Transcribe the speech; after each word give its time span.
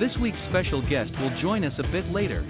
This 0.00 0.16
week's 0.16 0.38
special 0.48 0.80
guest 0.88 1.10
will 1.20 1.38
join 1.42 1.62
us 1.62 1.74
a 1.76 1.82
bit 1.82 2.10
later. 2.10 2.42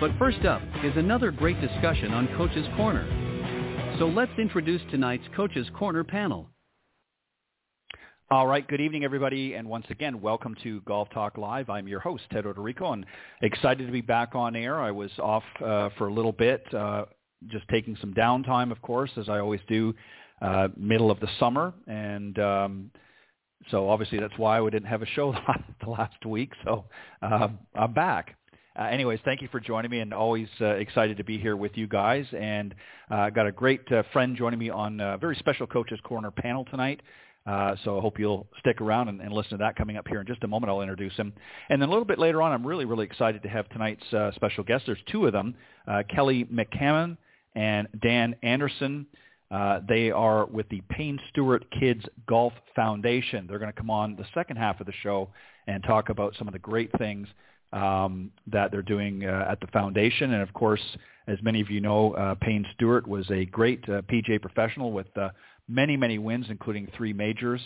But 0.00 0.10
first 0.18 0.46
up 0.46 0.62
is 0.82 0.96
another 0.96 1.30
great 1.30 1.60
discussion 1.60 2.14
on 2.14 2.28
Coach's 2.28 2.66
Corner. 2.78 3.06
So 3.98 4.06
let's 4.06 4.32
introduce 4.38 4.80
tonight's 4.90 5.26
Coach's 5.36 5.66
Corner 5.78 6.02
panel. 6.02 6.48
All 8.30 8.46
right, 8.46 8.66
good 8.66 8.80
evening, 8.80 9.04
everybody, 9.04 9.52
and 9.52 9.68
once 9.68 9.84
again, 9.90 10.22
welcome 10.22 10.56
to 10.62 10.80
Golf 10.86 11.10
Talk 11.10 11.36
Live. 11.36 11.68
I'm 11.68 11.88
your 11.88 12.00
host, 12.00 12.22
Ted 12.32 12.44
Odorico, 12.44 12.94
and 12.94 13.04
excited 13.42 13.84
to 13.84 13.92
be 13.92 14.00
back 14.00 14.34
on 14.34 14.56
air. 14.56 14.80
I 14.80 14.90
was 14.90 15.10
off 15.18 15.44
uh, 15.62 15.90
for 15.98 16.08
a 16.08 16.12
little 16.14 16.32
bit, 16.32 16.64
uh, 16.72 17.04
just 17.48 17.68
taking 17.68 17.98
some 18.00 18.14
downtime, 18.14 18.72
of 18.72 18.80
course, 18.80 19.10
as 19.18 19.28
I 19.28 19.40
always 19.40 19.60
do, 19.68 19.94
uh, 20.40 20.68
middle 20.74 21.10
of 21.10 21.20
the 21.20 21.28
summer, 21.38 21.74
and 21.86 22.38
um, 22.38 22.90
so 23.70 23.88
obviously 23.88 24.18
that's 24.18 24.36
why 24.36 24.60
we 24.60 24.70
didn't 24.70 24.88
have 24.88 25.02
a 25.02 25.06
show 25.06 25.34
the 25.84 25.90
last 25.90 26.24
week. 26.24 26.52
So 26.64 26.84
uh, 27.22 27.48
I'm 27.74 27.92
back. 27.92 28.36
Uh, 28.78 28.84
anyways, 28.84 29.18
thank 29.24 29.42
you 29.42 29.48
for 29.50 29.58
joining 29.58 29.90
me, 29.90 29.98
and 29.98 30.14
always 30.14 30.46
uh, 30.60 30.66
excited 30.66 31.16
to 31.16 31.24
be 31.24 31.36
here 31.36 31.56
with 31.56 31.72
you 31.74 31.88
guys. 31.88 32.24
And 32.38 32.74
uh, 33.10 33.30
got 33.30 33.46
a 33.46 33.52
great 33.52 33.90
uh, 33.90 34.04
friend 34.12 34.36
joining 34.36 34.58
me 34.58 34.70
on 34.70 35.00
a 35.00 35.18
very 35.18 35.34
special 35.36 35.66
Coaches 35.66 35.98
Corner 36.04 36.30
panel 36.30 36.64
tonight. 36.64 37.00
Uh, 37.44 37.74
so 37.82 37.98
I 37.98 38.00
hope 38.02 38.18
you'll 38.18 38.46
stick 38.58 38.80
around 38.80 39.08
and, 39.08 39.22
and, 39.22 39.32
listen 39.32 39.52
to 39.52 39.56
that 39.58 39.74
coming 39.74 39.96
up 39.96 40.06
here 40.06 40.20
in 40.20 40.26
just 40.26 40.44
a 40.44 40.48
moment. 40.48 40.70
I'll 40.70 40.82
introduce 40.82 41.14
him. 41.14 41.32
And 41.70 41.80
then 41.80 41.88
a 41.88 41.90
little 41.90 42.04
bit 42.04 42.18
later 42.18 42.42
on, 42.42 42.52
I'm 42.52 42.66
really, 42.66 42.84
really 42.84 43.06
excited 43.06 43.42
to 43.42 43.48
have 43.48 43.66
tonight's 43.70 44.12
uh, 44.12 44.32
special 44.34 44.64
guests. 44.64 44.84
There's 44.86 44.98
two 45.10 45.24
of 45.26 45.32
them, 45.32 45.54
uh, 45.86 46.02
Kelly 46.14 46.44
McCammon 46.44 47.16
and 47.54 47.88
Dan 48.02 48.36
Anderson. 48.42 49.06
Uh, 49.50 49.80
they 49.88 50.10
are 50.10 50.46
with 50.46 50.68
the 50.68 50.82
Payne 50.90 51.18
Stewart 51.30 51.64
Kids 51.78 52.04
Golf 52.26 52.52
Foundation. 52.76 53.46
They're 53.48 53.58
going 53.58 53.72
to 53.72 53.78
come 53.78 53.90
on 53.90 54.16
the 54.16 54.26
second 54.34 54.56
half 54.56 54.80
of 54.80 54.86
the 54.86 54.92
show 55.02 55.30
and 55.66 55.82
talk 55.82 56.10
about 56.10 56.34
some 56.38 56.48
of 56.48 56.52
the 56.52 56.58
great 56.58 56.90
things 56.98 57.26
um, 57.72 58.30
that 58.46 58.70
they're 58.70 58.82
doing 58.82 59.24
uh, 59.24 59.46
at 59.50 59.60
the 59.60 59.66
foundation. 59.68 60.32
And 60.32 60.42
of 60.42 60.52
course, 60.52 60.82
as 61.26 61.38
many 61.42 61.60
of 61.60 61.70
you 61.70 61.80
know, 61.80 62.12
uh, 62.12 62.34
Payne 62.34 62.66
Stewart 62.74 63.06
was 63.06 63.30
a 63.30 63.46
great 63.46 63.82
PGA 63.82 64.40
professional 64.40 64.92
with 64.92 65.06
many, 65.68 65.96
many 65.96 66.18
wins, 66.18 66.46
including 66.48 66.88
three 66.96 67.12
majors. 67.12 67.60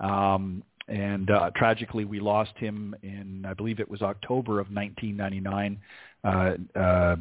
Um, 0.00 0.62
and 0.88 1.30
uh, 1.30 1.50
tragically, 1.56 2.04
we 2.04 2.20
lost 2.20 2.52
him 2.56 2.94
in, 3.02 3.46
I 3.48 3.54
believe 3.54 3.80
it 3.80 3.88
was 3.88 4.02
October 4.02 4.60
of 4.60 4.68
1999. 4.70 5.80
Uh, 6.22 6.78
uh, 6.78 7.16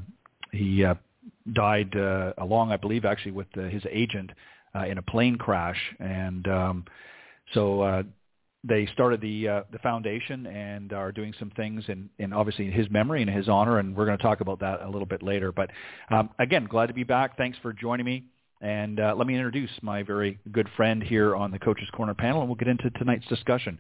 he 0.52 0.84
uh, 0.84 0.96
died 1.52 1.96
uh, 1.96 2.34
along, 2.38 2.72
I 2.72 2.78
believe, 2.78 3.06
actually 3.06 3.32
with 3.32 3.48
uh, 3.58 3.64
his 3.64 3.84
agent 3.92 4.32
uh, 4.76 4.86
in 4.86 4.98
a 4.98 5.02
plane 5.02 5.38
crash. 5.38 5.80
And 6.00 6.48
um, 6.48 6.86
so 7.54 7.82
uh, 7.82 8.04
they 8.64 8.86
started 8.94 9.20
the 9.22 9.48
uh, 9.48 9.64
the 9.72 9.80
foundation 9.80 10.48
and 10.48 10.94
are 10.94 11.12
doing 11.12 11.34
some 11.38 11.52
things 11.52 11.84
in, 11.88 12.10
in 12.18 12.32
obviously 12.32 12.68
in 12.68 12.72
his 12.72 12.90
memory 12.90 13.22
and 13.22 13.30
his 13.30 13.50
honor. 13.50 13.80
And 13.80 13.96
we're 13.96 14.06
going 14.06 14.18
to 14.18 14.24
talk 14.24 14.42
about 14.42 14.60
that 14.62 14.82
a 14.82 14.90
little 14.90 15.06
bit 15.06 15.22
later. 15.22 15.52
But 15.52 15.70
um, 16.10 16.30
again, 16.40 16.66
glad 16.70 16.88
to 16.88 16.94
be 16.94 17.04
back. 17.04 17.38
Thanks 17.38 17.58
for 17.62 17.74
joining 17.74 18.06
me. 18.06 18.26
And 18.62 19.02
uh, 19.02 19.14
let 19.18 19.28
me 19.28 19.36
introduce 19.36 19.72
my 19.82 20.04
very 20.04 20.40
good 20.54 20.70
friend 20.78 21.04
here 21.04 21.36
on 21.36 21.52
the 21.52 21.60
Coaches 21.60 21.90
Corner 21.94 22.14
panel, 22.14 22.40
and 22.40 22.50
we'll 22.50 22.56
get 22.56 22.70
into 22.70 22.90
tonight's 22.92 23.28
discussion. 23.28 23.78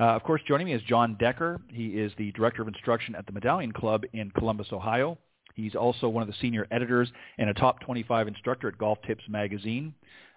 Uh, 0.00 0.06
of 0.06 0.24
course, 0.24 0.42
joining 0.48 0.66
me 0.66 0.72
is 0.72 0.82
Jon 0.82 1.16
Decker. 1.20 1.60
He 1.68 1.90
is 1.90 2.10
the 2.18 2.32
Director 2.32 2.62
of 2.62 2.66
Instruction 2.66 3.14
at 3.14 3.26
the 3.26 3.32
Medallion 3.32 3.70
Club 3.70 4.02
in 4.12 4.32
Columbus, 4.32 4.66
Ohio. 4.72 5.18
He's 5.54 5.74
also 5.74 6.08
one 6.08 6.22
of 6.22 6.28
the 6.28 6.34
senior 6.40 6.66
editors 6.70 7.10
and 7.38 7.48
a 7.48 7.54
top 7.54 7.80
25 7.80 8.28
instructor 8.28 8.68
at 8.68 8.78
Golf 8.78 8.98
Tips 9.06 9.24
magazine. 9.28 9.94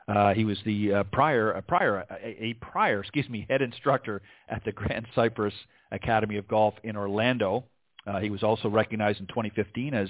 Uh, 0.08 0.34
he 0.34 0.46
was 0.46 0.58
the 0.66 0.94
uh, 0.94 1.04
prior, 1.12 1.52
a 1.52 1.62
prior, 1.62 2.06
a, 2.10 2.44
a, 2.44 2.54
prior, 2.62 3.02
excuse 3.02 3.28
me, 3.28 3.46
head 3.50 3.62
instructor 3.62 4.22
at 4.48 4.64
the 4.64 4.72
Grand 4.72 5.06
Cypress 5.16 5.54
Academy 5.92 6.38
of 6.38 6.48
Golf 6.48 6.76
in 6.84 6.96
Orlando. 6.96 7.66
Uh, 8.06 8.20
he 8.20 8.30
was 8.30 8.42
also 8.42 8.70
recognized 8.70 9.20
in 9.20 9.28
2015 9.28 9.94
as 9.94 10.08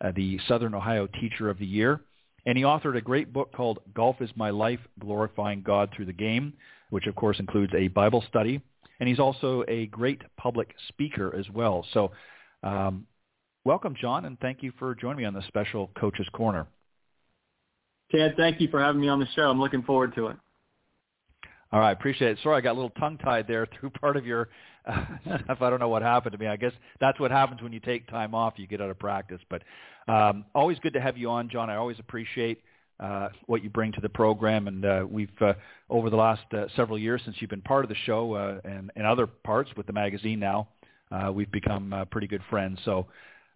uh, 0.00 0.10
the 0.16 0.38
Southern 0.48 0.74
Ohio 0.74 1.06
Teacher 1.06 1.48
of 1.48 1.58
the 1.58 1.66
Year. 1.66 2.00
And 2.44 2.56
he 2.56 2.64
authored 2.64 2.96
a 2.96 3.00
great 3.00 3.32
book 3.32 3.52
called 3.52 3.80
Golf 3.94 4.20
is 4.20 4.30
My 4.36 4.50
Life, 4.50 4.80
Glorifying 5.00 5.62
God 5.62 5.90
Through 5.94 6.06
the 6.06 6.12
Game, 6.12 6.52
which 6.90 7.06
of 7.06 7.14
course 7.14 7.38
includes 7.38 7.72
a 7.74 7.88
Bible 7.88 8.24
study. 8.28 8.60
And 8.98 9.08
he's 9.08 9.18
also 9.18 9.64
a 9.68 9.86
great 9.86 10.22
public 10.36 10.74
speaker 10.88 11.34
as 11.36 11.48
well. 11.50 11.84
So 11.92 12.12
um, 12.62 13.06
welcome, 13.66 13.96
Jon, 14.00 14.24
and 14.26 14.38
thank 14.38 14.62
you 14.62 14.72
for 14.78 14.94
joining 14.94 15.18
me 15.18 15.24
on 15.24 15.34
the 15.34 15.42
special 15.48 15.90
Coach's 15.98 16.28
Corner. 16.32 16.68
Ted, 18.12 18.34
thank 18.36 18.60
you 18.60 18.68
for 18.68 18.80
having 18.80 19.00
me 19.00 19.08
on 19.08 19.18
the 19.18 19.26
show. 19.34 19.50
I'm 19.50 19.58
looking 19.58 19.82
forward 19.82 20.14
to 20.14 20.28
it. 20.28 20.36
All 21.72 21.80
right, 21.80 21.90
appreciate 21.90 22.30
it. 22.30 22.38
Sorry, 22.44 22.56
I 22.56 22.60
got 22.60 22.72
a 22.72 22.78
little 22.78 22.90
tongue-tied 22.90 23.48
there 23.48 23.66
through 23.80 23.90
part 23.90 24.16
of 24.16 24.24
your 24.24 24.48
uh, 24.86 25.04
stuff. 25.44 25.58
I 25.60 25.68
don't 25.68 25.80
know 25.80 25.88
what 25.88 26.02
happened 26.02 26.32
to 26.32 26.38
me. 26.38 26.46
I 26.46 26.54
guess 26.54 26.70
that's 27.00 27.18
what 27.18 27.32
happens 27.32 27.60
when 27.60 27.72
you 27.72 27.80
take 27.80 28.06
time 28.06 28.36
off. 28.36 28.54
You 28.56 28.68
get 28.68 28.80
out 28.80 28.88
of 28.88 29.00
practice. 29.00 29.40
But 29.50 29.62
um, 30.06 30.44
always 30.54 30.78
good 30.78 30.92
to 30.92 31.00
have 31.00 31.18
you 31.18 31.28
on, 31.30 31.50
Jon. 31.50 31.68
I 31.68 31.74
always 31.74 31.98
appreciate 31.98 32.62
uh, 33.00 33.30
what 33.46 33.64
you 33.64 33.68
bring 33.68 33.90
to 33.92 34.00
the 34.00 34.08
program. 34.08 34.68
And 34.68 34.84
uh, 34.84 35.06
we've, 35.10 35.28
uh, 35.40 35.54
over 35.90 36.08
the 36.08 36.16
last 36.16 36.44
uh, 36.56 36.66
several 36.76 37.00
years 37.00 37.20
since 37.24 37.36
you've 37.40 37.50
been 37.50 37.62
part 37.62 37.84
of 37.84 37.88
the 37.88 37.96
show 38.06 38.32
uh, 38.34 38.60
and, 38.64 38.92
and 38.94 39.04
other 39.04 39.26
parts 39.26 39.70
with 39.76 39.88
the 39.88 39.92
magazine 39.92 40.38
now, 40.38 40.68
uh, 41.10 41.32
we've 41.32 41.50
become 41.50 41.92
uh, 41.92 42.04
pretty 42.04 42.28
good 42.28 42.42
friends. 42.48 42.78
So 42.84 43.08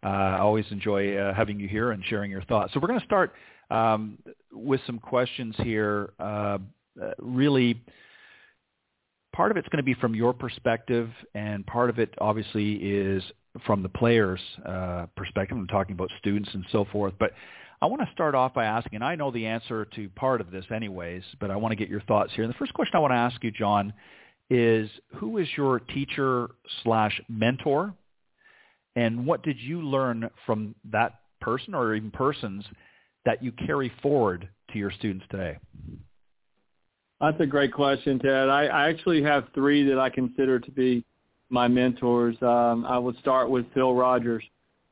I 0.02 0.38
always 0.38 0.64
enjoy 0.70 1.16
uh, 1.16 1.34
having 1.34 1.60
you 1.60 1.68
here 1.68 1.92
and 1.92 2.02
sharing 2.04 2.30
your 2.30 2.42
thoughts. 2.42 2.72
So 2.72 2.80
we're 2.80 2.88
going 2.88 3.00
to 3.00 3.06
start 3.06 3.34
um, 3.70 4.18
with 4.52 4.80
some 4.86 4.98
questions 4.98 5.54
here. 5.58 6.12
Uh, 6.18 6.58
uh, 7.00 7.10
really, 7.18 7.80
part 9.34 9.50
of 9.50 9.56
it's 9.56 9.68
going 9.68 9.78
to 9.78 9.84
be 9.84 9.94
from 9.94 10.14
your 10.14 10.32
perspective, 10.32 11.10
and 11.34 11.66
part 11.66 11.90
of 11.90 11.98
it 11.98 12.14
obviously 12.18 12.74
is 12.74 13.22
from 13.66 13.82
the 13.82 13.88
players' 13.88 14.40
uh, 14.66 15.06
perspective. 15.16 15.56
I'm 15.56 15.66
talking 15.66 15.94
about 15.94 16.10
students 16.18 16.50
and 16.52 16.64
so 16.72 16.86
forth. 16.92 17.14
But 17.18 17.32
I 17.82 17.86
want 17.86 18.02
to 18.02 18.08
start 18.12 18.34
off 18.34 18.54
by 18.54 18.64
asking, 18.64 18.96
and 18.96 19.04
I 19.04 19.14
know 19.14 19.30
the 19.30 19.46
answer 19.46 19.86
to 19.96 20.08
part 20.10 20.40
of 20.40 20.50
this 20.50 20.64
anyways, 20.74 21.22
but 21.40 21.50
I 21.50 21.56
want 21.56 21.72
to 21.72 21.76
get 21.76 21.88
your 21.88 22.02
thoughts 22.02 22.32
here. 22.34 22.44
And 22.44 22.52
the 22.52 22.58
first 22.58 22.74
question 22.74 22.96
I 22.96 22.98
want 22.98 23.12
to 23.12 23.16
ask 23.16 23.42
you, 23.42 23.50
Jon, 23.50 23.92
is 24.50 24.90
who 25.16 25.38
is 25.38 25.48
your 25.56 25.80
teacher 25.80 26.50
slash 26.82 27.20
mentor? 27.28 27.94
And 28.96 29.26
what 29.26 29.42
did 29.42 29.58
you 29.58 29.82
learn 29.82 30.28
from 30.46 30.74
that 30.90 31.20
person 31.40 31.74
or 31.74 31.94
even 31.94 32.10
persons 32.10 32.64
that 33.24 33.42
you 33.42 33.52
carry 33.52 33.92
forward 34.02 34.48
to 34.72 34.78
your 34.78 34.90
students 34.90 35.24
today? 35.30 35.58
That's 37.20 37.40
a 37.40 37.46
great 37.46 37.72
question, 37.72 38.18
Ted. 38.18 38.48
I, 38.48 38.66
I 38.66 38.88
actually 38.88 39.22
have 39.22 39.44
three 39.54 39.86
that 39.88 39.98
I 39.98 40.08
consider 40.08 40.58
to 40.58 40.70
be 40.70 41.04
my 41.50 41.68
mentors. 41.68 42.36
Um, 42.40 42.86
I 42.86 42.98
would 42.98 43.18
start 43.18 43.50
with 43.50 43.66
Phil 43.74 43.94
Rodgers. 43.94 44.42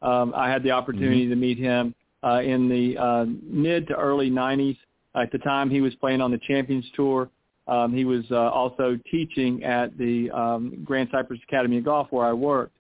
Um, 0.03 0.33
I 0.37 0.51
had 0.51 0.63
the 0.63 0.73
opportunity 0.73 1.23
mm-hmm. 1.23 1.31
to 1.31 1.37
meet 1.37 1.59
him 1.59 1.95
uh, 2.23 2.41
in 2.41 2.69
the 2.69 2.99
uh, 2.99 3.25
mid 3.43 3.87
to 3.89 3.95
early 3.95 4.31
90s. 4.31 4.77
At 5.15 5.33
the 5.33 5.39
time, 5.39 5.71
he 5.71 5.81
was 5.81 5.95
playing 5.97 6.21
on 6.21 6.31
the 6.31 6.39
Champions 6.47 6.85
Tour. 6.95 7.31
Um, 7.67 7.93
he 7.93 8.05
was 8.05 8.25
uh, 8.31 8.37
also 8.37 8.99
teaching 9.11 9.65
at 9.65 9.97
the 9.99 10.31
um, 10.31 10.83
Grand 10.85 11.09
Cypress 11.11 11.41
Academy 11.49 11.79
of 11.79 11.85
Golf 11.85 12.09
where 12.11 12.27
I 12.27 12.33
worked. 12.33 12.75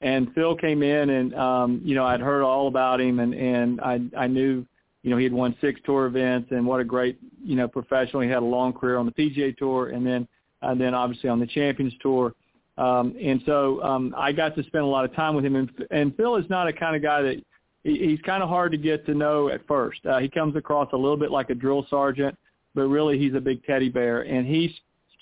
And 0.00 0.32
Phil 0.34 0.56
came 0.56 0.82
in, 0.82 1.10
and 1.10 1.34
um, 1.34 1.80
you 1.84 1.94
know 1.94 2.04
I'd 2.04 2.20
heard 2.20 2.42
all 2.42 2.68
about 2.68 3.00
him, 3.00 3.20
and 3.20 3.34
and 3.34 3.80
I 3.80 4.00
I 4.16 4.26
knew 4.26 4.66
you 5.02 5.10
know, 5.10 5.16
he 5.16 5.24
had 5.24 5.32
won 5.32 5.56
six 5.60 5.80
tour 5.84 6.06
events 6.06 6.48
and 6.50 6.66
what 6.66 6.80
a 6.80 6.84
great, 6.84 7.18
you 7.42 7.56
know, 7.56 7.66
professional. 7.66 8.22
He 8.22 8.28
had 8.28 8.42
a 8.42 8.46
long 8.46 8.72
career 8.72 8.98
on 8.98 9.06
the 9.06 9.12
PGA 9.12 9.56
Tour 9.56 9.88
and 9.90 10.06
then, 10.06 10.28
and 10.62 10.80
then 10.80 10.94
obviously 10.94 11.30
on 11.30 11.40
the 11.40 11.46
Champions 11.46 11.94
Tour. 12.02 12.34
Um, 12.76 13.14
and 13.22 13.42
so 13.46 13.82
um, 13.82 14.14
I 14.16 14.32
got 14.32 14.54
to 14.56 14.62
spend 14.64 14.84
a 14.84 14.86
lot 14.86 15.04
of 15.04 15.14
time 15.14 15.34
with 15.34 15.44
him. 15.44 15.56
And, 15.56 15.70
and 15.90 16.16
Phil 16.16 16.36
is 16.36 16.48
not 16.50 16.68
a 16.68 16.72
kind 16.72 16.96
of 16.96 17.02
guy 17.02 17.22
that 17.22 17.42
he, 17.82 17.98
he's 17.98 18.20
kind 18.22 18.42
of 18.42 18.48
hard 18.48 18.72
to 18.72 18.78
get 18.78 19.06
to 19.06 19.14
know 19.14 19.48
at 19.48 19.66
first. 19.66 20.04
Uh, 20.04 20.18
he 20.18 20.28
comes 20.28 20.54
across 20.54 20.88
a 20.92 20.96
little 20.96 21.16
bit 21.16 21.30
like 21.30 21.48
a 21.48 21.54
drill 21.54 21.86
sergeant, 21.88 22.36
but 22.74 22.82
really 22.82 23.18
he's 23.18 23.34
a 23.34 23.40
big 23.40 23.64
teddy 23.64 23.88
bear, 23.88 24.22
and 24.22 24.46
he's 24.46 24.70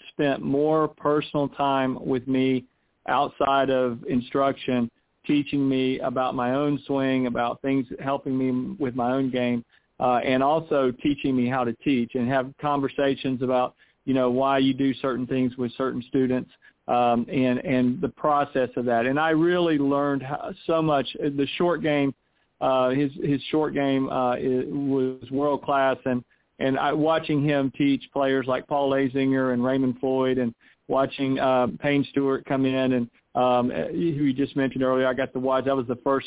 spent 0.09 0.43
more 0.43 0.89
personal 0.89 1.49
time 1.49 2.05
with 2.05 2.27
me 2.27 2.65
outside 3.08 3.70
of 3.70 4.05
instruction, 4.08 4.90
teaching 5.26 5.69
me 5.69 5.99
about 6.00 6.34
my 6.34 6.55
own 6.55 6.81
swing, 6.87 7.26
about 7.26 7.60
things 7.62 7.87
helping 8.00 8.37
me 8.37 8.76
with 8.78 8.94
my 8.94 9.12
own 9.12 9.31
game, 9.31 9.64
uh, 10.00 10.20
and 10.25 10.43
also 10.43 10.93
teaching 11.02 11.37
me 11.37 11.49
how 11.49 11.64
to 11.64 11.72
teach 11.84 12.12
and 12.14 12.28
have 12.28 12.52
conversations 12.60 13.43
about 13.43 13.75
you 14.05 14.14
know 14.14 14.31
why 14.31 14.58
you 14.58 14.72
do 14.72 14.94
certain 14.94 15.26
things 15.26 15.56
with 15.56 15.72
certain 15.76 16.02
students 16.08 16.50
um, 16.88 17.26
and 17.31 17.58
and 17.58 18.00
the 18.00 18.08
process 18.08 18.70
of 18.76 18.84
that. 18.87 19.06
And 19.06 19.20
I 19.20 19.31
really 19.31 19.78
learned 19.78 20.22
how, 20.22 20.52
so 20.66 20.81
much. 20.81 21.06
The 21.20 21.46
short 21.56 21.82
game, 21.82 22.14
uh, 22.60 22.90
his 22.90 23.12
his 23.22 23.40
short 23.50 23.75
game 23.75 24.08
uh, 24.08 24.37
was 24.37 25.31
world 25.31 25.62
class, 25.62 25.96
and 26.06 26.25
and 26.58 26.78
I, 26.78 26.93
watching 26.93 27.44
him 27.44 27.70
teach 27.76 28.02
players 28.12 28.46
like 28.46 28.66
Paul 28.66 28.90
Azinger 28.93 29.52
and 29.52 29.62
Raymond 29.62 29.96
Floyd, 30.00 30.38
and 30.38 30.55
watching 30.88 31.38
uh, 31.38 31.69
Payne 31.81 32.06
Stewart 32.11 32.44
come 32.46 32.64
in, 32.64 32.93
and 32.93 33.11
um, 33.35 33.70
who 33.70 33.96
you 33.96 34.32
just 34.32 34.56
mentioned 34.56 34.82
earlier, 34.82 35.06
I 35.06 35.14
got 35.14 35.32
to 35.35 35.38
watch. 35.38 35.67
That 35.67 35.76
was 35.76 35.87
the 35.87 35.99
first 36.02 36.26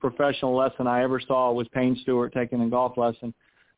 professional 0.00 0.56
lesson 0.56 0.86
I 0.86 1.02
ever 1.02 1.20
saw 1.20 1.52
was 1.52 1.66
Payne 1.68 1.96
Stewart 2.02 2.32
taking 2.32 2.60
a 2.60 2.68
golf 2.68 2.96
lesson. 2.96 3.32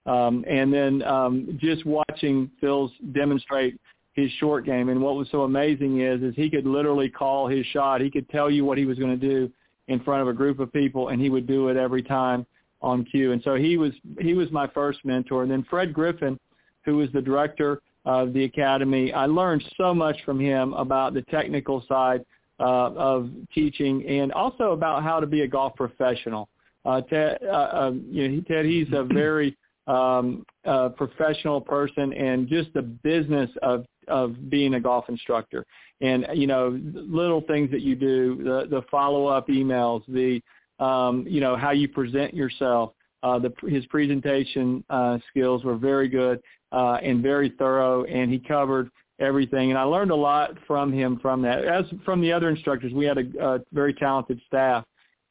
Um, 0.06 0.44
and 0.48 0.72
then 0.72 1.02
um, 1.02 1.58
just 1.60 1.86
watching 1.86 2.50
Phil's 2.60 2.90
demonstrate 3.12 3.78
his 4.14 4.30
short 4.32 4.66
game. 4.66 4.88
And 4.88 5.00
what 5.00 5.14
was 5.14 5.28
so 5.30 5.42
amazing 5.42 6.00
is, 6.00 6.22
is 6.22 6.34
he 6.34 6.50
could 6.50 6.66
literally 6.66 7.08
call 7.08 7.46
his 7.48 7.64
shot. 7.66 8.00
He 8.00 8.10
could 8.10 8.28
tell 8.28 8.50
you 8.50 8.64
what 8.64 8.78
he 8.78 8.84
was 8.84 8.98
going 8.98 9.18
to 9.18 9.28
do 9.28 9.50
in 9.88 10.00
front 10.00 10.22
of 10.22 10.28
a 10.28 10.32
group 10.32 10.58
of 10.58 10.72
people, 10.72 11.08
and 11.08 11.20
he 11.20 11.30
would 11.30 11.46
do 11.46 11.68
it 11.68 11.76
every 11.76 12.02
time 12.02 12.46
on 12.80 13.04
cue. 13.04 13.32
And 13.32 13.42
so 13.42 13.54
he 13.54 13.76
was 13.76 13.92
he 14.20 14.34
was 14.34 14.50
my 14.50 14.66
first 14.68 15.04
mentor. 15.04 15.42
And 15.42 15.50
then 15.50 15.64
Fred 15.70 15.92
Griffin, 15.92 16.38
who 16.84 16.96
was 16.96 17.08
the 17.12 17.22
director 17.22 17.80
of 18.04 18.32
the 18.32 18.44
academy, 18.44 19.12
I 19.12 19.26
learned 19.26 19.64
so 19.76 19.94
much 19.94 20.16
from 20.24 20.40
him 20.40 20.72
about 20.74 21.14
the 21.14 21.22
technical 21.22 21.84
side 21.88 22.24
uh, 22.60 22.92
of 22.94 23.30
teaching 23.54 24.06
and 24.06 24.32
also 24.32 24.72
about 24.72 25.02
how 25.02 25.20
to 25.20 25.26
be 25.26 25.42
a 25.42 25.48
golf 25.48 25.74
professional. 25.76 26.48
Uh, 26.84 27.00
Ted, 27.02 27.38
uh, 27.44 27.50
uh, 27.50 27.92
you 28.10 28.28
know, 28.28 28.42
Ted, 28.48 28.66
he's 28.66 28.88
a 28.92 29.04
very 29.12 29.56
um, 29.86 30.44
uh, 30.64 30.90
professional 30.90 31.60
person 31.60 32.12
and 32.12 32.48
just 32.48 32.72
the 32.74 32.82
business 32.82 33.50
of 33.62 33.84
of 34.08 34.50
being 34.50 34.74
a 34.74 34.80
golf 34.80 35.04
instructor. 35.08 35.64
And 36.00 36.26
you 36.34 36.46
know 36.46 36.78
little 36.92 37.40
things 37.42 37.70
that 37.70 37.82
you 37.82 37.94
do 37.94 38.36
the 38.42 38.66
the 38.68 38.82
follow 38.90 39.26
up 39.26 39.48
emails 39.48 40.02
the 40.08 40.40
um, 40.84 41.24
you 41.28 41.40
know 41.40 41.56
how 41.56 41.70
you 41.70 41.88
present 41.88 42.34
yourself 42.34 42.92
uh, 43.22 43.38
the 43.38 43.52
his 43.68 43.86
presentation 43.86 44.84
uh, 44.90 45.18
skills 45.30 45.64
were 45.64 45.76
very 45.76 46.08
good 46.08 46.40
uh, 46.72 46.98
and 47.02 47.22
very 47.22 47.52
thorough 47.58 48.04
and 48.04 48.30
he 48.30 48.38
covered 48.38 48.90
everything 49.20 49.70
and 49.70 49.78
I 49.78 49.84
learned 49.84 50.10
a 50.10 50.16
lot 50.16 50.56
from 50.66 50.92
him 50.92 51.18
from 51.20 51.42
that 51.42 51.64
as 51.64 51.84
from 52.04 52.20
the 52.20 52.32
other 52.32 52.48
instructors 52.48 52.92
we 52.92 53.04
had 53.04 53.18
a, 53.18 53.44
a 53.44 53.60
very 53.72 53.94
talented 53.94 54.40
staff 54.46 54.84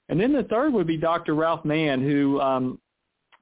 and 0.10 0.20
then 0.20 0.32
the 0.32 0.44
third 0.44 0.74
would 0.74 0.88
be 0.88 0.98
Dr. 0.98 1.36
Ralph 1.36 1.66
Mann 1.66 2.02
who 2.02 2.40
um, 2.40 2.80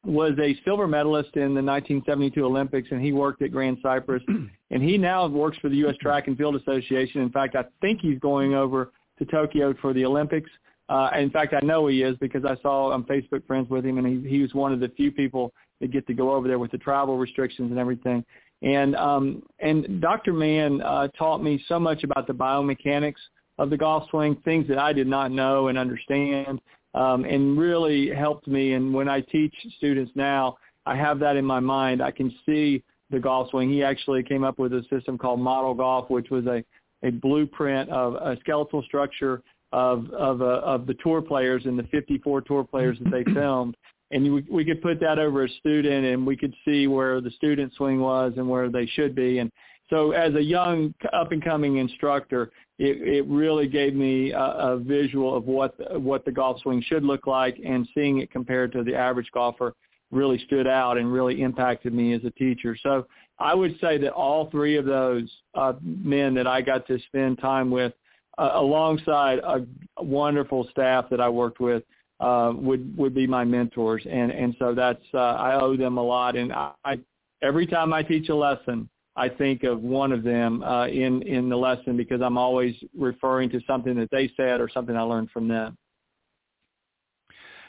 was 0.05 0.33
a 0.39 0.57
silver 0.63 0.87
medalist 0.87 1.35
in 1.35 1.53
the 1.53 1.61
1972 1.61 2.45
Olympics, 2.45 2.87
and 2.91 3.01
he 3.01 3.11
worked 3.11 3.41
at 3.41 3.51
Grand 3.51 3.77
Cypress. 3.83 4.23
and 4.71 4.83
he 4.83 4.97
now 4.97 5.27
works 5.27 5.57
for 5.57 5.69
the 5.69 5.75
U.S. 5.77 5.95
Track 6.01 6.27
and 6.27 6.37
Field 6.37 6.55
Association. 6.55 7.21
In 7.21 7.29
fact, 7.31 7.55
I 7.55 7.65
think 7.81 7.99
he's 8.01 8.19
going 8.19 8.53
over 8.53 8.91
to 9.17 9.25
Tokyo 9.25 9.73
for 9.81 9.93
the 9.93 10.05
Olympics. 10.05 10.49
Uh, 10.87 11.09
in 11.17 11.29
fact, 11.29 11.53
I 11.53 11.63
know 11.65 11.87
he 11.87 12.01
is 12.01 12.15
because 12.17 12.45
I 12.45 12.55
saw 12.61 12.91
I'm 12.91 13.03
Facebook 13.03 13.45
friends 13.45 13.69
with 13.69 13.85
him, 13.85 13.97
and 13.97 14.07
he, 14.07 14.29
he 14.29 14.41
was 14.41 14.53
one 14.53 14.71
of 14.71 14.79
the 14.79 14.89
few 14.89 15.11
people 15.11 15.53
that 15.79 15.91
get 15.91 16.07
to 16.07 16.13
go 16.13 16.31
over 16.31 16.47
there 16.47 16.59
with 16.59 16.71
the 16.71 16.77
travel 16.77 17.17
restrictions 17.17 17.71
and 17.71 17.79
everything. 17.79 18.23
And 18.61 18.95
um, 18.95 19.43
and 19.59 20.01
Dr. 20.01 20.33
Mann 20.33 20.81
uh, 20.81 21.07
taught 21.17 21.41
me 21.41 21.63
so 21.67 21.79
much 21.79 22.03
about 22.03 22.27
the 22.27 22.33
biomechanics 22.33 23.13
of 23.57 23.69
the 23.69 23.77
golf 23.77 24.09
swing, 24.09 24.35
things 24.43 24.67
that 24.67 24.77
I 24.77 24.93
did 24.93 25.07
not 25.07 25.31
know 25.31 25.67
and 25.67 25.77
understand 25.77 26.59
um, 26.93 27.25
and 27.25 27.57
really 27.57 28.13
helped 28.13 28.47
me. 28.47 28.73
And 28.73 28.93
when 28.93 29.07
I 29.07 29.21
teach 29.21 29.53
students 29.77 30.11
now, 30.15 30.57
I 30.85 30.95
have 30.95 31.19
that 31.19 31.35
in 31.35 31.45
my 31.45 31.59
mind. 31.59 32.01
I 32.01 32.11
can 32.11 32.33
see 32.45 32.83
the 33.11 33.19
golf 33.19 33.49
swing. 33.51 33.69
He 33.69 33.83
actually 33.83 34.23
came 34.23 34.43
up 34.43 34.59
with 34.59 34.73
a 34.73 34.83
system 34.89 35.17
called 35.17 35.39
Model 35.39 35.73
Golf, 35.73 36.09
which 36.09 36.29
was 36.29 36.45
a, 36.45 36.63
a 37.03 37.11
blueprint 37.11 37.89
of 37.89 38.15
a 38.15 38.37
skeletal 38.41 38.81
structure 38.83 39.41
of 39.71 40.09
of, 40.11 40.41
uh, 40.41 40.61
of 40.63 40.87
the 40.87 40.95
tour 41.03 41.21
players 41.21 41.65
and 41.65 41.77
the 41.77 41.83
54 41.83 42.41
tour 42.41 42.63
players 42.63 42.97
that 43.03 43.11
they 43.11 43.23
filmed. 43.33 43.77
And 44.11 44.33
we, 44.33 44.45
we 44.49 44.65
could 44.65 44.81
put 44.81 44.99
that 45.01 45.19
over 45.19 45.45
a 45.45 45.49
student, 45.49 46.05
and 46.05 46.25
we 46.25 46.35
could 46.35 46.53
see 46.65 46.87
where 46.87 47.21
the 47.21 47.31
student 47.31 47.73
swing 47.75 47.99
was 47.99 48.33
and 48.37 48.49
where 48.49 48.69
they 48.69 48.87
should 48.87 49.13
be. 49.15 49.39
And 49.39 49.51
so, 49.89 50.11
as 50.11 50.33
a 50.35 50.41
young 50.41 50.93
up 51.13 51.31
and 51.31 51.43
coming 51.43 51.77
instructor, 51.77 52.51
it, 52.77 52.97
it 53.07 53.27
really 53.27 53.67
gave 53.67 53.93
me 53.93 54.31
a, 54.31 54.39
a 54.39 54.79
visual 54.79 55.35
of 55.35 55.45
what 55.45 55.75
what 56.01 56.25
the 56.25 56.31
golf 56.31 56.61
swing 56.61 56.83
should 56.87 57.03
look 57.03 57.27
like, 57.27 57.59
and 57.63 57.87
seeing 57.93 58.19
it 58.19 58.31
compared 58.31 58.71
to 58.73 58.83
the 58.83 58.95
average 58.95 59.29
golfer 59.33 59.73
really 60.11 60.43
stood 60.45 60.67
out 60.67 60.97
and 60.97 61.11
really 61.11 61.41
impacted 61.41 61.93
me 61.93 62.13
as 62.13 62.21
a 62.23 62.31
teacher. 62.31 62.75
So 62.81 63.05
I 63.37 63.53
would 63.53 63.77
say 63.79 63.97
that 63.99 64.11
all 64.11 64.49
three 64.49 64.75
of 64.77 64.85
those 64.85 65.29
uh, 65.53 65.73
men 65.81 66.33
that 66.35 66.47
I 66.47 66.61
got 66.61 66.87
to 66.87 66.99
spend 67.07 67.39
time 67.39 67.71
with, 67.71 67.93
uh, 68.37 68.51
alongside 68.53 69.39
a 69.39 69.65
wonderful 70.03 70.67
staff 70.71 71.05
that 71.11 71.21
I 71.21 71.29
worked 71.29 71.59
with, 71.59 71.83
uh, 72.19 72.51
would 72.55 72.95
would 72.97 73.13
be 73.13 73.27
my 73.27 73.43
mentors, 73.43 74.05
and 74.09 74.31
and 74.31 74.55
so 74.59 74.73
that's 74.73 75.03
uh, 75.13 75.17
I 75.17 75.59
owe 75.59 75.77
them 75.77 75.97
a 75.97 76.03
lot. 76.03 76.35
And 76.35 76.51
I, 76.51 76.71
I 76.83 76.99
every 77.41 77.65
time 77.65 77.93
I 77.93 78.03
teach 78.03 78.29
a 78.29 78.35
lesson, 78.35 78.89
I 79.15 79.29
think 79.29 79.63
of 79.63 79.81
one 79.81 80.11
of 80.11 80.23
them 80.23 80.63
uh, 80.63 80.87
in 80.87 81.21
in 81.23 81.49
the 81.49 81.55
lesson 81.55 81.97
because 81.97 82.21
I'm 82.21 82.37
always 82.37 82.75
referring 82.97 83.49
to 83.51 83.61
something 83.65 83.95
that 83.95 84.09
they 84.11 84.31
said 84.35 84.59
or 84.61 84.69
something 84.69 84.95
I 84.95 85.01
learned 85.01 85.31
from 85.31 85.47
them. 85.47 85.77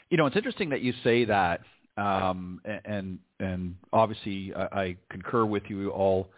You 0.09 0.17
know, 0.17 0.25
it's 0.25 0.35
interesting 0.35 0.69
that 0.69 0.81
you 0.81 0.93
say 1.03 1.25
that, 1.25 1.61
um, 1.97 2.61
and 2.85 3.19
and 3.39 3.75
obviously 3.93 4.53
I, 4.53 4.81
I 4.81 4.97
concur 5.09 5.45
with 5.45 5.63
you 5.67 5.89
all. 5.91 6.29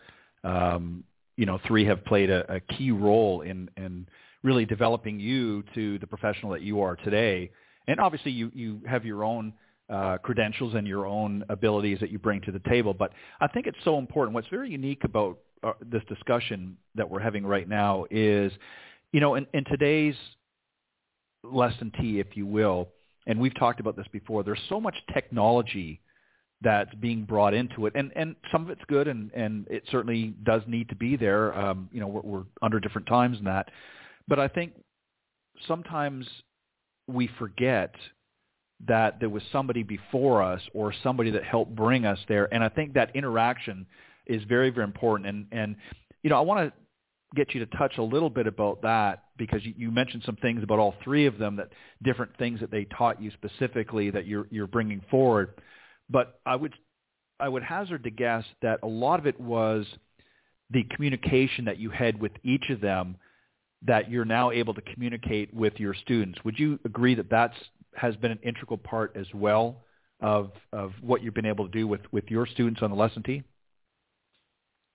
Um, 0.43 1.03
you 1.35 1.47
know, 1.47 1.59
three 1.67 1.85
have 1.85 2.05
played 2.05 2.29
a, 2.29 2.55
a 2.55 2.59
key 2.59 2.91
role 2.91 3.41
in 3.41 3.69
in 3.77 4.07
really 4.43 4.65
developing 4.65 5.19
you 5.19 5.63
to 5.73 5.97
the 5.99 6.05
professional 6.05 6.51
that 6.51 6.61
you 6.61 6.81
are 6.81 6.95
today. 6.97 7.49
And 7.87 7.99
obviously, 7.99 8.31
you 8.31 8.51
you 8.53 8.81
have 8.87 9.05
your 9.05 9.23
own 9.23 9.53
uh, 9.89 10.17
credentials 10.19 10.73
and 10.75 10.87
your 10.87 11.05
own 11.05 11.43
abilities 11.49 11.99
that 11.99 12.09
you 12.09 12.17
bring 12.17 12.41
to 12.41 12.51
the 12.51 12.61
table. 12.69 12.93
But 12.93 13.11
I 13.41 13.47
think 13.47 13.67
it's 13.67 13.77
so 13.83 13.97
important. 13.97 14.33
What's 14.33 14.47
very 14.47 14.69
unique 14.69 15.03
about 15.03 15.37
uh, 15.63 15.73
this 15.85 16.03
discussion 16.07 16.77
that 16.95 17.09
we're 17.09 17.19
having 17.19 17.45
right 17.45 17.67
now 17.67 18.05
is, 18.09 18.51
you 19.11 19.19
know, 19.19 19.35
in, 19.35 19.45
in 19.53 19.63
today's 19.65 20.15
lesson 21.43 21.91
T, 21.99 22.19
if 22.19 22.35
you 22.35 22.45
will, 22.45 22.89
and 23.27 23.39
we've 23.39 23.55
talked 23.55 23.79
about 23.79 23.95
this 23.95 24.07
before, 24.11 24.43
there's 24.43 24.59
so 24.69 24.79
much 24.79 24.95
technology 25.13 26.01
that's 26.61 26.93
being 26.95 27.25
brought 27.25 27.53
into 27.53 27.85
it, 27.85 27.93
and 27.95 28.11
and 28.15 28.35
some 28.51 28.63
of 28.63 28.69
it's 28.69 28.81
good, 28.87 29.07
and 29.07 29.31
and 29.33 29.67
it 29.69 29.83
certainly 29.91 30.33
does 30.43 30.61
need 30.65 30.87
to 30.89 30.95
be 30.95 31.17
there. 31.17 31.53
Um, 31.57 31.89
you 31.91 31.99
know, 31.99 32.07
we're, 32.07 32.21
we're 32.21 32.43
under 32.61 32.79
different 32.79 33.07
times 33.07 33.37
in 33.37 33.45
that, 33.45 33.69
but 34.27 34.39
I 34.39 34.47
think 34.47 34.73
sometimes 35.67 36.25
we 37.07 37.29
forget 37.39 37.93
that 38.87 39.19
there 39.19 39.29
was 39.29 39.43
somebody 39.51 39.83
before 39.83 40.41
us 40.41 40.61
or 40.73 40.93
somebody 41.03 41.31
that 41.31 41.43
helped 41.43 41.75
bring 41.75 42.05
us 42.05 42.19
there. 42.27 42.53
And 42.53 42.63
I 42.63 42.69
think 42.69 42.93
that 42.93 43.15
interaction 43.15 43.85
is 44.25 44.43
very, 44.43 44.69
very 44.69 44.83
important. 44.83 45.27
And, 45.27 45.45
and 45.51 45.75
you 46.21 46.29
know, 46.29 46.37
I 46.37 46.41
want 46.41 46.67
to 46.67 46.73
get 47.35 47.53
you 47.53 47.65
to 47.65 47.77
touch 47.77 47.97
a 47.97 48.03
little 48.03 48.29
bit 48.29 48.45
about 48.45 48.81
that 48.81 49.23
because 49.37 49.63
you, 49.65 49.73
you 49.77 49.91
mentioned 49.91 50.23
some 50.25 50.35
things 50.37 50.63
about 50.63 50.79
all 50.79 50.95
three 51.03 51.25
of 51.25 51.37
them 51.37 51.55
that 51.55 51.69
different 52.03 52.35
things 52.37 52.59
that 52.59 52.71
they 52.71 52.85
taught 52.85 53.21
you 53.21 53.31
specifically 53.31 54.09
that 54.11 54.27
you're, 54.27 54.47
you're 54.51 54.67
bringing 54.67 55.01
forward. 55.09 55.61
But 56.09 56.39
I 56.45 56.55
would, 56.55 56.73
I 57.39 57.49
would 57.49 57.63
hazard 57.63 58.03
to 58.03 58.11
guess 58.11 58.43
that 58.61 58.79
a 58.83 58.87
lot 58.87 59.19
of 59.19 59.27
it 59.27 59.39
was 59.39 59.85
the 60.69 60.83
communication 60.95 61.65
that 61.65 61.77
you 61.77 61.89
had 61.89 62.19
with 62.19 62.31
each 62.43 62.69
of 62.69 62.81
them 62.81 63.17
that 63.85 64.09
you're 64.09 64.25
now 64.25 64.51
able 64.51 64.73
to 64.73 64.81
communicate 64.81 65.53
with 65.53 65.73
your 65.77 65.93
students. 65.93 66.39
Would 66.43 66.57
you 66.57 66.79
agree 66.85 67.15
that 67.15 67.29
that's 67.29 67.55
has 67.95 68.15
been 68.15 68.31
an 68.31 68.39
integral 68.41 68.77
part 68.77 69.15
as 69.15 69.27
well 69.33 69.77
of 70.21 70.51
of 70.71 70.93
what 71.01 71.21
you've 71.21 71.33
been 71.33 71.45
able 71.45 71.65
to 71.65 71.71
do 71.71 71.87
with 71.87 72.01
with 72.11 72.25
your 72.29 72.45
students 72.45 72.81
on 72.81 72.89
the 72.89 72.95
lesson 72.95 73.23
tee? 73.23 73.43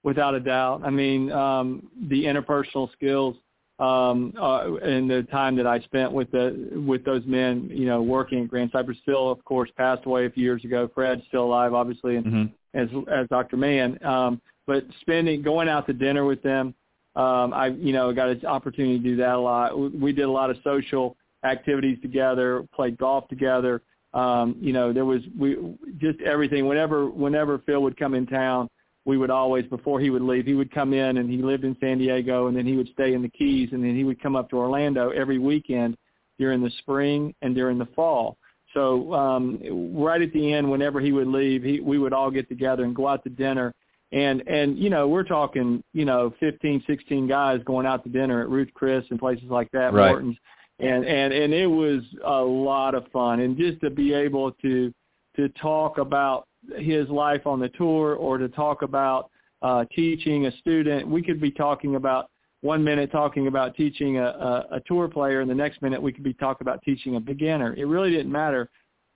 Without 0.02 0.34
a 0.34 0.40
doubt. 0.40 0.82
I 0.84 0.90
mean, 0.90 1.30
um, 1.32 1.90
the 2.08 2.24
interpersonal 2.24 2.90
skills 2.92 3.36
um, 3.78 4.34
uh, 4.40 4.74
and 4.76 5.08
the 5.08 5.22
time 5.30 5.54
that 5.56 5.66
I 5.66 5.80
spent 5.80 6.12
with 6.12 6.30
the 6.32 6.82
with 6.86 7.04
those 7.04 7.22
men, 7.26 7.68
you 7.72 7.86
know, 7.86 8.02
working 8.02 8.42
at 8.42 8.48
Grand 8.48 8.70
Cypress. 8.72 8.98
Phil, 9.04 9.30
of 9.30 9.44
course, 9.44 9.70
passed 9.76 10.04
away 10.06 10.26
a 10.26 10.30
few 10.30 10.42
years 10.42 10.64
ago. 10.64 10.90
Fred's 10.94 11.22
still 11.28 11.44
alive, 11.44 11.74
obviously, 11.74 12.16
and 12.16 12.26
mm-hmm. 12.26 12.78
as 12.78 12.88
as 13.12 13.28
Dr. 13.28 13.56
Mann. 13.56 14.02
Um, 14.04 14.40
but 14.66 14.84
spending 15.00 15.42
going 15.42 15.68
out 15.68 15.86
to 15.86 15.92
dinner 15.92 16.24
with 16.24 16.42
them, 16.42 16.74
um, 17.22 17.52
I 17.62 17.66
you 17.88 17.92
know 17.92 18.12
got 18.12 18.28
an 18.30 18.46
opportunity 18.46 18.96
to 18.98 19.04
do 19.10 19.16
that 19.16 19.34
a 19.34 19.42
lot. 19.50 19.66
We 20.04 20.10
did 20.12 20.26
a 20.26 20.30
lot 20.40 20.48
of 20.50 20.56
social 20.62 21.16
activities 21.44 21.98
together, 22.02 22.66
played 22.74 22.96
golf 22.98 23.28
together, 23.28 23.74
Um, 24.14 24.56
you 24.60 24.72
know, 24.72 24.92
there 24.92 25.04
was 25.04 25.20
we 25.38 25.56
just 25.98 26.20
everything. 26.22 26.66
Whenever 26.66 27.08
whenever 27.10 27.58
Phil 27.58 27.82
would 27.82 27.96
come 27.96 28.14
in 28.14 28.26
town, 28.26 28.68
we 29.04 29.18
would 29.18 29.30
always 29.30 29.66
before 29.66 30.00
he 30.00 30.10
would 30.10 30.22
leave, 30.22 30.46
he 30.46 30.54
would 30.54 30.72
come 30.72 30.94
in 30.94 31.18
and 31.18 31.30
he 31.30 31.38
lived 31.38 31.64
in 31.64 31.76
San 31.80 31.98
Diego, 31.98 32.46
and 32.46 32.56
then 32.56 32.66
he 32.66 32.76
would 32.76 32.88
stay 32.92 33.12
in 33.12 33.22
the 33.22 33.28
Keys, 33.28 33.68
and 33.72 33.84
then 33.84 33.94
he 33.94 34.04
would 34.04 34.20
come 34.22 34.34
up 34.34 34.48
to 34.50 34.56
Orlando 34.56 35.10
every 35.10 35.38
weekend 35.38 35.96
during 36.38 36.62
the 36.62 36.70
spring 36.78 37.34
and 37.42 37.54
during 37.54 37.78
the 37.78 37.86
fall. 37.94 38.36
So 38.74 39.12
um, 39.12 39.60
right 39.94 40.22
at 40.22 40.32
the 40.32 40.52
end, 40.52 40.70
whenever 40.70 41.00
he 41.00 41.12
would 41.12 41.26
leave, 41.26 41.62
he, 41.62 41.80
we 41.80 41.98
would 41.98 42.12
all 42.12 42.30
get 42.30 42.48
together 42.48 42.84
and 42.84 42.94
go 42.94 43.08
out 43.08 43.24
to 43.24 43.30
dinner. 43.30 43.74
And 44.12 44.46
and 44.48 44.78
you 44.78 44.88
know 44.88 45.06
we're 45.06 45.24
talking 45.24 45.82
you 45.92 46.04
know 46.04 46.32
15, 46.40 46.82
16 46.86 47.28
guys 47.28 47.60
going 47.66 47.86
out 47.86 48.04
to 48.04 48.10
dinner 48.10 48.40
at 48.40 48.48
Ruth 48.48 48.70
Chris 48.74 49.04
and 49.10 49.18
places 49.18 49.48
like 49.50 49.70
that, 49.72 49.92
right. 49.92 50.10
Morton's, 50.10 50.36
and 50.78 51.04
and 51.04 51.32
and 51.32 51.52
it 51.52 51.66
was 51.66 52.02
a 52.24 52.40
lot 52.40 52.94
of 52.94 53.06
fun. 53.12 53.40
And 53.40 53.56
just 53.56 53.80
to 53.80 53.90
be 53.90 54.14
able 54.14 54.52
to 54.52 54.92
to 55.36 55.48
talk 55.50 55.98
about 55.98 56.48
his 56.76 57.08
life 57.08 57.46
on 57.46 57.60
the 57.60 57.68
tour 57.70 58.14
or 58.14 58.38
to 58.38 58.48
talk 58.48 58.82
about 58.82 59.30
uh, 59.62 59.84
teaching 59.94 60.46
a 60.46 60.56
student, 60.58 61.06
we 61.06 61.22
could 61.22 61.40
be 61.40 61.50
talking 61.50 61.96
about 61.96 62.30
one 62.60 62.82
minute 62.82 63.12
talking 63.12 63.46
about 63.46 63.76
teaching 63.76 64.18
a, 64.18 64.24
a, 64.24 64.66
a 64.72 64.80
tour 64.86 65.08
player, 65.08 65.40
and 65.40 65.50
the 65.50 65.54
next 65.54 65.80
minute 65.82 66.00
we 66.00 66.12
could 66.12 66.24
be 66.24 66.34
talking 66.34 66.64
about 66.66 66.82
teaching 66.82 67.16
a 67.16 67.20
beginner. 67.20 67.74
It 67.74 67.84
really 67.84 68.10
didn't 68.10 68.32
matter. 68.32 68.68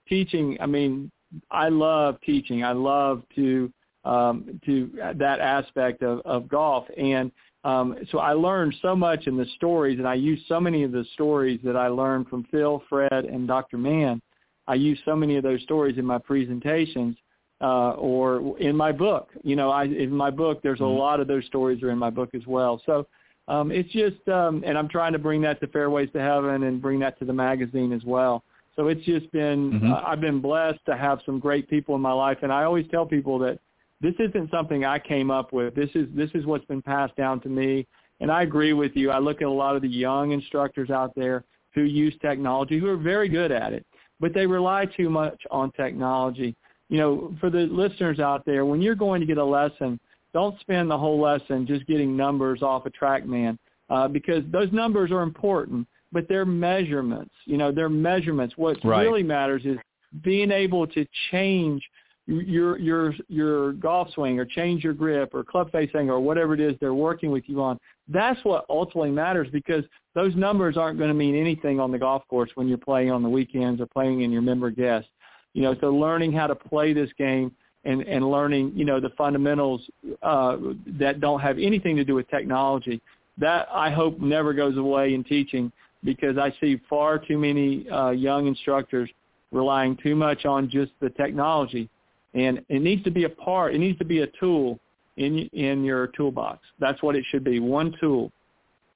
Teaching, 0.07 0.57
I 0.61 0.65
mean, 0.65 1.11
I 1.51 1.69
love 1.69 2.17
teaching. 2.25 2.63
I 2.63 2.71
love 2.73 3.23
to 3.35 3.71
um, 4.05 4.59
to 4.65 4.91
that 5.17 5.39
aspect 5.39 6.03
of, 6.03 6.19
of 6.25 6.47
golf, 6.47 6.85
and 6.97 7.31
um, 7.63 7.95
so 8.11 8.19
I 8.19 8.33
learned 8.33 8.75
so 8.81 8.95
much 8.95 9.27
in 9.27 9.37
the 9.37 9.45
stories, 9.55 9.97
and 9.99 10.07
I 10.07 10.15
use 10.15 10.41
so 10.47 10.59
many 10.59 10.83
of 10.83 10.91
the 10.91 11.05
stories 11.13 11.59
that 11.63 11.77
I 11.77 11.87
learned 11.87 12.27
from 12.27 12.45
Phil, 12.51 12.83
Fred, 12.89 13.11
and 13.11 13.47
Dr. 13.47 13.77
Mann. 13.77 14.21
I 14.67 14.75
use 14.75 14.99
so 15.05 15.15
many 15.15 15.37
of 15.37 15.43
those 15.43 15.61
stories 15.61 15.97
in 15.97 16.05
my 16.05 16.17
presentations 16.17 17.15
uh, 17.61 17.91
or 17.91 18.57
in 18.59 18.75
my 18.75 18.91
book. 18.91 19.29
You 19.43 19.55
know, 19.55 19.69
I, 19.69 19.85
in 19.85 20.11
my 20.11 20.29
book, 20.29 20.61
there's 20.61 20.79
a 20.79 20.83
mm-hmm. 20.83 20.99
lot 20.99 21.19
of 21.19 21.27
those 21.27 21.45
stories 21.45 21.81
are 21.83 21.91
in 21.91 21.97
my 21.97 22.09
book 22.09 22.29
as 22.33 22.45
well. 22.45 22.81
So 22.85 23.07
um, 23.47 23.71
it's 23.71 23.91
just, 23.91 24.27
um, 24.27 24.63
and 24.65 24.77
I'm 24.77 24.89
trying 24.89 25.13
to 25.13 25.19
bring 25.19 25.41
that 25.41 25.61
to 25.61 25.67
Fairways 25.67 26.09
to 26.13 26.19
Heaven 26.19 26.63
and 26.63 26.81
bring 26.81 26.99
that 26.99 27.17
to 27.19 27.25
the 27.25 27.33
magazine 27.33 27.93
as 27.93 28.03
well. 28.03 28.43
So 28.75 28.87
it's 28.87 29.03
just 29.05 29.31
been, 29.31 29.71
mm-hmm. 29.71 29.93
uh, 29.93 30.01
I've 30.05 30.21
been 30.21 30.41
blessed 30.41 30.79
to 30.87 30.97
have 30.97 31.19
some 31.25 31.39
great 31.39 31.69
people 31.69 31.95
in 31.95 32.01
my 32.01 32.11
life, 32.11 32.39
and 32.41 32.51
I 32.51 32.63
always 32.63 32.85
tell 32.89 33.05
people 33.05 33.37
that 33.39 33.59
this 34.03 34.13
isn't 34.19 34.51
something 34.51 34.83
I 34.83 34.99
came 34.99 35.31
up 35.31 35.53
with. 35.53 35.73
This 35.73 35.89
is 35.95 36.07
this 36.13 36.29
is 36.35 36.45
what's 36.45 36.65
been 36.65 36.81
passed 36.81 37.15
down 37.15 37.39
to 37.41 37.49
me, 37.49 37.87
and 38.19 38.29
I 38.29 38.43
agree 38.43 38.73
with 38.73 38.91
you. 38.95 39.09
I 39.09 39.17
look 39.17 39.41
at 39.41 39.47
a 39.47 39.51
lot 39.51 39.77
of 39.77 39.81
the 39.81 39.87
young 39.87 40.31
instructors 40.31 40.89
out 40.89 41.13
there 41.15 41.45
who 41.73 41.83
use 41.83 42.13
technology, 42.21 42.77
who 42.77 42.87
are 42.87 42.97
very 42.97 43.29
good 43.29 43.51
at 43.51 43.71
it, 43.71 43.85
but 44.19 44.33
they 44.33 44.45
rely 44.45 44.85
too 44.85 45.09
much 45.09 45.41
on 45.49 45.71
technology. 45.71 46.53
You 46.89 46.97
know, 46.97 47.35
for 47.39 47.49
the 47.49 47.61
listeners 47.61 48.19
out 48.19 48.45
there, 48.45 48.65
when 48.65 48.81
you're 48.81 48.93
going 48.93 49.21
to 49.21 49.25
get 49.25 49.37
a 49.37 49.45
lesson, 49.45 49.99
don't 50.33 50.59
spend 50.59 50.91
the 50.91 50.97
whole 50.97 51.19
lesson 51.19 51.65
just 51.65 51.87
getting 51.87 52.15
numbers 52.15 52.61
off 52.61 52.85
a 52.85 52.91
TrackMan 52.91 53.57
uh, 53.89 54.09
because 54.09 54.43
those 54.51 54.71
numbers 54.73 55.11
are 55.11 55.21
important, 55.21 55.87
but 56.11 56.27
they're 56.27 56.45
measurements. 56.45 57.33
You 57.45 57.57
know, 57.57 57.71
they're 57.71 57.89
measurements. 57.89 58.55
What 58.57 58.77
right. 58.83 59.01
really 59.01 59.23
matters 59.23 59.63
is 59.63 59.77
being 60.23 60.51
able 60.51 60.85
to 60.87 61.05
change 61.31 61.81
your 62.25 62.79
your 62.79 63.13
your 63.27 63.73
golf 63.73 64.09
swing 64.13 64.39
or 64.39 64.45
change 64.45 64.83
your 64.83 64.93
grip 64.93 65.33
or 65.33 65.43
club 65.43 65.71
face 65.71 65.89
angle 65.95 66.15
or 66.15 66.19
whatever 66.19 66.53
it 66.53 66.61
is 66.61 66.73
they're 66.79 66.93
working 66.93 67.31
with 67.31 67.43
you 67.47 67.61
on. 67.61 67.77
That's 68.07 68.39
what 68.43 68.65
ultimately 68.69 69.11
matters 69.11 69.47
because 69.51 69.83
those 70.15 70.35
numbers 70.35 70.77
aren't 70.77 70.97
going 70.97 71.09
to 71.09 71.15
mean 71.15 71.35
anything 71.35 71.79
on 71.79 71.91
the 71.91 71.99
golf 71.99 72.23
course 72.29 72.49
when 72.55 72.67
you're 72.67 72.77
playing 72.77 73.11
on 73.11 73.23
the 73.23 73.29
weekends 73.29 73.81
or 73.81 73.87
playing 73.87 74.21
in 74.21 74.31
your 74.31 74.41
member 74.41 74.69
guest. 74.69 75.07
You 75.53 75.63
know, 75.63 75.75
so 75.81 75.89
learning 75.89 76.33
how 76.33 76.47
to 76.47 76.55
play 76.55 76.93
this 76.93 77.09
game 77.17 77.51
and, 77.85 78.01
and 78.01 78.29
learning, 78.29 78.71
you 78.75 78.85
know, 78.85 78.99
the 78.99 79.09
fundamentals 79.17 79.81
uh, 80.21 80.57
that 80.99 81.19
don't 81.19 81.41
have 81.41 81.57
anything 81.59 81.95
to 81.97 82.03
do 82.03 82.15
with 82.15 82.29
technology. 82.29 83.01
That 83.37 83.67
I 83.71 83.89
hope 83.89 84.19
never 84.19 84.53
goes 84.53 84.77
away 84.77 85.13
in 85.13 85.23
teaching 85.23 85.71
because 86.03 86.37
I 86.37 86.53
see 86.61 86.79
far 86.89 87.17
too 87.17 87.37
many 87.37 87.89
uh, 87.89 88.11
young 88.11 88.47
instructors 88.47 89.09
relying 89.51 89.97
too 89.97 90.15
much 90.15 90.45
on 90.45 90.69
just 90.69 90.91
the 90.99 91.09
technology, 91.11 91.89
and 92.33 92.63
it 92.69 92.81
needs 92.81 93.03
to 93.03 93.11
be 93.11 93.25
a 93.25 93.29
part. 93.29 93.75
It 93.75 93.79
needs 93.79 93.97
to 93.99 94.05
be 94.05 94.21
a 94.21 94.27
tool 94.39 94.79
in 95.17 95.39
in 95.53 95.83
your 95.83 96.07
toolbox. 96.07 96.65
That's 96.79 97.01
what 97.03 97.15
it 97.15 97.23
should 97.29 97.43
be. 97.43 97.59
One 97.59 97.93
tool. 97.99 98.31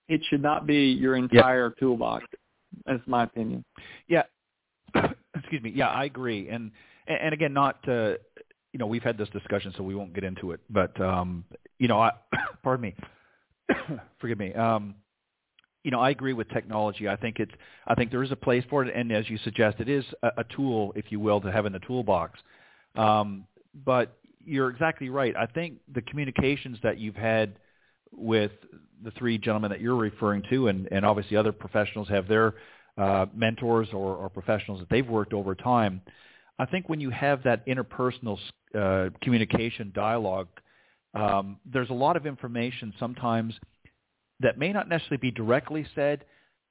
It 0.09 0.21
should 0.29 0.41
not 0.41 0.65
be 0.65 0.85
your 0.91 1.15
entire 1.15 1.71
toolbox. 1.71 2.25
That's 2.85 3.05
my 3.07 3.23
opinion. 3.23 3.65
Yeah. 4.07 4.23
Excuse 5.35 5.61
me. 5.61 5.73
Yeah, 5.75 5.89
I 5.89 6.05
agree. 6.05 6.49
And 6.49 6.71
and 7.07 7.33
again, 7.33 7.53
not 7.53 7.83
to 7.83 8.19
you 8.73 8.79
know, 8.79 8.87
we've 8.87 9.03
had 9.03 9.17
this 9.17 9.29
discussion, 9.29 9.73
so 9.75 9.83
we 9.83 9.95
won't 9.95 10.13
get 10.13 10.23
into 10.23 10.51
it. 10.51 10.59
But 10.69 10.99
um, 11.01 11.45
you 11.79 11.87
know, 11.87 11.99
I, 11.99 12.11
pardon 12.63 12.81
me, 12.81 12.95
forgive 14.19 14.37
me. 14.37 14.53
Um, 14.53 14.95
you 15.83 15.91
know, 15.91 15.99
I 15.99 16.09
agree 16.09 16.33
with 16.33 16.49
technology. 16.49 17.07
I 17.07 17.15
think 17.15 17.39
it's, 17.39 17.51
I 17.87 17.95
think 17.95 18.11
there 18.11 18.23
is 18.23 18.31
a 18.31 18.35
place 18.35 18.63
for 18.69 18.83
it, 18.83 18.93
and 18.93 19.11
as 19.11 19.29
you 19.29 19.37
suggest, 19.39 19.79
it 19.79 19.87
is 19.87 20.03
a, 20.21 20.27
a 20.37 20.43
tool, 20.55 20.91
if 20.95 21.11
you 21.11 21.19
will, 21.19 21.39
to 21.41 21.51
have 21.51 21.65
in 21.65 21.73
the 21.73 21.79
toolbox. 21.79 22.39
Um, 22.97 23.45
but 23.85 24.17
you're 24.43 24.69
exactly 24.69 25.09
right. 25.09 25.35
I 25.35 25.45
think 25.45 25.79
the 25.93 26.01
communications 26.01 26.77
that 26.83 26.97
you've 26.99 27.15
had 27.15 27.53
with 28.11 28.51
the 29.03 29.11
three 29.11 29.37
gentlemen 29.37 29.71
that 29.71 29.81
you're 29.81 29.95
referring 29.95 30.43
to, 30.49 30.67
and, 30.67 30.87
and 30.91 31.05
obviously 31.05 31.37
other 31.37 31.51
professionals 31.51 32.07
have 32.09 32.27
their 32.27 32.55
uh, 32.97 33.27
mentors 33.35 33.89
or, 33.93 34.15
or 34.15 34.29
professionals 34.29 34.79
that 34.79 34.89
they've 34.89 35.07
worked 35.07 35.33
over 35.33 35.53
time. 35.53 36.01
I 36.57 36.65
think 36.65 36.89
when 36.89 36.99
you 36.99 37.11
have 37.11 37.43
that 37.43 37.65
interpersonal 37.67 38.39
uh, 38.73 39.09
communication 39.21 39.91
dialogue, 39.93 40.47
um, 41.13 41.57
there's 41.65 41.89
a 41.89 41.93
lot 41.93 42.17
of 42.17 42.25
information 42.25 42.93
sometimes 42.99 43.53
that 44.39 44.57
may 44.57 44.71
not 44.71 44.89
necessarily 44.89 45.17
be 45.17 45.31
directly 45.31 45.85
said, 45.95 46.25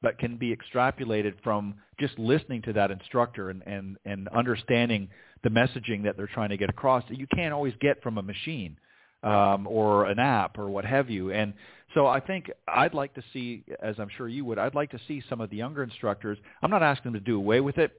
but 0.06 0.20
can 0.20 0.36
be 0.36 0.54
extrapolated 0.54 1.34
from 1.42 1.74
just 1.98 2.16
listening 2.16 2.62
to 2.62 2.72
that 2.72 2.92
instructor 2.92 3.50
and, 3.50 3.60
and, 3.66 3.96
and 4.04 4.28
understanding 4.28 5.08
the 5.42 5.48
messaging 5.48 6.04
that 6.04 6.16
they're 6.16 6.30
trying 6.32 6.48
to 6.48 6.56
get 6.56 6.70
across 6.70 7.02
that 7.08 7.18
you 7.18 7.26
can't 7.34 7.52
always 7.52 7.74
get 7.80 8.00
from 8.04 8.16
a 8.16 8.22
machine 8.22 8.76
um, 9.24 9.66
or 9.66 10.04
an 10.04 10.20
app 10.20 10.60
or 10.60 10.68
what 10.68 10.84
have 10.84 11.10
you. 11.10 11.32
And 11.32 11.54
so 11.92 12.06
I 12.06 12.20
think 12.20 12.52
I'd 12.68 12.94
like 12.94 13.14
to 13.14 13.22
see, 13.32 13.64
as 13.82 13.96
I'm 13.98 14.08
sure 14.16 14.28
you 14.28 14.44
would, 14.44 14.60
I'd 14.60 14.76
like 14.76 14.92
to 14.92 15.00
see 15.08 15.24
some 15.28 15.40
of 15.40 15.50
the 15.50 15.56
younger 15.56 15.82
instructors. 15.82 16.38
I'm 16.62 16.70
not 16.70 16.84
asking 16.84 17.10
them 17.10 17.20
to 17.20 17.26
do 17.26 17.36
away 17.36 17.60
with 17.60 17.76
it, 17.76 17.90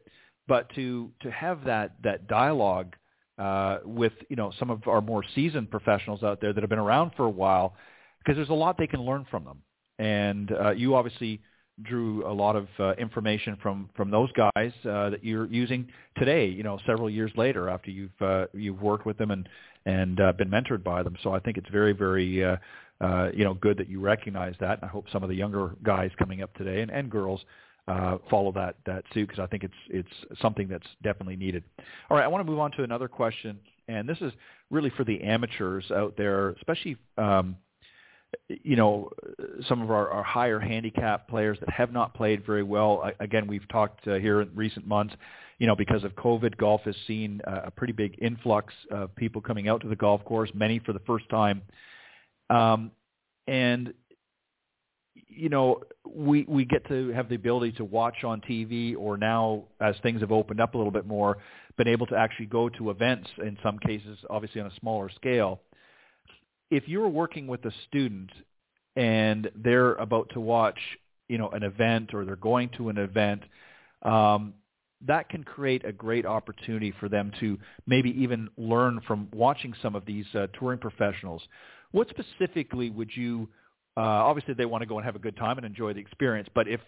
but 0.48 0.74
to 0.76 1.12
to 1.24 1.30
have 1.30 1.66
that 1.66 1.96
that 2.06 2.30
dialogue 2.30 2.96
uh, 3.38 3.80
with 3.84 4.14
you 4.30 4.38
know 4.38 4.54
some 4.58 4.70
of 4.70 4.88
our 4.88 5.02
more 5.02 5.26
seasoned 5.36 5.70
professionals 5.70 6.24
out 6.24 6.40
there 6.40 6.54
that 6.54 6.64
have 6.64 6.70
been 6.70 6.80
around 6.80 7.12
for 7.18 7.26
a 7.26 7.30
while, 7.30 7.76
because 8.20 8.38
there's 8.38 8.48
a 8.48 8.54
lot 8.54 8.78
they 8.78 8.88
can 8.88 9.02
learn 9.02 9.26
from 9.30 9.44
them. 9.44 9.62
And 10.00 10.54
uh, 10.54 10.70
you 10.70 10.96
obviously 10.96 11.42
drew 11.84 12.26
a 12.28 12.34
lot 12.34 12.56
of 12.56 12.68
uh, 12.80 12.94
information 12.94 13.58
from 13.62 13.90
from 13.96 14.10
those 14.10 14.30
guys 14.34 14.72
uh, 14.86 15.12
that 15.12 15.20
you're 15.24 15.46
using 15.46 15.88
today. 16.18 16.48
You 16.48 16.64
know, 16.64 16.80
several 16.86 17.10
years 17.10 17.32
later 17.36 17.70
after 17.70 17.92
you've 17.92 18.22
uh, 18.22 18.46
you've 18.54 18.82
worked 18.82 19.06
with 19.06 19.18
them 19.18 19.32
and 19.32 19.48
and 19.86 20.20
uh, 20.20 20.34
been 20.34 20.50
mentored 20.50 20.84
by 20.84 21.04
them. 21.04 21.16
So 21.24 21.34
I 21.34 21.40
think 21.40 21.58
it's 21.58 21.70
very 21.70 21.94
very 21.94 22.44
uh, 22.44 22.58
uh, 23.02 23.30
you 23.34 23.44
know 23.44 23.54
good 23.54 23.78
that 23.78 23.90
you 23.90 24.00
recognize 24.00 24.56
that. 24.60 24.80
I 24.82 24.88
hope 24.88 25.06
some 25.12 25.24
of 25.24 25.30
the 25.30 25.36
younger 25.36 25.76
guys 25.84 26.12
coming 26.18 26.42
up 26.42 26.54
today 26.56 26.82
and, 26.82 26.92
and 26.92 27.10
girls 27.10 27.42
uh, 27.88 28.18
follow 28.30 28.52
that 28.54 28.76
that 28.86 29.04
suit 29.14 29.30
because 29.30 29.42
I 29.42 29.48
think 29.48 29.64
it's 29.64 29.74
it's 29.90 30.42
something 30.42 30.68
that's 30.68 30.88
definitely 31.04 31.38
needed. 31.38 31.64
All 32.10 32.18
right, 32.18 32.24
I 32.24 32.28
want 32.28 32.46
to 32.46 32.52
move 32.52 32.60
on 32.60 32.72
to 32.72 32.84
another 32.84 33.08
question, 33.08 33.60
and 33.88 34.08
this 34.10 34.18
is 34.22 34.34
really 34.70 34.90
for 34.92 35.04
the 35.04 35.22
amateurs 35.22 35.86
out 35.92 36.16
there, 36.18 36.50
especially 36.52 36.98
um, 37.18 37.56
you 38.50 38.76
know 38.76 39.10
some 39.68 39.82
of 39.82 39.92
our, 39.92 40.10
our 40.10 40.24
higher 40.24 40.60
handicap 40.60 41.28
players 41.28 41.58
that 41.60 41.70
have 41.70 41.92
not 41.92 42.14
played 42.14 42.46
very 42.46 42.64
well. 42.64 43.10
Again, 43.20 43.48
we've 43.48 43.68
talked 43.70 44.08
uh, 44.08 44.16
here 44.16 44.42
in 44.42 44.50
recent 44.56 44.88
months. 44.88 45.16
You 45.60 45.66
know, 45.66 45.76
because 45.76 46.04
of 46.04 46.14
COVID, 46.16 46.56
golf 46.58 46.82
has 46.82 46.96
seen 47.08 47.42
a 47.46 47.72
pretty 47.72 47.94
big 47.94 48.20
influx 48.22 48.74
of 48.92 49.16
people 49.16 49.42
coming 49.42 49.68
out 49.68 49.82
to 49.82 49.88
the 49.88 49.96
golf 49.96 50.24
course, 50.24 50.52
many 50.54 50.78
for 50.80 50.94
the 50.94 51.00
first 51.00 51.28
time. 51.30 51.64
Um, 52.52 52.92
and 53.48 53.94
you 55.28 55.50
know, 55.50 55.82
we 56.08 56.46
we 56.48 56.66
get 56.66 56.88
to 56.90 57.10
have 57.10 57.30
the 57.30 57.36
ability 57.36 57.74
to 57.74 57.86
watch 57.86 58.24
on 58.24 58.42
TV, 58.42 58.96
or 58.98 59.18
now 59.18 59.64
as 59.82 59.96
things 60.04 60.22
have 60.22 60.32
opened 60.32 60.62
up 60.62 60.76
a 60.76 60.78
little 60.78 60.92
bit 60.92 61.08
more, 61.08 61.38
been 61.78 61.88
able 61.88 62.06
to 62.08 62.16
actually 62.16 62.48
go 62.48 62.70
to 62.70 62.90
events 62.90 63.28
in 63.40 63.58
some 63.64 63.80
cases, 63.80 64.18
obviously 64.30 64.62
on 64.62 64.68
a 64.68 64.76
smaller 64.80 65.10
scale. 65.16 65.60
If 66.70 66.88
you're 66.88 67.08
working 67.08 67.48
with 67.48 67.64
a 67.66 67.72
student 67.88 68.32
and 68.96 69.50
they're 69.56 69.94
about 69.96 70.30
to 70.34 70.40
watch, 70.40 70.80
you 71.28 71.38
know, 71.38 71.50
an 71.50 71.64
event 71.64 72.14
or 72.14 72.26
they're 72.26 72.36
going 72.36 72.70
to 72.78 72.90
an 72.90 72.98
event, 72.98 73.44
um, 74.04 74.54
that 75.06 75.30
can 75.30 75.44
create 75.44 75.86
a 75.86 75.92
great 75.92 76.26
opportunity 76.26 76.94
for 77.00 77.08
them 77.08 77.32
to 77.40 77.58
maybe 77.86 78.10
even 78.22 78.50
learn 78.58 79.00
from 79.06 79.28
watching 79.32 79.74
some 79.82 79.96
of 79.96 80.06
these 80.06 80.26
uh, 80.34 80.48
touring 80.60 80.80
professionals. 80.80 81.42
What 81.92 82.10
specifically 82.10 82.90
would 82.90 83.12
you 83.16 83.48
uh, 83.98 84.02
obviously, 84.02 84.54
they 84.54 84.66
want 84.66 84.84
to 84.84 84.86
go 84.86 84.98
and 84.98 85.06
have 85.06 85.16
a 85.16 85.20
good 85.20 85.36
time 85.36 85.58
and 85.58 85.66
enjoy 85.66 85.92
the 85.92 86.00
experience. 86.00 86.48
But 86.54 86.68
if 86.68 86.80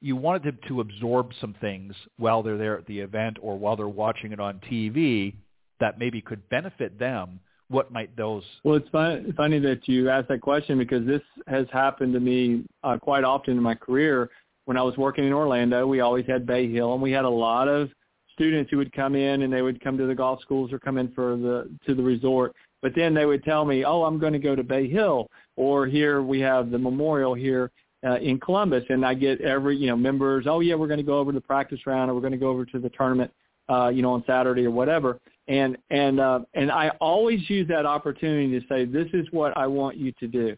you 0.00 0.16
wanted 0.16 0.42
them 0.42 0.58
to 0.68 0.80
absorb 0.80 1.30
some 1.40 1.54
things 1.60 1.94
while 2.16 2.42
they're 2.42 2.56
there 2.56 2.78
at 2.78 2.86
the 2.86 3.00
event 3.00 3.36
or 3.42 3.58
while 3.58 3.76
they're 3.76 3.86
watching 3.86 4.32
it 4.32 4.40
on 4.40 4.60
TV 4.70 5.34
that 5.80 5.98
maybe 5.98 6.20
could 6.20 6.48
benefit 6.48 6.98
them. 6.98 7.40
What 7.68 7.90
might 7.90 8.14
those? 8.16 8.44
Well, 8.62 8.76
it's 8.76 8.88
fun, 8.90 9.32
funny 9.36 9.58
that 9.60 9.88
you 9.88 10.10
asked 10.10 10.28
that 10.28 10.40
question 10.40 10.78
because 10.78 11.06
this 11.06 11.22
has 11.46 11.66
happened 11.72 12.12
to 12.12 12.20
me 12.20 12.64
uh, 12.82 12.98
quite 12.98 13.24
often 13.24 13.56
in 13.56 13.62
my 13.62 13.74
career. 13.74 14.30
When 14.66 14.76
I 14.76 14.82
was 14.82 14.96
working 14.96 15.24
in 15.24 15.32
Orlando, 15.32 15.86
we 15.86 16.00
always 16.00 16.26
had 16.26 16.46
Bay 16.46 16.70
Hill, 16.70 16.94
and 16.94 17.02
we 17.02 17.10
had 17.10 17.24
a 17.24 17.30
lot 17.30 17.68
of 17.68 17.90
students 18.32 18.70
who 18.70 18.76
would 18.76 18.92
come 18.92 19.14
in 19.14 19.42
and 19.42 19.52
they 19.52 19.62
would 19.62 19.82
come 19.82 19.96
to 19.96 20.06
the 20.06 20.14
golf 20.14 20.40
schools 20.42 20.72
or 20.72 20.78
come 20.78 20.98
in 20.98 21.10
for 21.12 21.36
the 21.36 21.70
to 21.86 21.94
the 21.94 22.02
resort. 22.02 22.54
But 22.82 22.92
then 22.94 23.14
they 23.14 23.24
would 23.26 23.44
tell 23.44 23.64
me, 23.64 23.84
"Oh, 23.84 24.02
I'm 24.02 24.18
going 24.18 24.32
to 24.34 24.38
go 24.38 24.54
to 24.54 24.62
Bay 24.62 24.88
Hill," 24.88 25.30
or 25.56 25.86
here 25.86 26.22
we 26.22 26.40
have 26.40 26.70
the 26.70 26.78
memorial 26.78 27.34
here 27.34 27.70
uh, 28.04 28.16
in 28.16 28.38
Columbus, 28.38 28.84
and 28.90 29.04
I 29.04 29.14
get 29.14 29.40
every 29.40 29.76
you 29.76 29.86
know 29.86 29.96
members. 29.96 30.46
Oh 30.46 30.60
yeah, 30.60 30.74
we're 30.74 30.88
going 30.88 30.98
to 30.98 31.04
go 31.04 31.18
over 31.18 31.32
to 31.32 31.38
the 31.38 31.46
practice 31.46 31.80
round, 31.86 32.10
or 32.10 32.14
we're 32.14 32.20
going 32.20 32.32
to 32.32 32.38
go 32.38 32.48
over 32.48 32.64
to 32.66 32.78
the 32.78 32.90
tournament, 32.90 33.30
uh, 33.68 33.88
you 33.88 34.02
know, 34.02 34.12
on 34.12 34.24
Saturday 34.26 34.66
or 34.66 34.70
whatever. 34.70 35.18
And 35.48 35.76
and 35.90 36.20
uh, 36.20 36.40
and 36.54 36.70
I 36.70 36.90
always 37.00 37.48
use 37.50 37.68
that 37.68 37.84
opportunity 37.84 38.58
to 38.58 38.66
say, 38.66 38.84
this 38.86 39.08
is 39.12 39.26
what 39.30 39.56
I 39.56 39.66
want 39.66 39.96
you 39.96 40.12
to 40.20 40.26
do. 40.26 40.56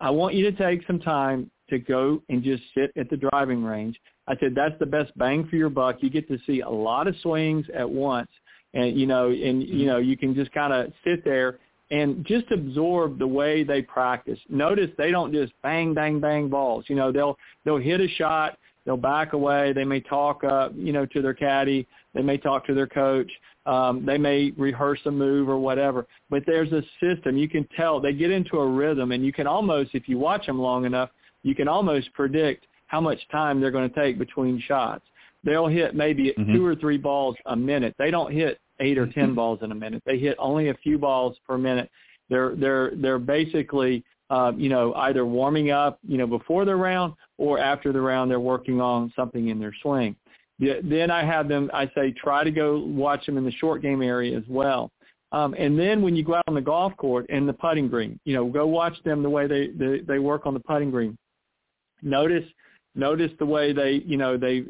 I 0.00 0.10
want 0.10 0.34
you 0.34 0.50
to 0.50 0.56
take 0.56 0.86
some 0.86 0.98
time 0.98 1.50
to 1.70 1.78
go 1.78 2.20
and 2.28 2.42
just 2.42 2.62
sit 2.76 2.90
at 2.96 3.08
the 3.10 3.16
driving 3.16 3.62
range. 3.64 3.98
I 4.26 4.34
said 4.40 4.54
that's 4.54 4.78
the 4.78 4.86
best 4.86 5.16
bang 5.16 5.46
for 5.48 5.56
your 5.56 5.70
buck. 5.70 5.96
You 6.00 6.10
get 6.10 6.26
to 6.28 6.38
see 6.46 6.60
a 6.60 6.68
lot 6.68 7.06
of 7.06 7.14
swings 7.22 7.66
at 7.74 7.88
once, 7.88 8.30
and 8.72 8.98
you 8.98 9.06
know, 9.06 9.30
and 9.30 9.62
you 9.62 9.86
know, 9.86 9.98
you 9.98 10.16
can 10.16 10.34
just 10.34 10.52
kind 10.52 10.72
of 10.72 10.92
sit 11.04 11.24
there 11.24 11.58
and 11.90 12.24
just 12.26 12.50
absorb 12.50 13.18
the 13.18 13.26
way 13.26 13.62
they 13.62 13.82
practice. 13.82 14.38
Notice 14.48 14.90
they 14.96 15.10
don't 15.10 15.32
just 15.32 15.52
bang, 15.62 15.94
bang, 15.94 16.18
bang 16.18 16.48
balls. 16.48 16.86
You 16.88 16.96
know, 16.96 17.12
they'll 17.12 17.36
they'll 17.64 17.78
hit 17.78 18.00
a 18.00 18.08
shot, 18.08 18.58
they'll 18.84 18.96
back 18.96 19.32
away, 19.32 19.72
they 19.72 19.84
may 19.84 20.00
talk, 20.00 20.42
uh, 20.44 20.70
you 20.74 20.92
know, 20.92 21.06
to 21.06 21.22
their 21.22 21.34
caddy, 21.34 21.86
they 22.14 22.22
may 22.22 22.38
talk 22.38 22.66
to 22.66 22.74
their 22.74 22.86
coach, 22.86 23.30
um, 23.66 24.04
they 24.04 24.18
may 24.18 24.52
rehearse 24.56 25.00
a 25.06 25.10
move 25.10 25.48
or 25.48 25.58
whatever. 25.58 26.06
But 26.30 26.44
there's 26.46 26.72
a 26.72 26.82
system. 27.00 27.36
You 27.36 27.48
can 27.48 27.66
tell 27.76 28.00
they 28.00 28.12
get 28.12 28.30
into 28.30 28.58
a 28.58 28.66
rhythm, 28.66 29.12
and 29.12 29.24
you 29.24 29.32
can 29.32 29.46
almost, 29.46 29.90
if 29.94 30.08
you 30.08 30.18
watch 30.18 30.46
them 30.46 30.58
long 30.58 30.84
enough, 30.84 31.10
you 31.42 31.54
can 31.54 31.68
almost 31.68 32.12
predict 32.12 32.66
how 32.86 33.00
much 33.00 33.18
time 33.30 33.60
they're 33.60 33.70
going 33.70 33.88
to 33.88 33.94
take 33.94 34.18
between 34.18 34.60
shots. 34.60 35.04
They'll 35.42 35.66
hit 35.66 35.94
maybe 35.94 36.32
mm-hmm. 36.38 36.54
two 36.54 36.64
or 36.64 36.74
three 36.74 36.96
balls 36.96 37.36
a 37.46 37.56
minute. 37.56 37.94
They 37.98 38.10
don't 38.10 38.32
hit 38.32 38.60
eight 38.80 38.98
or 38.98 39.06
10 39.06 39.12
mm-hmm. 39.12 39.34
balls 39.34 39.60
in 39.62 39.72
a 39.72 39.74
minute. 39.74 40.02
They 40.06 40.18
hit 40.18 40.36
only 40.38 40.68
a 40.68 40.74
few 40.74 40.98
balls 40.98 41.36
per 41.46 41.58
minute. 41.58 41.90
They're 42.30 42.56
they're 42.56 42.92
they're 42.96 43.18
basically 43.18 44.02
uh, 44.30 44.52
you 44.56 44.70
know 44.70 44.94
either 44.94 45.26
warming 45.26 45.70
up 45.70 45.98
you 46.06 46.16
know 46.16 46.26
before 46.26 46.64
the 46.64 46.74
round 46.74 47.12
or 47.36 47.58
after 47.58 47.92
the 47.92 48.00
round 48.00 48.30
they're 48.30 48.40
working 48.40 48.80
on 48.80 49.12
something 49.14 49.48
in 49.48 49.58
their 49.58 49.74
swing. 49.82 50.16
Then 50.58 51.10
I 51.10 51.24
have 51.24 51.48
them. 51.48 51.70
I 51.74 51.90
say 51.94 52.12
try 52.12 52.44
to 52.44 52.50
go 52.50 52.78
watch 52.78 53.26
them 53.26 53.36
in 53.36 53.44
the 53.44 53.52
short 53.52 53.82
game 53.82 54.02
area 54.02 54.36
as 54.36 54.44
well. 54.48 54.90
Um, 55.32 55.54
and 55.58 55.76
then 55.76 56.00
when 56.00 56.14
you 56.14 56.22
go 56.22 56.36
out 56.36 56.44
on 56.46 56.54
the 56.54 56.60
golf 56.60 56.96
court 56.96 57.26
and 57.28 57.48
the 57.48 57.52
putting 57.52 57.88
green, 57.88 58.20
you 58.24 58.34
know, 58.34 58.46
go 58.46 58.66
watch 58.66 58.94
them 59.04 59.22
the 59.22 59.30
way 59.30 59.48
they, 59.48 59.68
they, 59.68 59.98
they 60.06 60.18
work 60.20 60.46
on 60.46 60.54
the 60.54 60.60
putting 60.60 60.92
green. 60.92 61.18
Notice 62.02 62.44
Notice 62.96 63.32
the 63.40 63.46
way 63.46 63.72
they, 63.72 64.02
you 64.06 64.16
know, 64.16 64.36
they, 64.36 64.64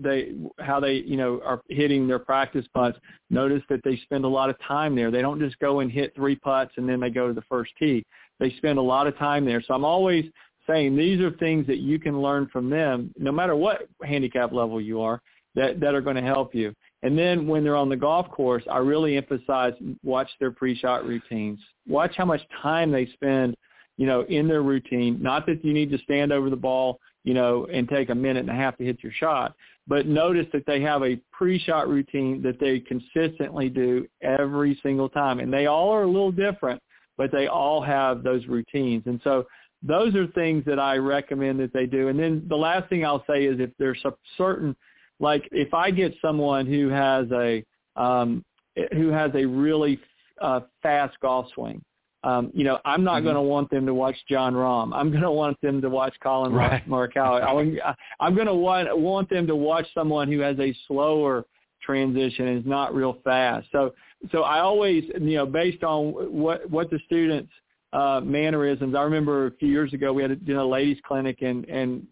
they, 0.00 0.32
how 0.58 0.80
they, 0.80 0.94
you 0.94 1.18
know, 1.18 1.42
are 1.44 1.60
hitting 1.68 2.08
their 2.08 2.18
practice 2.18 2.64
putts. 2.72 2.98
Notice 3.28 3.62
that 3.68 3.80
they 3.84 3.98
spend 3.98 4.24
a 4.24 4.28
lot 4.28 4.48
of 4.48 4.56
time 4.66 4.96
there. 4.96 5.10
They 5.10 5.20
don't 5.20 5.38
just 5.38 5.58
go 5.58 5.80
and 5.80 5.92
hit 5.92 6.14
three 6.14 6.36
putts 6.36 6.72
and 6.78 6.88
then 6.88 7.00
they 7.00 7.10
go 7.10 7.28
to 7.28 7.34
the 7.34 7.42
first 7.42 7.72
tee. 7.78 8.02
They 8.40 8.50
spend 8.52 8.78
a 8.78 8.82
lot 8.82 9.06
of 9.06 9.16
time 9.18 9.44
there. 9.44 9.60
So 9.60 9.74
I'm 9.74 9.84
always 9.84 10.24
saying 10.66 10.96
these 10.96 11.20
are 11.20 11.30
things 11.32 11.66
that 11.66 11.78
you 11.78 11.98
can 11.98 12.20
learn 12.20 12.48
from 12.52 12.70
them, 12.70 13.12
no 13.18 13.32
matter 13.32 13.56
what 13.56 13.88
handicap 14.04 14.52
level 14.52 14.80
you 14.80 15.00
are, 15.00 15.20
that 15.54 15.80
that 15.80 15.94
are 15.94 16.00
going 16.00 16.16
to 16.16 16.22
help 16.22 16.54
you. 16.54 16.74
And 17.02 17.16
then 17.16 17.46
when 17.46 17.64
they're 17.64 17.76
on 17.76 17.88
the 17.88 17.96
golf 17.96 18.28
course, 18.30 18.64
I 18.70 18.78
really 18.78 19.16
emphasize 19.16 19.72
watch 20.02 20.28
their 20.40 20.50
pre-shot 20.50 21.04
routines. 21.04 21.58
Watch 21.86 22.14
how 22.16 22.24
much 22.24 22.40
time 22.62 22.90
they 22.90 23.06
spend, 23.06 23.56
you 23.96 24.06
know, 24.06 24.22
in 24.22 24.48
their 24.48 24.62
routine. 24.62 25.22
Not 25.22 25.46
that 25.46 25.64
you 25.64 25.72
need 25.72 25.90
to 25.90 25.98
stand 25.98 26.32
over 26.32 26.50
the 26.50 26.56
ball 26.56 26.98
you 27.26 27.34
know, 27.34 27.66
and 27.70 27.88
take 27.88 28.08
a 28.08 28.14
minute 28.14 28.40
and 28.40 28.50
a 28.50 28.54
half 28.54 28.78
to 28.78 28.84
hit 28.84 29.02
your 29.02 29.12
shot. 29.12 29.54
But 29.88 30.06
notice 30.06 30.46
that 30.52 30.64
they 30.64 30.80
have 30.82 31.02
a 31.02 31.18
pre-shot 31.32 31.88
routine 31.88 32.40
that 32.42 32.58
they 32.60 32.78
consistently 32.78 33.68
do 33.68 34.06
every 34.22 34.78
single 34.82 35.08
time. 35.08 35.40
And 35.40 35.52
they 35.52 35.66
all 35.66 35.90
are 35.90 36.04
a 36.04 36.06
little 36.06 36.30
different, 36.30 36.80
but 37.16 37.32
they 37.32 37.48
all 37.48 37.82
have 37.82 38.22
those 38.22 38.46
routines. 38.46 39.02
And 39.06 39.20
so 39.24 39.44
those 39.82 40.14
are 40.14 40.26
things 40.28 40.64
that 40.66 40.78
I 40.78 40.96
recommend 40.96 41.60
that 41.60 41.72
they 41.72 41.86
do. 41.86 42.08
And 42.08 42.18
then 42.18 42.44
the 42.48 42.56
last 42.56 42.88
thing 42.88 43.04
I'll 43.04 43.24
say 43.28 43.44
is 43.44 43.60
if 43.60 43.70
there's 43.78 44.00
a 44.04 44.12
certain, 44.36 44.74
like 45.20 45.48
if 45.52 45.72
I 45.74 45.90
get 45.90 46.14
someone 46.20 46.66
who 46.66 46.88
has 46.88 47.26
a, 47.32 47.64
um, 47.96 48.44
who 48.92 49.08
has 49.08 49.30
a 49.34 49.44
really 49.44 49.98
uh, 50.40 50.60
fast 50.82 51.18
golf 51.20 51.46
swing, 51.54 51.82
um, 52.26 52.50
you 52.52 52.64
know, 52.64 52.80
I'm 52.84 53.04
not 53.04 53.18
mm-hmm. 53.18 53.24
going 53.26 53.34
to 53.36 53.42
want 53.42 53.70
them 53.70 53.86
to 53.86 53.94
watch 53.94 54.16
Jon 54.28 54.54
Rahm. 54.54 54.92
I'm 54.92 55.10
going 55.10 55.22
to 55.22 55.30
want 55.30 55.60
them 55.60 55.80
to 55.80 55.88
watch 55.88 56.14
Collin 56.20 56.52
right. 56.52 56.86
Morikawa. 56.88 57.94
I'm 58.18 58.34
going 58.34 58.48
to 58.48 58.54
want 58.54 58.98
want 58.98 59.30
them 59.30 59.46
to 59.46 59.54
watch 59.54 59.86
someone 59.94 60.30
who 60.30 60.40
has 60.40 60.58
a 60.58 60.74
slower 60.88 61.44
transition 61.82 62.48
and 62.48 62.58
is 62.58 62.66
not 62.66 62.94
real 62.94 63.18
fast. 63.22 63.68
So, 63.70 63.94
so 64.32 64.42
I 64.42 64.58
always, 64.58 65.04
you 65.14 65.36
know, 65.36 65.46
based 65.46 65.84
on 65.84 66.08
what 66.32 66.68
what 66.68 66.90
the 66.90 66.98
students' 67.06 67.52
uh, 67.92 68.20
mannerisms. 68.22 68.94
I 68.94 69.02
remember 69.02 69.46
a 69.46 69.50
few 69.52 69.68
years 69.68 69.92
ago 69.92 70.12
we 70.12 70.22
had 70.22 70.32
a, 70.32 70.36
you 70.44 70.54
know, 70.54 70.68
ladies 70.68 70.98
clinic 71.06 71.42
and 71.42 71.64
and 71.66 72.06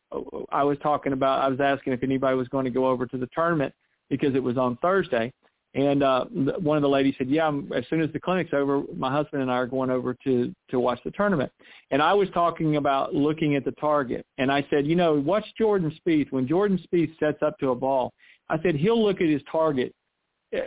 I 0.51 0.63
was 0.63 0.79
talking 0.83 1.13
about. 1.13 1.43
I 1.43 1.49
was 1.49 1.61
asking 1.61 1.93
if 1.93 2.03
anybody 2.03 2.37
was 2.37 2.49
going 2.49 2.65
to 2.65 2.71
go 2.71 2.87
over 2.87 3.07
to 3.07 3.19
the 3.19 3.29
tournament 3.35 3.75
because 4.09 4.35
it 4.35 4.43
was 4.43 4.57
on 4.57 4.77
Thursday 4.79 5.33
and 5.75 6.05
uh, 6.05 6.25
one 6.27 6.77
of 6.77 6.83
the 6.83 6.89
ladies 6.89 7.15
said, 7.19 7.29
"Yeah, 7.29 7.51
as 7.75 7.85
soon 7.91 8.01
as 8.01 8.11
the 8.13 8.21
clinic's 8.21 8.53
over, 8.53 8.83
my 8.97 9.11
husband 9.11 9.43
and 9.43 9.51
I 9.51 9.55
are 9.55 9.67
going 9.67 9.91
over 9.91 10.15
to 10.25 10.55
to 10.71 10.81
watch 10.81 11.01
the 11.05 11.11
tournament." 11.11 11.51
And 11.91 12.01
I 12.01 12.15
was 12.15 12.29
talking 12.33 12.77
about 12.77 13.13
looking 13.13 13.57
at 13.57 13.65
the 13.65 13.73
target, 13.73 14.25
and 14.39 14.53
I 14.53 14.65
said, 14.71 14.87
"You 14.87 14.95
know, 14.95 15.15
watch 15.15 15.45
Jordan 15.59 15.93
Spieth. 16.01 16.31
When 16.31 16.47
Jordan 16.47 16.79
Spieth 16.87 17.19
sets 17.19 17.43
up 17.43 17.59
to 17.59 17.71
a 17.71 17.75
ball, 17.75 18.13
I 18.49 18.63
said 18.63 18.77
he'll 18.77 19.03
look 19.03 19.21
at 19.21 19.29
his 19.29 19.43
target. 19.51 19.93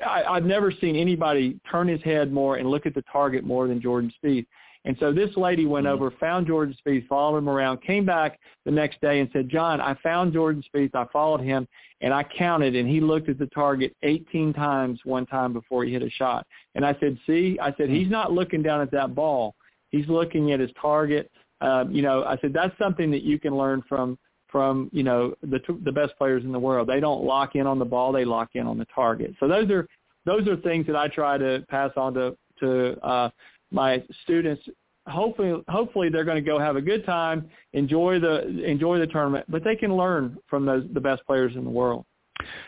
I, 0.05 0.23
I've 0.23 0.43
never 0.43 0.73
seen 0.73 0.97
anybody 0.97 1.57
turn 1.71 1.87
his 1.87 2.01
head 2.01 2.33
more 2.33 2.57
and 2.57 2.69
look 2.69 2.85
at 2.85 2.93
the 2.93 3.03
target 3.09 3.45
more 3.45 3.69
than 3.69 3.81
Jordan 3.81 4.11
Spieth. 4.21 4.45
And 4.87 4.95
so 5.01 5.11
this 5.11 5.29
lady 5.35 5.65
went 5.65 5.85
mm-hmm. 5.85 6.01
over, 6.01 6.11
found 6.11 6.47
Jordan 6.47 6.73
Spieth, 6.83 7.05
followed 7.09 7.39
him 7.39 7.49
around, 7.49 7.81
came 7.81 8.05
back 8.05 8.39
the 8.63 8.71
next 8.71 9.01
day 9.01 9.19
and 9.19 9.29
said, 9.33 9.49
Jon, 9.49 9.81
I 9.81 9.95
found 10.01 10.31
Jordan 10.31 10.63
Spieth. 10.73 10.95
I 10.95 11.05
followed 11.11 11.41
him, 11.41 11.67
and 11.99 12.13
I 12.13 12.23
counted, 12.23 12.73
and 12.73 12.87
he 12.87 13.01
looked 13.01 13.27
at 13.27 13.37
the 13.37 13.47
target 13.47 13.93
18 14.03 14.53
times 14.53 15.01
one 15.03 15.25
time 15.25 15.51
before 15.51 15.83
he 15.83 15.91
hit 15.91 16.03
a 16.03 16.09
shot. 16.09 16.47
And 16.73 16.85
I 16.85 16.95
said, 17.01 17.17
see, 17.27 17.59
I 17.61 17.73
said, 17.75 17.89
he's 17.89 18.09
not 18.09 18.31
looking 18.31 18.63
down 18.63 18.79
at 18.79 18.89
that 18.91 19.13
ball. 19.13 19.55
He's 19.89 20.07
looking 20.07 20.53
at 20.53 20.61
his 20.61 20.71
target. 20.81 21.29
Um, 21.59 21.91
you 21.91 22.01
know, 22.01 22.23
I 22.23 22.37
said, 22.37 22.53
that's 22.53 22.77
something 22.79 23.11
that 23.11 23.23
you 23.23 23.39
can 23.39 23.57
learn 23.57 23.83
from 23.89 24.17
from 24.49 24.89
you 24.93 25.03
know 25.03 25.35
the 25.41 25.59
the 25.83 25.91
best 25.91 26.17
players 26.17 26.45
in 26.45 26.53
the 26.53 26.59
world. 26.59 26.87
They 26.87 27.01
don't 27.01 27.25
lock 27.25 27.55
in 27.55 27.67
on 27.67 27.79
the 27.79 27.85
ball; 27.85 28.13
they 28.13 28.23
lock 28.23 28.51
in 28.53 28.65
on 28.65 28.77
the 28.77 28.87
target. 28.95 29.33
So 29.41 29.47
those 29.49 29.69
are 29.69 29.85
those 30.25 30.47
are 30.47 30.55
things 30.55 30.87
that 30.87 30.95
I 30.95 31.09
try 31.09 31.37
to 31.37 31.65
pass 31.67 31.91
on 31.97 32.13
to 32.13 32.37
to 32.61 32.97
uh, 33.05 33.29
my 33.71 34.03
students 34.23 34.63
hopefully 35.07 35.63
hopefully 35.69 36.09
they're 36.09 36.25
going 36.25 36.43
to 36.43 36.47
go 36.47 36.59
have 36.59 36.75
a 36.75 36.81
good 36.81 37.05
time 37.05 37.49
enjoy 37.73 38.19
the 38.19 38.63
enjoy 38.63 38.99
the 38.99 39.07
tournament 39.07 39.45
but 39.47 39.63
they 39.63 39.75
can 39.75 39.95
learn 39.95 40.37
from 40.47 40.65
those 40.65 40.83
the 40.93 41.01
best 41.01 41.25
players 41.25 41.55
in 41.55 41.63
the 41.63 41.69
world. 41.69 42.05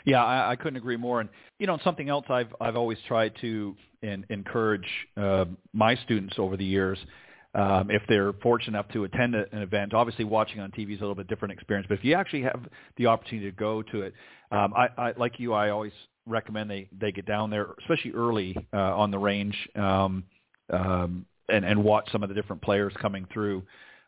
Yeah 0.05 0.23
i, 0.23 0.51
I 0.51 0.55
couldn't 0.55 0.77
agree 0.77 0.97
more. 0.97 1.21
And 1.21 1.29
you 1.59 1.67
know 1.67 1.77
something 1.83 2.09
else 2.09 2.25
i've 2.29 2.53
i've 2.62 2.75
always 2.75 2.97
tried 3.07 3.33
to 3.41 3.75
in, 4.01 4.25
encourage 4.29 4.88
uh, 5.17 5.45
my 5.73 5.95
students 5.95 6.35
over 6.38 6.55
the 6.55 6.65
years 6.65 6.97
um, 7.55 7.89
if 7.89 8.03
they're 8.07 8.31
fortunate 8.33 8.77
enough 8.77 8.91
to 8.93 9.03
attend 9.03 9.35
an 9.35 9.62
event 9.62 9.93
obviously 9.93 10.25
watching 10.25 10.59
on 10.62 10.71
tv 10.71 10.93
is 10.93 10.99
a 10.99 11.01
little 11.01 11.15
bit 11.15 11.27
different 11.27 11.51
experience 11.51 11.85
but 11.89 11.97
if 11.97 12.05
you 12.05 12.13
actually 12.13 12.41
have 12.41 12.62
the 12.97 13.05
opportunity 13.05 13.49
to 13.49 13.55
go 13.55 13.81
to 13.81 14.01
it 14.03 14.13
um, 14.51 14.73
I, 14.75 14.88
I 14.97 15.13
like 15.17 15.39
you 15.39 15.53
i 15.53 15.69
always 15.69 15.91
recommend 16.25 16.69
they 16.69 16.88
they 16.97 17.12
get 17.12 17.25
down 17.25 17.49
there 17.49 17.67
especially 17.81 18.12
early 18.12 18.55
uh, 18.73 18.77
on 18.77 19.12
the 19.12 19.19
range 19.19 19.55
um, 19.75 20.23
um, 20.71 21.25
and, 21.47 21.65
and 21.65 21.84
watch 21.84 22.10
some 22.12 22.23
of 22.23 22.29
the 22.29 22.36
different 22.36 22.62
players 22.62 22.93
coming 23.01 23.25
through. 23.34 23.63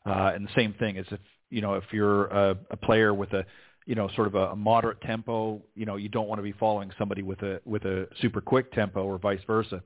Uh, 0.06 0.32
and 0.34 0.46
the 0.46 0.52
same 0.56 0.74
thing 0.74 0.98
is 0.98 1.06
if 1.12 1.20
you 1.50 1.62
know 1.62 1.76
if 1.76 1.84
you're 1.92 2.28
a, 2.28 2.58
a 2.72 2.78
player 2.78 3.14
with 3.14 3.34
a 3.34 3.46
you 3.86 3.96
know 3.96 4.10
sort 4.16 4.28
of 4.28 4.36
a, 4.36 4.56
moderate 4.56 5.02
tempo, 5.02 5.62
you 5.76 5.86
know 5.86 5.96
you 5.96 6.10
don't 6.10 6.28
want 6.28 6.40
to 6.40 6.44
be 6.44 6.54
following 6.54 6.92
somebody 6.98 7.22
with 7.22 7.42
a 7.42 7.60
with 7.66 7.84
a 7.86 8.08
super 8.22 8.42
quick 8.42 8.72
tempo 8.74 9.04
or 9.04 9.18
vice 9.18 9.42
versa. 9.46 9.82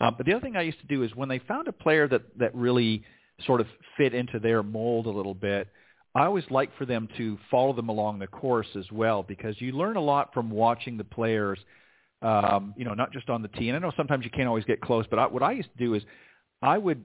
Um, 0.00 0.14
but 0.16 0.26
the 0.26 0.32
other 0.32 0.42
thing 0.42 0.56
I 0.56 0.62
used 0.62 0.80
to 0.80 0.86
do 0.86 1.02
is 1.02 1.14
when 1.14 1.28
they 1.28 1.38
found 1.40 1.68
a 1.68 1.72
player 1.72 2.08
that 2.08 2.22
that 2.38 2.54
really 2.54 3.04
sort 3.46 3.60
of 3.60 3.66
fit 3.96 4.14
into 4.14 4.38
their 4.38 4.62
mold 4.62 5.06
a 5.06 5.10
little 5.10 5.34
bit, 5.34 5.68
I 6.14 6.24
always 6.24 6.44
like 6.50 6.76
for 6.76 6.86
them 6.86 7.08
to 7.16 7.38
follow 7.50 7.72
them 7.72 7.88
along 7.88 8.18
the 8.18 8.26
course 8.26 8.68
as 8.76 8.90
well 8.92 9.22
because 9.22 9.60
you 9.60 9.72
learn 9.72 9.96
a 9.96 10.00
lot 10.00 10.32
from 10.32 10.50
watching 10.50 10.96
the 10.96 11.04
players. 11.04 11.58
Um, 12.24 12.74
you 12.76 12.84
know, 12.86 12.94
not 12.94 13.12
just 13.12 13.28
on 13.28 13.42
the 13.42 13.48
tee. 13.48 13.68
And 13.68 13.76
I 13.76 13.80
know 13.80 13.92
sometimes 13.96 14.24
you 14.24 14.30
can't 14.30 14.48
always 14.48 14.64
get 14.64 14.80
close, 14.80 15.06
but 15.10 15.18
I, 15.20 15.26
what 15.26 15.42
I 15.42 15.52
used 15.52 15.70
to 15.76 15.84
do 15.84 15.94
is 15.94 16.02
I 16.62 16.78
would 16.78 17.04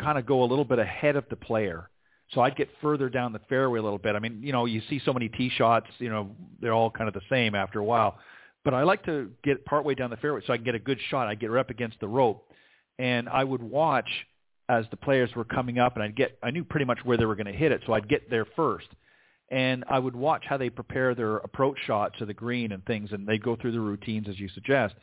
kind 0.00 0.16
of 0.18 0.24
go 0.24 0.44
a 0.44 0.48
little 0.52 0.64
bit 0.64 0.78
ahead 0.78 1.16
of 1.16 1.24
the 1.30 1.36
player 1.36 1.90
So 2.32 2.40
I'd 2.40 2.56
get 2.56 2.68
further 2.80 3.08
down 3.08 3.32
the 3.32 3.40
fairway 3.48 3.80
a 3.80 3.82
little 3.82 3.98
bit. 3.98 4.14
I 4.14 4.20
mean, 4.20 4.40
you 4.42 4.52
know, 4.52 4.66
you 4.66 4.82
see 4.88 5.00
so 5.04 5.12
many 5.12 5.28
tee 5.28 5.50
shots, 5.50 5.88
you 5.98 6.08
know, 6.08 6.30
they're 6.60 6.72
all 6.72 6.90
kind 6.90 7.08
of 7.08 7.14
the 7.14 7.22
same 7.28 7.54
after 7.54 7.80
a 7.80 7.84
while. 7.84 8.18
But 8.64 8.74
I 8.74 8.84
like 8.84 9.04
to 9.06 9.30
get 9.42 9.64
partway 9.64 9.94
down 9.94 10.10
the 10.10 10.16
fairway 10.16 10.42
so 10.46 10.52
I 10.52 10.56
can 10.56 10.64
get 10.64 10.74
a 10.74 10.80
good 10.80 10.98
shot. 11.10 11.26
I'd 11.26 11.40
get 11.40 11.50
her 11.50 11.58
up 11.58 11.70
against 11.70 11.98
the 12.00 12.08
rope, 12.08 12.52
and 12.98 13.28
I 13.28 13.42
would 13.42 13.62
watch 13.62 14.08
as 14.68 14.84
the 14.90 14.96
players 14.96 15.30
were 15.34 15.44
coming 15.44 15.78
up, 15.78 15.94
and 15.96 16.02
I'd 16.04 16.14
get 16.14 16.38
I 16.42 16.50
knew 16.50 16.62
pretty 16.62 16.84
much 16.84 16.98
where 17.04 17.16
they 17.16 17.24
were 17.24 17.36
going 17.36 17.46
to 17.46 17.52
hit 17.52 17.72
it, 17.72 17.82
so 17.86 17.94
I'd 17.94 18.08
get 18.08 18.30
there 18.30 18.46
first, 18.54 18.86
and 19.50 19.84
I 19.88 19.98
would 19.98 20.14
watch 20.14 20.44
how 20.48 20.56
they 20.56 20.70
prepare 20.70 21.14
their 21.14 21.38
approach 21.38 21.76
shot 21.86 22.16
to 22.18 22.26
the 22.26 22.34
green 22.34 22.72
and 22.72 22.84
things, 22.84 23.10
and 23.12 23.26
they 23.26 23.38
go 23.38 23.56
through 23.56 23.72
the 23.72 23.80
routines 23.80 24.28
as 24.28 24.38
you 24.38 24.48
suggest, 24.48 24.94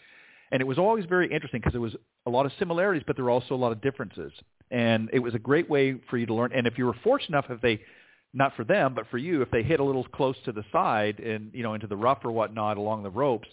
and 0.52 0.62
it 0.62 0.66
was 0.66 0.78
always 0.78 1.06
very 1.06 1.32
interesting 1.32 1.60
because 1.60 1.74
there 1.74 1.82
was 1.82 1.96
a 2.26 2.30
lot 2.30 2.46
of 2.46 2.52
similarities, 2.60 3.04
but 3.06 3.16
there 3.16 3.26
were 3.26 3.32
also 3.32 3.56
a 3.56 3.58
lot 3.58 3.72
of 3.72 3.82
differences, 3.82 4.32
and 4.72 5.10
it 5.14 5.20
was 5.20 5.36
a 5.36 5.40
great 5.40 5.70
way 5.70 6.00
for 6.10 6.18
you 6.18 6.26
to 6.26 6.34
learn. 6.34 6.52
And 6.54 6.68
if 6.68 6.78
you 6.78 6.86
were 6.86 6.96
fortunate 7.04 7.38
enough, 7.38 7.46
if 7.50 7.62
they 7.62 7.82
not 8.34 8.56
for 8.56 8.64
them, 8.64 8.94
but 8.94 9.08
for 9.10 9.18
you, 9.18 9.42
if 9.42 9.50
they 9.52 9.64
hit 9.64 9.80
a 9.80 9.84
little 9.84 10.04
close 10.04 10.36
to 10.46 10.52
the 10.52 10.64
side 10.72 11.20
and 11.20 11.50
you 11.54 11.64
know 11.64 11.74
into 11.74 11.88
the 11.88 11.96
rough 11.96 12.20
or 12.24 12.32
whatnot 12.32 12.78
along 12.78 13.04
the 13.04 13.10
ropes, 13.10 13.48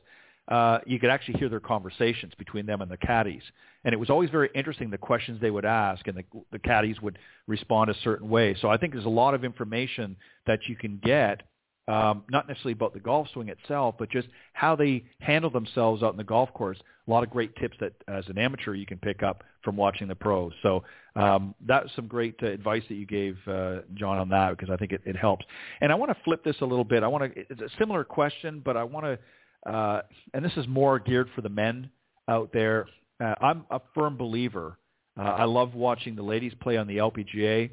uh, 0.49 0.79
you 0.87 0.99
could 0.99 1.11
actually 1.11 1.39
hear 1.39 1.49
their 1.49 1.61
conversations 1.61 2.33
between 2.37 2.67
them 2.67 2.83
and 2.83 2.91
the 2.91 2.97
caddies. 2.97 3.43
And 3.85 3.93
it 3.93 3.97
was 3.97 4.11
always 4.11 4.31
very 4.31 4.51
interesting 4.55 4.91
the 4.91 4.99
questions 4.99 5.41
they 5.41 5.51
would 5.51 5.65
ask, 5.65 6.07
and 6.07 6.17
the, 6.17 6.25
the 6.53 6.59
caddies 6.59 7.01
would 7.01 7.19
respond 7.47 7.91
a 7.91 7.95
certain 8.03 8.29
way. 8.29 8.55
So 8.61 8.69
I 8.69 8.77
think 8.77 8.93
there's 8.93 9.05
a 9.05 9.09
lot 9.09 9.35
of 9.35 9.45
information 9.45 10.17
that 10.47 10.61
you 10.69 10.77
can 10.77 11.01
get 11.03 11.43
um, 11.87 12.25
not 12.31 12.49
necessarily 12.49 12.73
about 12.73 12.95
the 12.95 13.01
golf 13.01 13.29
swing 13.33 13.49
itself, 13.49 13.97
but 13.99 14.11
just 14.11 14.29
how 14.55 14.75
they 14.75 15.05
handle 15.21 15.51
themselves 15.51 16.03
out 16.03 16.13
in 16.13 16.17
the 16.17 16.25
golf 16.25 16.53
course. 16.55 16.79
A 17.07 17.11
lot 17.11 17.23
of 17.23 17.29
great 17.29 17.55
tips 17.57 17.77
that, 17.81 17.93
as 18.09 18.25
an 18.29 18.39
amateur, 18.39 18.73
you 18.75 18.87
can 18.87 18.97
pick 18.97 19.23
up 19.23 19.45
from 19.63 19.77
watching 19.77 20.09
the 20.09 20.15
pros. 20.15 20.53
So 20.63 20.83
um, 21.15 21.55
that's 21.67 21.95
some 21.95 22.07
great 22.07 22.37
uh, 22.43 22.47
advice 22.47 22.83
that 22.89 22.95
you 22.95 23.05
gave, 23.05 23.37
uh, 23.47 23.81
Jon, 23.93 24.17
on 24.17 24.31
that 24.31 24.57
because 24.57 24.71
I 24.71 24.77
think 24.79 24.93
it, 24.93 25.03
it 25.05 25.17
helps. 25.17 25.45
And 25.83 25.93
I 25.93 25.95
want 25.95 26.11
to 26.11 26.17
flip 26.25 26.43
this 26.43 26.57
a 26.63 26.65
little 26.65 26.85
bit. 26.85 27.03
I 27.03 27.07
want 27.09 27.35
to. 27.35 27.41
It's 27.51 27.61
a 27.61 27.69
similar 27.79 28.03
question, 28.03 28.63
but 28.65 28.79
I 28.79 28.85
want 28.85 29.05
to, 29.05 29.19
uh, 29.67 30.03
and 30.33 30.45
this 30.45 30.53
is 30.57 30.67
more 30.69 30.99
geared 30.99 31.29
for 31.35 31.41
the 31.41 31.49
men 31.49 31.91
out 32.29 32.53
there. 32.53 32.87
Uh, 33.23 33.35
I'm 33.41 33.65
a 33.71 33.81
firm 33.95 34.17
believer. 34.17 34.79
Uh, 35.19 35.23
I 35.23 35.45
love 35.45 35.75
watching 35.75 36.17
the 36.17 36.23
ladies 36.23 36.53
play 36.61 36.77
on 36.77 36.87
the 36.87 36.97
LPGA. 36.99 37.71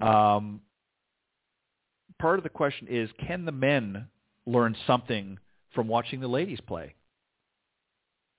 Um, 0.00 0.60
part 2.18 2.38
of 2.38 2.42
the 2.42 2.50
question 2.50 2.86
is, 2.88 3.08
can 3.26 3.44
the 3.44 3.52
men 3.52 4.06
learn 4.46 4.76
something 4.86 5.38
from 5.74 5.88
watching 5.88 6.20
the 6.20 6.28
ladies 6.28 6.60
play? 6.66 6.94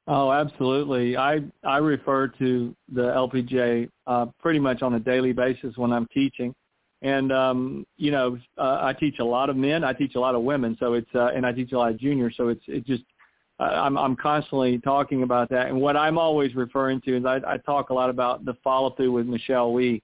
Oh, 0.07 0.31
absolutely. 0.31 1.17
I 1.17 1.41
I 1.63 1.77
refer 1.77 2.29
to 2.39 2.75
the 2.91 3.01
LPGA 3.01 3.89
uh, 4.07 4.25
pretty 4.39 4.59
much 4.59 4.81
on 4.81 4.95
a 4.95 4.99
daily 4.99 5.33
basis 5.33 5.77
when 5.77 5.93
I'm 5.93 6.07
teaching, 6.07 6.55
and 7.01 7.31
um, 7.31 7.85
you 7.97 8.11
know 8.11 8.37
uh, 8.57 8.79
I 8.81 8.93
teach 8.93 9.19
a 9.19 9.25
lot 9.25 9.49
of 9.49 9.55
men, 9.55 9.83
I 9.83 9.93
teach 9.93 10.15
a 10.15 10.19
lot 10.19 10.35
of 10.35 10.43
women, 10.43 10.75
so 10.79 10.93
it's 10.93 11.09
uh, 11.15 11.27
and 11.35 11.45
I 11.45 11.51
teach 11.51 11.71
a 11.71 11.77
lot 11.77 11.91
of 11.91 11.99
juniors, 11.99 12.33
so 12.37 12.49
it's 12.49 12.63
it 12.67 12.85
just 12.85 13.03
uh, 13.59 13.63
I'm 13.63 13.97
I'm 13.97 14.15
constantly 14.15 14.79
talking 14.79 15.23
about 15.23 15.49
that, 15.49 15.67
and 15.67 15.79
what 15.79 15.95
I'm 15.95 16.17
always 16.17 16.55
referring 16.55 17.01
to 17.01 17.17
is 17.17 17.25
I, 17.25 17.39
I 17.47 17.57
talk 17.57 17.89
a 17.89 17.93
lot 17.93 18.09
about 18.09 18.45
the 18.45 18.55
follow 18.63 18.91
through 18.91 19.11
with 19.11 19.27
Michelle 19.27 19.73
Wie, 19.73 20.01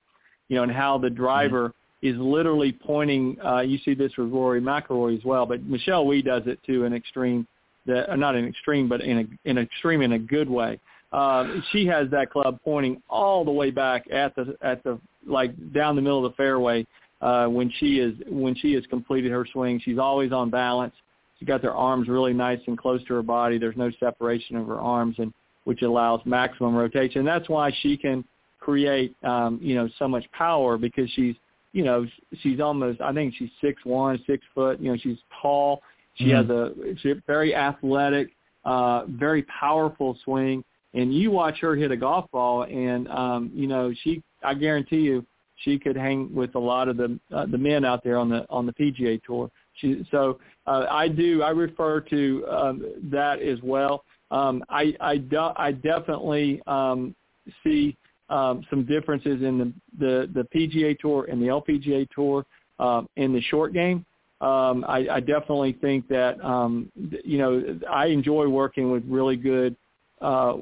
you 0.49 0.55
know, 0.55 0.63
and 0.63 0.71
how 0.71 0.97
the 0.97 1.09
driver. 1.09 1.69
Mm-hmm 1.69 1.79
is 2.01 2.15
literally 2.17 2.71
pointing. 2.71 3.35
Uh, 3.43 3.61
you 3.61 3.79
see 3.79 3.95
this 3.95 4.11
with 4.17 4.29
Rory 4.31 4.61
McIlroy 4.61 5.17
as 5.17 5.25
well, 5.25 5.45
but 5.45 5.63
Michelle 5.63 6.05
Wie 6.05 6.21
does 6.21 6.43
it 6.45 6.59
to 6.67 6.85
an 6.85 6.93
extreme, 6.93 7.47
that, 7.87 8.11
uh, 8.11 8.15
not 8.15 8.35
an 8.35 8.45
extreme, 8.45 8.87
but 8.87 9.01
in 9.01 9.19
a 9.19 9.49
in 9.49 9.57
extreme 9.57 10.01
in 10.01 10.11
a 10.13 10.19
good 10.19 10.49
way. 10.49 10.79
Uh, 11.11 11.47
she 11.71 11.85
has 11.85 12.09
that 12.11 12.29
club 12.31 12.59
pointing 12.63 13.01
all 13.09 13.43
the 13.43 13.51
way 13.51 13.71
back 13.71 14.05
at 14.11 14.35
the 14.35 14.55
at 14.61 14.83
the 14.83 14.99
like 15.25 15.73
down 15.73 15.95
the 15.95 16.01
middle 16.01 16.25
of 16.25 16.31
the 16.31 16.35
fairway 16.35 16.85
uh, 17.21 17.47
when 17.47 17.71
she 17.79 17.99
is 17.99 18.15
when 18.27 18.55
she 18.55 18.73
has 18.73 18.85
completed 18.87 19.31
her 19.31 19.45
swing. 19.51 19.81
She's 19.83 19.97
always 19.97 20.31
on 20.31 20.49
balance. 20.49 20.93
She's 21.39 21.47
got 21.47 21.63
her 21.63 21.73
arms 21.73 22.07
really 22.07 22.33
nice 22.33 22.59
and 22.67 22.77
close 22.77 23.03
to 23.07 23.13
her 23.15 23.23
body. 23.23 23.57
There's 23.57 23.77
no 23.77 23.91
separation 23.99 24.55
of 24.55 24.67
her 24.67 24.79
arms, 24.79 25.15
and 25.19 25.33
which 25.65 25.81
allows 25.81 26.21
maximum 26.25 26.75
rotation. 26.75 27.19
And 27.19 27.27
that's 27.27 27.49
why 27.49 27.71
she 27.81 27.97
can 27.97 28.23
create 28.59 29.15
um, 29.23 29.59
you 29.61 29.75
know 29.75 29.89
so 29.99 30.07
much 30.07 30.25
power 30.31 30.77
because 30.77 31.09
she's 31.11 31.35
you 31.75 31.83
know, 31.83 32.07
she's 32.41 32.61
almost, 32.61 33.01
I 33.01 33.11
think 33.11 33.33
she's 33.37 33.49
six 33.59 33.83
one, 33.83 34.17
six 34.25 34.43
foot. 34.55 34.79
You 34.79 34.93
know, 34.93 34.97
she's 34.97 35.17
tall. 35.41 35.81
She 36.13 36.27
mm-hmm. 36.27 36.49
has 36.49 36.95
a 36.95 36.95
she's 37.01 37.21
very 37.27 37.53
athletic, 37.53 38.29
uh, 38.63 39.03
very 39.07 39.43
powerful 39.43 40.17
swing. 40.23 40.63
And 40.93 41.13
you 41.13 41.31
watch 41.31 41.59
her 41.59 41.75
hit 41.75 41.91
a 41.91 41.97
golf 41.97 42.31
ball, 42.31 42.63
and 42.63 43.09
um, 43.09 43.51
you 43.53 43.67
know, 43.67 43.93
she, 44.03 44.23
I 44.45 44.53
guarantee 44.53 45.01
you, 45.01 45.25
she 45.57 45.79
could 45.79 45.95
hang 45.95 46.33
with 46.33 46.55
a 46.55 46.59
lot 46.59 46.87
of 46.87 46.97
the 46.97 47.19
uh, 47.33 47.45
the 47.45 47.57
men 47.57 47.85
out 47.85 48.03
there 48.03 48.17
on 48.17 48.29
the 48.29 48.45
on 48.49 48.65
the 48.65 48.73
PGA 48.73 49.21
tour. 49.23 49.49
She, 49.75 50.05
so 50.11 50.39
uh, 50.67 50.85
I 50.89 51.07
do, 51.07 51.41
I 51.43 51.49
refer 51.49 51.99
to 52.01 52.45
um, 52.49 52.85
that 53.11 53.41
as 53.41 53.59
well. 53.61 54.03
Um, 54.31 54.63
I 54.69 54.95
I, 54.99 55.17
do, 55.17 55.49
I 55.55 55.71
definitely 55.71 56.61
um, 56.67 57.15
see 57.63 57.95
um, 58.29 58.65
some 58.69 58.85
differences 58.85 59.41
in 59.43 59.57
the, 59.57 59.73
the, 59.99 60.29
the 60.33 60.47
PGA 60.55 60.97
Tour 60.97 61.27
and 61.29 61.41
the 61.41 61.47
LPGA 61.47 62.07
Tour 62.09 62.45
um, 62.79 63.07
in 63.15 63.33
the 63.33 63.41
short 63.41 63.73
game. 63.73 64.05
Um, 64.41 64.83
I, 64.87 65.07
I 65.09 65.19
definitely 65.19 65.77
think 65.79 66.07
that 66.09 66.43
um, 66.43 66.91
you 67.23 67.37
know 67.37 67.79
I 67.89 68.07
enjoy 68.07 68.47
working 68.49 68.91
with 68.91 69.03
really 69.07 69.37
good 69.37 69.75
uh, 70.21 70.55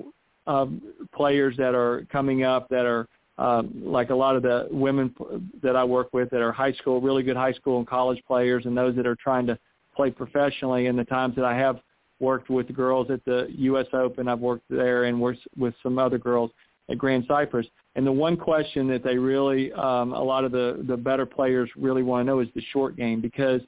uh, 0.46 0.68
players 1.16 1.58
that 1.58 1.74
are 1.74 2.06
coming 2.12 2.44
up 2.44 2.70
that 2.70 2.86
are 2.86 3.08
um, 3.38 3.82
like 3.84 4.10
a 4.10 4.16
lot 4.16 4.36
of 4.36 4.44
the 4.44 4.68
women 4.70 5.14
that 5.62 5.76
I 5.76 5.84
work 5.84 6.14
with 6.14 6.30
that 6.30 6.42
are 6.42 6.52
high 6.52 6.74
school, 6.74 7.02
really 7.02 7.24
good 7.24 7.38
high 7.38 7.54
school 7.54 7.80
and 7.80 7.88
college 7.88 8.22
players, 8.28 8.66
and 8.66 8.78
those 8.78 8.96
that 8.96 9.08
are 9.08 9.16
trying 9.16 9.48
to 9.48 9.58
play 9.96 10.12
professionally. 10.12 10.88
And 10.88 10.98
the 10.98 11.06
times 11.06 11.36
that 11.36 11.46
I 11.46 11.56
have 11.58 11.80
worked 12.20 12.50
with 12.50 12.68
the 12.68 12.74
girls 12.74 13.10
at 13.10 13.24
the 13.26 13.48
U.S. 13.50 13.88
Open, 13.94 14.28
I've 14.28 14.40
worked 14.40 14.66
there 14.70 15.06
and 15.06 15.20
worked 15.20 15.42
with 15.58 15.74
some 15.82 15.98
other 15.98 16.18
girls 16.18 16.52
at 16.90 16.98
Grand 16.98 17.26
Cypress. 17.28 17.66
And 17.96 18.06
the 18.06 18.12
one 18.12 18.38
question 18.38 18.88
that 18.88 19.04
they 19.04 19.18
really, 19.18 19.72
um, 19.74 20.14
a 20.14 20.24
lot 20.24 20.46
of 20.46 20.52
the, 20.52 20.84
the 20.88 20.98
better 20.98 21.26
players 21.26 21.70
really 21.76 22.04
want 22.04 22.22
to 22.22 22.26
know 22.26 22.40
is 22.40 22.48
the 22.56 22.64
short 22.72 22.96
game 22.96 23.22
because 23.22 23.62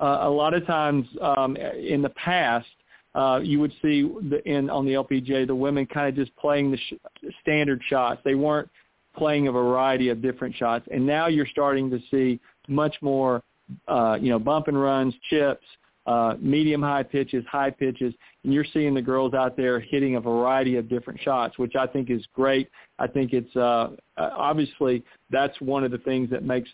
uh, 0.00 0.20
a 0.22 0.30
lot 0.30 0.52
of 0.52 0.66
times 0.66 1.06
um, 1.20 1.56
in 1.56 2.02
the 2.02 2.10
past, 2.10 2.66
uh, 3.14 3.40
you 3.42 3.60
would 3.60 3.72
see 3.82 4.02
the, 4.30 4.40
in 4.46 4.70
on 4.70 4.86
the 4.86 4.92
LPGA 4.92 5.46
the 5.46 5.54
women 5.54 5.86
kind 5.86 6.08
of 6.08 6.14
just 6.14 6.34
playing 6.36 6.70
the 6.70 6.78
sh- 6.78 6.94
standard 7.42 7.80
shots. 7.88 8.20
They 8.24 8.34
weren't 8.34 8.68
playing 9.16 9.48
a 9.48 9.52
variety 9.52 10.08
of 10.08 10.22
different 10.22 10.54
shots, 10.54 10.86
and 10.92 11.06
now 11.06 11.26
you're 11.26 11.46
starting 11.46 11.90
to 11.90 11.98
see 12.10 12.40
much 12.68 12.96
more, 13.02 13.42
uh, 13.88 14.18
you 14.20 14.30
know, 14.30 14.38
bump 14.38 14.68
and 14.68 14.80
runs, 14.80 15.14
chips, 15.28 15.64
uh, 16.06 16.34
medium 16.40 16.82
high 16.82 17.02
pitches, 17.02 17.44
high 17.50 17.70
pitches, 17.70 18.12
and 18.44 18.52
you're 18.52 18.66
seeing 18.72 18.92
the 18.94 19.02
girls 19.02 19.34
out 19.34 19.56
there 19.56 19.78
hitting 19.78 20.16
a 20.16 20.20
variety 20.20 20.76
of 20.76 20.88
different 20.88 21.20
shots, 21.20 21.58
which 21.58 21.76
I 21.76 21.86
think 21.86 22.10
is 22.10 22.24
great. 22.34 22.68
I 22.98 23.06
think 23.06 23.32
it's 23.32 23.54
uh, 23.54 23.90
uh 24.16 24.30
obviously 24.36 25.04
that's 25.30 25.58
one 25.60 25.84
of 25.84 25.90
the 25.90 25.98
things 25.98 26.28
that 26.30 26.42
makes 26.42 26.68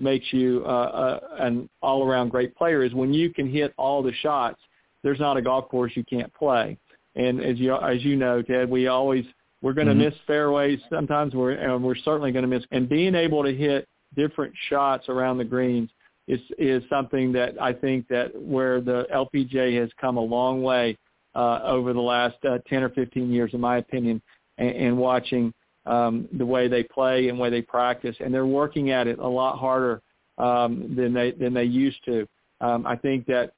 makes 0.00 0.26
you 0.32 0.62
uh, 0.66 0.68
uh, 0.68 1.20
an 1.38 1.68
all-around 1.80 2.28
great 2.28 2.54
player 2.56 2.82
is 2.82 2.92
when 2.92 3.14
you 3.14 3.32
can 3.32 3.50
hit 3.50 3.72
all 3.78 4.02
the 4.02 4.12
shots. 4.20 4.60
There's 5.02 5.20
not 5.20 5.36
a 5.36 5.42
golf 5.42 5.68
course 5.68 5.92
you 5.94 6.04
can't 6.04 6.32
play, 6.34 6.76
and 7.14 7.40
as 7.40 7.58
you 7.58 7.74
as 7.74 8.02
you 8.04 8.16
know, 8.16 8.42
Ted, 8.42 8.68
we 8.68 8.86
always 8.86 9.24
we're 9.64 9.72
going 9.72 9.86
to 9.86 9.94
mm-hmm. 9.94 10.02
miss 10.02 10.14
fairways 10.26 10.78
sometimes. 10.90 11.34
We're 11.34 11.52
and 11.52 11.82
we're 11.82 11.94
certainly 11.96 12.32
going 12.32 12.42
to 12.42 12.48
miss 12.48 12.64
and 12.70 12.86
being 12.86 13.14
able 13.14 13.42
to 13.42 13.54
hit 13.54 13.88
different 14.14 14.52
shots 14.68 15.08
around 15.08 15.38
the 15.38 15.44
greens 15.44 15.88
is 16.28 16.38
is 16.58 16.82
something 16.90 17.32
that 17.32 17.60
I 17.60 17.72
think 17.72 18.06
that 18.08 18.30
where 18.38 18.82
the 18.82 19.06
LPGA 19.12 19.80
has 19.80 19.88
come 19.98 20.18
a 20.18 20.22
long 20.22 20.62
way 20.62 20.98
uh, 21.34 21.60
over 21.64 21.94
the 21.94 22.00
last 22.00 22.36
uh, 22.44 22.58
10 22.68 22.82
or 22.82 22.90
15 22.90 23.32
years, 23.32 23.52
in 23.54 23.60
my 23.60 23.78
opinion, 23.78 24.20
and, 24.58 24.68
and 24.68 24.98
watching 24.98 25.54
um, 25.86 26.28
the 26.36 26.44
way 26.44 26.68
they 26.68 26.82
play 26.82 27.30
and 27.30 27.38
way 27.38 27.48
they 27.48 27.62
practice, 27.62 28.16
and 28.20 28.34
they're 28.34 28.44
working 28.44 28.90
at 28.90 29.06
it 29.06 29.18
a 29.18 29.26
lot 29.26 29.58
harder 29.58 30.02
um, 30.36 30.94
than 30.94 31.14
they 31.14 31.30
than 31.30 31.54
they 31.54 31.64
used 31.64 32.04
to. 32.04 32.28
Um, 32.60 32.86
I 32.86 32.96
think 32.96 33.24
that 33.28 33.54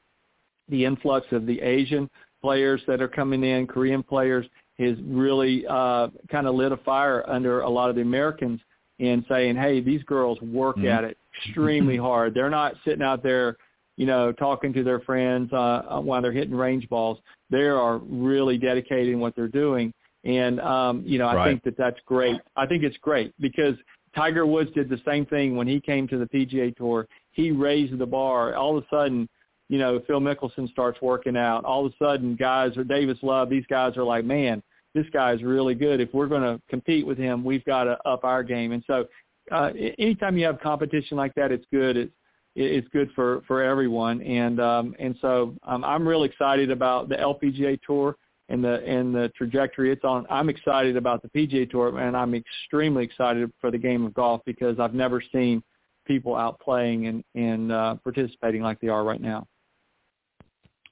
the 0.69 0.85
influx 0.85 1.27
of 1.33 1.47
the 1.47 1.61
Asian 1.61 2.09
players 2.41 2.81
that 2.87 3.03
are 3.03 3.09
coming 3.09 3.43
in, 3.43 3.67
Korean 3.67 4.05
players, 4.05 4.47
has 4.79 4.97
really 5.07 5.67
uh, 5.67 6.09
kind 6.31 6.47
of 6.47 6.55
lit 6.55 6.73
a 6.73 6.77
fire 6.79 7.25
under 7.29 7.61
a 7.61 7.71
lot 7.71 7.91
of 7.91 7.97
the 7.97 8.03
Americans 8.03 8.61
in 8.99 9.25
saying, 9.29 9.57
"Hey, 9.57 9.81
these 9.81 10.03
girls 10.05 10.41
work 10.41 10.77
mm-hmm. 10.77 10.89
at 10.89 11.05
it 11.05 11.19
extremely 11.37 11.97
hard. 12.09 12.35
They're 12.35 12.51
not 12.51 12.75
sitting 12.85 13.03
out 13.03 13.23
there, 13.23 13.57
you 13.97 14.07
know, 14.07 14.33
talking 14.33 14.73
to 14.75 14.83
their 14.83 15.01
friends 15.01 15.51
uh, 15.53 15.57
uh, 15.57 16.01
while 16.01 16.23
they're 16.23 16.33
hitting 16.33 16.55
range 16.55 16.89
balls. 16.89 17.19
They 17.51 17.63
are 17.63 17.99
really 17.99 18.59
dedicated 18.59 19.09
in 19.09 19.21
what 19.21 19.35
they're 19.37 19.49
doing. 19.49 19.93
And, 20.25 20.61
um, 20.61 21.03
you 21.07 21.19
know, 21.19 21.27
I 21.27 21.35
right. 21.35 21.51
think 21.51 21.63
that 21.65 21.79
that's 21.79 22.01
great. 22.05 22.41
I 22.57 22.67
think 22.67 22.83
it's 22.83 22.97
great 22.99 23.33
because 23.41 23.75
Tiger 24.15 24.45
Woods 24.45 24.71
did 24.75 24.89
the 24.89 25.01
same 25.07 25.25
thing 25.27 25.57
when 25.57 25.69
he 25.69 25.81
came 25.81 26.09
to 26.09 26.19
the 26.19 26.27
PGA 26.27 26.75
Tour. 26.77 27.07
He 27.31 27.53
raised 27.53 27.97
the 27.97 28.07
bar. 28.07 28.57
All 28.57 28.77
of 28.77 28.83
a 28.83 28.87
sudden, 28.91 29.29
you 29.69 29.79
know, 29.79 30.01
Phil 30.07 30.21
Mickelson 30.21 30.69
starts 30.71 31.01
working 31.01 31.37
out. 31.37 31.65
All 31.65 31.87
of 31.87 31.93
a 31.93 32.05
sudden, 32.05 32.35
guys 32.35 32.77
or 32.77 32.83
Davis 32.83 33.19
Love, 33.23 33.51
these 33.51 33.67
guys 33.69 33.97
are 33.97 34.05
like, 34.05 34.25
man, 34.25 34.63
this 34.97 35.07
guy 35.13 35.33
is 35.33 35.43
really 35.43 35.75
good. 35.75 36.01
If 36.01 36.13
we're 36.13 36.27
going 36.27 36.43
to 36.43 36.61
compete 36.69 37.07
with 37.07 37.19
him, 37.19 37.45
we've 37.45 37.65
got 37.65 37.85
to 37.85 37.99
up 38.05 38.25
our 38.25 38.43
game. 38.43 38.73
And 38.73 38.83
so 38.87 39.07
uh, 39.53 39.71
anytime 39.99 40.37
you 40.37 40.47
have 40.47 40.59
competition 40.61 41.17
like 41.17 41.35
that, 41.35 41.53
it's 41.53 41.67
good. 41.71 41.97
It's 41.97 42.13
it's 42.59 42.89
good 42.89 43.11
for 43.15 43.43
for 43.47 43.63
everyone, 43.63 44.23
and 44.23 44.59
um, 44.61 44.97
and 44.99 45.15
so 45.21 45.55
um, 45.65 45.85
I'm 45.85 46.09
really 46.09 46.27
excited 46.27 46.71
about 46.71 47.11
the 47.11 47.17
LPGA 47.17 47.79
Tour 47.87 48.17
and 48.49 48.65
the 48.65 48.83
and 48.83 49.15
the 49.15 49.31
trajectory 49.37 49.93
it's 49.93 50.05
on. 50.05 50.27
I'm 50.31 50.49
excited 50.49 50.97
about 50.97 51.21
the 51.21 51.29
PGA 51.29 51.69
Tour, 51.71 51.99
and 51.99 52.17
I'm 52.17 52.35
extremely 52.35 53.05
excited 53.05 53.53
for 53.61 53.71
the 53.71 53.77
game 53.77 54.07
of 54.07 54.15
golf 54.15 54.41
because 54.47 54.81
I've 54.81 54.95
never 54.95 55.23
seen 55.33 55.63
people 56.07 56.35
out 56.35 56.59
playing 56.59 57.09
and 57.09 57.25
and 57.35 57.71
uh, 57.71 57.97
participating 57.97 58.63
like 58.63 58.81
they 58.81 58.89
are 58.89 59.05
right 59.05 59.21
now. 59.21 59.47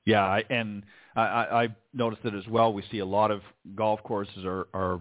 Yeah, 0.05 0.40
and 0.51 0.85
I, 1.16 1.64
I 1.64 1.68
noticed 1.92 2.24
it 2.24 2.35
as 2.35 2.46
well. 2.48 2.72
We 2.72 2.83
see 2.90 2.98
a 2.98 3.07
lot 3.07 3.31
of 3.31 3.42
golf 3.74 4.03
courses 4.03 4.44
are 4.44 4.66
are 4.74 5.00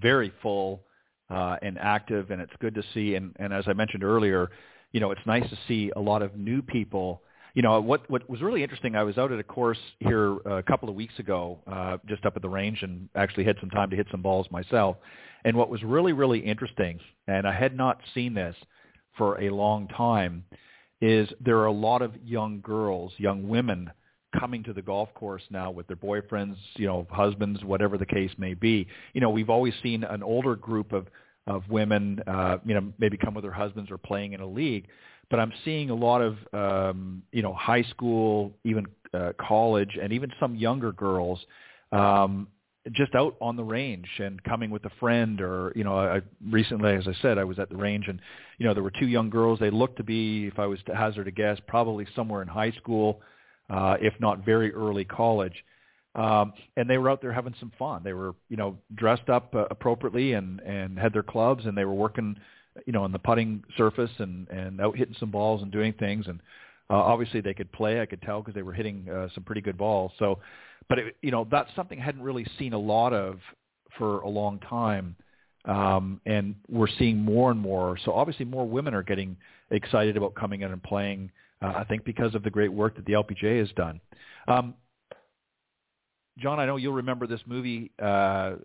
very 0.00 0.32
full 0.42 0.82
uh, 1.30 1.56
and 1.62 1.78
active, 1.78 2.30
and 2.30 2.40
it's 2.40 2.52
good 2.60 2.74
to 2.74 2.82
see. 2.94 3.14
And, 3.14 3.34
and 3.38 3.52
as 3.52 3.64
I 3.66 3.72
mentioned 3.72 4.04
earlier, 4.04 4.50
you 4.92 5.00
know, 5.00 5.10
it's 5.10 5.20
nice 5.26 5.48
to 5.48 5.58
see 5.66 5.90
a 5.96 6.00
lot 6.00 6.22
of 6.22 6.36
new 6.36 6.62
people. 6.62 7.22
You 7.54 7.62
know, 7.62 7.80
what 7.80 8.08
what 8.10 8.28
was 8.28 8.42
really 8.42 8.62
interesting. 8.62 8.94
I 8.94 9.02
was 9.02 9.18
out 9.18 9.32
at 9.32 9.38
a 9.38 9.44
course 9.44 9.78
here 10.00 10.36
a 10.44 10.62
couple 10.62 10.88
of 10.88 10.94
weeks 10.94 11.18
ago, 11.18 11.58
uh, 11.66 11.98
just 12.06 12.24
up 12.26 12.36
at 12.36 12.42
the 12.42 12.48
range, 12.48 12.82
and 12.82 13.08
actually 13.14 13.44
had 13.44 13.56
some 13.60 13.70
time 13.70 13.90
to 13.90 13.96
hit 13.96 14.06
some 14.10 14.22
balls 14.22 14.46
myself. 14.50 14.96
And 15.44 15.56
what 15.56 15.70
was 15.70 15.82
really 15.82 16.12
really 16.12 16.40
interesting, 16.40 17.00
and 17.26 17.46
I 17.46 17.52
had 17.52 17.76
not 17.76 18.00
seen 18.14 18.34
this 18.34 18.54
for 19.16 19.40
a 19.40 19.50
long 19.50 19.88
time, 19.88 20.44
is 21.00 21.28
there 21.40 21.58
are 21.58 21.66
a 21.66 21.72
lot 21.72 22.02
of 22.02 22.12
young 22.22 22.60
girls, 22.60 23.12
young 23.16 23.48
women 23.48 23.90
coming 24.38 24.62
to 24.64 24.72
the 24.72 24.82
golf 24.82 25.12
course 25.14 25.42
now 25.50 25.70
with 25.70 25.86
their 25.86 25.96
boyfriends, 25.96 26.56
you 26.74 26.86
know, 26.86 27.06
husbands, 27.10 27.62
whatever 27.64 27.96
the 27.96 28.06
case 28.06 28.30
may 28.38 28.54
be. 28.54 28.86
You 29.14 29.20
know, 29.20 29.30
we've 29.30 29.50
always 29.50 29.74
seen 29.82 30.04
an 30.04 30.22
older 30.22 30.56
group 30.56 30.92
of 30.92 31.06
of 31.46 31.62
women, 31.70 32.20
uh, 32.26 32.58
you 32.64 32.74
know, 32.74 32.92
maybe 32.98 33.16
come 33.16 33.32
with 33.32 33.42
their 33.42 33.52
husbands 33.52 33.90
or 33.90 33.96
playing 33.96 34.34
in 34.34 34.40
a 34.40 34.46
league, 34.46 34.86
but 35.30 35.40
I'm 35.40 35.52
seeing 35.64 35.88
a 35.88 35.94
lot 35.94 36.20
of 36.20 36.36
um, 36.52 37.22
you 37.32 37.42
know 37.42 37.54
high 37.54 37.82
school, 37.84 38.52
even 38.64 38.86
uh, 39.14 39.32
college, 39.40 39.98
and 40.00 40.12
even 40.12 40.30
some 40.38 40.54
younger 40.54 40.92
girls 40.92 41.40
um, 41.92 42.48
just 42.92 43.14
out 43.14 43.36
on 43.40 43.56
the 43.56 43.64
range 43.64 44.08
and 44.18 44.42
coming 44.44 44.70
with 44.70 44.84
a 44.84 44.90
friend 45.00 45.40
or 45.40 45.72
you 45.74 45.84
know 45.84 45.98
I 45.98 46.20
recently 46.50 46.94
as 46.94 47.06
I 47.06 47.14
said 47.20 47.38
I 47.38 47.44
was 47.44 47.58
at 47.58 47.68
the 47.68 47.76
range 47.76 48.08
and 48.08 48.20
you 48.58 48.66
know 48.66 48.74
there 48.74 48.82
were 48.82 48.92
two 48.98 49.08
young 49.08 49.30
girls. 49.30 49.58
They 49.58 49.70
looked 49.70 49.96
to 49.98 50.04
be 50.04 50.46
if 50.46 50.58
I 50.58 50.66
was 50.66 50.78
to 50.86 50.94
hazard 50.94 51.28
a 51.28 51.30
guess 51.30 51.58
probably 51.66 52.06
somewhere 52.14 52.42
in 52.42 52.48
high 52.48 52.72
school 52.72 53.20
uh, 53.70 53.96
if 54.00 54.14
not 54.20 54.44
very 54.44 54.72
early 54.74 55.04
college. 55.04 55.64
Um, 56.14 56.52
and 56.76 56.88
they 56.88 56.98
were 56.98 57.10
out 57.10 57.20
there 57.22 57.32
having 57.32 57.54
some 57.60 57.72
fun. 57.78 58.02
They 58.02 58.12
were, 58.12 58.34
you 58.48 58.56
know, 58.56 58.78
dressed 58.94 59.28
up 59.28 59.54
uh, 59.54 59.66
appropriately 59.70 60.32
and 60.32 60.60
and 60.60 60.98
had 60.98 61.12
their 61.12 61.22
clubs, 61.22 61.66
and 61.66 61.76
they 61.76 61.84
were 61.84 61.94
working, 61.94 62.36
you 62.86 62.92
know, 62.92 63.04
on 63.04 63.12
the 63.12 63.18
putting 63.18 63.62
surface 63.76 64.10
and 64.18 64.48
and 64.48 64.80
out 64.80 64.96
hitting 64.96 65.14
some 65.20 65.30
balls 65.30 65.62
and 65.62 65.70
doing 65.70 65.92
things. 65.92 66.26
And 66.26 66.40
uh, 66.90 66.94
obviously 66.94 67.40
they 67.40 67.54
could 67.54 67.70
play. 67.72 68.00
I 68.00 68.06
could 68.06 68.22
tell 68.22 68.40
because 68.40 68.54
they 68.54 68.62
were 68.62 68.72
hitting 68.72 69.06
uh, 69.08 69.28
some 69.34 69.44
pretty 69.44 69.60
good 69.60 69.78
balls. 69.78 70.10
So, 70.18 70.40
but 70.88 70.98
it, 70.98 71.16
you 71.22 71.30
know, 71.30 71.46
that's 71.50 71.70
something 71.76 72.00
I 72.00 72.04
hadn't 72.04 72.22
really 72.22 72.46
seen 72.58 72.72
a 72.72 72.78
lot 72.78 73.12
of 73.12 73.38
for 73.96 74.20
a 74.20 74.28
long 74.28 74.58
time. 74.60 75.14
Um, 75.64 76.20
and 76.24 76.54
we're 76.68 76.88
seeing 76.98 77.18
more 77.18 77.50
and 77.50 77.60
more. 77.60 77.98
So 78.04 78.12
obviously, 78.12 78.46
more 78.46 78.66
women 78.66 78.94
are 78.94 79.02
getting 79.02 79.36
excited 79.70 80.16
about 80.16 80.34
coming 80.34 80.62
in 80.62 80.72
and 80.72 80.82
playing 80.82 81.30
uh, 81.62 81.72
I 81.76 81.84
think 81.84 82.04
because 82.04 82.34
of 82.34 82.42
the 82.42 82.50
great 82.50 82.72
work 82.72 82.96
that 82.96 83.04
the 83.06 83.12
LPGA 83.14 83.60
has 83.60 83.70
done. 83.72 84.00
Um, 84.46 84.74
Jon, 86.38 86.60
I 86.60 86.66
know 86.66 86.76
you'll 86.76 86.94
remember 86.94 87.26
this 87.26 87.40
movie, 87.46 87.90
uh, 88.00 88.56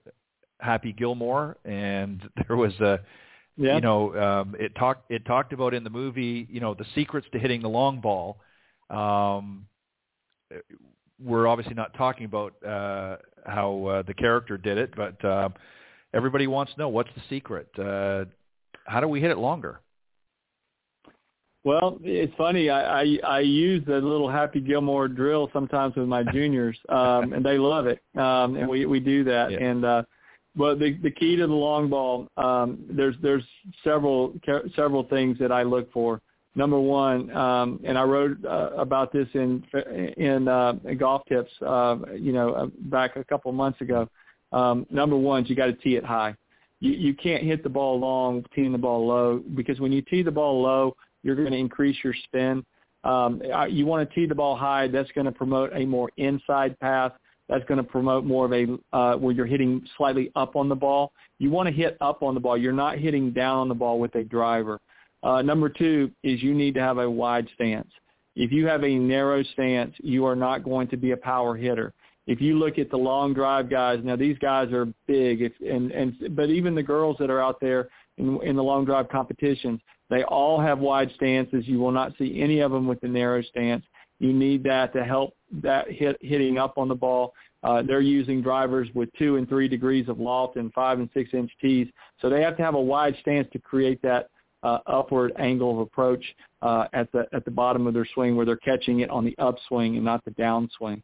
Happy 0.59 0.93
Gilmore, 0.93 1.57
and 1.65 2.21
there 2.47 2.55
was 2.55 2.73
a, 2.79 2.99
yeah. 3.57 3.75
you 3.75 3.81
know, 3.81 4.15
um, 4.15 4.55
it 4.59 4.75
talked 4.75 5.11
it 5.11 5.25
talked 5.25 5.53
about 5.53 5.73
in 5.73 5.83
the 5.83 5.89
movie, 5.89 6.47
you 6.49 6.59
know, 6.59 6.73
the 6.73 6.85
secrets 6.95 7.27
to 7.33 7.39
hitting 7.39 7.61
the 7.61 7.69
long 7.69 7.99
ball. 7.99 8.39
Um, 8.89 9.65
we're 11.19 11.47
obviously 11.47 11.73
not 11.73 11.93
talking 11.95 12.25
about 12.25 12.53
uh, 12.63 13.17
how 13.45 13.85
uh, 13.85 14.01
the 14.03 14.13
character 14.13 14.57
did 14.57 14.77
it, 14.77 14.93
but 14.95 15.23
uh, 15.23 15.49
everybody 16.13 16.47
wants 16.47 16.73
to 16.73 16.79
know 16.79 16.89
what's 16.89 17.09
the 17.15 17.21
secret. 17.29 17.67
Uh, 17.77 18.25
how 18.85 18.99
do 18.99 19.07
we 19.07 19.21
hit 19.21 19.31
it 19.31 19.37
longer? 19.37 19.79
Well, 21.65 21.97
it's 22.03 22.33
funny. 22.37 22.69
I, 22.69 23.01
I 23.01 23.19
I 23.25 23.39
use 23.39 23.83
the 23.85 23.93
little 23.93 24.29
Happy 24.29 24.59
Gilmore 24.59 25.07
drill 25.07 25.49
sometimes 25.53 25.95
with 25.95 26.07
my 26.07 26.23
juniors, 26.23 26.77
um, 26.89 27.31
and 27.31 27.45
they 27.45 27.57
love 27.57 27.87
it. 27.87 28.01
Um, 28.17 28.57
and 28.57 28.67
we 28.67 28.85
we 28.85 28.99
do 28.99 29.23
that. 29.23 29.51
Yeah. 29.51 29.59
And 29.59 29.85
uh, 29.85 30.03
but 30.55 30.79
the 30.79 30.97
the 31.01 31.11
key 31.11 31.37
to 31.37 31.47
the 31.47 31.53
long 31.53 31.89
ball, 31.89 32.27
um, 32.35 32.83
there's 32.89 33.15
there's 33.21 33.45
several 33.83 34.33
several 34.75 35.03
things 35.03 35.39
that 35.39 35.51
I 35.51 35.63
look 35.63 35.91
for. 35.93 36.21
Number 36.55 36.79
one, 36.79 37.35
um, 37.35 37.79
and 37.83 37.97
I 37.97 38.03
wrote 38.03 38.37
uh, 38.45 38.71
about 38.77 39.11
this 39.11 39.27
in 39.33 39.63
in, 40.17 40.47
uh, 40.47 40.73
golf 40.99 41.23
tips, 41.27 41.51
uh, 41.65 41.97
you 42.15 42.31
know, 42.31 42.53
uh, 42.53 42.67
back 42.91 43.15
a 43.15 43.23
couple 43.23 43.51
months 43.53 43.81
ago. 43.81 44.07
Um, 44.51 44.85
number 44.91 45.15
one, 45.17 45.45
you 45.45 45.55
got 45.55 45.65
to 45.65 45.73
tee 45.73 45.95
it 45.95 46.05
high. 46.05 46.35
You 46.79 46.91
you 46.91 47.13
can't 47.15 47.43
hit 47.43 47.63
the 47.63 47.69
ball 47.69 47.99
long, 47.99 48.45
teeing 48.53 48.71
the 48.71 48.77
ball 48.77 49.07
low, 49.07 49.41
because 49.55 49.79
when 49.79 49.91
you 49.91 50.03
tee 50.03 50.21
the 50.21 50.29
ball 50.29 50.61
low, 50.61 50.95
you're 51.23 51.35
going 51.35 51.51
to 51.51 51.57
increase 51.57 51.97
your 52.03 52.13
spin. 52.25 52.65
Um, 53.03 53.41
you 53.69 53.85
want 53.85 54.07
to 54.07 54.15
tee 54.15 54.25
the 54.25 54.35
ball 54.35 54.55
high. 54.55 54.87
That's 54.87 55.11
going 55.11 55.25
to 55.25 55.31
promote 55.31 55.71
a 55.73 55.85
more 55.85 56.09
inside 56.17 56.79
path. 56.79 57.13
That's 57.49 57.65
going 57.65 57.77
to 57.77 57.83
promote 57.83 58.23
more 58.23 58.45
of 58.45 58.53
a 58.53 58.77
uh, 58.95 59.17
where 59.17 59.33
you're 59.33 59.45
hitting 59.45 59.85
slightly 59.97 60.31
up 60.35 60.55
on 60.55 60.69
the 60.69 60.75
ball. 60.75 61.11
You 61.39 61.49
want 61.49 61.67
to 61.67 61.73
hit 61.73 61.97
up 61.99 62.23
on 62.23 62.33
the 62.33 62.39
ball. 62.39 62.57
You're 62.57 62.71
not 62.71 62.97
hitting 62.97 63.31
down 63.31 63.57
on 63.57 63.67
the 63.67 63.75
ball 63.75 63.99
with 63.99 64.15
a 64.15 64.23
driver. 64.23 64.79
Uh, 65.23 65.41
number 65.41 65.69
two 65.69 66.11
is 66.23 66.41
you 66.41 66.53
need 66.53 66.73
to 66.75 66.81
have 66.81 66.97
a 66.97 67.09
wide 67.09 67.47
stance. 67.55 67.89
If 68.35 68.51
you 68.51 68.65
have 68.67 68.83
a 68.83 68.95
narrow 68.95 69.43
stance, 69.43 69.93
you 69.99 70.25
are 70.25 70.35
not 70.35 70.63
going 70.63 70.87
to 70.89 70.97
be 70.97 71.11
a 71.11 71.17
power 71.17 71.55
hitter. 71.55 71.93
If 72.25 72.39
you 72.41 72.57
look 72.57 72.79
at 72.79 72.89
the 72.89 72.97
long 72.97 73.33
drive 73.33 73.69
guys, 73.69 73.99
now 74.03 74.15
these 74.15 74.37
guys 74.37 74.71
are 74.71 74.85
big, 75.07 75.41
if, 75.41 75.51
and 75.59 75.91
and 75.91 76.35
but 76.35 76.49
even 76.49 76.73
the 76.73 76.83
girls 76.83 77.17
that 77.19 77.29
are 77.29 77.41
out 77.41 77.59
there 77.59 77.89
in, 78.17 78.41
in 78.43 78.55
the 78.55 78.63
long 78.63 78.85
drive 78.85 79.09
competitions, 79.09 79.81
they 80.13 80.23
all 80.23 80.61
have 80.61 80.77
wide 80.77 81.11
stances. 81.15 81.67
You 81.67 81.79
will 81.79 81.91
not 81.91 82.13
see 82.19 82.39
any 82.39 82.59
of 82.59 82.71
them 82.71 82.87
with 82.87 83.01
the 83.01 83.07
narrow 83.07 83.41
stance. 83.41 83.83
You 84.19 84.31
need 84.31 84.63
that 84.63 84.93
to 84.93 85.03
help 85.03 85.35
that 85.63 85.89
hit 85.89 86.17
hitting 86.21 86.59
up 86.59 86.77
on 86.77 86.87
the 86.87 86.95
ball. 86.95 87.33
Uh, 87.63 87.81
they're 87.81 88.01
using 88.01 88.41
drivers 88.41 88.87
with 88.93 89.09
two 89.17 89.37
and 89.37 89.49
three 89.49 89.67
degrees 89.67 90.07
of 90.09 90.19
loft 90.19 90.57
and 90.57 90.71
five 90.73 90.99
and 90.99 91.09
six 91.13 91.33
inch 91.33 91.51
tees, 91.59 91.87
so 92.21 92.29
they 92.29 92.41
have 92.41 92.55
to 92.57 92.63
have 92.63 92.75
a 92.75 92.81
wide 92.81 93.15
stance 93.21 93.47
to 93.53 93.59
create 93.59 94.01
that 94.03 94.29
uh, 94.61 94.79
upward 94.85 95.33
angle 95.39 95.71
of 95.71 95.79
approach 95.79 96.23
uh, 96.61 96.85
at 96.93 97.11
the 97.11 97.25
at 97.33 97.43
the 97.43 97.51
bottom 97.51 97.87
of 97.87 97.93
their 97.93 98.07
swing, 98.13 98.35
where 98.35 98.45
they're 98.45 98.55
catching 98.57 98.99
it 98.99 99.09
on 99.09 99.25
the 99.25 99.35
upswing 99.39 99.95
and 99.95 100.05
not 100.05 100.23
the 100.25 100.31
downswing. 100.31 101.01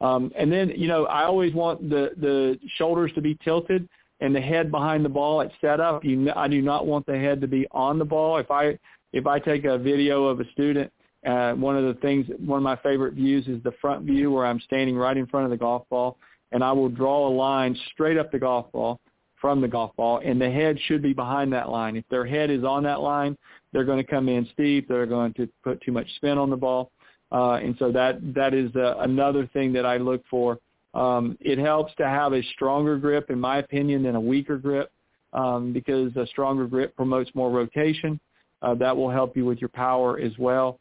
Um, 0.00 0.32
and 0.36 0.50
then, 0.50 0.70
you 0.76 0.88
know, 0.88 1.06
I 1.06 1.24
always 1.24 1.54
want 1.54 1.88
the 1.88 2.10
the 2.18 2.58
shoulders 2.76 3.10
to 3.14 3.20
be 3.20 3.38
tilted 3.42 3.88
and 4.20 4.34
the 4.34 4.40
head 4.40 4.70
behind 4.70 5.04
the 5.04 5.08
ball 5.08 5.40
at 5.40 5.50
setup. 5.60 6.04
You, 6.04 6.30
I 6.36 6.48
do 6.48 6.62
not 6.62 6.86
want 6.86 7.06
the 7.06 7.18
head 7.18 7.40
to 7.40 7.46
be 7.46 7.66
on 7.70 7.98
the 7.98 8.04
ball. 8.04 8.38
If 8.38 8.50
I 8.50 8.78
if 9.12 9.26
I 9.26 9.38
take 9.38 9.64
a 9.64 9.76
video 9.76 10.24
of 10.24 10.40
a 10.40 10.50
student, 10.52 10.92
uh, 11.26 11.52
one 11.52 11.76
of 11.76 11.84
the 11.84 12.00
things, 12.00 12.26
one 12.38 12.58
of 12.58 12.62
my 12.62 12.76
favorite 12.76 13.14
views 13.14 13.46
is 13.48 13.62
the 13.62 13.72
front 13.80 14.04
view 14.04 14.30
where 14.30 14.46
I'm 14.46 14.60
standing 14.60 14.96
right 14.96 15.16
in 15.16 15.26
front 15.26 15.44
of 15.44 15.50
the 15.50 15.56
golf 15.56 15.88
ball, 15.90 16.16
and 16.52 16.62
I 16.62 16.72
will 16.72 16.88
draw 16.88 17.28
a 17.28 17.32
line 17.32 17.76
straight 17.92 18.16
up 18.16 18.30
the 18.30 18.38
golf 18.38 18.70
ball 18.72 19.00
from 19.40 19.60
the 19.60 19.68
golf 19.68 19.96
ball, 19.96 20.20
and 20.24 20.40
the 20.40 20.50
head 20.50 20.78
should 20.86 21.02
be 21.02 21.12
behind 21.12 21.52
that 21.52 21.70
line. 21.70 21.96
If 21.96 22.04
their 22.10 22.26
head 22.26 22.50
is 22.50 22.62
on 22.62 22.82
that 22.84 23.00
line, 23.00 23.36
they're 23.72 23.84
going 23.84 24.04
to 24.04 24.08
come 24.08 24.28
in 24.28 24.46
steep. 24.52 24.86
They're 24.86 25.06
going 25.06 25.32
to 25.34 25.48
put 25.64 25.80
too 25.80 25.92
much 25.92 26.06
spin 26.16 26.38
on 26.38 26.50
the 26.50 26.56
ball, 26.56 26.92
uh, 27.32 27.54
and 27.54 27.74
so 27.78 27.90
that 27.90 28.18
that 28.34 28.54
is 28.54 28.70
uh, 28.76 28.98
another 28.98 29.46
thing 29.52 29.72
that 29.72 29.86
I 29.86 29.96
look 29.96 30.22
for 30.30 30.58
um, 30.94 31.36
it 31.40 31.58
helps 31.58 31.94
to 31.96 32.04
have 32.06 32.32
a 32.32 32.42
stronger 32.54 32.98
grip, 32.98 33.30
in 33.30 33.38
my 33.38 33.58
opinion, 33.58 34.02
than 34.02 34.16
a 34.16 34.20
weaker 34.20 34.56
grip 34.56 34.90
um, 35.32 35.72
because 35.72 36.14
a 36.16 36.26
stronger 36.26 36.66
grip 36.66 36.94
promotes 36.96 37.30
more 37.34 37.50
rotation. 37.50 38.20
Uh, 38.62 38.74
that 38.74 38.94
will 38.94 39.10
help 39.10 39.36
you 39.36 39.44
with 39.44 39.58
your 39.58 39.70
power 39.70 40.18
as 40.18 40.32
well. 40.38 40.78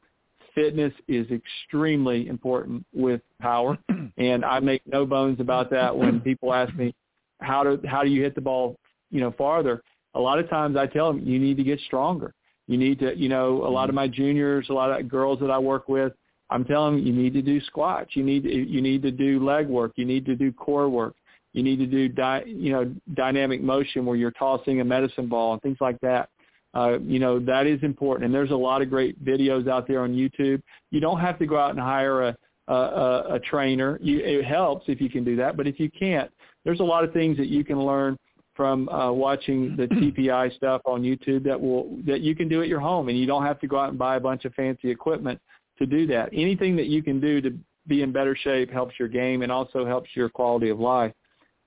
Fitness 0.53 0.93
is 1.07 1.27
extremely 1.31 2.27
important 2.27 2.85
with 2.93 3.21
power, 3.39 3.77
and 4.17 4.43
I 4.43 4.59
make 4.59 4.81
no 4.85 5.05
bones 5.05 5.39
about 5.39 5.69
that 5.71 5.95
when 5.95 6.19
people 6.19 6.53
ask 6.53 6.73
me 6.75 6.93
how 7.39 7.63
do 7.63 7.79
how 7.87 8.03
do 8.03 8.09
you 8.09 8.21
hit 8.21 8.35
the 8.35 8.41
ball, 8.41 8.77
you 9.11 9.21
know, 9.21 9.33
farther. 9.37 9.81
A 10.15 10.19
lot 10.19 10.39
of 10.39 10.49
times 10.49 10.75
I 10.75 10.87
tell 10.87 11.13
them 11.13 11.25
you 11.25 11.39
need 11.39 11.55
to 11.57 11.63
get 11.63 11.79
stronger. 11.81 12.33
You 12.67 12.77
need 12.77 12.99
to, 12.99 13.15
you 13.17 13.29
know, 13.29 13.65
a 13.65 13.69
lot 13.69 13.89
of 13.89 13.95
my 13.95 14.07
juniors, 14.07 14.67
a 14.69 14.73
lot 14.73 14.99
of 14.99 15.07
girls 15.07 15.39
that 15.39 15.51
I 15.51 15.57
work 15.57 15.87
with, 15.87 16.13
I'm 16.49 16.65
telling 16.65 16.97
you, 16.97 17.05
you 17.05 17.13
need 17.13 17.33
to 17.33 17.41
do 17.41 17.61
squats. 17.61 18.11
You 18.15 18.23
need 18.23 18.45
you 18.45 18.81
need 18.81 19.01
to 19.03 19.11
do 19.11 19.43
leg 19.43 19.67
work. 19.67 19.93
You 19.95 20.05
need 20.05 20.25
to 20.25 20.35
do 20.35 20.51
core 20.51 20.89
work. 20.89 21.15
You 21.53 21.63
need 21.63 21.77
to 21.77 21.85
do 21.85 22.09
di, 22.09 22.43
you 22.45 22.71
know 22.71 22.93
dynamic 23.15 23.61
motion 23.61 24.05
where 24.05 24.15
you're 24.15 24.31
tossing 24.31 24.81
a 24.81 24.85
medicine 24.85 25.27
ball 25.27 25.53
and 25.53 25.61
things 25.61 25.77
like 25.79 25.99
that. 26.01 26.29
Uh, 26.73 26.99
you 26.99 27.19
know 27.19 27.39
that 27.39 27.67
is 27.67 27.81
important, 27.83 28.25
and 28.25 28.33
there's 28.33 28.51
a 28.51 28.55
lot 28.55 28.81
of 28.81 28.89
great 28.89 29.23
videos 29.23 29.67
out 29.67 29.87
there 29.87 30.01
on 30.01 30.13
YouTube. 30.13 30.61
You 30.91 30.99
don't 30.99 31.19
have 31.19 31.39
to 31.39 31.45
go 31.45 31.57
out 31.57 31.71
and 31.71 31.79
hire 31.79 32.29
a 32.29 32.37
a, 32.67 33.35
a 33.35 33.39
trainer. 33.49 33.97
You, 34.01 34.19
it 34.19 34.45
helps 34.45 34.85
if 34.87 35.01
you 35.01 35.09
can 35.09 35.23
do 35.23 35.35
that, 35.37 35.57
but 35.57 35.67
if 35.67 35.79
you 35.79 35.89
can't, 35.89 36.29
there's 36.65 36.79
a 36.79 36.83
lot 36.83 37.03
of 37.03 37.11
things 37.13 37.37
that 37.37 37.47
you 37.47 37.63
can 37.63 37.83
learn 37.83 38.17
from 38.53 38.89
uh, 38.89 39.11
watching 39.11 39.75
the 39.75 39.87
TPI 39.87 40.55
stuff 40.55 40.81
on 40.85 41.01
YouTube 41.01 41.43
that 41.45 41.59
will 41.59 41.97
that 42.05 42.21
you 42.21 42.35
can 42.35 42.47
do 42.47 42.61
at 42.61 42.67
your 42.67 42.79
home, 42.79 43.09
and 43.09 43.17
you 43.17 43.25
don't 43.25 43.43
have 43.43 43.59
to 43.61 43.67
go 43.67 43.79
out 43.79 43.89
and 43.89 43.97
buy 43.97 44.17
a 44.17 44.19
bunch 44.19 44.45
of 44.45 44.53
fancy 44.53 44.89
equipment 44.89 45.39
to 45.79 45.85
do 45.85 46.05
that. 46.07 46.29
Anything 46.33 46.75
that 46.75 46.87
you 46.87 47.01
can 47.01 47.19
do 47.19 47.41
to 47.41 47.57
be 47.87 48.03
in 48.03 48.11
better 48.11 48.35
shape 48.35 48.71
helps 48.71 48.93
your 48.99 49.07
game 49.07 49.41
and 49.41 49.51
also 49.51 49.85
helps 49.85 50.09
your 50.15 50.29
quality 50.29 50.69
of 50.69 50.79
life. 50.79 51.13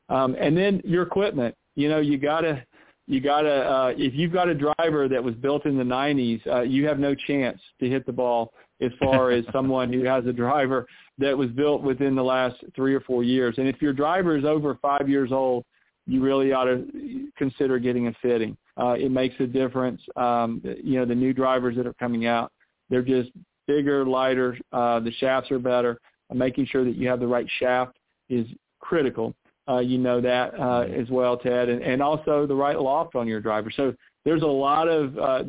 Um, 0.09 0.37
and 0.39 0.57
then 0.57 0.81
your 0.85 1.03
equipment, 1.03 1.55
you 1.75 1.89
know, 1.89 1.99
you 1.99 2.19
gotta 2.19 2.65
you 3.07 3.21
gotta 3.21 3.51
uh, 3.51 3.93
if 3.97 4.15
you've 4.15 4.33
got 4.33 4.49
a 4.49 4.55
driver 4.55 5.09
that 5.09 5.23
was 5.23 5.35
built 5.37 5.67
in 5.67 5.77
the 5.77 5.85
90s, 5.85 6.47
uh, 6.47 6.61
you 6.63 6.87
have 6.87 6.99
no 6.99 7.15
chance 7.15 7.61
to 7.81 7.89
hit 7.89 8.07
the 8.07 8.13
ball 8.13 8.53
as 8.81 8.91
far 9.01 9.31
as 9.31 9.45
someone 9.53 9.93
who 9.93 10.05
has 10.05 10.25
a 10.27 10.33
driver 10.33 10.87
that 11.19 11.37
was 11.37 11.51
built 11.51 11.83
within 11.83 12.15
the 12.15 12.23
last 12.23 12.57
three 12.75 12.95
or 12.95 13.01
four 13.01 13.25
years. 13.25 13.55
And 13.59 13.69
if 13.69 13.81
your 13.83 13.93
driver 13.93 14.37
is 14.37 14.45
over 14.45 14.79
five 14.81 15.09
years 15.09 15.33
old, 15.33 15.65
you 16.07 16.21
really 16.21 16.53
ought 16.53 16.65
to 16.65 17.29
consider 17.37 17.79
getting 17.79 18.09
a 18.09 18.13
fitting. 18.21 18.57
Uh, 18.77 18.95
it 18.99 19.11
makes 19.11 19.35
a 19.41 19.47
difference. 19.47 20.01
Um, 20.17 20.61
you 20.83 20.99
know, 20.99 21.05
the 21.05 21.15
new 21.15 21.33
drivers 21.33 21.77
that 21.77 21.87
are 21.87 21.95
coming 21.95 22.27
out, 22.27 22.51
they're 22.91 23.03
just 23.03 23.31
bigger, 23.73 24.05
lighter. 24.05 24.57
Uh, 24.73 25.01
the 25.01 25.13
shafts 25.13 25.51
are 25.51 25.59
better. 25.59 25.99
Uh, 26.31 26.35
making 26.35 26.67
sure 26.67 26.85
that 26.85 26.97
you 26.97 27.09
have 27.09 27.21
the 27.21 27.27
right 27.27 27.47
shaft 27.59 27.97
is 28.29 28.47
critical. 28.81 29.35
Uh, 29.69 29.79
you 29.79 29.99
know 29.99 30.21
that 30.21 30.59
uh, 30.59 30.81
as 30.83 31.09
well, 31.09 31.37
Ted, 31.37 31.69
and, 31.69 31.83
and 31.83 32.03
also 32.03 32.47
the 32.47 32.55
right 32.55 32.79
loft 32.79 33.15
on 33.15 33.29
your 33.29 33.41
driver. 33.41 33.71
So 33.75 33.95
there's 34.25 34.43
a 34.43 34.47
lot 34.47 34.89
of 34.89 35.17
uh, 35.19 35.45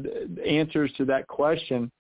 answers 0.48 0.92
to 0.98 1.06
that 1.06 1.28
question. 1.28 1.92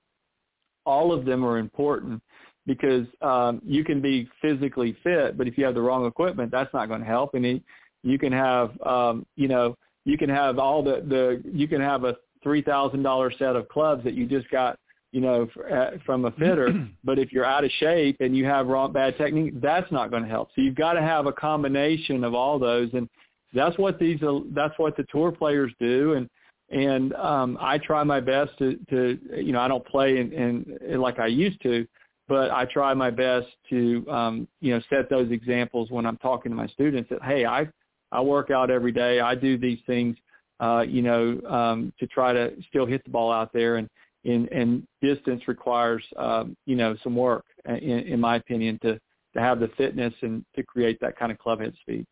All 0.86 1.12
of 1.12 1.26
them 1.26 1.44
are 1.44 1.58
important 1.58 2.22
because 2.66 3.06
um, 3.22 3.62
you 3.66 3.84
can 3.84 4.00
be 4.02 4.30
physically 4.42 4.96
fit, 5.04 5.38
but 5.38 5.48
if 5.48 5.58
you 5.58 5.66
have 5.66 5.74
the 5.74 5.82
wrong 5.82 6.06
equipment, 6.06 6.52
that's 6.52 6.74
not 6.74 6.88
going 6.88 7.02
to 7.02 7.08
help. 7.08 7.34
And 7.34 7.46
it, 7.46 7.64
you 8.04 8.20
can 8.20 8.32
have, 8.32 8.80
um, 8.86 9.26
you 9.36 9.48
know, 9.48 9.76
you 10.06 10.18
can 10.18 10.30
have 10.30 10.60
all 10.60 10.84
the 10.84 11.04
the 11.08 11.42
you 11.52 11.68
can 11.68 11.82
have 11.82 12.04
a 12.04 12.16
three 12.44 12.62
thousand 12.62 13.02
dollar 13.04 13.32
set 13.32 13.56
of 13.56 13.68
clubs 13.70 14.04
that 14.04 14.14
you 14.14 14.26
just 14.26 14.50
got 14.50 14.78
you 15.14 15.22
know, 15.22 15.48
uh, 15.72 15.92
from 16.06 16.26
a 16.26 16.32
fitter. 16.32 16.88
but 17.04 17.20
if 17.20 17.32
you're 17.32 17.46
out 17.46 17.64
of 17.64 17.72
shape 17.80 18.18
and 18.20 18.36
you 18.36 18.46
have 18.46 18.68
wrong 18.68 18.92
bad 18.92 19.16
technique, 19.16 19.54
that's 19.62 19.90
not 19.92 20.10
going 20.10 20.24
to 20.24 20.30
help. 20.30 20.50
So 20.56 20.62
you've 20.62 20.76
got 20.76 20.94
to 20.94 21.02
have 21.02 21.28
a 21.28 21.32
combination 21.32 22.24
of 22.24 22.34
all 22.34 22.60
those, 22.60 22.90
and 22.94 23.08
that's 23.54 23.78
what 23.78 24.00
these 24.00 24.20
that's 24.54 24.74
what 24.78 24.98
the 24.98 25.06
tour 25.12 25.32
players 25.32 25.72
do. 25.80 26.14
And 26.14 26.30
and 26.72 27.14
um, 27.14 27.58
I 27.62 27.78
try 27.78 28.04
my 28.04 28.20
best 28.20 28.58
to 28.58 28.78
to 28.90 29.20
you 29.38 29.54
know 29.54 29.62
I 29.62 29.68
don't 29.68 29.86
play 29.86 30.18
in, 30.18 30.34
in 30.34 31.00
like 31.00 31.20
I 31.20 31.28
used 31.28 31.62
to, 31.62 31.88
but 32.28 32.50
I 32.50 32.66
try 32.66 32.96
my 32.96 33.12
best 33.12 33.48
to 33.70 34.04
um, 34.10 34.48
you 34.62 34.74
know 34.74 34.82
set 34.90 35.12
those 35.12 35.32
examples 35.32 35.92
when 35.92 36.08
I'm 36.08 36.18
talking 36.18 36.52
to 36.52 36.56
my 36.56 36.68
students 36.68 37.10
that 37.12 37.24
hey 37.24 37.46
I 37.46 37.68
I 38.12 38.20
work 38.22 38.50
out 38.50 38.72
every 38.72 38.92
day 38.92 39.20
I 39.20 39.36
do 39.36 39.60
these 39.60 39.80
things 39.86 40.18
uh, 40.60 40.84
you 40.88 41.04
know 41.04 41.40
um, 41.48 41.94
to 42.00 42.08
try 42.08 42.34
to 42.34 42.52
still 42.70 42.88
hit 42.88 43.04
the 43.04 43.12
ball 43.12 43.32
out 43.32 43.54
there 43.54 43.76
and 43.76 43.88
and, 44.26 44.48
and 44.52 44.88
distance 45.02 45.48
requires 45.48 46.04
um, 46.18 46.56
you 46.66 46.76
know 46.76 46.96
some 47.04 47.16
work 47.16 47.46
in, 47.66 48.00
in 48.00 48.20
my 48.20 48.38
opinion 48.38 48.80
to 48.84 49.00
to 49.34 49.40
have 49.40 49.60
the 49.60 49.70
fitness 49.78 50.14
and 50.22 50.46
to 50.56 50.64
create 50.64 51.00
that 51.02 51.18
kind 51.18 51.32
of 51.32 51.38
club 51.40 51.60
head 51.60 51.74
speed. 51.82 52.06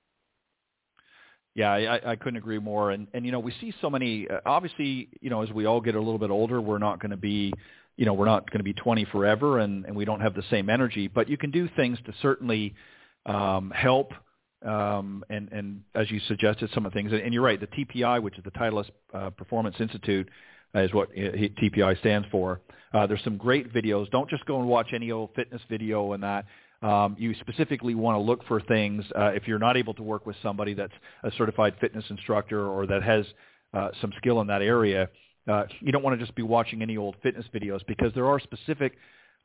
Yeah, 1.54 1.72
I, 1.72 2.12
I 2.12 2.16
couldn't 2.16 2.38
agree 2.38 2.60
more. 2.60 2.92
And 2.92 3.08
and 3.14 3.26
you 3.26 3.32
know 3.32 3.40
we 3.40 3.54
see 3.60 3.74
so 3.82 3.90
many. 3.90 4.28
Uh, 4.30 4.40
obviously, 4.46 5.10
you 5.20 5.30
know 5.30 5.42
as 5.42 5.52
we 5.52 5.66
all 5.66 5.82
get 5.82 5.96
a 5.96 6.00
little 6.00 6.20
bit 6.20 6.30
older, 6.30 6.62
we're 6.62 6.78
not 6.78 7.00
going 7.00 7.12
to 7.12 7.18
be, 7.18 7.54
you 7.98 8.06
know, 8.06 8.14
we're 8.14 8.26
not 8.26 8.50
going 8.50 8.60
to 8.60 8.64
be 8.64 8.74
20 8.74 9.06
forever, 9.06 9.60
and 9.60 9.86
and 9.86 9.96
we 9.96 10.06
don't 10.06 10.22
have 10.22 10.34
the 10.34 10.44
same 10.50 10.70
energy. 10.70 11.08
But 11.08 11.30
you 11.30 11.38
can 11.38 11.52
do 11.52 11.70
things 11.76 11.98
to 12.06 12.14
certainly 12.22 12.74
um, 13.26 13.72
help. 13.76 14.14
Um, 14.66 15.26
and 15.30 15.52
and 15.52 15.82
as 15.96 16.10
you 16.10 16.20
suggested, 16.28 16.70
some 16.74 16.86
of 16.86 16.94
the 16.94 16.96
things. 16.96 17.12
And 17.12 17.34
you're 17.34 17.44
right. 17.44 17.60
The 17.60 17.68
TPI, 17.68 18.22
which 18.22 18.38
is 18.38 18.44
the 18.44 18.52
Titleist 18.52 18.92
uh, 19.14 19.32
Performance 19.32 19.76
Institute, 19.80 20.30
is 20.76 20.94
what 20.94 21.14
TPI 21.14 22.00
stands 22.00 22.28
for. 22.32 22.62
Uh, 22.94 23.08
there's 23.08 23.24
some 23.24 23.38
great 23.38 23.74
videos. 23.74 24.10
Don't 24.12 24.30
just 24.30 24.46
go 24.46 24.60
and 24.60 24.68
watch 24.68 24.88
any 24.94 25.12
old 25.12 25.30
fitness 25.36 25.62
video 25.70 26.14
and 26.14 26.24
that. 26.24 26.46
Um, 26.82 27.16
you 27.20 27.36
specifically 27.42 27.94
want 27.94 28.16
to 28.16 28.20
look 28.20 28.44
for 28.48 28.60
things 28.60 29.06
uh, 29.16 29.28
if 29.28 29.48
you're 29.48 29.60
not 29.60 29.78
able 29.78 29.94
to 29.94 30.04
work 30.04 30.26
with 30.26 30.36
somebody 30.42 30.74
that's 30.74 30.94
a 31.24 31.32
certified 31.38 31.76
fitness 31.80 32.04
instructor 32.10 32.68
or 32.68 32.88
that 32.88 33.04
has 33.04 33.26
uh, 33.74 33.90
some 34.02 34.12
skill 34.18 34.42
in 34.42 34.48
that 34.48 34.62
area. 34.62 35.08
Uh, 35.48 35.64
you 35.80 35.92
don't 35.92 36.04
want 36.04 36.20
to 36.20 36.24
just 36.24 36.36
be 36.36 36.42
watching 36.42 36.82
any 36.82 36.98
old 36.98 37.16
fitness 37.22 37.46
videos 37.54 37.82
because 37.88 38.12
there 38.16 38.28
are 38.28 38.40
specific 38.40 38.94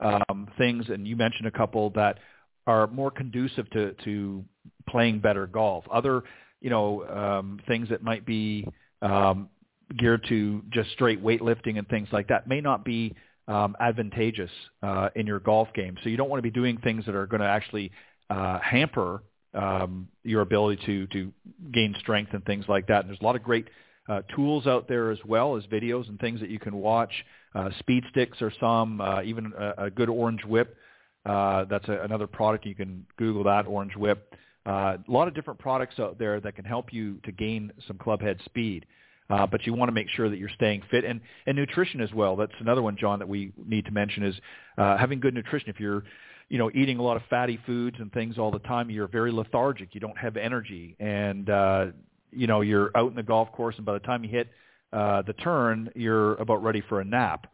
um, 0.00 0.48
things, 0.58 0.86
and 0.88 1.06
you 1.06 1.16
mentioned 1.16 1.46
a 1.46 1.50
couple 1.50 1.90
that 1.90 2.18
are 2.66 2.86
more 2.88 3.10
conducive 3.10 3.68
to, 3.70 3.92
to 4.04 4.44
playing 4.88 5.20
better 5.20 5.46
golf. 5.46 5.84
Other, 5.92 6.22
you 6.60 6.70
know, 6.70 7.06
um, 7.06 7.60
things 7.68 7.88
that 7.90 8.02
might 8.02 8.26
be 8.26 8.66
um, 9.02 9.48
geared 9.96 10.24
to 10.28 10.62
just 10.70 10.90
straight 10.92 11.22
weightlifting 11.22 11.78
and 11.78 11.88
things 11.88 12.08
like 12.12 12.28
that 12.28 12.46
may 12.46 12.60
not 12.60 12.84
be 12.84 13.14
um, 13.48 13.76
advantageous 13.78 14.50
uh, 14.82 15.08
in 15.14 15.26
your 15.26 15.38
golf 15.38 15.68
game. 15.74 15.96
So 16.02 16.08
you 16.08 16.16
don't 16.16 16.28
want 16.28 16.38
to 16.38 16.42
be 16.42 16.50
doing 16.50 16.78
things 16.78 17.06
that 17.06 17.14
are 17.14 17.26
going 17.26 17.40
to 17.40 17.46
actually 17.46 17.92
uh, 18.28 18.58
hamper 18.58 19.22
um, 19.54 20.08
your 20.22 20.42
ability 20.42 20.82
to 20.86 21.06
to 21.08 21.32
gain 21.72 21.94
strength 22.00 22.34
and 22.34 22.44
things 22.44 22.64
like 22.68 22.88
that. 22.88 23.00
And 23.00 23.08
there's 23.08 23.20
a 23.20 23.24
lot 23.24 23.36
of 23.36 23.42
great 23.42 23.68
uh, 24.08 24.22
tools 24.34 24.66
out 24.66 24.88
there 24.88 25.10
as 25.10 25.18
well 25.24 25.56
as 25.56 25.64
videos 25.64 26.08
and 26.08 26.18
things 26.18 26.40
that 26.40 26.50
you 26.50 26.58
can 26.58 26.76
watch. 26.76 27.12
Uh, 27.54 27.70
speed 27.78 28.04
sticks 28.10 28.40
are 28.42 28.52
some, 28.60 29.00
uh, 29.00 29.22
even 29.22 29.52
a, 29.58 29.84
a 29.84 29.90
good 29.90 30.08
orange 30.08 30.44
whip. 30.44 30.76
Uh, 31.24 31.64
that's 31.64 31.88
a, 31.88 32.00
another 32.02 32.26
product 32.26 32.66
you 32.66 32.74
can 32.74 33.06
Google 33.16 33.44
that 33.44 33.66
orange 33.66 33.96
whip. 33.96 34.34
Uh, 34.66 34.96
a 35.06 35.10
lot 35.10 35.28
of 35.28 35.34
different 35.34 35.58
products 35.58 35.98
out 35.98 36.18
there 36.18 36.40
that 36.40 36.54
can 36.54 36.64
help 36.64 36.92
you 36.92 37.18
to 37.24 37.32
gain 37.32 37.72
some 37.86 37.96
club 37.98 38.20
head 38.20 38.38
speed. 38.44 38.84
Uh, 38.84 38.86
but 39.28 39.66
you 39.66 39.74
want 39.74 39.88
to 39.88 39.92
make 39.92 40.08
sure 40.10 40.28
that 40.28 40.38
you're 40.38 40.48
staying 40.50 40.82
fit 40.90 41.04
and, 41.04 41.20
and 41.46 41.56
nutrition 41.56 42.00
as 42.00 42.12
well. 42.12 42.36
That's 42.36 42.52
another 42.60 42.82
one, 42.82 42.96
Jon, 42.96 43.18
that 43.18 43.28
we 43.28 43.52
need 43.66 43.84
to 43.86 43.90
mention 43.90 44.22
is 44.22 44.34
uh, 44.78 44.96
having 44.96 45.20
good 45.20 45.34
nutrition. 45.34 45.68
If 45.68 45.80
you're, 45.80 46.04
you 46.48 46.58
know, 46.58 46.70
eating 46.74 46.98
a 46.98 47.02
lot 47.02 47.16
of 47.16 47.22
fatty 47.28 47.58
foods 47.66 47.96
and 47.98 48.12
things 48.12 48.38
all 48.38 48.50
the 48.50 48.60
time, 48.60 48.90
you're 48.90 49.08
very 49.08 49.32
lethargic. 49.32 49.94
You 49.94 50.00
don't 50.00 50.18
have 50.18 50.36
energy, 50.36 50.96
and 51.00 51.50
uh, 51.50 51.86
you 52.30 52.46
know 52.46 52.60
you're 52.60 52.90
out 52.96 53.10
in 53.10 53.16
the 53.16 53.22
golf 53.22 53.50
course, 53.52 53.76
and 53.76 53.84
by 53.84 53.94
the 53.94 54.00
time 54.00 54.22
you 54.22 54.30
hit 54.30 54.48
uh, 54.92 55.22
the 55.22 55.32
turn, 55.32 55.90
you're 55.96 56.34
about 56.34 56.62
ready 56.62 56.82
for 56.88 57.00
a 57.00 57.04
nap. 57.04 57.46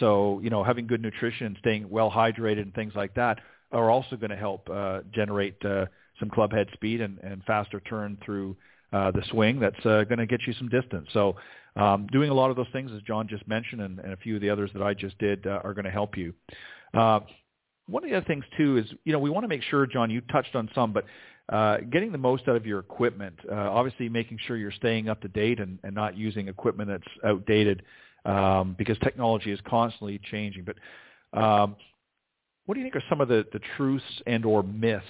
So 0.00 0.40
you 0.42 0.50
know, 0.50 0.64
having 0.64 0.86
good 0.86 1.02
nutrition, 1.02 1.56
staying 1.60 1.90
well 1.90 2.10
hydrated, 2.10 2.62
and 2.62 2.74
things 2.74 2.94
like 2.96 3.14
that 3.14 3.40
are 3.70 3.90
also 3.90 4.16
going 4.16 4.30
to 4.30 4.36
help 4.36 4.68
uh, 4.70 5.00
generate 5.12 5.62
uh, 5.64 5.86
some 6.18 6.30
club 6.30 6.52
head 6.52 6.68
speed 6.72 7.00
and, 7.00 7.18
and 7.18 7.44
faster 7.44 7.80
turn 7.80 8.16
through 8.24 8.56
uh, 8.92 9.10
the 9.10 9.22
swing 9.30 9.60
that's 9.60 9.84
uh, 9.84 10.04
going 10.04 10.18
to 10.18 10.26
get 10.26 10.46
you 10.46 10.52
some 10.54 10.68
distance. 10.68 11.08
So 11.12 11.36
um, 11.76 12.06
doing 12.10 12.30
a 12.30 12.34
lot 12.34 12.50
of 12.50 12.56
those 12.56 12.66
things, 12.72 12.90
as 12.94 13.02
Jon 13.02 13.28
just 13.28 13.46
mentioned, 13.46 13.82
and, 13.82 13.98
and 13.98 14.12
a 14.12 14.16
few 14.16 14.36
of 14.36 14.42
the 14.42 14.50
others 14.50 14.70
that 14.74 14.82
I 14.82 14.94
just 14.94 15.18
did, 15.18 15.46
uh, 15.46 15.60
are 15.62 15.74
going 15.74 15.84
to 15.84 15.90
help 15.90 16.16
you. 16.16 16.34
Uh, 16.94 17.20
one 17.86 18.04
of 18.04 18.10
the 18.10 18.16
other 18.16 18.26
things 18.26 18.44
too 18.56 18.76
is, 18.76 18.86
you 19.04 19.12
know, 19.12 19.18
we 19.18 19.30
want 19.30 19.44
to 19.44 19.48
make 19.48 19.62
sure, 19.62 19.86
Jon, 19.86 20.10
you 20.10 20.20
touched 20.22 20.54
on 20.54 20.68
some, 20.74 20.92
but 20.92 21.04
uh, 21.48 21.78
getting 21.90 22.12
the 22.12 22.18
most 22.18 22.46
out 22.48 22.56
of 22.56 22.66
your 22.66 22.78
equipment. 22.78 23.38
Uh, 23.50 23.54
obviously, 23.54 24.08
making 24.08 24.38
sure 24.46 24.56
you're 24.56 24.70
staying 24.72 25.08
up 25.08 25.20
to 25.22 25.28
date 25.28 25.60
and, 25.60 25.78
and 25.82 25.94
not 25.94 26.16
using 26.16 26.48
equipment 26.48 26.90
that's 26.90 27.24
outdated, 27.24 27.82
um, 28.24 28.74
because 28.76 28.98
technology 28.98 29.50
is 29.50 29.60
constantly 29.66 30.20
changing. 30.30 30.64
But 30.64 31.38
um, 31.38 31.76
what 32.66 32.74
do 32.74 32.80
you 32.80 32.84
think 32.84 32.96
are 32.96 33.04
some 33.08 33.22
of 33.22 33.28
the, 33.28 33.46
the 33.52 33.60
truths 33.76 34.04
and 34.26 34.44
or 34.44 34.62
myths 34.62 35.06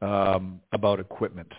um, 0.00 0.60
about 0.72 1.00
equipment? 1.00 1.52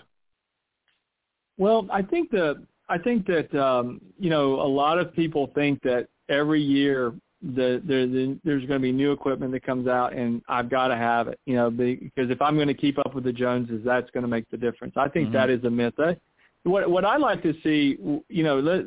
Well, 1.61 1.85
I 1.93 2.01
think 2.01 2.31
the 2.31 2.65
I 2.89 2.97
think 2.97 3.27
that 3.27 3.53
um, 3.53 4.01
you 4.19 4.31
know 4.31 4.59
a 4.59 4.65
lot 4.65 4.97
of 4.97 5.13
people 5.13 5.51
think 5.53 5.79
that 5.83 6.07
every 6.27 6.59
year 6.59 7.13
the, 7.43 7.79
the, 7.85 8.07
the 8.07 8.39
there's 8.43 8.65
going 8.65 8.79
to 8.79 8.83
be 8.83 8.91
new 8.91 9.11
equipment 9.11 9.51
that 9.51 9.63
comes 9.63 9.87
out 9.87 10.13
and 10.13 10.41
I've 10.49 10.71
got 10.71 10.87
to 10.87 10.95
have 10.95 11.27
it. 11.27 11.39
You 11.45 11.57
know, 11.57 11.69
because 11.69 12.31
if 12.31 12.41
I'm 12.41 12.55
going 12.55 12.67
to 12.67 12.73
keep 12.73 12.97
up 12.97 13.13
with 13.13 13.25
the 13.25 13.31
Joneses, 13.31 13.83
that's 13.85 14.09
going 14.09 14.23
to 14.23 14.27
make 14.27 14.49
the 14.49 14.57
difference. 14.57 14.95
I 14.97 15.07
think 15.07 15.27
mm-hmm. 15.27 15.35
that 15.35 15.51
is 15.51 15.63
a 15.63 15.69
myth. 15.69 15.93
I, 15.99 16.17
what 16.63 16.89
what 16.89 17.05
I 17.05 17.17
like 17.17 17.43
to 17.43 17.53
see, 17.61 17.95
you 18.27 18.43
know, 18.43 18.59
let 18.59 18.85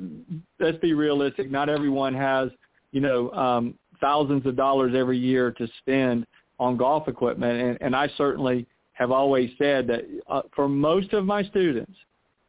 let's 0.58 0.78
be 0.78 0.94
realistic. 0.94 1.52
Not 1.52 1.68
everyone 1.68 2.12
has 2.12 2.50
you 2.90 3.00
know 3.00 3.30
um, 3.30 3.78
thousands 4.00 4.46
of 4.46 4.56
dollars 4.56 4.94
every 4.96 5.18
year 5.18 5.52
to 5.52 5.68
spend 5.78 6.26
on 6.58 6.76
golf 6.76 7.06
equipment, 7.06 7.60
and, 7.60 7.78
and 7.80 7.94
I 7.94 8.08
certainly 8.18 8.66
have 8.94 9.12
always 9.12 9.50
said 9.58 9.86
that 9.86 10.06
uh, 10.28 10.42
for 10.56 10.68
most 10.68 11.12
of 11.12 11.24
my 11.24 11.44
students, 11.44 11.96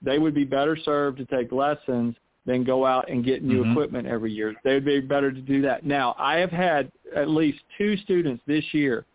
they 0.05 0.19
would 0.19 0.33
be 0.33 0.45
better 0.45 0.77
served 0.77 1.17
to 1.17 1.25
take 1.25 1.51
lessons 1.51 2.15
than 2.45 2.63
go 2.63 2.85
out 2.85 3.09
and 3.09 3.25
get 3.25 3.43
new 3.43 3.61
mm-hmm. 3.61 3.71
equipment 3.71 4.07
every 4.07 4.31
year. 4.31 4.53
They 4.63 4.75
would 4.75 4.85
be 4.85 5.01
better 5.01 5.31
to 5.31 5.41
do 5.41 5.61
that. 5.63 5.85
Now, 5.85 6.15
I 6.17 6.37
have 6.37 6.51
had 6.51 6.91
at 7.15 7.27
least 7.27 7.59
two 7.77 7.97
students 7.97 8.41
this 8.45 8.63
year 8.71 9.05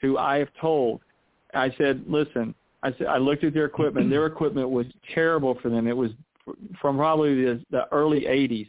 who 0.00 0.18
I 0.18 0.38
have 0.38 0.48
told, 0.60 1.00
I 1.54 1.72
said, 1.78 2.02
listen, 2.08 2.54
I 2.82 2.92
said, 2.98 3.06
I 3.06 3.18
looked 3.18 3.44
at 3.44 3.54
their 3.54 3.66
equipment. 3.66 4.10
their 4.10 4.26
equipment 4.34 4.70
was 4.70 4.86
terrible 5.14 5.56
for 5.62 5.68
them. 5.68 5.86
It 5.86 5.96
was 5.96 6.10
from 6.80 6.96
probably 6.96 7.44
the, 7.44 7.62
the 7.70 7.86
early 7.92 8.22
80s. 8.22 8.68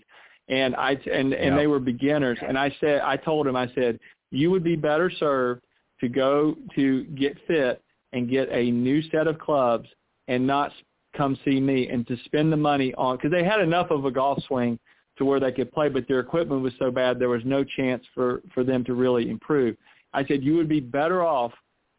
And 0.50 0.76
I 0.76 0.92
and 0.92 1.34
and 1.34 1.54
yeah. 1.54 1.56
they 1.56 1.68
were 1.68 1.80
beginners. 1.80 2.38
And 2.46 2.58
I 2.58 2.76
said, 2.82 3.02
I 3.02 3.16
told 3.16 3.48
him, 3.48 3.56
I 3.56 3.72
said, 3.74 4.00
you 4.32 4.52
would 4.52 4.64
be 4.64 4.76
better 4.76 5.10
served 5.10 5.64
to 6.02 6.10
go 6.10 6.58
to 6.76 7.04
get 7.06 7.38
fit 7.48 7.82
and 8.12 8.30
get 8.30 8.50
a 8.52 8.70
new 8.72 9.02
set 9.12 9.28
of 9.28 9.40
clubs 9.40 9.88
and 10.28 10.46
not 10.46 10.72
come 11.16 11.38
see 11.46 11.60
me 11.60 11.90
and 11.90 12.08
to 12.08 12.18
spend 12.26 12.52
the 12.52 12.58
money 12.58 12.94
on 12.96 13.18
because 13.18 13.32
they 13.32 13.44
had 13.44 13.62
enough 13.62 13.92
of 13.92 14.06
a 14.06 14.12
golf 14.12 14.42
swing 14.48 14.80
to 15.18 15.26
where 15.26 15.40
they 15.40 15.52
could 15.52 15.72
play, 15.72 15.90
but 15.90 16.08
their 16.08 16.20
equipment 16.20 16.62
was 16.62 16.74
so 16.80 16.90
bad 16.90 17.20
there 17.20 17.30
was 17.30 17.44
no 17.46 17.64
chance 17.64 18.04
for 18.14 18.42
for 18.54 18.64
them 18.64 18.84
to 18.86 18.94
really 18.94 19.30
improve. 19.30 19.76
I 20.14 20.26
said 20.26 20.44
you 20.44 20.56
would 20.56 20.70
be 20.70 20.80
better 20.80 21.24
off 21.24 21.52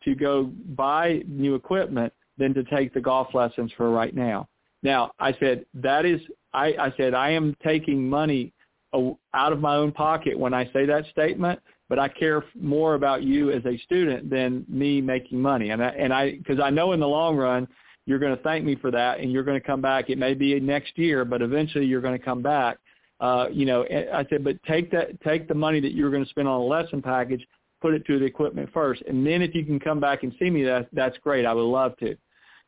to 0.05 0.15
go 0.15 0.51
buy 0.75 1.23
new 1.27 1.55
equipment 1.55 2.13
than 2.39 2.55
to 2.55 2.65
take 2.65 2.93
the 2.93 3.01
golf 3.01 3.35
lessons 3.35 3.71
for 3.77 3.91
right 3.91 4.15
now. 4.15 4.49
Now 4.83 5.13
I 5.19 5.35
said 5.39 5.65
that 5.75 6.05
is 6.05 6.21
I, 6.53 6.75
I 6.79 6.93
said 6.97 7.15
I 7.15 7.31
am 7.31 7.57
taking 7.63 8.09
money 8.09 8.53
out 8.95 9.53
of 9.53 9.61
my 9.61 9.77
own 9.77 9.93
pocket 9.93 10.39
when 10.39 10.53
I 10.53 10.71
say 10.73 10.85
that 10.87 11.07
statement, 11.11 11.61
but 11.89 11.99
I 11.99 12.09
care 12.09 12.45
more 12.61 12.95
about 12.95 13.23
you 13.23 13.51
as 13.51 13.65
a 13.65 13.79
student 13.79 14.29
than 14.31 14.65
me 14.69 15.01
making 15.01 15.41
money. 15.41 15.71
And 15.71 15.83
I, 15.83 15.89
and 15.89 16.13
I, 16.13 16.33
because 16.33 16.61
I 16.61 16.71
know 16.71 16.93
in 16.93 17.01
the 17.01 17.09
long 17.09 17.37
run, 17.37 17.67
you're 18.07 18.19
going 18.19 18.37
to 18.37 18.43
thank 18.43 18.65
me 18.65 18.75
for 18.75 18.91
that, 18.91 19.21
and 19.21 19.31
you're 19.31 19.45
going 19.45 19.61
to 19.61 19.67
come 19.67 19.81
back. 19.81 20.11
It 20.11 20.19
may 20.19 20.35
be 20.35 20.59
next 20.61 20.99
year, 20.99 21.25
but 21.25 21.43
eventually 21.43 21.87
you're 21.87 22.01
going 22.01 22.19
to 22.19 22.25
come 22.25 22.43
back. 22.43 22.79
Uh, 23.21 23.47
you 23.53 23.65
know, 23.65 23.85
I 24.13 24.27
said, 24.29 24.43
but 24.43 24.61
take 24.65 24.91
that, 24.91 25.21
take 25.23 25.47
the 25.47 25.55
money 25.55 25.79
that 25.81 25.93
you're 25.93 26.11
going 26.11 26.25
to 26.25 26.31
spend 26.31 26.49
on 26.49 26.61
a 26.61 26.65
lesson 26.65 27.01
package, 27.01 27.47
put 27.81 27.95
it 27.95 28.05
to 28.07 28.19
the 28.19 28.25
equipment 28.25 28.69
first, 28.75 29.03
and 29.03 29.25
then 29.25 29.43
if 29.43 29.55
you 29.55 29.65
can 29.65 29.79
come 29.79 30.01
back 30.01 30.25
and 30.25 30.33
see 30.41 30.51
me, 30.51 30.65
that 30.65 30.89
that's 30.93 31.17
great. 31.19 31.47
I 31.47 31.55
would 31.55 31.63
love 31.63 31.97
to. 31.99 32.17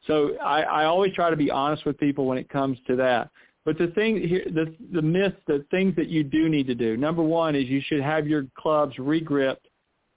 So 0.07 0.37
I, 0.37 0.63
I 0.63 0.85
always 0.85 1.13
try 1.15 1.31
to 1.31 1.37
be 1.37 1.51
honest 1.51 1.85
with 1.85 1.99
people 1.99 2.27
when 2.27 2.39
it 2.39 2.49
comes 2.49 2.79
to 2.87 2.95
that. 2.97 3.31
But 3.65 3.79
the 3.79 3.89
thing 3.89 4.21
here, 4.21 4.45
the 4.45 4.75
the 4.93 5.03
myth, 5.03 5.35
the 5.47 5.65
things 5.71 5.97
that 5.97 6.09
you 6.09 6.23
do 6.23 6.49
need 6.49 6.67
to 6.67 6.75
do. 6.75 6.97
Number 6.97 7.23
one 7.23 7.57
is 7.57 7.65
you 7.65 7.81
should 7.85 8.03
have 8.03 8.27
your 8.27 8.47
clubs 8.57 8.97
regripped 8.99 9.67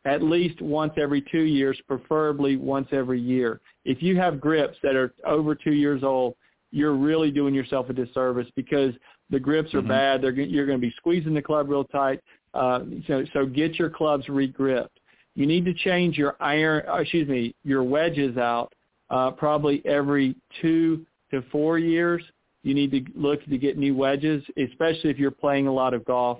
at 0.07 0.23
least 0.23 0.61
once 0.61 0.93
every 0.97 1.21
two 1.21 1.43
years, 1.43 1.77
preferably 1.85 2.55
once 2.55 2.87
every 2.93 3.19
year. 3.19 3.59
If 3.83 4.01
you 4.01 4.15
have 4.15 4.39
grips 4.39 4.77
that 4.81 4.95
are 4.95 5.13
over 5.25 5.53
two 5.53 5.73
years 5.73 6.01
old, 6.01 6.35
you're 6.71 6.95
really 6.95 7.29
doing 7.29 7.53
yourself 7.53 7.89
a 7.89 7.93
disservice 7.93 8.47
because 8.55 8.93
the 9.29 9.39
grips 9.39 9.73
are 9.73 9.79
mm-hmm. 9.79 9.89
bad. 9.89 10.21
They're, 10.21 10.31
you're 10.31 10.65
going 10.65 10.79
to 10.79 10.85
be 10.85 10.93
squeezing 10.95 11.33
the 11.33 11.41
club 11.41 11.69
real 11.69 11.83
tight. 11.83 12.21
Uh, 12.53 12.79
so, 13.05 13.25
so 13.33 13.45
get 13.45 13.75
your 13.75 13.89
clubs 13.89 14.29
regripped. 14.29 14.97
You 15.35 15.45
need 15.45 15.65
to 15.65 15.73
change 15.73 16.17
your 16.17 16.37
iron, 16.39 16.83
uh, 16.89 16.95
excuse 16.95 17.27
me, 17.27 17.53
your 17.63 17.83
wedges 17.83 18.37
out 18.37 18.73
uh, 19.09 19.31
probably 19.31 19.85
every 19.85 20.35
two 20.61 21.05
to 21.31 21.43
four 21.51 21.77
years 21.77 22.23
you 22.63 22.73
need 22.73 22.91
to 22.91 23.01
look 23.15 23.43
to 23.45 23.57
get 23.57 23.77
new 23.77 23.95
wedges, 23.95 24.43
especially 24.57 25.09
if 25.09 25.17
you're 25.17 25.31
playing 25.31 25.67
a 25.67 25.73
lot 25.73 25.93
of 25.93 26.03
golf. 26.05 26.39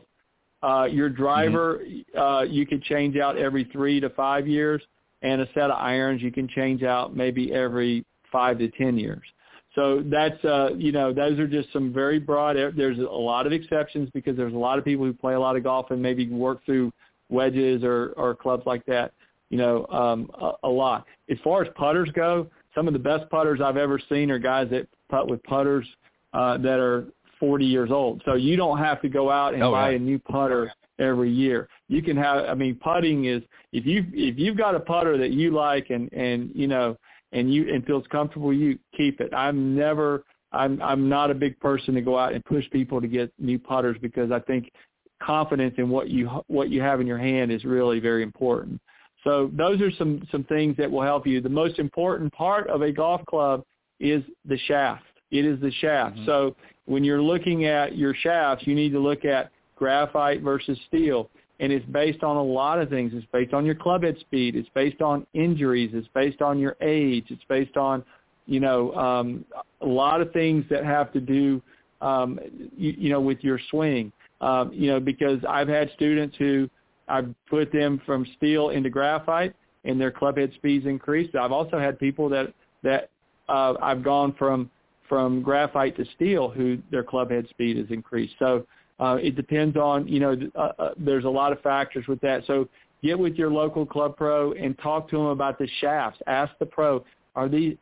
Uh, 0.63 0.87
your 0.89 1.09
driver, 1.09 1.81
mm-hmm. 1.83 2.19
uh, 2.19 2.41
you 2.41 2.65
could 2.65 2.81
change 2.83 3.15
out 3.15 3.37
every 3.37 3.63
three 3.71 3.99
to 3.99 4.09
five 4.11 4.47
years, 4.47 4.81
and 5.21 5.41
a 5.41 5.47
set 5.53 5.69
of 5.69 5.77
irons 5.77 6.21
you 6.21 6.31
can 6.31 6.47
change 6.47 6.83
out 6.83 7.15
maybe 7.15 7.53
every 7.53 8.03
five 8.31 8.57
to 8.57 8.67
ten 8.71 8.97
years. 8.97 9.23
So 9.75 10.03
that's 10.03 10.43
uh, 10.43 10.69
you 10.75 10.91
know 10.91 11.13
those 11.13 11.37
are 11.37 11.47
just 11.47 11.71
some 11.71 11.93
very 11.93 12.17
broad. 12.17 12.55
There's 12.75 12.97
a 12.97 13.01
lot 13.01 13.45
of 13.45 13.53
exceptions 13.53 14.09
because 14.13 14.35
there's 14.35 14.53
a 14.53 14.57
lot 14.57 14.79
of 14.79 14.85
people 14.85 15.05
who 15.05 15.13
play 15.13 15.35
a 15.35 15.39
lot 15.39 15.55
of 15.55 15.63
golf 15.63 15.91
and 15.91 16.01
maybe 16.01 16.27
work 16.27 16.65
through 16.65 16.91
wedges 17.29 17.83
or 17.83 18.13
or 18.17 18.33
clubs 18.33 18.63
like 18.65 18.83
that. 18.87 19.13
You 19.49 19.59
know, 19.59 19.85
um, 19.87 20.31
a, 20.41 20.53
a 20.63 20.69
lot. 20.69 21.05
As 21.29 21.37
far 21.43 21.61
as 21.63 21.69
putters 21.75 22.09
go, 22.15 22.47
some 22.73 22.87
of 22.87 22.93
the 22.93 22.99
best 22.99 23.29
putters 23.29 23.59
I've 23.63 23.77
ever 23.77 23.99
seen 24.09 24.31
are 24.31 24.39
guys 24.39 24.67
that 24.71 24.87
putt 25.09 25.29
with 25.29 25.43
putters 25.43 25.85
uh, 26.33 26.57
that 26.57 26.79
are 26.79 27.05
40 27.39 27.65
years 27.65 27.91
old. 27.91 28.21
So 28.25 28.33
you 28.33 28.55
don't 28.55 28.77
have 28.77 29.01
to 29.01 29.09
go 29.09 29.29
out 29.29 29.53
and 29.53 29.63
oh, 29.63 29.71
buy 29.71 29.91
a 29.91 29.99
new 29.99 30.19
putter 30.19 30.71
every 30.99 31.31
year. 31.31 31.67
You 31.87 32.01
can 32.01 32.17
have, 32.17 32.45
I 32.45 32.53
mean, 32.53 32.79
putting 32.81 33.25
is 33.25 33.41
if 33.71 33.85
you 33.85 34.05
if 34.13 34.37
you've 34.37 34.57
got 34.57 34.75
a 34.75 34.79
putter 34.79 35.17
that 35.17 35.31
you 35.31 35.51
like 35.51 35.89
and 35.89 36.11
and 36.13 36.51
you 36.53 36.67
know 36.67 36.97
and 37.31 37.53
you 37.53 37.73
and 37.73 37.85
feels 37.85 38.05
comfortable, 38.11 38.53
you 38.53 38.77
keep 38.95 39.21
it. 39.21 39.33
I'm 39.33 39.75
never, 39.75 40.23
I'm 40.51 40.81
I'm 40.81 41.09
not 41.09 41.31
a 41.31 41.35
big 41.35 41.59
person 41.59 41.93
to 41.95 42.01
go 42.01 42.17
out 42.17 42.33
and 42.33 42.43
push 42.45 42.69
people 42.71 43.01
to 43.01 43.07
get 43.07 43.31
new 43.39 43.59
putters 43.59 43.97
because 44.01 44.31
I 44.31 44.39
think 44.39 44.71
confidence 45.21 45.75
in 45.77 45.89
what 45.89 46.09
you 46.09 46.27
what 46.47 46.69
you 46.69 46.81
have 46.81 47.01
in 47.01 47.07
your 47.07 47.17
hand 47.17 47.51
is 47.51 47.63
really 47.65 47.99
very 47.99 48.23
important. 48.23 48.81
So 49.23 49.51
those 49.53 49.81
are 49.81 49.91
some 49.91 50.25
some 50.31 50.43
things 50.45 50.77
that 50.77 50.89
will 50.89 51.03
help 51.03 51.27
you. 51.27 51.41
The 51.41 51.49
most 51.49 51.79
important 51.79 52.31
part 52.33 52.69
of 52.69 52.81
a 52.81 52.91
golf 52.91 53.25
club 53.25 53.63
is 53.99 54.23
the 54.45 54.57
shaft. 54.67 55.03
It 55.31 55.45
is 55.45 55.59
the 55.59 55.71
shaft. 55.71 56.15
Mm-hmm. 56.15 56.25
So 56.25 56.55
when 56.87 57.03
you're 57.03 57.21
looking 57.21 57.65
at 57.65 57.97
your 57.97 58.15
shafts, 58.15 58.65
you 58.65 58.73
need 58.73 58.91
to 58.93 58.99
look 58.99 59.25
at 59.25 59.51
graphite 59.75 60.41
versus 60.41 60.79
steel. 60.87 61.29
And 61.59 61.71
it's 61.71 61.85
based 61.87 62.23
on 62.23 62.37
a 62.37 62.43
lot 62.43 62.79
of 62.81 62.89
things. 62.89 63.11
It's 63.13 63.27
based 63.31 63.53
on 63.53 63.65
your 63.65 63.75
club 63.75 64.03
head 64.03 64.17
speed. 64.19 64.55
It's 64.55 64.69
based 64.73 65.01
on 65.01 65.25
injuries. 65.33 65.91
It's 65.93 66.07
based 66.13 66.41
on 66.41 66.59
your 66.59 66.75
age. 66.81 67.25
It's 67.29 67.43
based 67.49 67.77
on, 67.77 68.03
you 68.45 68.59
know, 68.59 68.93
um, 68.95 69.43
a 69.81 69.85
lot 69.85 70.21
of 70.21 70.31
things 70.31 70.65
that 70.69 70.85
have 70.85 71.11
to 71.13 71.19
do, 71.19 71.61
um, 72.01 72.39
you, 72.77 72.93
you 72.97 73.09
know, 73.09 73.21
with 73.21 73.39
your 73.41 73.59
swing. 73.69 74.11
Um, 74.39 74.71
you 74.71 74.87
know, 74.87 74.99
because 74.99 75.39
I've 75.49 75.67
had 75.67 75.89
students 75.95 76.37
who 76.37 76.69
I've 77.07 77.33
put 77.49 77.71
them 77.71 77.99
from 78.05 78.25
steel 78.37 78.69
into 78.69 78.89
graphite 78.89 79.55
and 79.83 79.99
their 79.99 80.11
club 80.11 80.37
head 80.37 80.51
speeds 80.55 80.85
increased. 80.85 81.35
I've 81.35 81.51
also 81.51 81.79
had 81.79 81.99
people 81.99 82.29
that 82.29 82.53
that 82.83 83.09
uh, 83.49 83.73
I've 83.81 84.03
gone 84.03 84.35
from 84.37 84.69
from 85.07 85.41
graphite 85.41 85.95
to 85.97 86.05
steel 86.15 86.49
who 86.49 86.77
their 86.91 87.03
club 87.03 87.31
head 87.31 87.47
speed 87.49 87.77
has 87.77 87.87
increased. 87.89 88.35
So 88.39 88.65
uh, 88.99 89.17
it 89.21 89.35
depends 89.35 89.77
on, 89.77 90.07
you 90.07 90.19
know, 90.19 90.35
uh, 90.55 90.71
uh, 90.79 90.89
there's 90.97 91.25
a 91.25 91.29
lot 91.29 91.51
of 91.51 91.61
factors 91.61 92.05
with 92.07 92.19
that. 92.21 92.43
So 92.47 92.67
get 93.03 93.17
with 93.17 93.35
your 93.35 93.51
local 93.51 93.85
club 93.85 94.17
pro 94.17 94.53
and 94.53 94.77
talk 94.79 95.09
to 95.09 95.17
them 95.17 95.27
about 95.27 95.59
the 95.59 95.67
shafts. 95.79 96.19
Ask 96.27 96.51
the 96.59 96.65
pro, 96.65 97.03
are 97.35 97.47
these 97.47 97.77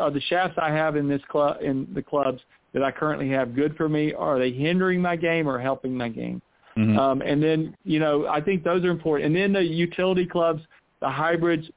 are 0.00 0.10
the 0.10 0.20
shafts 0.22 0.56
I 0.60 0.70
have 0.72 0.96
in 0.96 1.08
this 1.08 1.20
club 1.28 1.58
in 1.60 1.86
the 1.94 2.02
clubs 2.02 2.40
that 2.72 2.82
I 2.82 2.90
currently 2.90 3.28
have 3.30 3.54
good 3.54 3.76
for 3.76 3.88
me? 3.88 4.14
Are 4.14 4.38
they 4.38 4.52
hindering 4.52 5.00
my 5.02 5.16
game 5.16 5.48
or 5.48 5.58
helping 5.58 5.96
my 5.96 6.08
game? 6.08 6.40
Mm-hmm. 6.76 6.98
Um, 6.98 7.22
and 7.22 7.42
then, 7.42 7.76
you 7.84 7.98
know, 7.98 8.26
I 8.26 8.40
think 8.40 8.64
those 8.64 8.84
are 8.84 8.90
important. 8.90 9.26
And 9.28 9.36
then 9.36 9.52
the 9.52 9.66
utility 9.66 10.26
clubs, 10.26 10.62
the 11.00 11.08
hybrids, 11.08 11.70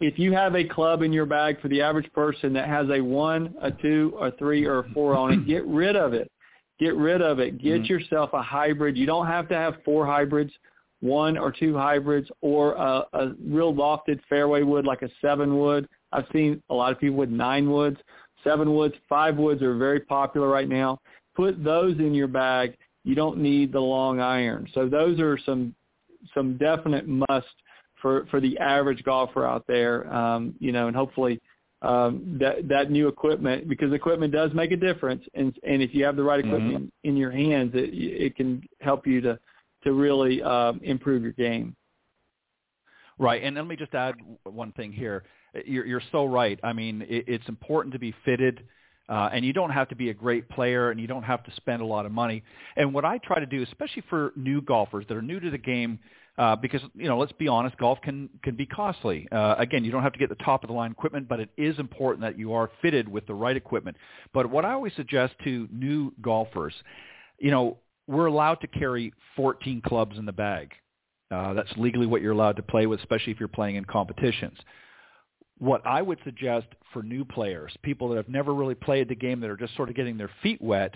if 0.00 0.18
you 0.18 0.32
have 0.32 0.54
a 0.54 0.64
club 0.64 1.02
in 1.02 1.12
your 1.12 1.26
bag 1.26 1.60
for 1.60 1.68
the 1.68 1.80
average 1.80 2.12
person 2.12 2.52
that 2.52 2.68
has 2.68 2.86
a 2.90 3.00
one, 3.00 3.54
a 3.62 3.70
two, 3.70 4.16
a 4.20 4.30
three, 4.32 4.64
or 4.64 4.80
a 4.80 4.90
four 4.90 5.16
on 5.16 5.32
it, 5.32 5.46
get 5.46 5.64
rid 5.66 5.96
of 5.96 6.12
it. 6.12 6.30
Get 6.78 6.94
rid 6.94 7.22
of 7.22 7.38
it. 7.38 7.58
Get 7.62 7.82
mm-hmm. 7.82 7.84
yourself 7.84 8.30
a 8.34 8.42
hybrid. 8.42 8.96
You 8.96 9.06
don't 9.06 9.26
have 9.26 9.48
to 9.48 9.54
have 9.54 9.76
four 9.84 10.04
hybrids, 10.04 10.52
one 11.00 11.38
or 11.38 11.50
two 11.50 11.76
hybrids, 11.76 12.28
or 12.42 12.74
a, 12.74 13.04
a 13.14 13.32
real 13.42 13.72
lofted 13.72 14.20
fairway 14.28 14.62
wood 14.62 14.84
like 14.84 15.02
a 15.02 15.08
seven 15.22 15.58
wood. 15.58 15.88
I've 16.12 16.26
seen 16.32 16.62
a 16.68 16.74
lot 16.74 16.92
of 16.92 17.00
people 17.00 17.16
with 17.16 17.30
nine 17.30 17.70
woods, 17.70 17.96
seven 18.44 18.74
woods, 18.74 18.94
five 19.08 19.36
woods 19.36 19.62
are 19.62 19.76
very 19.76 20.00
popular 20.00 20.48
right 20.48 20.68
now. 20.68 20.98
Put 21.34 21.62
those 21.64 21.98
in 21.98 22.14
your 22.14 22.28
bag. 22.28 22.76
You 23.04 23.14
don't 23.14 23.38
need 23.38 23.72
the 23.72 23.80
long 23.80 24.20
iron. 24.20 24.68
So 24.74 24.88
those 24.88 25.20
are 25.20 25.38
some 25.46 25.74
some 26.34 26.56
definite 26.56 27.06
must 27.06 27.46
for 28.00 28.26
for 28.30 28.40
the 28.40 28.58
average 28.58 29.02
golfer 29.04 29.46
out 29.46 29.64
there. 29.66 30.12
Um, 30.12 30.54
you 30.58 30.72
know, 30.72 30.88
and 30.88 30.96
hopefully 30.96 31.40
um, 31.82 32.38
that 32.40 32.68
that 32.68 32.90
new 32.90 33.08
equipment 33.08 33.68
because 33.68 33.92
equipment 33.92 34.32
does 34.32 34.52
make 34.54 34.72
a 34.72 34.76
difference, 34.76 35.24
and 35.34 35.56
and 35.62 35.82
if 35.82 35.94
you 35.94 36.04
have 36.04 36.16
the 36.16 36.22
right 36.22 36.44
mm-hmm. 36.44 36.54
equipment 36.54 36.84
mm-hmm. 36.86 37.08
in 37.08 37.16
your 37.16 37.30
hands, 37.30 37.72
it 37.74 37.90
it 37.92 38.36
can 38.36 38.62
help 38.80 39.06
you 39.06 39.20
to 39.20 39.38
to 39.84 39.92
really 39.92 40.42
um, 40.42 40.80
improve 40.82 41.22
your 41.22 41.32
game. 41.32 41.76
Right, 43.18 43.42
and 43.42 43.56
let 43.56 43.66
me 43.66 43.76
just 43.76 43.94
add 43.94 44.16
one 44.44 44.72
thing 44.72 44.92
here. 44.92 45.24
You're, 45.64 45.86
you're 45.86 46.02
so 46.12 46.26
right. 46.26 46.60
I 46.62 46.74
mean, 46.74 47.00
it, 47.08 47.24
it's 47.26 47.48
important 47.48 47.94
to 47.94 47.98
be 47.98 48.14
fitted, 48.26 48.62
uh, 49.08 49.30
and 49.32 49.42
you 49.42 49.54
don't 49.54 49.70
have 49.70 49.88
to 49.88 49.96
be 49.96 50.10
a 50.10 50.14
great 50.14 50.48
player, 50.50 50.90
and 50.90 51.00
you 51.00 51.06
don't 51.06 51.22
have 51.22 51.42
to 51.44 51.52
spend 51.56 51.80
a 51.80 51.84
lot 51.86 52.04
of 52.04 52.12
money. 52.12 52.42
And 52.76 52.92
what 52.92 53.06
I 53.06 53.18
try 53.18 53.40
to 53.40 53.46
do, 53.46 53.62
especially 53.62 54.02
for 54.10 54.32
new 54.36 54.60
golfers 54.60 55.06
that 55.08 55.16
are 55.16 55.22
new 55.22 55.40
to 55.40 55.50
the 55.50 55.58
game, 55.58 55.98
uh, 56.38 56.54
because 56.54 56.82
you 56.94 57.08
know, 57.08 57.18
let's 57.18 57.32
be 57.32 57.48
honest, 57.48 57.76
golf 57.78 58.00
can 58.02 58.28
can 58.42 58.56
be 58.56 58.66
costly. 58.66 59.26
Uh, 59.32 59.54
again, 59.58 59.84
you 59.84 59.90
don't 59.90 60.02
have 60.02 60.12
to 60.12 60.18
get 60.18 60.28
the 60.28 60.44
top 60.44 60.62
of 60.64 60.68
the 60.68 60.74
line 60.74 60.90
equipment, 60.90 61.28
but 61.28 61.40
it 61.40 61.48
is 61.56 61.78
important 61.78 62.22
that 62.22 62.38
you 62.38 62.52
are 62.52 62.70
fitted 62.82 63.08
with 63.08 63.26
the 63.26 63.34
right 63.34 63.56
equipment. 63.56 63.96
But 64.34 64.50
what 64.50 64.64
I 64.64 64.72
always 64.72 64.92
suggest 64.96 65.34
to 65.44 65.68
new 65.72 66.12
golfers, 66.20 66.74
you 67.38 67.50
know, 67.50 67.78
we're 68.06 68.26
allowed 68.26 68.56
to 68.56 68.66
carry 68.66 69.12
14 69.34 69.80
clubs 69.80 70.18
in 70.18 70.26
the 70.26 70.32
bag. 70.32 70.72
Uh, 71.30 71.54
that's 71.54 71.72
legally 71.76 72.06
what 72.06 72.22
you're 72.22 72.32
allowed 72.32 72.56
to 72.56 72.62
play 72.62 72.86
with, 72.86 73.00
especially 73.00 73.32
if 73.32 73.40
you're 73.40 73.48
playing 73.48 73.76
in 73.76 73.84
competitions. 73.84 74.58
What 75.58 75.84
I 75.86 76.02
would 76.02 76.18
suggest 76.22 76.66
for 76.92 77.02
new 77.02 77.24
players, 77.24 77.72
people 77.82 78.10
that 78.10 78.16
have 78.16 78.28
never 78.28 78.54
really 78.54 78.74
played 78.74 79.08
the 79.08 79.16
game, 79.16 79.40
that 79.40 79.50
are 79.50 79.56
just 79.56 79.74
sort 79.74 79.88
of 79.88 79.96
getting 79.96 80.18
their 80.18 80.30
feet 80.42 80.60
wet, 80.60 80.94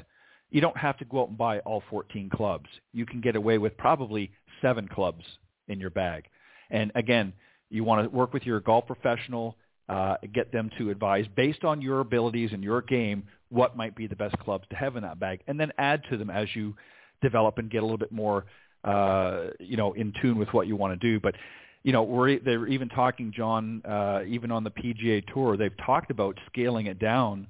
you 0.50 0.60
don't 0.60 0.76
have 0.76 0.98
to 0.98 1.04
go 1.04 1.22
out 1.22 1.28
and 1.28 1.38
buy 1.38 1.60
all 1.60 1.82
14 1.90 2.30
clubs. 2.30 2.66
You 2.92 3.06
can 3.06 3.20
get 3.20 3.36
away 3.36 3.58
with 3.58 3.76
probably 3.76 4.30
seven 4.60 4.88
clubs 4.88 5.24
in 5.68 5.80
your 5.80 5.90
bag. 5.90 6.24
And 6.70 6.92
again, 6.94 7.32
you 7.70 7.84
want 7.84 8.04
to 8.04 8.16
work 8.16 8.32
with 8.32 8.44
your 8.44 8.60
golf 8.60 8.86
professional, 8.86 9.56
uh, 9.88 10.16
get 10.34 10.52
them 10.52 10.70
to 10.78 10.90
advise 10.90 11.26
based 11.36 11.64
on 11.64 11.80
your 11.80 12.00
abilities 12.00 12.50
and 12.52 12.62
your 12.62 12.82
game 12.82 13.24
what 13.48 13.76
might 13.76 13.96
be 13.96 14.06
the 14.06 14.16
best 14.16 14.36
clubs 14.38 14.64
to 14.70 14.76
have 14.76 14.96
in 14.96 15.02
that 15.02 15.18
bag, 15.18 15.40
and 15.46 15.58
then 15.58 15.72
add 15.78 16.02
to 16.10 16.16
them 16.16 16.30
as 16.30 16.48
you 16.54 16.74
develop 17.22 17.58
and 17.58 17.70
get 17.70 17.78
a 17.78 17.82
little 17.82 17.98
bit 17.98 18.12
more, 18.12 18.46
uh, 18.84 19.48
you 19.58 19.76
know, 19.76 19.92
in 19.94 20.12
tune 20.22 20.38
with 20.38 20.48
what 20.52 20.66
you 20.66 20.76
want 20.76 20.98
to 20.98 21.08
do. 21.08 21.20
But 21.20 21.34
you 21.82 21.92
know, 21.92 22.02
we're 22.02 22.38
they're 22.38 22.66
even 22.66 22.88
talking, 22.88 23.32
Jon, 23.34 23.82
uh, 23.84 24.20
even 24.26 24.50
on 24.50 24.64
the 24.64 24.70
PGA 24.70 25.24
Tour, 25.32 25.56
they've 25.56 25.76
talked 25.84 26.10
about 26.10 26.36
scaling 26.46 26.86
it 26.86 26.98
down 26.98 27.46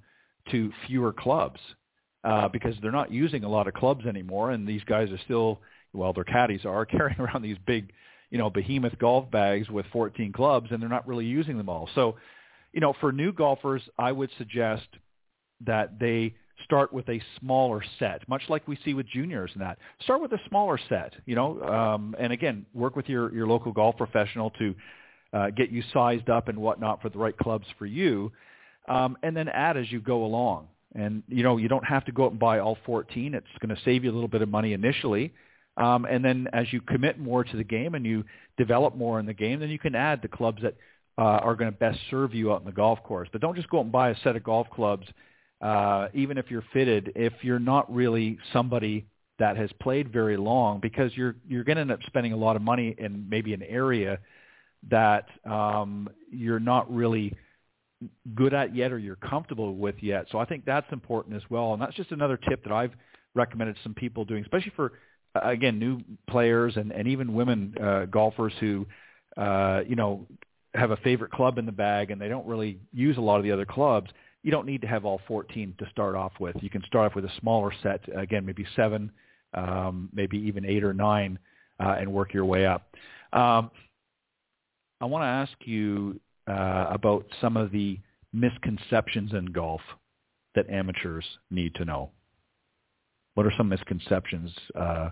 to 0.50 0.72
fewer 0.86 1.12
clubs 1.12 1.60
uh, 2.24 2.48
because 2.48 2.74
they're 2.82 2.92
not 2.92 3.10
using 3.10 3.44
a 3.44 3.48
lot 3.48 3.66
of 3.66 3.74
clubs 3.74 4.06
anymore, 4.06 4.50
and 4.50 4.66
these 4.66 4.84
guys 4.84 5.10
are 5.10 5.20
still, 5.24 5.60
well, 5.92 6.12
their 6.12 6.24
caddies 6.24 6.64
are 6.64 6.84
carrying 6.86 7.20
around 7.20 7.42
these 7.42 7.58
big, 7.66 7.92
you 8.30 8.38
know, 8.38 8.50
behemoth 8.50 8.98
golf 8.98 9.30
bags 9.30 9.68
with 9.70 9.86
14 9.92 10.32
clubs, 10.32 10.68
and 10.70 10.80
they're 10.80 10.88
not 10.88 11.06
really 11.06 11.26
using 11.26 11.56
them 11.56 11.68
all. 11.68 11.88
So, 11.94 12.16
you 12.72 12.80
know, 12.80 12.94
for 13.00 13.12
new 13.12 13.32
golfers, 13.32 13.82
I 13.98 14.12
would 14.12 14.30
suggest 14.38 14.86
that 15.66 15.98
they 15.98 16.34
start 16.64 16.92
with 16.92 17.08
a 17.08 17.20
smaller 17.38 17.82
set, 17.98 18.28
much 18.28 18.42
like 18.48 18.68
we 18.68 18.78
see 18.84 18.94
with 18.94 19.06
juniors 19.08 19.50
and 19.54 19.62
that. 19.62 19.78
Start 20.02 20.20
with 20.20 20.32
a 20.32 20.38
smaller 20.48 20.78
set, 20.88 21.14
you 21.26 21.34
know, 21.34 21.62
um, 21.62 22.14
and 22.18 22.32
again, 22.32 22.66
work 22.74 22.96
with 22.96 23.08
your, 23.08 23.32
your 23.34 23.46
local 23.46 23.72
golf 23.72 23.96
professional 23.96 24.50
to 24.50 24.74
uh, 25.32 25.50
get 25.50 25.70
you 25.70 25.82
sized 25.92 26.28
up 26.28 26.48
and 26.48 26.58
whatnot 26.58 27.00
for 27.00 27.08
the 27.08 27.18
right 27.18 27.36
clubs 27.36 27.66
for 27.78 27.86
you, 27.86 28.30
um, 28.88 29.16
and 29.22 29.36
then 29.36 29.48
add 29.48 29.76
as 29.76 29.90
you 29.90 30.00
go 30.00 30.24
along. 30.24 30.68
And 30.94 31.22
you 31.28 31.42
know, 31.42 31.56
you 31.56 31.68
don't 31.68 31.84
have 31.84 32.04
to 32.06 32.12
go 32.12 32.26
out 32.26 32.32
and 32.32 32.40
buy 32.40 32.58
all 32.58 32.76
14. 32.84 33.34
It's 33.34 33.46
going 33.60 33.74
to 33.74 33.82
save 33.84 34.04
you 34.04 34.10
a 34.10 34.14
little 34.14 34.28
bit 34.28 34.42
of 34.42 34.48
money 34.48 34.72
initially. 34.72 35.32
Um, 35.76 36.04
and 36.04 36.24
then 36.24 36.48
as 36.52 36.72
you 36.72 36.80
commit 36.80 37.18
more 37.18 37.44
to 37.44 37.56
the 37.56 37.64
game 37.64 37.94
and 37.94 38.04
you 38.04 38.24
develop 38.58 38.96
more 38.96 39.20
in 39.20 39.26
the 39.26 39.34
game, 39.34 39.60
then 39.60 39.70
you 39.70 39.78
can 39.78 39.94
add 39.94 40.20
the 40.20 40.28
clubs 40.28 40.62
that 40.62 40.74
uh, 41.16 41.22
are 41.22 41.54
going 41.54 41.70
to 41.70 41.76
best 41.78 41.98
serve 42.10 42.34
you 42.34 42.52
out 42.52 42.60
in 42.60 42.66
the 42.66 42.72
golf 42.72 43.02
course. 43.02 43.28
But 43.30 43.40
don't 43.40 43.54
just 43.54 43.68
go 43.70 43.78
out 43.78 43.84
and 43.84 43.92
buy 43.92 44.10
a 44.10 44.16
set 44.22 44.36
of 44.36 44.42
golf 44.42 44.68
clubs, 44.70 45.06
uh, 45.60 46.08
even 46.12 46.38
if 46.38 46.50
you're 46.50 46.64
fitted, 46.72 47.12
if 47.14 47.32
you're 47.42 47.58
not 47.58 47.92
really 47.94 48.38
somebody 48.52 49.06
that 49.38 49.56
has 49.56 49.70
played 49.80 50.12
very 50.12 50.36
long, 50.36 50.80
because 50.80 51.16
you're 51.16 51.36
you're 51.48 51.64
going 51.64 51.76
to 51.76 51.82
end 51.82 51.92
up 51.92 52.00
spending 52.06 52.32
a 52.32 52.36
lot 52.36 52.56
of 52.56 52.62
money 52.62 52.94
in 52.98 53.26
maybe 53.28 53.54
an 53.54 53.62
area 53.62 54.18
that 54.90 55.26
um, 55.44 56.08
you're 56.30 56.60
not 56.60 56.92
really 56.92 57.34
good 58.34 58.54
at 58.54 58.74
yet 58.74 58.92
or 58.92 58.98
you're 58.98 59.16
comfortable 59.16 59.74
with 59.74 59.96
yet. 60.00 60.26
So 60.30 60.38
I 60.38 60.44
think 60.44 60.64
that's 60.64 60.90
important 60.92 61.36
as 61.36 61.42
well. 61.50 61.72
And 61.72 61.82
that's 61.82 61.94
just 61.94 62.12
another 62.12 62.36
tip 62.36 62.62
that 62.64 62.72
I've 62.72 62.92
recommended 63.34 63.76
some 63.82 63.94
people 63.94 64.24
doing, 64.24 64.42
especially 64.42 64.72
for, 64.74 64.92
uh, 65.34 65.40
again, 65.44 65.78
new 65.78 66.00
players 66.28 66.76
and, 66.76 66.92
and 66.92 67.06
even 67.08 67.34
women 67.34 67.74
uh, 67.82 68.06
golfers 68.06 68.52
who, 68.60 68.86
uh, 69.36 69.80
you 69.86 69.96
know, 69.96 70.26
have 70.74 70.92
a 70.92 70.96
favorite 70.98 71.32
club 71.32 71.58
in 71.58 71.66
the 71.66 71.72
bag 71.72 72.10
and 72.10 72.20
they 72.20 72.28
don't 72.28 72.46
really 72.46 72.78
use 72.92 73.16
a 73.16 73.20
lot 73.20 73.36
of 73.36 73.42
the 73.42 73.52
other 73.52 73.66
clubs. 73.66 74.10
You 74.42 74.50
don't 74.50 74.66
need 74.66 74.80
to 74.82 74.86
have 74.86 75.04
all 75.04 75.20
14 75.28 75.74
to 75.78 75.90
start 75.90 76.14
off 76.14 76.32
with. 76.40 76.56
You 76.60 76.70
can 76.70 76.82
start 76.84 77.10
off 77.10 77.16
with 77.16 77.24
a 77.26 77.32
smaller 77.40 77.72
set, 77.82 78.00
again, 78.16 78.46
maybe 78.46 78.66
seven, 78.74 79.10
um, 79.52 80.08
maybe 80.14 80.38
even 80.38 80.64
eight 80.64 80.84
or 80.84 80.94
nine, 80.94 81.38
uh, 81.78 81.96
and 81.98 82.10
work 82.10 82.32
your 82.32 82.46
way 82.46 82.66
up. 82.66 82.94
Um, 83.32 83.70
I 85.00 85.06
want 85.06 85.22
to 85.22 85.26
ask 85.26 85.52
you 85.66 86.20
uh, 86.48 86.86
about 86.90 87.26
some 87.40 87.56
of 87.56 87.70
the 87.70 87.98
misconceptions 88.32 89.32
in 89.32 89.46
golf 89.46 89.80
that 90.54 90.68
amateurs 90.70 91.24
need 91.50 91.74
to 91.76 91.84
know. 91.84 92.10
What 93.34 93.46
are 93.46 93.52
some 93.56 93.68
misconceptions? 93.68 94.50
Uh, 94.74 95.10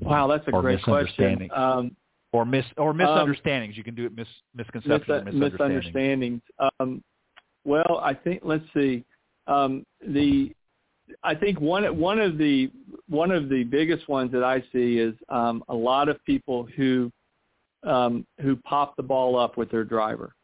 wow, 0.00 0.26
that's 0.26 0.46
a 0.48 0.52
great 0.52 0.82
question. 0.82 1.48
Um, 1.54 1.96
or 2.32 2.44
mis 2.44 2.64
or 2.76 2.94
misunderstandings. 2.94 3.74
Um, 3.74 3.78
you 3.78 3.84
can 3.84 3.94
do 3.94 4.06
it 4.06 4.14
mis 4.14 4.26
misconceptions 4.54 5.24
mis- 5.24 5.34
misunderstandings. 5.34 5.52
misunderstandings. 5.52 6.42
Um, 6.78 7.02
well, 7.64 8.00
I 8.02 8.14
think 8.14 8.42
let's 8.44 8.64
see. 8.74 9.04
Um, 9.46 9.84
the 10.06 10.54
I 11.22 11.34
think 11.34 11.60
one 11.60 11.98
one 11.98 12.20
of 12.20 12.38
the 12.38 12.70
one 13.08 13.30
of 13.30 13.48
the 13.48 13.64
biggest 13.64 14.08
ones 14.08 14.30
that 14.32 14.44
I 14.44 14.62
see 14.72 14.98
is 14.98 15.14
um, 15.28 15.64
a 15.68 15.74
lot 15.74 16.08
of 16.08 16.24
people 16.24 16.68
who 16.76 17.10
um, 17.82 18.26
who 18.40 18.56
pop 18.56 18.96
the 18.96 19.02
ball 19.02 19.38
up 19.38 19.56
with 19.56 19.70
their 19.70 19.84
driver. 19.84 20.34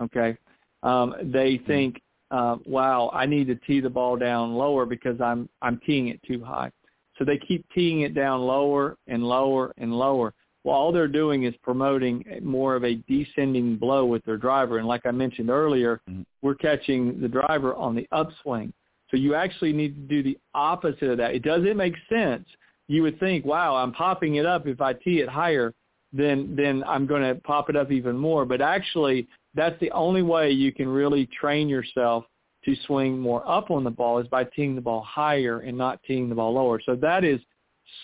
Okay, 0.00 0.36
um, 0.82 1.14
they 1.22 1.56
hmm. 1.56 1.66
think, 1.66 2.02
uh, 2.30 2.56
"Wow, 2.64 3.10
I 3.12 3.26
need 3.26 3.46
to 3.48 3.54
tee 3.54 3.80
the 3.80 3.90
ball 3.90 4.16
down 4.16 4.54
lower 4.54 4.86
because 4.86 5.20
I'm 5.20 5.48
I'm 5.62 5.78
teeing 5.86 6.08
it 6.08 6.22
too 6.22 6.42
high." 6.42 6.70
So 7.18 7.24
they 7.24 7.36
keep 7.36 7.66
teeing 7.74 8.00
it 8.00 8.14
down 8.14 8.40
lower 8.40 8.96
and 9.06 9.22
lower 9.22 9.74
and 9.76 9.92
lower. 9.92 10.32
Well, 10.64 10.74
all 10.74 10.92
they're 10.92 11.08
doing 11.08 11.44
is 11.44 11.54
promoting 11.62 12.24
more 12.42 12.76
of 12.76 12.84
a 12.84 12.96
descending 13.08 13.76
blow 13.76 14.04
with 14.04 14.24
their 14.24 14.36
driver. 14.36 14.78
And 14.78 14.86
like 14.86 15.06
I 15.06 15.10
mentioned 15.10 15.50
earlier, 15.50 16.00
mm-hmm. 16.08 16.22
we're 16.42 16.54
catching 16.54 17.20
the 17.20 17.28
driver 17.28 17.74
on 17.74 17.94
the 17.94 18.06
upswing. 18.12 18.72
So 19.10 19.16
you 19.16 19.34
actually 19.34 19.72
need 19.72 19.94
to 19.96 20.00
do 20.02 20.22
the 20.22 20.38
opposite 20.54 21.10
of 21.10 21.18
that. 21.18 21.34
It 21.34 21.42
doesn't 21.42 21.76
make 21.76 21.94
sense. 22.08 22.46
You 22.88 23.02
would 23.02 23.18
think, 23.20 23.44
wow, 23.44 23.76
I'm 23.76 23.92
popping 23.92 24.36
it 24.36 24.46
up 24.46 24.66
if 24.66 24.80
I 24.80 24.92
tee 24.92 25.20
it 25.20 25.28
higher 25.28 25.72
then 26.12 26.54
then 26.56 26.82
I'm 26.86 27.06
going 27.06 27.22
to 27.22 27.40
pop 27.42 27.70
it 27.70 27.76
up 27.76 27.90
even 27.90 28.16
more. 28.16 28.44
But 28.44 28.60
actually, 28.60 29.28
that's 29.54 29.78
the 29.80 29.90
only 29.92 30.22
way 30.22 30.50
you 30.50 30.72
can 30.72 30.88
really 30.88 31.26
train 31.26 31.68
yourself 31.68 32.24
to 32.64 32.74
swing 32.86 33.18
more 33.18 33.48
up 33.48 33.70
on 33.70 33.84
the 33.84 33.90
ball 33.90 34.18
is 34.18 34.28
by 34.28 34.44
teeing 34.44 34.74
the 34.74 34.80
ball 34.80 35.02
higher 35.02 35.60
and 35.60 35.76
not 35.76 36.02
teeing 36.02 36.28
the 36.28 36.34
ball 36.34 36.52
lower. 36.52 36.80
So 36.84 36.94
that 36.96 37.24
is 37.24 37.40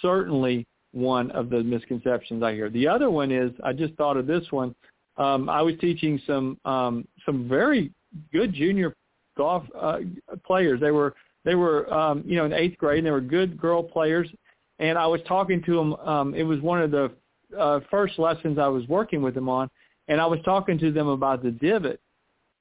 certainly 0.00 0.66
one 0.92 1.30
of 1.32 1.50
the 1.50 1.62
misconceptions 1.62 2.42
I 2.42 2.54
hear. 2.54 2.70
The 2.70 2.88
other 2.88 3.11
one 3.11 3.30
is 3.30 3.52
I 3.62 3.72
just 3.72 3.94
thought 3.94 4.16
of 4.16 4.26
this 4.26 4.44
one. 4.50 4.74
Um, 5.18 5.48
I 5.48 5.62
was 5.62 5.74
teaching 5.80 6.20
some 6.26 6.59
um, 6.64 7.07
some 7.24 7.48
very 7.48 7.92
good 8.32 8.52
junior 8.52 8.94
golf 9.36 9.64
uh, 9.78 9.98
players. 10.46 10.80
They 10.80 10.90
were 10.90 11.14
they 11.44 11.54
were 11.54 11.92
um, 11.92 12.22
you 12.26 12.36
know 12.36 12.44
in 12.44 12.52
eighth 12.52 12.78
grade 12.78 12.98
and 12.98 13.07
they 13.07 13.11
were 13.11 13.20
good 13.20 13.59
girl 13.59 13.82
players. 13.82 14.28
And 14.78 14.98
I 14.98 15.07
was 15.07 15.20
talking 15.26 15.62
to 15.64 15.76
them. 15.76 15.94
Um, 15.94 16.34
it 16.34 16.42
was 16.42 16.61
one 16.61 16.82
of 16.82 16.90
the 16.90 17.11
uh, 17.59 17.80
first 17.90 18.18
lessons 18.18 18.59
I 18.59 18.68
was 18.68 18.86
working 18.88 19.22
with 19.22 19.34
them 19.34 19.49
on, 19.49 19.68
and 20.09 20.20
I 20.20 20.26
was 20.26 20.38
talking 20.44 20.78
to 20.78 20.92
them 20.92 21.09
about 21.09 21.42
the 21.42 21.51
divot, 21.51 22.01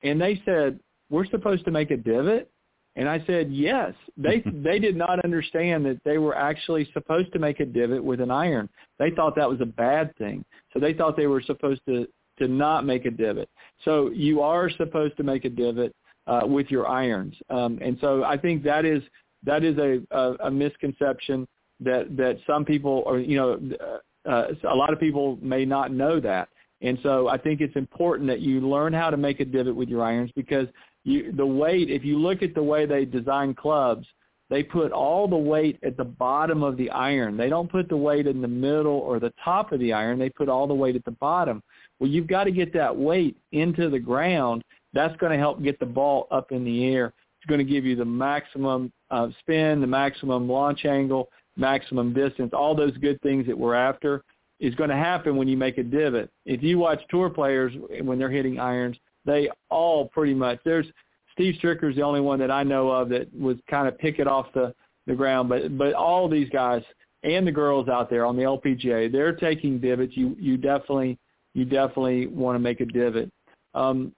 and 0.04 0.20
they 0.20 0.42
said, 0.46 0.80
"We're 1.10 1.26
supposed 1.28 1.66
to 1.66 1.72
make 1.72 1.92
a 1.92 1.98
divot." 1.98 2.50
And 2.96 3.10
I 3.10 3.24
said, 3.26 3.52
"Yes." 3.52 3.94
They 4.18 4.44
they 4.54 4.80
did 4.80 4.96
not 4.96 5.24
understand 5.24 5.86
that 5.86 6.00
they 6.04 6.18
were 6.18 6.36
actually 6.36 6.90
supposed 6.94 7.32
to 7.34 7.40
make 7.40 7.60
a 7.60 7.66
divot 7.66 8.04
with 8.04 8.22
an 8.22 8.32
iron. 8.32 8.70
They 9.00 9.12
thought 9.12 9.36
that 9.36 9.50
was 9.50 9.62
a 9.62 9.66
bad 9.66 10.16
thing. 10.18 10.44
So 10.74 10.80
they 10.80 10.94
thought 10.94 11.18
they 11.18 11.28
were 11.28 11.42
supposed 11.42 11.82
to 11.88 12.08
to 12.40 12.48
not 12.48 12.86
make 12.86 13.06
a 13.06 13.12
divot. 13.12 13.50
So 13.84 14.10
you 14.12 14.42
are 14.42 14.70
supposed 14.70 15.16
to 15.18 15.24
make 15.24 15.46
a 15.46 15.50
divot 15.50 15.96
uh, 16.28 16.42
with 16.46 16.70
your 16.70 16.88
irons. 16.88 17.34
Um, 17.50 17.80
and 17.82 17.98
so 18.02 18.24
I 18.24 18.38
think 18.38 18.64
that 18.64 18.86
is 18.86 19.02
that 19.44 19.64
is 19.64 19.78
a, 19.78 20.02
a, 20.12 20.48
a 20.48 20.52
misconception 20.52 21.48
that 21.80 22.16
that 22.18 22.38
some 22.48 22.66
people 22.66 23.04
are 23.06 23.20
you 23.20 23.38
know 23.38 23.60
uh, 24.28 24.48
a 24.70 24.76
lot 24.76 24.92
of 24.92 25.00
people 25.00 25.38
may 25.42 25.66
not 25.66 25.92
know 25.92 26.20
that. 26.20 26.50
And 26.82 27.00
so 27.04 27.28
I 27.28 27.38
think 27.38 27.62
it's 27.62 27.76
important 27.76 28.28
that 28.30 28.42
you 28.42 28.60
learn 28.60 28.94
how 28.94 29.10
to 29.10 29.18
make 29.18 29.40
a 29.40 29.46
divot 29.46 29.76
with 29.76 29.90
your 29.90 30.04
irons 30.04 30.32
because 30.36 30.68
you, 31.04 31.32
the 31.32 31.46
weight, 31.46 31.90
if 31.90 32.04
you 32.04 32.18
look 32.20 32.44
at 32.44 32.54
the 32.54 32.64
way 32.64 32.86
they 32.86 33.06
design 33.06 33.54
clubs, 33.54 34.06
they 34.50 34.62
put 34.62 34.92
all 34.92 35.28
the 35.28 35.36
weight 35.36 35.80
at 35.84 35.98
the 35.98 36.04
bottom 36.04 36.62
of 36.62 36.78
the 36.78 36.90
iron. 36.92 37.38
They 37.38 37.50
don't 37.50 37.72
put 37.72 37.90
the 37.90 37.98
weight 37.98 38.28
in 38.28 38.42
the 38.42 38.48
middle 38.48 39.00
or 39.00 39.20
the 39.20 39.34
top 39.44 39.72
of 39.72 39.80
the 39.80 39.94
iron. 39.94 40.20
They 40.20 40.30
put 40.30 40.50
all 40.50 40.68
the 40.68 40.74
weight 40.74 40.96
at 40.96 41.06
the 41.06 41.12
bottom. 41.12 41.64
Well, 42.00 42.10
you've 42.10 42.28
got 42.28 42.44
to 42.44 42.52
get 42.52 42.74
that 42.74 42.96
weight 42.96 43.38
into 43.52 43.90
the 43.90 44.00
ground. 44.00 44.64
That's 44.94 45.16
going 45.18 45.32
to 45.32 45.38
help 45.38 45.64
get 45.64 45.80
the 45.80 45.86
ball 45.86 46.28
up 46.30 46.52
in 46.52 46.64
the 46.64 46.86
air. 46.86 47.08
It's 47.40 47.50
going 47.50 47.66
to 47.66 47.72
give 47.72 47.86
you 47.86 47.96
the 47.96 48.06
maximum 48.06 48.92
uh, 49.10 49.30
spin, 49.40 49.82
the 49.82 49.88
maximum 49.88 50.48
launch 50.48 50.86
angle, 50.86 51.30
maximum 51.58 52.14
distance, 52.14 52.52
all 52.54 52.76
those 52.76 52.96
good 52.98 53.22
things 53.22 53.46
that 53.48 53.58
we're 53.58 53.76
after 53.76 54.24
is 54.60 54.76
going 54.76 54.90
to 54.90 54.96
happen 54.96 55.36
when 55.36 55.48
you 55.48 55.58
make 55.58 55.78
a 55.78 55.84
divot. 55.84 56.30
If 56.46 56.64
you 56.64 56.80
watch 56.80 57.02
tour 57.10 57.30
players 57.30 57.74
when 58.02 58.18
they're 58.18 58.30
hitting 58.30 58.60
irons, 58.60 58.98
they 59.26 59.50
all 59.70 60.08
pretty 60.10 60.34
much 60.34 60.60
there's 60.64 60.86
Steve 61.34 61.56
Stricker's 61.60 61.96
the 61.96 62.02
only 62.02 62.22
one 62.22 62.40
that 62.40 62.52
I 62.52 62.64
know 62.64 62.90
of 62.90 63.10
that 63.10 63.28
was 63.38 63.58
kind 63.70 63.88
of 63.88 63.98
pick 63.98 64.20
it 64.20 64.28
off 64.28 64.48
the 64.54 64.74
the 65.08 65.14
ground, 65.14 65.50
but 65.50 65.78
but 65.78 65.94
all 65.94 66.28
these 66.28 66.50
guys 66.50 66.82
and 67.24 67.46
the 67.46 67.52
girls 67.52 67.90
out 67.90 68.10
there 68.10 68.26
on 68.26 68.36
the 68.36 68.44
LPGA, 68.44 69.12
they're 69.12 69.36
taking 69.36 69.80
divots. 69.80 70.14
You 70.16 70.36
you 70.40 70.58
definitely 70.58 71.20
you 71.54 71.66
definitely 71.66 72.28
want 72.28 72.56
to 72.56 72.60
make 72.60 72.82
a 72.82 72.86
divot. 72.86 73.32
Um, 73.74 74.14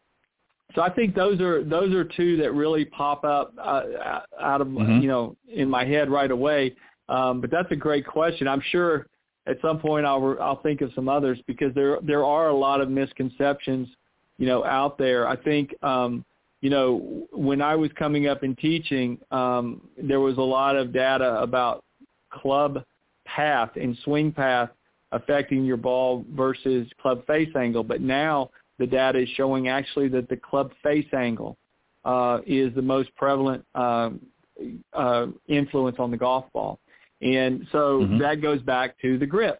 so 0.75 0.81
I 0.81 0.89
think 0.89 1.15
those 1.15 1.39
are 1.41 1.63
those 1.63 1.93
are 1.93 2.03
two 2.03 2.37
that 2.37 2.53
really 2.53 2.85
pop 2.85 3.23
up 3.23 3.53
uh, 3.61 4.21
out 4.39 4.61
of 4.61 4.67
mm-hmm. 4.67 4.99
you 4.99 5.07
know 5.07 5.35
in 5.51 5.69
my 5.69 5.85
head 5.85 6.09
right 6.09 6.31
away. 6.31 6.75
Um, 7.09 7.41
but 7.41 7.49
that's 7.51 7.71
a 7.71 7.75
great 7.75 8.05
question. 8.05 8.47
I'm 8.47 8.61
sure 8.71 9.07
at 9.47 9.57
some 9.61 9.79
point 9.79 10.05
I'll 10.05 10.37
I'll 10.41 10.61
think 10.61 10.81
of 10.81 10.91
some 10.93 11.07
others 11.09 11.39
because 11.47 11.73
there 11.73 11.99
there 12.03 12.25
are 12.25 12.49
a 12.49 12.55
lot 12.55 12.81
of 12.81 12.89
misconceptions, 12.89 13.87
you 14.37 14.45
know, 14.45 14.63
out 14.65 14.97
there. 14.97 15.27
I 15.27 15.35
think 15.35 15.73
um, 15.83 16.25
you 16.61 16.69
know 16.69 17.27
when 17.31 17.61
I 17.61 17.75
was 17.75 17.89
coming 17.97 18.27
up 18.27 18.43
and 18.43 18.57
teaching, 18.57 19.17
um, 19.31 19.81
there 20.01 20.19
was 20.19 20.37
a 20.37 20.41
lot 20.41 20.75
of 20.75 20.91
data 20.91 21.39
about 21.41 21.83
club 22.29 22.83
path 23.25 23.71
and 23.75 23.97
swing 24.03 24.31
path 24.31 24.69
affecting 25.11 25.63
your 25.63 25.77
ball 25.77 26.25
versus 26.35 26.87
club 27.01 27.25
face 27.25 27.49
angle. 27.55 27.83
But 27.83 28.01
now 28.01 28.49
the 28.79 28.87
data 28.87 29.19
is 29.19 29.29
showing 29.35 29.69
actually 29.69 30.09
that 30.09 30.27
the 30.29 30.37
club 30.37 30.71
face 30.83 31.07
angle 31.13 31.57
uh, 32.05 32.39
is 32.45 32.73
the 32.75 32.81
most 32.81 33.13
prevalent 33.15 33.65
uh, 33.75 34.11
uh, 34.93 35.27
influence 35.47 35.97
on 35.99 36.11
the 36.11 36.17
golf 36.17 36.45
ball. 36.53 36.79
And 37.21 37.65
so 37.71 38.01
mm-hmm. 38.01 38.19
that 38.19 38.41
goes 38.41 38.61
back 38.61 38.99
to 39.01 39.17
the 39.17 39.25
grip. 39.25 39.59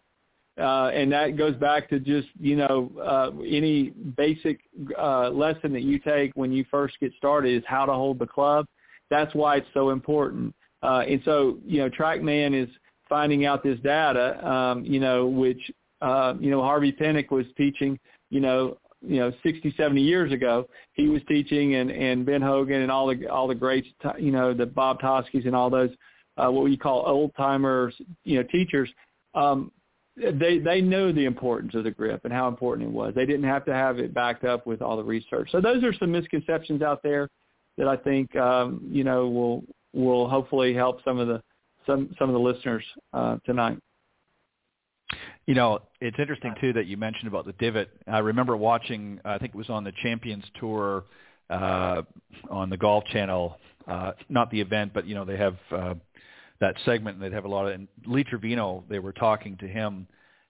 Uh, 0.58 0.90
and 0.92 1.12
that 1.12 1.36
goes 1.36 1.54
back 1.54 1.88
to 1.88 2.00
just, 2.00 2.28
you 2.40 2.56
know, 2.56 2.90
uh, 3.00 3.30
any 3.46 3.90
basic 4.16 4.58
uh, 4.98 5.30
lesson 5.30 5.72
that 5.72 5.82
you 5.82 6.00
take 6.00 6.32
when 6.34 6.50
you 6.50 6.64
first 6.68 6.98
get 6.98 7.12
started 7.16 7.56
is 7.56 7.62
how 7.66 7.86
to 7.86 7.92
hold 7.92 8.18
the 8.18 8.26
club. 8.26 8.66
That's 9.08 9.32
why 9.34 9.56
it's 9.56 9.68
so 9.72 9.90
important. 9.90 10.54
Uh, 10.82 11.04
and 11.08 11.22
so, 11.24 11.58
you 11.64 11.78
know, 11.78 11.88
TrackMan 11.88 12.60
is 12.60 12.68
finding 13.08 13.46
out 13.46 13.62
this 13.62 13.78
data, 13.80 14.44
um, 14.46 14.84
you 14.84 14.98
know, 14.98 15.26
which, 15.26 15.70
uh, 16.00 16.34
you 16.40 16.50
know, 16.50 16.60
Harvey 16.60 16.92
Penick 16.92 17.30
was 17.30 17.46
teaching, 17.56 17.98
you 18.30 18.40
know, 18.40 18.78
you 19.00 19.20
know, 19.20 19.32
60, 19.44 19.74
70 19.76 20.00
years 20.00 20.32
ago. 20.32 20.68
He 20.92 21.08
was 21.08 21.22
teaching 21.28 21.76
and, 21.76 21.90
and 21.90 22.26
Ben 22.26 22.42
Hogan 22.42 22.82
and 22.82 22.90
all 22.90 23.06
the, 23.06 23.28
all 23.28 23.46
the 23.46 23.54
greats, 23.54 23.86
you 24.18 24.32
know, 24.32 24.52
the 24.54 24.66
Bob 24.66 25.00
Toskis 25.00 25.46
and 25.46 25.54
all 25.54 25.70
those, 25.70 25.90
uh, 26.38 26.50
what 26.50 26.64
we 26.64 26.76
call 26.76 27.04
old 27.06 27.32
timers, 27.36 27.94
you 28.24 28.36
know, 28.36 28.44
teachers. 28.50 28.88
Um, 29.34 29.72
they 30.16 30.58
they 30.58 30.80
know 30.80 31.12
the 31.12 31.24
importance 31.24 31.74
of 31.74 31.84
the 31.84 31.90
grip 31.90 32.22
and 32.24 32.32
how 32.32 32.48
important 32.48 32.88
it 32.88 32.92
was. 32.92 33.14
They 33.14 33.26
didn't 33.26 33.44
have 33.44 33.64
to 33.66 33.74
have 33.74 33.98
it 33.98 34.12
backed 34.12 34.44
up 34.44 34.66
with 34.66 34.82
all 34.82 34.96
the 34.96 35.04
research. 35.04 35.48
So 35.52 35.60
those 35.60 35.84
are 35.84 35.92
some 35.94 36.10
misconceptions 36.10 36.82
out 36.82 37.02
there 37.02 37.28
that 37.76 37.86
I 37.86 37.96
think 37.96 38.34
um, 38.36 38.80
you 38.90 39.04
know 39.04 39.28
will 39.28 39.64
will 39.92 40.28
hopefully 40.28 40.74
help 40.74 41.02
some 41.04 41.18
of 41.18 41.28
the 41.28 41.42
some 41.86 42.14
some 42.18 42.28
of 42.28 42.34
the 42.34 42.40
listeners 42.40 42.84
uh, 43.12 43.38
tonight. 43.46 43.78
You 45.46 45.54
know, 45.54 45.78
it's 46.00 46.18
interesting 46.18 46.54
too 46.60 46.74
that 46.74 46.86
you 46.86 46.96
mentioned 46.98 47.28
about 47.28 47.46
the 47.46 47.52
divot. 47.52 47.88
I 48.06 48.18
remember 48.18 48.56
watching. 48.56 49.20
I 49.24 49.38
think 49.38 49.54
it 49.54 49.56
was 49.56 49.70
on 49.70 49.84
the 49.84 49.92
Champions 50.02 50.44
Tour 50.60 51.04
uh, 51.48 52.02
on 52.50 52.70
the 52.70 52.76
Golf 52.76 53.04
Channel. 53.06 53.56
Uh, 53.86 54.12
not 54.28 54.50
the 54.50 54.60
event, 54.60 54.92
but 54.92 55.06
you 55.06 55.14
know 55.14 55.24
they 55.24 55.38
have 55.38 55.56
uh, 55.72 55.94
that 56.60 56.76
segment 56.84 57.16
and 57.16 57.24
they'd 57.24 57.34
have 57.34 57.44
a 57.44 57.48
lot 57.48 57.66
of. 57.66 57.72
And 57.74 57.88
Lee 58.06 58.24
Trevino, 58.24 58.84
they 58.88 58.98
were 58.98 59.12
talking 59.12 59.56
to 59.58 59.68
him, 59.68 60.06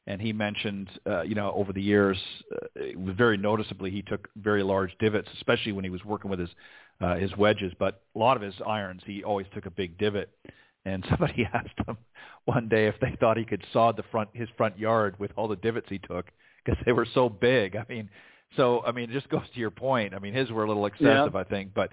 and 0.06 0.20
he 0.20 0.32
mentioned, 0.32 0.88
uh, 1.06 1.22
you 1.22 1.34
know, 1.34 1.52
over 1.52 1.72
the 1.72 1.82
years, 1.82 2.16
uh, 2.54 2.66
it 2.76 2.98
was 2.98 3.14
very 3.16 3.36
noticeably 3.36 3.90
he 3.90 4.02
took 4.02 4.28
very 4.36 4.62
large 4.62 4.96
divots, 4.98 5.28
especially 5.36 5.72
when 5.72 5.84
he 5.84 5.90
was 5.90 6.04
working 6.04 6.30
with 6.30 6.40
his 6.40 6.50
uh, 7.00 7.16
his 7.16 7.36
wedges. 7.36 7.72
But 7.78 8.02
a 8.14 8.18
lot 8.18 8.36
of 8.36 8.42
his 8.42 8.54
irons, 8.66 9.02
he 9.06 9.22
always 9.22 9.46
took 9.54 9.66
a 9.66 9.70
big 9.70 9.98
divot. 9.98 10.30
And 10.84 11.04
somebody 11.10 11.46
asked 11.52 11.78
him 11.86 11.98
one 12.46 12.68
day 12.68 12.86
if 12.86 12.94
they 13.00 13.16
thought 13.20 13.36
he 13.36 13.44
could 13.44 13.64
sod 13.72 13.96
the 13.96 14.04
front 14.10 14.30
his 14.32 14.48
front 14.56 14.78
yard 14.78 15.16
with 15.18 15.30
all 15.36 15.48
the 15.48 15.56
divots 15.56 15.86
he 15.90 15.98
took 15.98 16.26
because 16.64 16.82
they 16.86 16.92
were 16.92 17.06
so 17.14 17.28
big. 17.28 17.76
I 17.76 17.84
mean, 17.88 18.08
so 18.56 18.82
I 18.86 18.92
mean, 18.92 19.10
it 19.10 19.12
just 19.12 19.28
goes 19.28 19.42
to 19.52 19.60
your 19.60 19.70
point. 19.70 20.14
I 20.14 20.18
mean, 20.18 20.34
his 20.34 20.50
were 20.50 20.64
a 20.64 20.68
little 20.68 20.86
excessive, 20.86 21.32
yeah. 21.34 21.40
I 21.40 21.44
think, 21.44 21.74
but 21.74 21.92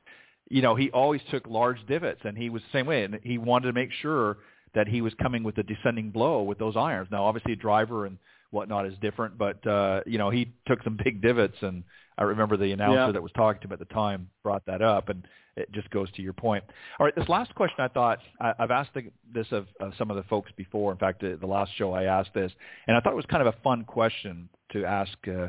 you 0.49 0.61
know, 0.61 0.75
he 0.75 0.91
always 0.91 1.21
took 1.31 1.47
large 1.47 1.85
divots, 1.87 2.21
and 2.23 2.37
he 2.37 2.49
was 2.49 2.61
the 2.63 2.77
same 2.77 2.85
way, 2.85 3.03
and 3.03 3.19
he 3.23 3.37
wanted 3.37 3.67
to 3.67 3.73
make 3.73 3.91
sure 4.01 4.37
that 4.73 4.87
he 4.87 5.01
was 5.01 5.13
coming 5.21 5.43
with 5.43 5.57
a 5.57 5.63
descending 5.63 6.11
blow 6.11 6.43
with 6.43 6.59
those 6.59 6.75
irons. 6.75 7.07
Now, 7.11 7.25
obviously, 7.25 7.53
a 7.53 7.55
driver 7.55 8.05
and 8.05 8.17
whatnot 8.51 8.85
is 8.85 8.93
different, 9.01 9.37
but 9.37 9.65
uh, 9.65 10.01
you 10.05 10.17
know, 10.17 10.29
he 10.29 10.51
took 10.67 10.83
some 10.83 10.97
big 11.03 11.21
divots, 11.21 11.57
and 11.61 11.83
I 12.17 12.23
remember 12.23 12.57
the 12.57 12.71
announcer 12.71 13.07
yeah. 13.07 13.11
that 13.11 13.23
was 13.23 13.31
talking 13.33 13.61
to 13.61 13.67
him 13.67 13.73
at 13.73 13.79
the 13.79 13.93
time 13.93 14.29
brought 14.43 14.65
that 14.67 14.81
up, 14.81 15.09
and 15.09 15.27
it 15.55 15.71
just 15.71 15.89
goes 15.89 16.11
to 16.11 16.21
your 16.21 16.33
point. 16.33 16.63
All 16.99 17.05
right, 17.05 17.15
this 17.15 17.29
last 17.29 17.55
question, 17.55 17.77
I 17.79 17.87
thought 17.87 18.19
I, 18.39 18.53
I've 18.59 18.71
asked 18.71 18.93
the, 18.93 19.05
this 19.33 19.47
of, 19.51 19.67
of 19.79 19.93
some 19.97 20.11
of 20.11 20.17
the 20.17 20.23
folks 20.23 20.51
before. 20.57 20.91
In 20.91 20.97
fact, 20.97 21.21
the, 21.21 21.37
the 21.39 21.47
last 21.47 21.71
show 21.77 21.93
I 21.93 22.03
asked 22.03 22.33
this, 22.33 22.51
and 22.87 22.95
I 22.95 22.99
thought 22.99 23.13
it 23.13 23.17
was 23.17 23.25
kind 23.25 23.45
of 23.45 23.53
a 23.53 23.57
fun 23.63 23.83
question 23.85 24.49
to 24.73 24.85
ask 24.85 25.13
uh, 25.27 25.47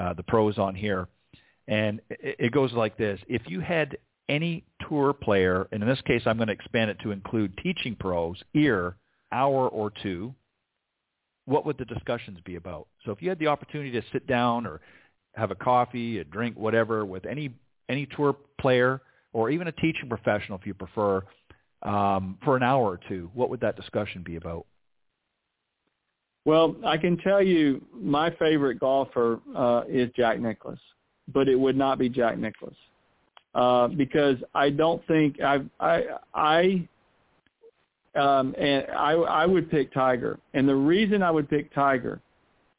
uh, 0.00 0.14
the 0.14 0.22
pros 0.22 0.58
on 0.58 0.74
here. 0.74 1.08
And 1.68 2.00
it, 2.10 2.36
it 2.38 2.52
goes 2.52 2.72
like 2.72 2.96
this: 2.96 3.18
If 3.28 3.42
you 3.46 3.60
had 3.60 3.96
any 4.28 4.64
tour 4.88 5.12
player, 5.12 5.68
and 5.72 5.82
in 5.82 5.88
this 5.88 6.00
case 6.02 6.22
I'm 6.26 6.36
going 6.36 6.48
to 6.48 6.54
expand 6.54 6.90
it 6.90 6.98
to 7.02 7.10
include 7.10 7.56
teaching 7.62 7.96
pros, 7.96 8.36
ear, 8.54 8.96
hour 9.32 9.68
or 9.68 9.92
two, 10.02 10.34
what 11.46 11.64
would 11.64 11.78
the 11.78 11.84
discussions 11.84 12.38
be 12.44 12.56
about? 12.56 12.88
So 13.04 13.12
if 13.12 13.22
you 13.22 13.28
had 13.28 13.38
the 13.38 13.46
opportunity 13.46 13.92
to 13.92 14.02
sit 14.12 14.26
down 14.26 14.66
or 14.66 14.80
have 15.34 15.50
a 15.50 15.54
coffee, 15.54 16.18
a 16.18 16.24
drink, 16.24 16.56
whatever, 16.56 17.04
with 17.04 17.24
any 17.26 17.50
any 17.88 18.06
tour 18.16 18.36
player 18.60 19.00
or 19.32 19.50
even 19.50 19.68
a 19.68 19.72
teaching 19.72 20.08
professional, 20.08 20.58
if 20.58 20.66
you 20.66 20.74
prefer, 20.74 21.22
um, 21.82 22.38
for 22.42 22.56
an 22.56 22.62
hour 22.62 22.84
or 22.84 23.00
two, 23.08 23.30
what 23.34 23.48
would 23.50 23.60
that 23.60 23.76
discussion 23.76 24.22
be 24.24 24.36
about? 24.36 24.66
Well, 26.44 26.76
I 26.84 26.96
can 26.96 27.16
tell 27.18 27.42
you 27.42 27.84
my 27.92 28.30
favorite 28.38 28.80
golfer 28.80 29.40
uh, 29.54 29.82
is 29.88 30.10
Jack 30.16 30.40
Nicklaus, 30.40 30.78
but 31.32 31.48
it 31.48 31.56
would 31.56 31.76
not 31.76 31.98
be 31.98 32.08
Jack 32.08 32.38
Nicklaus. 32.38 32.74
Uh, 33.56 33.88
because 33.88 34.36
I 34.54 34.68
don't 34.68 35.04
think 35.06 35.40
I 35.40 35.60
I 35.80 36.02
I 36.34 36.88
um, 38.14 38.54
and 38.58 38.84
I 38.94 39.12
I 39.12 39.46
would 39.46 39.70
pick 39.70 39.94
Tiger, 39.94 40.38
and 40.52 40.68
the 40.68 40.74
reason 40.74 41.22
I 41.22 41.30
would 41.30 41.48
pick 41.48 41.74
Tiger 41.74 42.20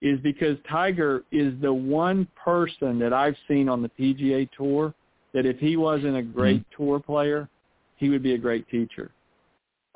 is 0.03 0.19
because 0.19 0.55
Tiger 0.69 1.23
is 1.31 1.59
the 1.61 1.73
one 1.73 2.27
person 2.35 2.99
that 2.99 3.11
I've 3.11 3.35
seen 3.47 3.67
on 3.67 3.81
the 3.81 3.89
PGA 3.89 4.47
Tour 4.55 4.93
that 5.33 5.47
if 5.47 5.57
he 5.57 5.77
wasn't 5.77 6.15
a 6.15 6.21
great 6.21 6.61
mm-hmm. 6.61 6.83
tour 6.83 6.99
player, 6.99 7.49
he 7.95 8.09
would 8.09 8.21
be 8.21 8.35
a 8.35 8.37
great 8.37 8.69
teacher. 8.69 9.09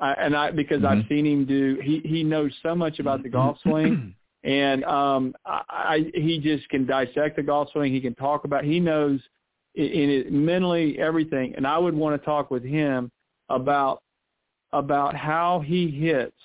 I, 0.00 0.14
and 0.14 0.34
I 0.34 0.50
because 0.50 0.78
mm-hmm. 0.78 1.00
I've 1.00 1.06
seen 1.08 1.24
him 1.24 1.44
do 1.44 1.78
he 1.80 2.00
he 2.04 2.24
knows 2.24 2.50
so 2.60 2.74
much 2.74 2.98
about 2.98 3.22
the 3.22 3.28
golf 3.28 3.56
swing 3.62 4.16
and 4.42 4.82
um 4.82 5.36
I, 5.46 5.62
I 5.68 6.10
he 6.12 6.40
just 6.40 6.68
can 6.70 6.86
dissect 6.86 7.36
the 7.36 7.42
golf 7.44 7.68
swing 7.70 7.92
he 7.92 8.00
can 8.00 8.16
talk 8.16 8.42
about 8.44 8.64
he 8.64 8.80
knows 8.80 9.20
in 9.74 10.10
it 10.10 10.32
mentally 10.32 10.98
everything. 10.98 11.54
And 11.56 11.66
i 11.66 11.78
would 11.78 11.94
want 11.94 12.20
to 12.20 12.24
talk 12.24 12.50
with 12.50 12.64
him 12.64 13.10
about 13.48 14.02
about 14.72 15.14
how 15.14 15.62
he 15.64 15.90
hits 15.90 16.36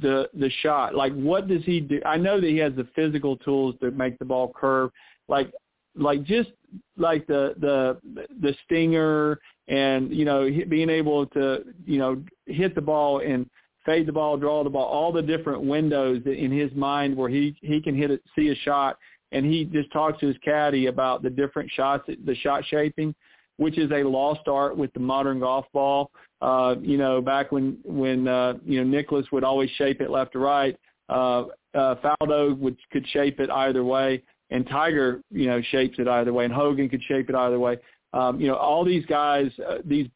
the 0.00 0.28
the 0.34 0.50
shot. 0.62 0.94
Like 0.94 1.14
what 1.14 1.48
does 1.48 1.64
he 1.64 1.80
do? 1.80 2.00
I 2.06 2.16
know 2.16 2.40
that 2.40 2.46
he 2.46 2.58
has 2.58 2.74
the 2.74 2.86
physical 2.94 3.36
tools 3.36 3.74
to 3.80 3.90
make 3.90 4.18
the 4.18 4.24
ball 4.24 4.52
curve. 4.54 4.90
Like 5.28 5.52
like 5.94 6.22
just 6.24 6.50
like 6.96 7.26
the 7.26 7.54
the 7.58 7.98
the 8.40 8.54
stinger 8.64 9.38
and 9.68 10.12
you 10.12 10.24
know 10.24 10.48
being 10.68 10.90
able 10.90 11.26
to 11.26 11.64
you 11.84 11.98
know 11.98 12.22
hit 12.46 12.74
the 12.74 12.80
ball 12.80 13.20
and 13.20 13.48
fade 13.84 14.06
the 14.06 14.12
ball 14.12 14.36
draw 14.36 14.62
the 14.62 14.70
ball 14.70 14.84
all 14.84 15.12
the 15.12 15.22
different 15.22 15.62
windows 15.62 16.22
in 16.24 16.50
his 16.50 16.72
mind 16.72 17.16
where 17.16 17.28
he 17.28 17.54
he 17.60 17.80
can 17.80 17.96
hit 17.96 18.10
it 18.10 18.22
see 18.36 18.48
a 18.48 18.54
shot 18.56 18.96
and 19.32 19.44
he 19.46 19.64
just 19.64 19.90
talks 19.92 20.20
to 20.20 20.26
his 20.26 20.36
caddy 20.44 20.86
about 20.86 21.22
the 21.22 21.30
different 21.30 21.70
shots, 21.70 22.08
the 22.24 22.34
shot 22.36 22.64
shaping, 22.66 23.14
which 23.56 23.78
is 23.78 23.90
a 23.90 24.02
lost 24.02 24.46
art 24.46 24.76
with 24.76 24.92
the 24.92 25.00
modern 25.00 25.40
golf 25.40 25.66
ball. 25.72 26.10
Uh, 26.40 26.74
you 26.80 26.98
know, 26.98 27.20
back 27.20 27.52
when 27.52 27.78
when 27.84 28.28
uh, 28.28 28.54
you 28.64 28.78
know 28.78 28.84
Nicklaus 28.84 29.26
would 29.32 29.44
always 29.44 29.70
shape 29.70 30.00
it 30.00 30.10
left 30.10 30.32
to 30.32 30.38
right, 30.38 30.76
uh, 31.08 31.44
uh, 31.74 31.94
Faldo 31.96 32.56
would 32.58 32.76
could 32.90 33.06
shape 33.08 33.40
it 33.40 33.50
either 33.50 33.84
way, 33.84 34.22
and 34.50 34.68
Tiger, 34.68 35.22
you 35.30 35.46
know, 35.46 35.62
shapes 35.70 35.98
it 35.98 36.08
either 36.08 36.32
way, 36.32 36.44
and 36.44 36.52
Hogan 36.52 36.88
could 36.88 37.02
shape 37.04 37.28
it 37.28 37.34
either 37.34 37.58
way. 37.58 37.78
Um, 38.12 38.40
you 38.40 38.48
know, 38.48 38.56
all 38.56 38.84
these 38.84 39.06
guys, 39.06 39.50
uh, 39.66 39.78
these 39.84 40.08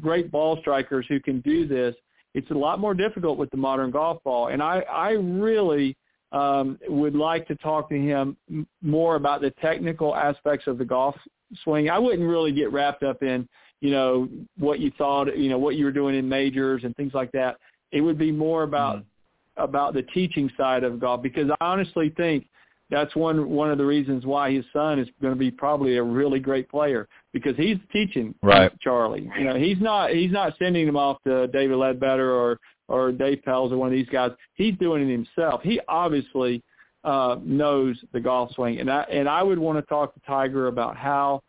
great 0.00 0.30
ball 0.30 0.56
strikers 0.60 1.04
who 1.08 1.20
can 1.20 1.40
do 1.40 1.66
this. 1.66 1.94
It's 2.34 2.50
a 2.50 2.54
lot 2.54 2.78
more 2.78 2.94
difficult 2.94 3.36
with 3.36 3.50
the 3.50 3.58
modern 3.58 3.90
golf 3.90 4.22
ball, 4.24 4.48
and 4.48 4.62
I 4.62 4.80
I 4.80 5.10
really 5.10 5.96
um, 6.32 6.78
would 6.88 7.14
like 7.14 7.46
to 7.48 7.54
talk 7.56 7.88
to 7.90 7.94
him 7.94 8.36
more 8.82 9.16
about 9.16 9.40
the 9.40 9.50
technical 9.62 10.16
aspects 10.16 10.66
of 10.66 10.78
the 10.78 10.84
golf 10.84 11.14
swing. 11.62 11.90
I 11.90 11.98
wouldn't 11.98 12.26
really 12.26 12.52
get 12.52 12.72
wrapped 12.72 13.02
up 13.02 13.22
in, 13.22 13.46
you 13.80 13.90
know, 13.90 14.28
what 14.58 14.80
you 14.80 14.90
thought, 14.96 15.36
you 15.36 15.50
know, 15.50 15.58
what 15.58 15.76
you 15.76 15.84
were 15.84 15.92
doing 15.92 16.16
in 16.16 16.28
majors 16.28 16.84
and 16.84 16.96
things 16.96 17.12
like 17.14 17.30
that. 17.32 17.58
It 17.92 18.00
would 18.00 18.18
be 18.18 18.32
more 18.32 18.62
about 18.62 18.98
mm-hmm. 18.98 19.62
about 19.62 19.92
the 19.92 20.02
teaching 20.02 20.50
side 20.56 20.84
of 20.84 20.98
golf 20.98 21.22
because 21.22 21.50
I 21.50 21.64
honestly 21.64 22.12
think 22.16 22.46
that's 22.90 23.14
one 23.14 23.50
one 23.50 23.70
of 23.70 23.76
the 23.76 23.84
reasons 23.84 24.24
why 24.24 24.52
his 24.52 24.64
son 24.72 24.98
is 24.98 25.08
going 25.20 25.34
to 25.34 25.38
be 25.38 25.50
probably 25.50 25.98
a 25.98 26.02
really 26.02 26.40
great 26.40 26.68
player 26.70 27.08
because 27.34 27.56
he's 27.56 27.76
teaching 27.92 28.34
right. 28.42 28.72
Charlie. 28.80 29.30
You 29.38 29.44
know, 29.44 29.56
he's 29.56 29.80
not 29.80 30.10
he's 30.10 30.32
not 30.32 30.54
sending 30.58 30.88
him 30.88 30.96
off 30.96 31.18
to 31.26 31.46
David 31.48 31.76
Leadbetter 31.76 32.30
or 32.30 32.58
or 32.92 33.10
Dave 33.10 33.40
Pelz 33.46 33.72
or 33.72 33.78
one 33.78 33.88
of 33.88 33.92
these 33.92 34.08
guys. 34.08 34.30
He's 34.54 34.76
doing 34.76 35.08
it 35.08 35.10
himself. 35.10 35.62
He 35.62 35.80
obviously 35.88 36.62
uh, 37.04 37.36
knows 37.42 37.96
the 38.12 38.20
golf 38.20 38.52
swing, 38.54 38.78
and 38.78 38.90
I 38.90 39.02
and 39.04 39.28
I 39.28 39.42
would 39.42 39.58
want 39.58 39.78
to 39.78 39.82
talk 39.82 40.14
to 40.14 40.20
Tiger 40.26 40.68
about 40.68 40.96
how 40.96 41.42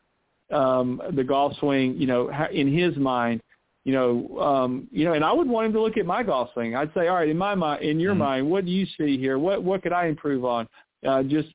um, 0.51 1.01
the 1.15 1.23
golf 1.23 1.53
swing, 1.59 1.95
you 1.97 2.07
know, 2.07 2.31
in 2.51 2.73
his 2.73 2.95
mind, 2.95 3.41
you 3.83 3.93
know, 3.93 4.39
um, 4.39 4.87
you 4.91 5.03
know, 5.03 5.13
and 5.13 5.23
I 5.23 5.33
would 5.33 5.47
want 5.47 5.67
him 5.67 5.73
to 5.73 5.81
look 5.81 5.97
at 5.97 6.05
my 6.05 6.23
golf 6.23 6.49
swing. 6.53 6.75
I'd 6.75 6.93
say, 6.93 7.09
all 7.09 7.15
right, 7.15 7.29
in 7.29 7.37
my 7.37 7.55
mind, 7.55 7.83
in 7.83 7.99
your 7.99 8.13
mm-hmm. 8.13 8.19
mind, 8.19 8.49
what 8.49 8.65
do 8.65 8.71
you 8.71 8.87
see 8.97 9.17
here? 9.17 9.37
What 9.37 9.61
what 9.61 9.83
could 9.83 9.93
I 9.93 10.07
improve 10.07 10.45
on? 10.45 10.67
Uh, 11.05 11.23
just 11.23 11.49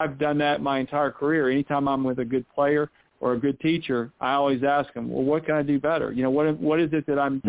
I've 0.00 0.18
done 0.18 0.38
that 0.38 0.60
my 0.60 0.80
entire 0.80 1.12
career. 1.12 1.48
Anytime 1.48 1.86
I'm 1.86 2.02
with 2.02 2.18
a 2.18 2.24
good 2.24 2.44
player 2.52 2.90
or 3.20 3.34
a 3.34 3.38
good 3.38 3.58
teacher, 3.60 4.10
I 4.20 4.32
always 4.32 4.64
ask 4.64 4.92
them, 4.94 5.08
well, 5.08 5.22
what 5.22 5.46
can 5.46 5.54
I 5.54 5.62
do 5.62 5.78
better? 5.78 6.12
You 6.12 6.24
know, 6.24 6.30
what 6.30 6.58
what 6.58 6.80
is 6.80 6.92
it 6.92 7.06
that 7.06 7.20
I'm 7.20 7.38
mm-hmm. 7.38 7.48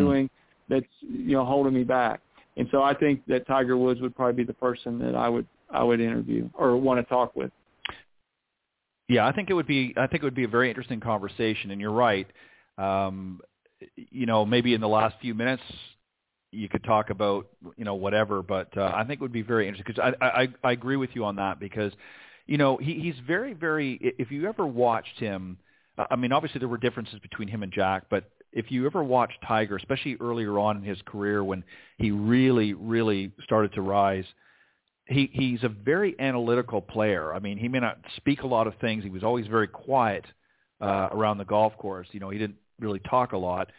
That's 0.70 0.86
you 1.01 1.34
know 1.34 1.45
holding 1.45 1.74
me 1.74 1.84
back. 1.84 2.22
And 2.57 2.67
so 2.72 2.82
I 2.82 2.93
think 2.93 3.26
that 3.28 3.47
Tiger 3.47 3.78
Woods 3.78 4.01
would 4.01 4.15
probably 4.15 4.43
be 4.43 4.43
the 4.43 4.53
person 4.53 4.99
that 4.99 5.15
I 5.15 5.30
would 5.30 5.47
I 5.70 5.84
would 5.84 5.99
interview 5.99 6.49
or 6.53 6.78
want 6.78 6.99
to 6.99 7.09
talk 7.09 7.36
with. 7.36 7.51
Yeah, 9.07 9.26
I 9.26 9.32
think 9.32 9.49
it 9.49 9.53
would 9.53 9.67
be 9.67 9.93
I 9.97 10.07
think 10.07 10.24
it 10.24 10.26
would 10.26 10.36
be 10.36 10.43
a 10.43 10.49
very 10.49 10.70
interesting 10.70 10.99
conversation. 10.99 11.72
And 11.72 11.82
you're 11.82 11.91
right. 11.91 12.28
Um, 12.78 13.41
you 13.95 14.26
know, 14.26 14.45
maybe 14.45 14.74
in 14.74 14.82
the 14.82 14.88
last 14.88 15.15
few 15.22 15.34
minutes 15.34 15.63
you 16.51 16.67
could 16.67 16.84
talk 16.84 17.09
about 17.09 17.47
you 17.78 17.86
know 17.86 17.95
whatever, 17.95 18.41
but 18.41 18.76
uh, 18.78 18.91
I 18.93 19.03
think 19.03 19.20
it 19.20 19.22
would 19.22 19.32
be 19.32 19.41
very 19.41 19.67
interesting 19.67 19.93
because 19.95 20.15
I, 20.22 20.26
I 20.26 20.47
I 20.63 20.72
agree 20.72 20.95
with 20.95 21.11
you 21.13 21.26
on 21.26 21.36
that 21.38 21.59
because 21.59 21.91
you 22.45 22.57
know 22.57 22.78
he 22.78 22.95
he's 22.95 23.15
very 23.26 23.53
very 23.53 23.99
if 24.17 24.32
you 24.32 24.47
ever 24.47 24.65
watched 24.65 25.20
him. 25.20 25.57
I 26.09 26.15
mean, 26.15 26.32
obviously 26.32 26.59
there 26.59 26.70
were 26.70 26.78
differences 26.78 27.20
between 27.20 27.49
him 27.49 27.61
and 27.61 27.74
Jack, 27.74 28.03
but 28.09 28.24
if 28.51 28.71
you 28.71 28.85
ever 28.85 29.03
watch 29.03 29.31
Tiger, 29.47 29.75
especially 29.75 30.17
earlier 30.19 30.57
on 30.57 30.77
in 30.77 30.83
his 30.83 30.99
career 31.05 31.43
when 31.43 31.63
he 31.97 32.11
really, 32.11 32.73
really 32.73 33.31
started 33.43 33.73
to 33.73 33.81
rise, 33.81 34.25
he 35.05 35.29
he's 35.33 35.63
a 35.63 35.69
very 35.69 36.15
analytical 36.19 36.81
player. 36.81 37.33
I 37.33 37.39
mean, 37.39 37.57
he 37.57 37.67
may 37.67 37.79
not 37.79 37.99
speak 38.17 38.41
a 38.41 38.47
lot 38.47 38.67
of 38.67 38.73
things. 38.79 39.03
He 39.03 39.09
was 39.09 39.23
always 39.23 39.47
very 39.47 39.67
quiet 39.67 40.25
uh, 40.81 41.09
around 41.11 41.37
the 41.37 41.45
golf 41.45 41.77
course. 41.77 42.07
You 42.11 42.19
know, 42.19 42.29
he 42.29 42.37
didn't 42.37 42.57
really 42.79 42.99
talk 42.99 43.33
a 43.33 43.37
lot, 43.37 43.71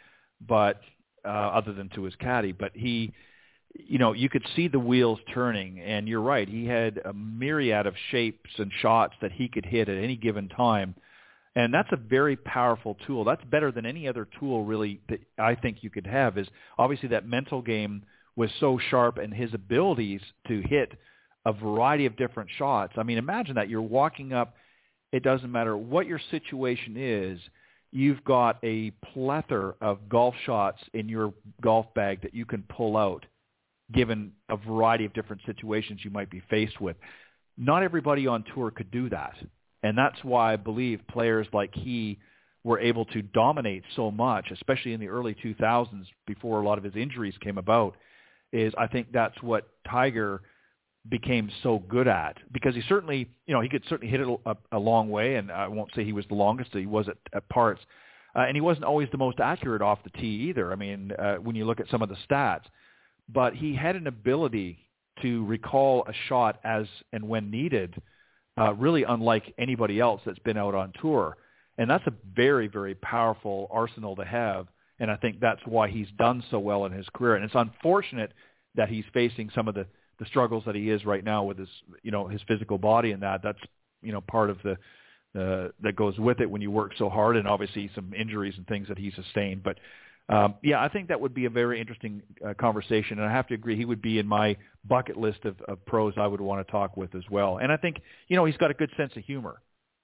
but 0.46 0.80
uh, 1.24 1.28
other 1.28 1.72
than 1.72 1.88
to 1.90 2.02
his 2.02 2.14
caddy, 2.16 2.52
but 2.52 2.72
he 2.74 3.12
you 3.74 3.98
know, 3.98 4.12
you 4.12 4.28
could 4.28 4.44
see 4.56 4.68
the 4.68 4.78
wheels 4.78 5.18
turning, 5.32 5.80
and 5.80 6.08
you're 6.08 6.20
right. 6.20 6.48
He 6.48 6.66
had 6.66 7.00
a 7.04 7.12
myriad 7.12 7.86
of 7.86 7.94
shapes 8.10 8.50
and 8.58 8.70
shots 8.80 9.14
that 9.20 9.32
he 9.32 9.48
could 9.48 9.64
hit 9.64 9.88
at 9.88 9.96
any 9.96 10.16
given 10.16 10.48
time, 10.48 10.94
and 11.56 11.74
that's 11.74 11.90
a 11.92 11.96
very 11.96 12.36
powerful 12.36 12.96
tool. 13.06 13.24
That's 13.24 13.44
better 13.44 13.72
than 13.72 13.86
any 13.86 14.06
other 14.06 14.28
tool, 14.38 14.64
really, 14.64 15.00
that 15.08 15.20
I 15.38 15.54
think 15.54 15.78
you 15.82 15.90
could 15.90 16.06
have. 16.06 16.38
Is 16.38 16.48
obviously 16.78 17.08
that 17.10 17.26
mental 17.26 17.62
game 17.62 18.04
was 18.36 18.50
so 18.60 18.78
sharp, 18.90 19.18
and 19.18 19.34
his 19.34 19.52
abilities 19.52 20.20
to 20.48 20.62
hit 20.62 20.92
a 21.44 21.52
variety 21.52 22.06
of 22.06 22.16
different 22.16 22.50
shots. 22.56 22.92
I 22.96 23.02
mean, 23.02 23.18
imagine 23.18 23.56
that 23.56 23.68
you're 23.68 23.82
walking 23.82 24.32
up. 24.32 24.54
It 25.12 25.22
doesn't 25.22 25.50
matter 25.50 25.76
what 25.76 26.06
your 26.06 26.20
situation 26.30 26.94
is. 26.96 27.40
You've 27.92 28.22
got 28.22 28.58
a 28.62 28.92
plethora 29.12 29.74
of 29.80 30.08
golf 30.08 30.34
shots 30.46 30.78
in 30.94 31.08
your 31.08 31.34
golf 31.60 31.92
bag 31.94 32.22
that 32.22 32.34
you 32.34 32.44
can 32.44 32.62
pull 32.62 32.96
out 32.96 33.26
given 33.92 34.32
a 34.48 34.56
variety 34.56 35.04
of 35.04 35.12
different 35.12 35.42
situations 35.44 36.00
you 36.04 36.10
might 36.10 36.30
be 36.30 36.40
faced 36.48 36.80
with. 36.80 36.96
Not 37.58 37.82
everybody 37.82 38.28
on 38.28 38.44
tour 38.54 38.70
could 38.70 38.92
do 38.92 39.08
that. 39.10 39.34
And 39.82 39.96
that's 39.96 40.22
why 40.22 40.52
I 40.52 40.56
believe 40.56 41.00
players 41.08 41.46
like 41.52 41.74
he 41.74 42.18
were 42.64 42.78
able 42.78 43.06
to 43.06 43.22
dominate 43.22 43.82
so 43.96 44.10
much, 44.10 44.50
especially 44.50 44.92
in 44.92 45.00
the 45.00 45.08
early 45.08 45.34
2000s 45.42 46.06
before 46.26 46.60
a 46.60 46.64
lot 46.64 46.76
of 46.78 46.84
his 46.84 46.94
injuries 46.94 47.34
came 47.40 47.56
about, 47.56 47.96
is 48.52 48.72
I 48.76 48.86
think 48.86 49.12
that's 49.12 49.40
what 49.42 49.68
Tiger 49.88 50.42
became 51.08 51.50
so 51.62 51.78
good 51.88 52.06
at 52.06 52.36
because 52.52 52.74
he 52.74 52.82
certainly, 52.86 53.30
you 53.46 53.54
know, 53.54 53.62
he 53.62 53.68
could 53.68 53.82
certainly 53.88 54.10
hit 54.10 54.20
it 54.20 54.28
a, 54.44 54.56
a 54.72 54.78
long 54.78 55.08
way, 55.08 55.36
and 55.36 55.50
I 55.50 55.66
won't 55.68 55.90
say 55.94 56.04
he 56.04 56.12
was 56.12 56.26
the 56.28 56.34
longest, 56.34 56.70
he 56.74 56.84
was 56.84 57.08
at, 57.08 57.16
at 57.32 57.48
parts. 57.48 57.80
Uh, 58.36 58.40
and 58.40 58.56
he 58.56 58.60
wasn't 58.60 58.84
always 58.84 59.08
the 59.10 59.18
most 59.18 59.40
accurate 59.40 59.82
off 59.82 59.98
the 60.04 60.10
tee 60.10 60.48
either. 60.48 60.72
I 60.72 60.76
mean, 60.76 61.12
uh, 61.18 61.36
when 61.36 61.56
you 61.56 61.64
look 61.64 61.80
at 61.80 61.88
some 61.90 62.02
of 62.02 62.08
the 62.08 62.16
stats, 62.28 62.64
but 63.28 63.54
he 63.54 63.74
had 63.74 63.96
an 63.96 64.06
ability 64.06 64.78
to 65.22 65.44
recall 65.46 66.04
a 66.06 66.12
shot 66.28 66.60
as 66.64 66.86
and 67.12 67.26
when 67.28 67.50
needed, 67.50 68.00
uh, 68.60 68.74
really 68.74 69.04
unlike 69.04 69.54
anybody 69.58 70.00
else 70.00 70.20
that's 70.26 70.38
been 70.40 70.58
out 70.58 70.74
on 70.74 70.92
tour. 71.00 71.36
And 71.78 71.88
that's 71.88 72.06
a 72.06 72.12
very, 72.34 72.66
very 72.66 72.94
powerful 72.96 73.68
arsenal 73.70 74.14
to 74.16 74.24
have. 74.24 74.66
And 74.98 75.10
I 75.10 75.16
think 75.16 75.40
that's 75.40 75.62
why 75.64 75.88
he's 75.88 76.08
done 76.18 76.44
so 76.50 76.58
well 76.58 76.84
in 76.84 76.92
his 76.92 77.06
career. 77.14 77.36
And 77.36 77.44
it's 77.44 77.54
unfortunate 77.54 78.32
that 78.74 78.90
he's 78.90 79.04
facing 79.14 79.50
some 79.54 79.66
of 79.66 79.74
the, 79.74 79.86
the 80.18 80.26
struggles 80.26 80.64
that 80.66 80.74
he 80.74 80.90
is 80.90 81.06
right 81.06 81.24
now 81.24 81.42
with 81.44 81.58
his, 81.58 81.68
you 82.02 82.10
know, 82.10 82.28
his 82.28 82.42
physical 82.46 82.76
body 82.76 83.12
and 83.12 83.22
that. 83.22 83.40
That's, 83.42 83.58
you 84.02 84.12
know, 84.12 84.20
part 84.20 84.50
of 84.50 84.58
the, 84.62 84.72
uh, 85.40 85.68
that 85.80 85.96
goes 85.96 86.18
with 86.18 86.40
it 86.40 86.50
when 86.50 86.60
you 86.60 86.70
work 86.70 86.92
so 86.98 87.08
hard 87.08 87.36
and 87.36 87.48
obviously 87.48 87.90
some 87.94 88.12
injuries 88.12 88.54
and 88.58 88.66
things 88.66 88.88
that 88.88 88.98
he 88.98 89.10
sustained. 89.12 89.62
But 89.62 89.78
um, 90.30 90.54
yeah, 90.62 90.80
I 90.80 90.88
think 90.88 91.08
that 91.08 91.20
would 91.20 91.34
be 91.34 91.46
a 91.46 91.50
very 91.50 91.80
interesting 91.80 92.22
uh, 92.46 92.54
conversation, 92.54 93.18
and 93.18 93.28
I 93.28 93.32
have 93.32 93.48
to 93.48 93.54
agree 93.54 93.76
he 93.76 93.84
would 93.84 94.00
be 94.00 94.18
in 94.20 94.26
my 94.26 94.56
bucket 94.88 95.16
list 95.16 95.44
of, 95.44 95.60
of 95.62 95.84
pros 95.86 96.14
I 96.16 96.26
would 96.26 96.40
want 96.40 96.64
to 96.64 96.70
talk 96.70 96.96
with 96.96 97.14
as 97.16 97.24
well. 97.30 97.58
And 97.58 97.72
I 97.72 97.76
think 97.76 98.00
you 98.28 98.36
know 98.36 98.44
he's 98.44 98.56
got 98.56 98.70
a 98.70 98.74
good 98.74 98.90
sense 98.96 99.12
of 99.16 99.24
humor. 99.24 99.60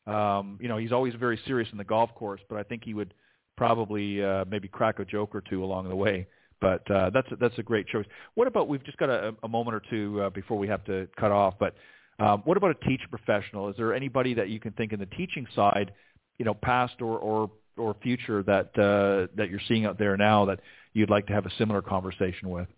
Um, 0.07 0.59
you 0.61 0.69
know, 0.69 0.79
he's 0.79 0.93
always 0.93 1.15
very 1.15 1.39
serious 1.47 1.69
in 1.73 1.79
the 1.79 1.85
golf 1.85 2.15
course, 2.15 2.41
but 2.49 2.59
I 2.59 2.65
think 2.65 2.83
he 2.85 2.93
would 2.93 3.15
probably 3.57 4.23
uh, 4.23 4.45
maybe 4.49 4.69
crack 4.69 4.99
a 4.99 5.05
joke 5.05 5.35
or 5.35 5.41
two 5.41 5.65
along 5.65 5.89
the 5.89 5.97
way. 5.97 6.27
But 6.61 6.91
uh, 6.91 7.11
that's 7.11 7.31
a, 7.31 7.37
that's 7.37 7.59
a 7.59 7.63
great 7.63 7.87
choice. 7.87 8.07
What 8.35 8.49
about 8.49 8.67
we've 8.69 8.85
just 8.85 8.99
got 8.99 9.11
a, 9.11 9.35
a 9.43 9.49
moment 9.49 9.77
or 9.77 9.83
two 9.91 10.23
uh, 10.23 10.31
before 10.31 10.59
we 10.59 10.67
have 10.69 10.85
to 10.85 11.07
cut 11.19 11.31
off, 11.31 11.55
but 11.61 11.75
um, 12.19 12.43
what 12.45 12.57
about 12.57 12.71
a 12.71 12.89
teacher 12.89 13.07
professional? 13.11 13.69
Is 13.69 13.77
there 13.77 13.95
anybody 13.95 14.35
that 14.35 14.49
you 14.49 14.59
can 14.59 14.73
think 14.73 14.93
in 14.93 14.99
the 14.99 15.07
teaching 15.07 15.47
side, 15.55 15.93
you 16.39 16.45
know, 16.45 16.55
past 16.55 17.03
or, 17.03 17.19
or 17.19 17.51
or 17.77 17.95
future 18.03 18.43
that 18.43 18.77
uh, 18.79 19.33
that 19.37 19.51
you're 19.51 19.61
seeing 19.69 19.85
out 19.85 19.99
there 19.99 20.17
now 20.17 20.45
that 20.47 20.61
you'd 20.93 21.11
like 21.11 21.27
to 21.27 21.33
have 21.33 21.47
a 21.47 21.51
similar 21.59 21.83
conversation 21.83 22.51
with? 22.51 22.69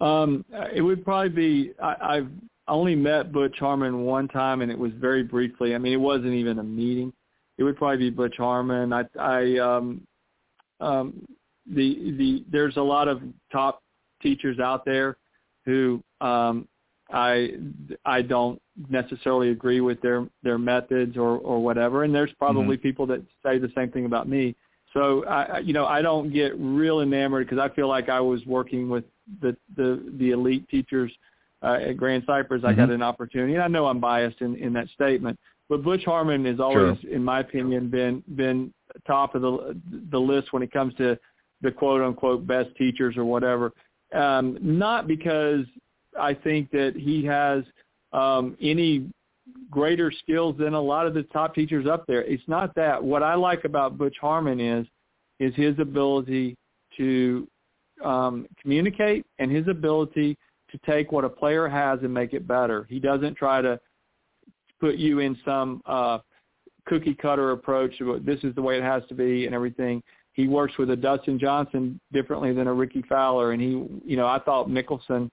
Um, 0.00 0.44
it 0.74 0.82
would 0.82 1.04
probably 1.04 1.28
be 1.28 1.72
I, 1.80 2.16
I've 2.16 2.28
only 2.68 2.94
met 2.94 3.32
Butch 3.32 3.56
Harmon 3.58 4.04
one 4.04 4.28
time, 4.28 4.62
and 4.62 4.70
it 4.70 4.78
was 4.78 4.92
very 4.94 5.22
briefly. 5.22 5.74
I 5.74 5.78
mean, 5.78 5.92
it 5.92 6.00
wasn't 6.00 6.34
even 6.34 6.58
a 6.58 6.64
meeting. 6.64 7.12
It 7.58 7.64
would 7.64 7.76
probably 7.76 7.98
be 7.98 8.10
Butch 8.10 8.36
Harmon. 8.38 8.92
I, 8.92 9.04
I 9.18 9.58
um, 9.58 10.06
um, 10.80 11.24
the 11.66 12.14
the 12.18 12.44
there's 12.50 12.76
a 12.76 12.82
lot 12.82 13.08
of 13.08 13.22
top 13.50 13.82
teachers 14.22 14.58
out 14.58 14.84
there 14.84 15.16
who 15.64 16.02
um, 16.20 16.68
I 17.10 17.50
I 18.04 18.22
don't 18.22 18.60
necessarily 18.88 19.50
agree 19.50 19.80
with 19.80 20.00
their 20.00 20.26
their 20.42 20.58
methods 20.58 21.16
or 21.16 21.38
or 21.38 21.62
whatever, 21.62 22.04
and 22.04 22.14
there's 22.14 22.32
probably 22.38 22.76
mm-hmm. 22.76 22.82
people 22.82 23.06
that 23.06 23.22
say 23.44 23.58
the 23.58 23.70
same 23.74 23.90
thing 23.90 24.06
about 24.06 24.28
me. 24.28 24.54
So 24.92 25.24
I 25.26 25.58
you 25.58 25.72
know 25.72 25.86
I 25.86 26.02
don't 26.02 26.32
get 26.32 26.58
real 26.58 27.00
enamored 27.00 27.46
because 27.46 27.58
I 27.58 27.74
feel 27.74 27.88
like 27.88 28.08
I 28.08 28.20
was 28.20 28.44
working 28.46 28.88
with 28.88 29.04
the 29.40 29.56
the 29.76 30.02
the 30.18 30.30
elite 30.30 30.68
teachers 30.68 31.12
uh, 31.62 31.78
at 31.80 31.96
Grand 31.96 32.24
Cypress. 32.26 32.58
Mm-hmm. 32.58 32.66
I 32.68 32.72
got 32.72 32.82
mm-hmm. 32.84 32.92
an 32.92 33.02
opportunity, 33.02 33.54
and 33.54 33.62
I 33.62 33.68
know 33.68 33.86
I'm 33.86 34.00
biased 34.00 34.40
in 34.40 34.56
in 34.56 34.72
that 34.74 34.88
statement, 34.88 35.38
but 35.68 35.82
Butch 35.82 36.04
Harmon 36.04 36.44
has 36.44 36.60
always, 36.60 37.00
sure. 37.00 37.10
in 37.10 37.22
my 37.24 37.40
opinion, 37.40 37.88
been 37.88 38.22
been 38.36 38.72
top 39.06 39.34
of 39.34 39.42
the 39.42 39.80
the 40.10 40.18
list 40.18 40.52
when 40.52 40.62
it 40.62 40.72
comes 40.72 40.94
to 40.96 41.18
the 41.62 41.70
quote 41.70 42.02
unquote 42.02 42.46
best 42.46 42.74
teachers 42.76 43.16
or 43.16 43.24
whatever. 43.24 43.72
Um, 44.14 44.58
not 44.60 45.06
because 45.06 45.64
I 46.20 46.34
think 46.34 46.70
that 46.72 46.94
he 46.94 47.24
has 47.24 47.64
um, 48.12 48.56
any 48.60 49.08
greater 49.70 50.10
skills 50.10 50.56
than 50.58 50.74
a 50.74 50.80
lot 50.80 51.06
of 51.06 51.14
the 51.14 51.22
top 51.24 51.54
teachers 51.54 51.86
up 51.86 52.06
there. 52.06 52.22
It's 52.22 52.42
not 52.46 52.74
that. 52.74 53.02
What 53.02 53.22
I 53.22 53.34
like 53.34 53.64
about 53.64 53.98
Butch 53.98 54.16
Harmon 54.20 54.60
is 54.60 54.86
is 55.40 55.54
his 55.56 55.78
ability 55.78 56.56
to 56.96 57.48
um, 58.04 58.46
communicate 58.60 59.26
and 59.38 59.50
his 59.50 59.66
ability 59.68 60.36
to 60.70 60.78
take 60.86 61.12
what 61.12 61.24
a 61.24 61.28
player 61.28 61.68
has 61.68 62.00
and 62.02 62.12
make 62.12 62.32
it 62.32 62.46
better. 62.46 62.86
He 62.88 62.98
doesn't 62.98 63.34
try 63.34 63.60
to 63.60 63.80
put 64.80 64.96
you 64.96 65.18
in 65.20 65.36
some 65.44 65.82
uh, 65.86 66.18
cookie 66.86 67.14
cutter 67.14 67.52
approach. 67.52 67.94
This 68.20 68.40
is 68.42 68.54
the 68.54 68.62
way 68.62 68.78
it 68.78 68.82
has 68.82 69.02
to 69.08 69.14
be 69.14 69.46
and 69.46 69.54
everything. 69.54 70.02
He 70.32 70.48
works 70.48 70.78
with 70.78 70.90
a 70.90 70.96
Dustin 70.96 71.38
Johnson 71.38 72.00
differently 72.12 72.52
than 72.52 72.66
a 72.66 72.72
Rickie 72.72 73.04
Fowler, 73.08 73.52
and 73.52 73.60
he, 73.60 73.68
you 74.04 74.16
know, 74.16 74.26
I 74.26 74.38
thought 74.38 74.68
Mickelson 74.68 75.28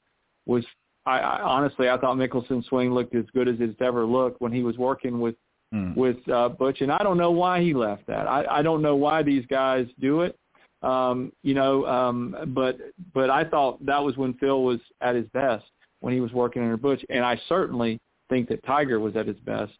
was 0.45 0.65
I, 1.05 1.19
I 1.19 1.41
honestly 1.41 1.89
I 1.89 1.97
thought 1.97 2.17
Mickelson's 2.17 2.67
swing 2.67 2.93
looked 2.93 3.15
as 3.15 3.25
good 3.33 3.47
as 3.47 3.55
it's 3.59 3.81
ever 3.81 4.05
looked 4.05 4.41
when 4.41 4.51
he 4.51 4.63
was 4.63 4.77
working 4.77 5.19
with 5.19 5.35
mm. 5.73 5.95
with 5.95 6.17
uh, 6.29 6.49
Butch, 6.49 6.81
and 6.81 6.91
I 6.91 6.99
don't 6.99 7.17
know 7.17 7.31
why 7.31 7.61
he 7.61 7.73
left 7.73 8.05
that. 8.07 8.27
I, 8.27 8.45
I 8.49 8.61
don't 8.61 8.81
know 8.81 8.95
why 8.95 9.23
these 9.23 9.45
guys 9.47 9.87
do 9.99 10.21
it. 10.21 10.37
Um, 10.81 11.33
you 11.43 11.53
know, 11.53 11.85
um, 11.85 12.35
but 12.55 12.77
but 13.13 13.29
I 13.29 13.43
thought 13.43 13.85
that 13.85 14.03
was 14.03 14.15
when 14.17 14.33
Phil 14.35 14.63
was 14.63 14.79
at 15.01 15.15
his 15.15 15.27
best 15.33 15.65
when 15.99 16.13
he 16.13 16.21
was 16.21 16.31
working 16.31 16.61
under 16.61 16.77
Butch, 16.77 17.03
and 17.09 17.25
I 17.25 17.39
certainly 17.49 17.99
think 18.29 18.47
that 18.49 18.63
Tiger 18.63 18.99
was 18.99 19.15
at 19.15 19.27
his 19.27 19.39
best 19.39 19.73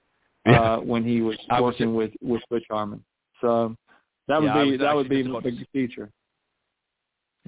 uh, 0.48 0.52
yeah. 0.52 0.78
when 0.78 1.04
he 1.04 1.22
was 1.22 1.38
working 1.60 1.94
was, 1.94 2.10
with 2.22 2.30
with 2.32 2.42
Butch 2.50 2.66
Harmon. 2.70 3.04
So 3.42 3.76
that 4.28 4.42
would 4.42 4.48
yeah, 4.48 4.64
be 4.64 4.78
that 4.78 4.96
would 4.96 5.10
be 5.10 5.22
a 5.22 5.42
big 5.42 5.66
feature. 5.72 6.10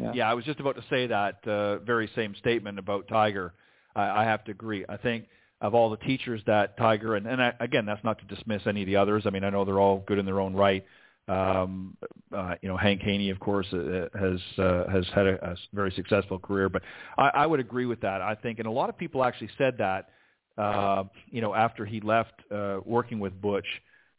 Yeah. 0.01 0.11
yeah, 0.13 0.31
I 0.31 0.33
was 0.33 0.45
just 0.45 0.59
about 0.59 0.75
to 0.75 0.83
say 0.89 1.07
that 1.07 1.47
uh, 1.47 1.79
very 1.79 2.09
same 2.15 2.35
statement 2.35 2.79
about 2.79 3.07
Tiger. 3.07 3.53
I, 3.95 4.21
I 4.21 4.23
have 4.23 4.43
to 4.45 4.51
agree. 4.51 4.85
I 4.87 4.97
think 4.97 5.25
of 5.61 5.75
all 5.75 5.89
the 5.89 5.97
teachers 5.97 6.41
that 6.47 6.77
Tiger 6.77 7.15
and, 7.15 7.27
and 7.27 7.41
I, 7.41 7.53
again, 7.59 7.85
that's 7.85 8.03
not 8.03 8.17
to 8.19 8.35
dismiss 8.35 8.63
any 8.65 8.81
of 8.81 8.87
the 8.87 8.95
others. 8.95 9.23
I 9.25 9.29
mean, 9.29 9.43
I 9.43 9.49
know 9.49 9.63
they're 9.63 9.79
all 9.79 10.03
good 10.07 10.17
in 10.17 10.25
their 10.25 10.39
own 10.39 10.55
right. 10.55 10.83
Um, 11.27 11.95
uh, 12.35 12.55
you 12.61 12.67
know, 12.67 12.77
Hank 12.77 13.01
Haney, 13.01 13.29
of 13.29 13.39
course, 13.39 13.67
uh, 13.71 14.07
has 14.19 14.39
uh, 14.57 14.89
has 14.89 15.05
had 15.13 15.27
a, 15.27 15.51
a 15.51 15.55
very 15.71 15.91
successful 15.91 16.39
career, 16.39 16.67
but 16.67 16.81
I, 17.17 17.29
I 17.29 17.45
would 17.45 17.59
agree 17.59 17.85
with 17.85 18.01
that. 18.01 18.21
I 18.21 18.35
think, 18.35 18.59
and 18.59 18.67
a 18.67 18.71
lot 18.71 18.89
of 18.89 18.97
people 18.97 19.23
actually 19.23 19.51
said 19.57 19.77
that, 19.77 20.09
uh, 20.57 21.03
you 21.29 21.41
know, 21.41 21.53
after 21.53 21.85
he 21.85 22.01
left 22.01 22.33
uh, 22.51 22.79
working 22.85 23.19
with 23.19 23.39
Butch, 23.39 23.67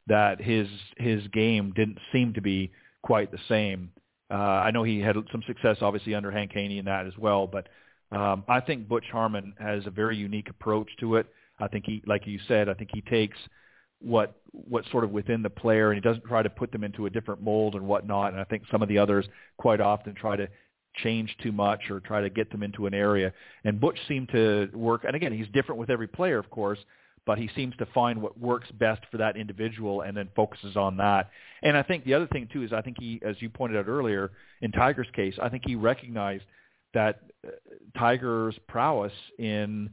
that 0.07 0.41
his 0.41 0.69
his 0.97 1.27
game 1.29 1.73
didn't 1.75 1.99
seem 2.13 2.33
to 2.35 2.41
be 2.41 2.71
quite 3.03 3.31
the 3.33 3.39
same. 3.49 3.91
Uh, 4.33 4.37
I 4.37 4.71
know 4.71 4.83
he 4.83 4.99
had 5.01 5.17
some 5.31 5.43
success, 5.47 5.77
obviously, 5.83 6.15
under 6.15 6.31
Hank 6.31 6.53
Haney 6.55 6.79
in 6.79 6.87
that 6.87 7.07
as 7.07 7.17
well. 7.19 7.47
But 7.47 7.69
um, 8.11 8.45
I 8.49 8.61
think 8.61 8.89
Butch 8.89 9.05
Harmon 9.13 9.55
has 9.59 9.87
a 9.87 9.91
very 9.91 10.17
unique 10.17 10.49
approach 10.49 10.89
to 11.01 11.17
it. 11.17 11.27
I 11.61 11.69
think 11.69 11.85
he, 11.87 12.03
like 12.07 12.27
you 12.27 12.39
said, 12.49 12.69
I 12.69 12.75
think 12.75 12.91
he 12.95 13.03
takes 13.03 13.37
what 14.01 14.41
what's 14.51 14.91
sort 14.91 15.05
of 15.05 15.11
within 15.11 15.43
the 15.43 15.51
player, 15.51 15.91
and 15.91 15.97
he 15.97 16.01
doesn't 16.01 16.25
try 16.25 16.43
to 16.43 16.51
put 16.51 16.73
them 16.73 16.83
into 16.83 17.07
a 17.07 17.11
different 17.11 17.43
mold 17.43 17.75
and 17.75 17.87
whatnot. 17.87 18.33
And 18.33 18.41
I 18.41 18.45
think 18.45 18.63
some 18.71 18.83
of 18.83 18.89
the 18.89 18.99
others 18.99 19.27
quite 19.59 19.81
often 19.81 20.15
try 20.15 20.37
to 20.37 20.49
change 20.97 21.35
too 21.43 21.53
much 21.53 21.91
or 21.91 22.01
try 22.01 22.21
to 22.21 22.31
get 22.31 22.51
them 22.51 22.63
into 22.63 22.87
an 22.87 22.95
area. 22.95 23.33
And 23.65 23.81
Butch 23.81 23.99
seemed 24.09 24.31
to 24.31 24.69
work. 24.73 25.05
And 25.05 25.15
again, 25.15 25.33
he's 25.33 25.49
different 25.49 25.79
with 25.79 25.91
every 25.91 26.09
player, 26.09 26.39
of 26.39 26.51
course. 26.51 26.79
But 27.25 27.39
he 27.39 27.49
seems 27.55 27.75
to 27.77 27.87
find 27.87 28.21
what 28.21 28.39
works 28.39 28.71
best 28.73 29.03
for 29.11 29.19
that 29.19 29.37
individual 29.37 30.01
and 30.01 30.17
then 30.17 30.29
focuses 30.35 30.77
on 30.77 30.97
that. 30.97 31.31
And 31.63 31.77
I 31.77 31.83
think 31.83 32.05
the 32.05 32.15
other 32.15 32.27
thing 32.27 32.49
too 32.53 32.63
is 32.63 32.73
I 32.73 32.83
think 32.83 32.97
he, 32.99 33.21
as 33.25 33.37
you 33.41 33.49
pointed 33.49 33.79
out 33.79 33.89
earlier, 33.89 34.33
in 34.61 34.73
Tiger's 34.73 35.07
case, 35.15 35.35
I 35.41 35.49
think 35.49 35.63
he 35.67 35.77
recognized 35.77 36.45
that 36.95 37.21
uh, 37.47 37.51
Tiger's 37.97 38.57
prowess 38.69 39.13
in 39.39 39.91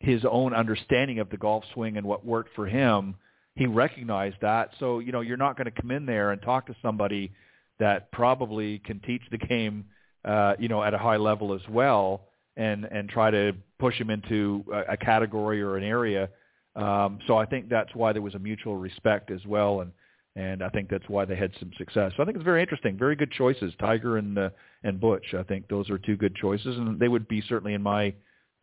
his 0.00 0.24
own 0.28 0.54
understanding 0.54 1.18
of 1.18 1.28
the 1.30 1.36
golf 1.36 1.64
swing 1.74 1.98
and 1.98 2.06
what 2.06 2.24
worked 2.24 2.54
for 2.54 2.66
him, 2.66 3.14
he 3.54 3.66
recognized 3.66 4.36
that. 4.40 4.70
So, 4.78 4.98
you 4.98 5.12
know, 5.12 5.20
you're 5.20 5.36
not 5.36 5.56
going 5.56 5.70
to 5.70 5.82
come 5.82 5.90
in 5.90 6.06
there 6.06 6.32
and 6.32 6.40
talk 6.40 6.66
to 6.66 6.76
somebody 6.80 7.32
that 7.78 8.10
probably 8.10 8.78
can 8.78 9.00
teach 9.00 9.22
the 9.30 9.38
game, 9.38 9.84
uh, 10.24 10.54
you 10.58 10.68
know, 10.68 10.82
at 10.82 10.94
a 10.94 10.98
high 10.98 11.18
level 11.18 11.54
as 11.54 11.60
well 11.68 12.28
and, 12.56 12.86
and 12.86 13.08
try 13.08 13.30
to 13.30 13.52
push 13.78 13.98
him 13.98 14.10
into 14.10 14.64
a, 14.72 14.92
a 14.92 14.96
category 14.96 15.60
or 15.60 15.76
an 15.76 15.84
area. 15.84 16.30
Um, 16.76 17.18
so 17.26 17.36
I 17.36 17.46
think 17.46 17.68
that's 17.68 17.94
why 17.94 18.12
there 18.12 18.22
was 18.22 18.34
a 18.34 18.38
mutual 18.38 18.76
respect 18.76 19.30
as 19.30 19.44
well. 19.46 19.80
And, 19.80 19.92
and 20.36 20.62
I 20.62 20.68
think 20.68 20.88
that's 20.88 21.08
why 21.08 21.24
they 21.24 21.36
had 21.36 21.52
some 21.58 21.72
success. 21.76 22.12
So 22.16 22.22
I 22.22 22.26
think 22.26 22.36
it's 22.36 22.44
very 22.44 22.62
interesting. 22.62 22.96
Very 22.96 23.16
good 23.16 23.32
choices, 23.32 23.72
Tiger 23.80 24.16
and 24.18 24.38
uh, 24.38 24.50
and 24.84 25.00
Butch. 25.00 25.34
I 25.34 25.42
think 25.42 25.68
those 25.68 25.90
are 25.90 25.98
two 25.98 26.16
good 26.16 26.34
choices, 26.36 26.76
and 26.76 26.98
they 26.98 27.08
would 27.08 27.28
be 27.28 27.42
certainly 27.48 27.74
in 27.74 27.82
my 27.82 28.14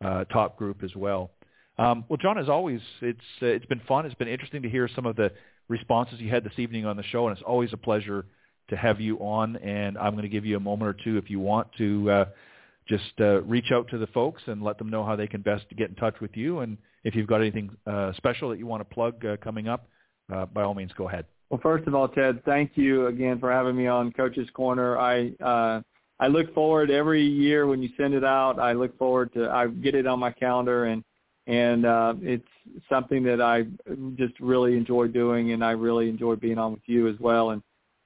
uh, 0.04 0.24
top 0.24 0.56
group 0.56 0.82
as 0.82 0.94
well. 0.96 1.30
Um, 1.78 2.04
well, 2.08 2.16
Jon, 2.16 2.38
as 2.38 2.48
always, 2.48 2.80
it's 3.02 3.20
uh, 3.42 3.46
it's 3.46 3.66
been 3.66 3.82
fun. 3.86 4.06
It's 4.06 4.14
been 4.14 4.28
interesting 4.28 4.62
to 4.62 4.68
hear 4.68 4.88
some 4.94 5.06
of 5.06 5.16
the 5.16 5.30
responses 5.68 6.18
you 6.18 6.30
had 6.30 6.42
this 6.42 6.58
evening 6.58 6.86
on 6.86 6.96
the 6.96 7.02
show, 7.04 7.28
and 7.28 7.36
it's 7.36 7.44
always 7.46 7.72
a 7.72 7.76
pleasure 7.76 8.24
to 8.70 8.76
have 8.76 9.00
you 9.00 9.18
on. 9.18 9.56
And 9.56 9.96
I'm 9.98 10.12
going 10.12 10.22
to 10.22 10.28
give 10.28 10.44
you 10.44 10.56
a 10.56 10.60
moment 10.60 10.88
or 10.88 11.04
two 11.04 11.18
if 11.18 11.30
you 11.30 11.38
want 11.38 11.68
to 11.78 12.10
uh, 12.10 12.24
just 12.88 13.12
uh, 13.20 13.42
reach 13.42 13.70
out 13.72 13.88
to 13.88 13.98
the 13.98 14.06
folks 14.08 14.42
and 14.46 14.62
let 14.62 14.78
them 14.78 14.88
know 14.88 15.04
how 15.04 15.14
they 15.14 15.26
can 15.26 15.42
best 15.42 15.64
get 15.76 15.90
in 15.90 15.94
touch 15.96 16.14
with 16.20 16.36
you. 16.36 16.60
And 16.60 16.78
if 17.04 17.14
you've 17.14 17.26
got 17.26 17.40
anything 17.40 17.70
uh, 17.86 18.12
special 18.14 18.48
that 18.50 18.58
you 18.58 18.66
want 18.66 18.80
to 18.80 18.94
plug 18.94 19.24
uh, 19.24 19.36
coming 19.36 19.68
up, 19.68 19.88
uh, 20.32 20.46
by 20.46 20.62
all 20.62 20.74
means, 20.74 20.92
go 20.96 21.08
ahead. 21.08 21.26
Well, 21.50 21.60
first 21.62 21.86
of 21.86 21.94
all, 21.94 22.08
Ted, 22.08 22.44
thank 22.44 22.72
you 22.74 23.06
again 23.06 23.38
for 23.38 23.50
having 23.50 23.76
me 23.76 23.86
on 23.86 24.12
Coach's 24.12 24.50
Corner. 24.50 24.98
I 24.98 25.32
uh, 25.42 25.80
I 26.20 26.26
look 26.26 26.52
forward 26.52 26.90
every 26.90 27.22
year 27.22 27.66
when 27.66 27.82
you 27.82 27.88
send 27.96 28.12
it 28.12 28.24
out. 28.24 28.58
I 28.58 28.72
look 28.72 28.96
forward 28.98 29.32
to 29.34 29.48
I 29.48 29.68
get 29.68 29.94
it 29.94 30.06
on 30.06 30.18
my 30.18 30.30
calendar 30.30 30.86
and 30.86 31.02
and 31.46 31.86
uh, 31.86 32.14
it's 32.20 32.46
something 32.90 33.22
that 33.22 33.40
I 33.40 33.62
just 34.16 34.38
really 34.38 34.76
enjoy 34.76 35.06
doing, 35.06 35.52
and 35.52 35.64
I 35.64 35.70
really 35.70 36.10
enjoy 36.10 36.36
being 36.36 36.58
on 36.58 36.72
with 36.72 36.82
you 36.84 37.08
as 37.08 37.18
well. 37.18 37.50
And 37.50 37.62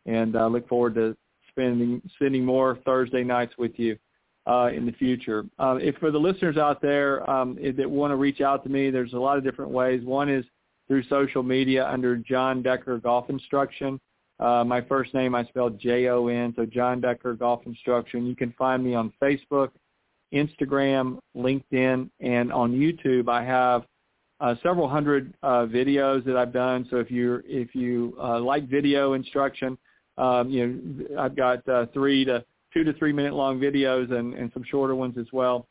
and 0.07 0.37
I 0.37 0.47
look 0.47 0.69
forward 0.69 0.95
to 0.95 1.17
spending 1.49 2.01
spending 2.15 2.45
more 2.45 2.79
Thursday 2.85 3.25
nights 3.25 3.55
with 3.59 3.73
you 3.77 3.99
uh, 4.47 4.71
in 4.75 4.87
the 4.87 4.93
future. 4.93 5.45
Uh, 5.59 5.79
if 5.81 5.97
for 5.97 6.11
the 6.11 6.19
listeners 6.19 6.57
out 6.57 6.83
there 6.83 7.29
um, 7.31 7.59
that 7.77 7.89
want 7.89 8.11
to 8.11 8.17
reach 8.17 8.41
out 8.41 8.63
to 8.65 8.71
me, 8.71 8.91
there's 8.91 9.13
a 9.13 9.19
lot 9.19 9.39
of 9.39 9.45
different 9.45 9.71
ways. 9.71 10.03
One 10.05 10.29
is 10.29 10.45
through 10.89 11.05
social 11.05 11.43
media 11.43 11.87
under 11.87 12.17
Jon 12.17 12.63
Decker 12.63 12.99
Golf 12.99 13.31
Instruction. 13.31 14.01
Uh, 14.41 14.65
my 14.65 14.81
first 14.81 15.15
name 15.15 15.35
I 15.35 15.45
spelled 15.45 15.79
J-O-N, 15.79 16.55
so 16.57 16.67
Jon 16.67 17.01
Decker 17.01 17.35
Golf 17.35 17.65
Instruction. 17.67 18.27
You 18.27 18.35
can 18.35 18.53
find 18.59 18.83
me 18.83 18.95
on 18.95 19.13
Facebook, 19.23 19.71
Instagram, 20.35 21.19
LinkedIn, 21.37 22.11
and 22.21 22.53
on 22.53 22.73
YouTube. 22.73 23.29
I 23.29 23.45
have 23.45 23.85
uh, 24.41 24.57
several 24.63 24.89
hundred 24.89 25.33
uh, 25.45 25.67
videos 25.67 26.25
that 26.25 26.37
I've 26.37 26.53
done. 26.53 26.87
So 26.91 26.97
if 26.97 27.11
you 27.11 27.43
if 27.47 27.75
you 27.77 28.17
uh, 28.21 28.41
like 28.41 28.69
video 28.69 29.13
instruction, 29.13 29.79
um, 30.19 30.51
you 30.51 30.67
know 30.67 31.21
I've 31.21 31.37
got 31.37 31.67
uh, 31.69 31.87
three 31.95 32.25
to 32.25 32.45
two 32.73 32.85
to 32.85 32.93
three 32.95 33.13
minute 33.13 33.35
long 33.35 33.59
videos 33.61 34.11
and, 34.13 34.35
and 34.35 34.51
some 34.53 34.65
shorter 34.69 34.95
ones 34.95 35.17
as 35.19 35.27
well, 35.33 35.67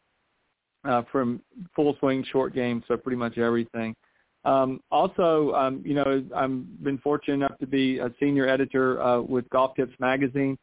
uh, 0.86 1.04
from 1.12 1.42
full 1.76 1.96
swing, 2.00 2.24
short 2.32 2.54
game, 2.54 2.84
so 2.88 2.98
pretty 2.98 3.18
much 3.18 3.38
everything. 3.38 3.96
Um, 4.44 4.82
also, 4.92 5.54
um, 5.54 5.82
you 5.86 5.94
know, 5.94 6.24
I've 6.36 6.84
been 6.84 6.98
fortunate 6.98 7.36
enough 7.36 7.58
to 7.60 7.68
be 7.68 8.00
a 8.00 8.12
senior 8.20 8.48
editor 8.48 9.02
uh, 9.02 9.22
with 9.22 9.48
Golf 9.50 9.76
Tips 9.76 9.94
magazine, 10.00 10.58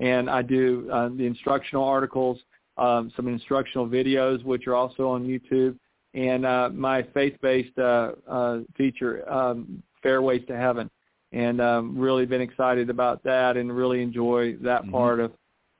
and 0.00 0.28
I 0.28 0.42
do 0.42 0.88
uh, 0.92 1.10
the 1.10 1.26
instructional 1.26 1.84
articles, 1.84 2.38
um, 2.76 3.12
some 3.14 3.28
instructional 3.28 3.86
videos, 3.86 4.44
which 4.44 4.66
are 4.66 4.74
also 4.74 5.08
on 5.08 5.24
YouTube, 5.24 5.76
and 6.14 6.44
uh, 6.44 6.70
my 6.72 7.02
faith-based 7.14 7.78
uh, 7.78 8.12
uh, 8.28 8.58
feature, 8.76 9.30
um, 9.32 9.80
Fairways 10.02 10.42
to 10.48 10.56
Heaven, 10.56 10.90
and 11.32 11.60
um, 11.60 11.96
really 11.96 12.26
been 12.26 12.40
excited 12.40 12.90
about 12.90 13.22
that, 13.22 13.56
and 13.56 13.74
really 13.74 14.02
enjoy 14.02 14.56
that 14.56 14.82
mm-hmm. 14.82 14.90
part 14.90 15.20
of 15.20 15.32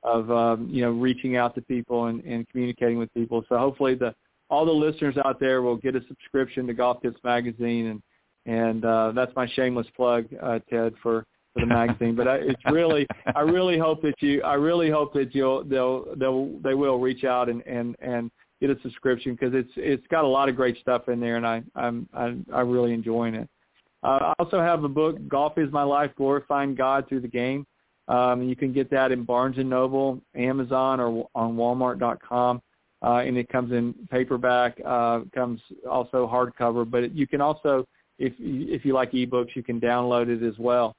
of 0.03 0.30
um, 0.30 0.68
you 0.70 0.82
know 0.82 0.90
reaching 0.90 1.36
out 1.36 1.55
to 1.55 1.62
people 1.62 2.07
and, 2.07 2.22
and 2.24 2.48
communicating 2.48 2.98
with 2.98 3.12
people. 3.14 3.44
So 3.48 3.59
hopefully 3.59 3.94
the 3.94 4.14
all 4.48 4.64
the 4.64 4.72
listeners 4.72 5.16
out 5.24 5.38
there 5.38 5.62
will 5.62 5.76
get 5.76 5.94
a 5.94 6.01
subscription 6.09 6.66
to 6.66 6.74
Golf 6.74 7.03
Tips 7.03 7.20
magazine, 7.22 7.86
and 7.86 8.03
and 8.46 8.84
uh, 8.84 9.12
that's 9.14 9.34
my 9.36 9.46
shameless 9.48 9.86
plug, 9.96 10.26
uh, 10.42 10.59
Ted, 10.70 10.94
for 11.03 11.24
for 11.53 11.61
the 11.61 11.66
magazine. 11.66 12.14
but 12.14 12.28
I, 12.28 12.36
it's 12.36 12.62
really, 12.70 13.07
I 13.34 13.40
really 13.40 13.78
hope 13.78 14.03
that 14.03 14.14
you, 14.20 14.42
I 14.42 14.55
really 14.55 14.88
hope 14.90 15.12
that 15.14 15.34
you'll, 15.34 15.64
they'll, 15.64 16.14
they'll, 16.16 16.59
they 16.62 16.74
will 16.74 16.98
reach 16.98 17.24
out 17.24 17.48
and 17.48 17.62
and 17.66 17.96
and 18.01 18.30
get 18.61 18.70
a 18.70 18.76
subscription 18.82 19.32
because 19.32 19.55
it's 19.55 19.70
it's 19.76 20.07
got 20.09 20.24
a 20.24 20.28
lot 20.28 20.48
of 20.48 20.57
great 20.57 20.78
stuff 20.78 21.09
in 21.09 21.20
there, 21.20 21.36
and 21.36 21.46
I 21.46 21.62
I'm 21.74 22.09
I, 22.14 22.36
I'm 22.53 22.70
really 22.70 22.92
enjoying 22.92 23.34
it. 23.34 23.48
Uh, 24.03 24.18
I 24.22 24.34
also 24.38 24.61
have 24.61 24.84
a 24.84 24.88
book, 24.88 25.16
Golf 25.28 25.59
is 25.59 25.70
My 25.70 25.82
Life, 25.82 26.11
Glorifying 26.16 26.74
God 26.74 27.07
Through 27.09 27.20
the 27.20 27.28
Game. 27.28 27.66
Um, 28.11 28.42
you 28.42 28.56
can 28.56 28.72
get 28.72 28.90
that 28.90 29.12
in 29.12 29.24
Barnes 29.24 29.58
and 29.58 29.70
Noble, 29.70 30.20
Amazon, 30.34 31.00
or 31.00 31.28
on 31.34 31.56
Walmart.com 31.56 32.61
uh, 33.02 33.22
and 33.24 33.36
it 33.36 33.48
comes 33.48 33.72
in 33.72 33.94
paperback, 34.11 34.78
uh, 34.84 35.20
comes 35.34 35.61
also 35.88 36.28
hardcover. 36.28 36.88
But 36.88 37.14
you 37.14 37.26
can 37.26 37.40
also, 37.40 37.86
if 38.18 38.32
if 38.38 38.84
you 38.84 38.92
like 38.92 39.12
ebooks, 39.12 39.56
you 39.56 39.62
can 39.62 39.80
download 39.80 40.28
it 40.28 40.46
as 40.46 40.58
well. 40.58 40.94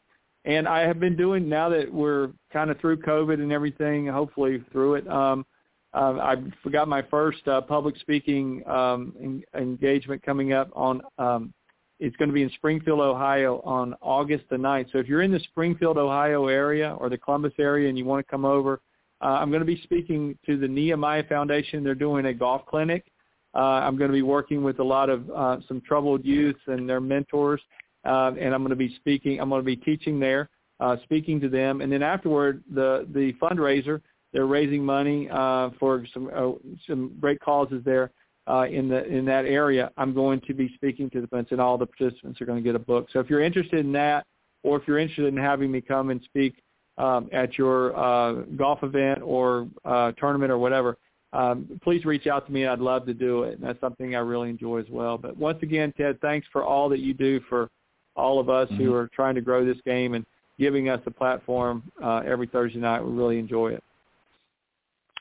And 0.46 0.68
I 0.68 0.82
have 0.82 1.00
been 1.00 1.16
doing 1.16 1.48
now 1.48 1.70
that 1.70 1.92
we're 1.92 2.30
kind 2.52 2.72
of 2.72 2.80
through 2.80 2.98
COVID 2.98 3.36
and 3.36 3.52
everything, 3.52 4.08
hopefully 4.08 4.64
through 4.72 4.96
it. 4.96 5.08
Um, 5.08 5.46
uh, 5.94 6.18
I 6.20 6.36
forgot 6.64 6.88
my 6.88 7.04
first 7.04 7.48
uh, 7.48 7.62
public 7.62 7.96
speaking 7.98 8.68
um, 8.68 9.14
en- 9.22 9.44
engagement 9.56 10.24
coming 10.24 10.54
up 10.54 10.70
on. 10.74 11.02
Um, 11.18 11.54
it's 12.02 12.16
going 12.16 12.30
to 12.30 12.34
be 12.34 12.42
in 12.42 12.50
Springfield, 12.56 13.00
Ohio, 13.00 13.62
on 13.64 13.96
August 14.02 14.46
the 14.50 14.56
9th. 14.56 14.92
So 14.92 14.98
if 14.98 15.08
you're 15.08 15.22
in 15.22 15.32
the 15.32 15.40
Springfield, 15.40 16.00
Ohio 16.00 16.48
area 16.48 16.98
or 17.00 17.10
the 17.10 17.18
Columbus 17.18 17.54
area 17.60 17.88
and 17.88 17.98
you 17.98 18.06
want 18.06 18.26
to 18.26 18.30
come 18.30 18.44
over, 18.44 18.82
uh, 19.22 19.26
I'm 19.26 19.52
going 19.52 19.62
to 19.62 19.68
be 19.68 19.80
speaking 19.84 20.36
to 20.48 20.58
the 20.58 20.68
Nehemiah 20.68 21.24
Foundation. 21.30 21.84
They're 21.84 21.94
doing 21.94 22.26
a 22.26 22.34
golf 22.34 22.66
clinic. 22.66 23.06
Uh, 23.54 23.60
I'm 23.60 23.98
going 23.98 24.10
to 24.10 24.14
be 24.14 24.24
working 24.24 24.64
with 24.64 24.80
a 24.80 24.84
lot 24.84 25.12
of 25.12 25.30
uh, 25.30 25.58
some 25.68 25.80
troubled 25.82 26.26
youth 26.26 26.56
and 26.66 26.90
their 26.90 27.00
mentors, 27.00 27.62
uh, 28.04 28.32
and 28.40 28.52
I'm 28.54 28.62
going 28.62 28.72
to 28.72 28.76
be 28.76 28.96
speaking. 28.96 29.40
I'm 29.40 29.50
going 29.50 29.62
to 29.62 29.66
be 29.66 29.76
teaching 29.76 30.20
there, 30.20 30.50
uh, 30.80 30.96
speaking 31.04 31.40
to 31.42 31.50
them, 31.50 31.82
and 31.82 31.92
then 31.92 32.02
afterward, 32.02 32.64
the 32.74 33.06
the 33.14 33.34
fundraiser. 33.34 34.02
They're 34.32 34.46
raising 34.46 34.84
money 34.84 35.28
uh, 35.30 35.72
for 35.78 36.08
some 36.14 36.32
uh, 36.34 36.54
some 36.88 37.18
great 37.20 37.42
causes 37.42 37.84
there 37.84 38.12
uh, 38.52 38.66
in 38.66 38.90
the 38.90 39.06
in 39.06 39.24
that 39.26 39.46
area. 39.46 39.92
I'm 39.98 40.14
going 40.14 40.42
to 40.42 40.54
be 40.54 40.72
speaking 40.76 41.10
to 41.12 41.22
the 41.22 41.28
participants, 41.28 41.52
and 41.52 41.62
all 41.62 41.78
the 41.78 41.86
participants 41.86 42.42
are 42.42 42.46
going 42.46 42.58
to 42.58 42.64
get 42.64 42.76
a 42.76 42.80
book. 42.80 43.08
So 43.14 43.20
if 43.20 43.30
you're 43.30 43.42
interested 43.42 43.80
in 43.80 43.92
that, 43.94 44.26
or 44.64 44.78
if 44.78 44.88
you're 44.88 45.00
interested 45.00 45.26
in 45.26 45.38
having 45.38 45.72
me 45.72 45.82
come 45.82 46.10
and 46.10 46.22
speak 46.26 46.56
um, 46.98 47.30
at 47.32 47.58
your 47.58 47.98
uh, 47.98 48.34
golf 48.58 48.80
event 48.84 49.22
or 49.24 49.68
uh, 49.86 50.12
tournament 50.14 50.52
or 50.52 50.58
whatever, 50.58 50.98
um, 51.34 51.80
please 51.84 52.04
reach 52.04 52.28
out 52.28 52.46
to 52.46 52.52
me. 52.52 52.66
I'd 52.66 52.80
love 52.80 53.06
to 53.06 53.14
do 53.14 53.44
it. 53.44 53.58
And 53.58 53.64
that's 53.68 53.80
something 53.80 54.16
I 54.16 54.20
really 54.20 54.50
enjoy 54.50 54.80
as 54.80 54.90
well. 54.90 55.18
But 55.18 55.38
once 55.38 55.60
again, 55.62 55.94
Ted, 55.98 56.20
thanks 56.22 56.46
for 56.52 56.64
all 56.64 56.90
that 56.90 57.00
you 57.00 57.14
do 57.14 57.40
for 57.48 57.70
all 58.16 58.40
of 58.40 58.50
us 58.50 58.68
mm-hmm. 58.70 58.84
who 58.84 58.94
are 58.94 59.10
trying 59.16 59.36
to 59.36 59.42
grow 59.42 59.66
this 59.66 59.78
game 59.86 60.14
and 60.14 60.26
giving 60.60 60.90
us 60.90 61.00
a 61.06 61.12
platform 61.12 61.84
uh, 62.04 62.22
every 62.26 62.48
Thursday 62.48 62.80
night. 62.80 63.02
We 63.02 63.12
really 63.14 63.40
enjoy 63.40 63.70
it. 63.70 63.84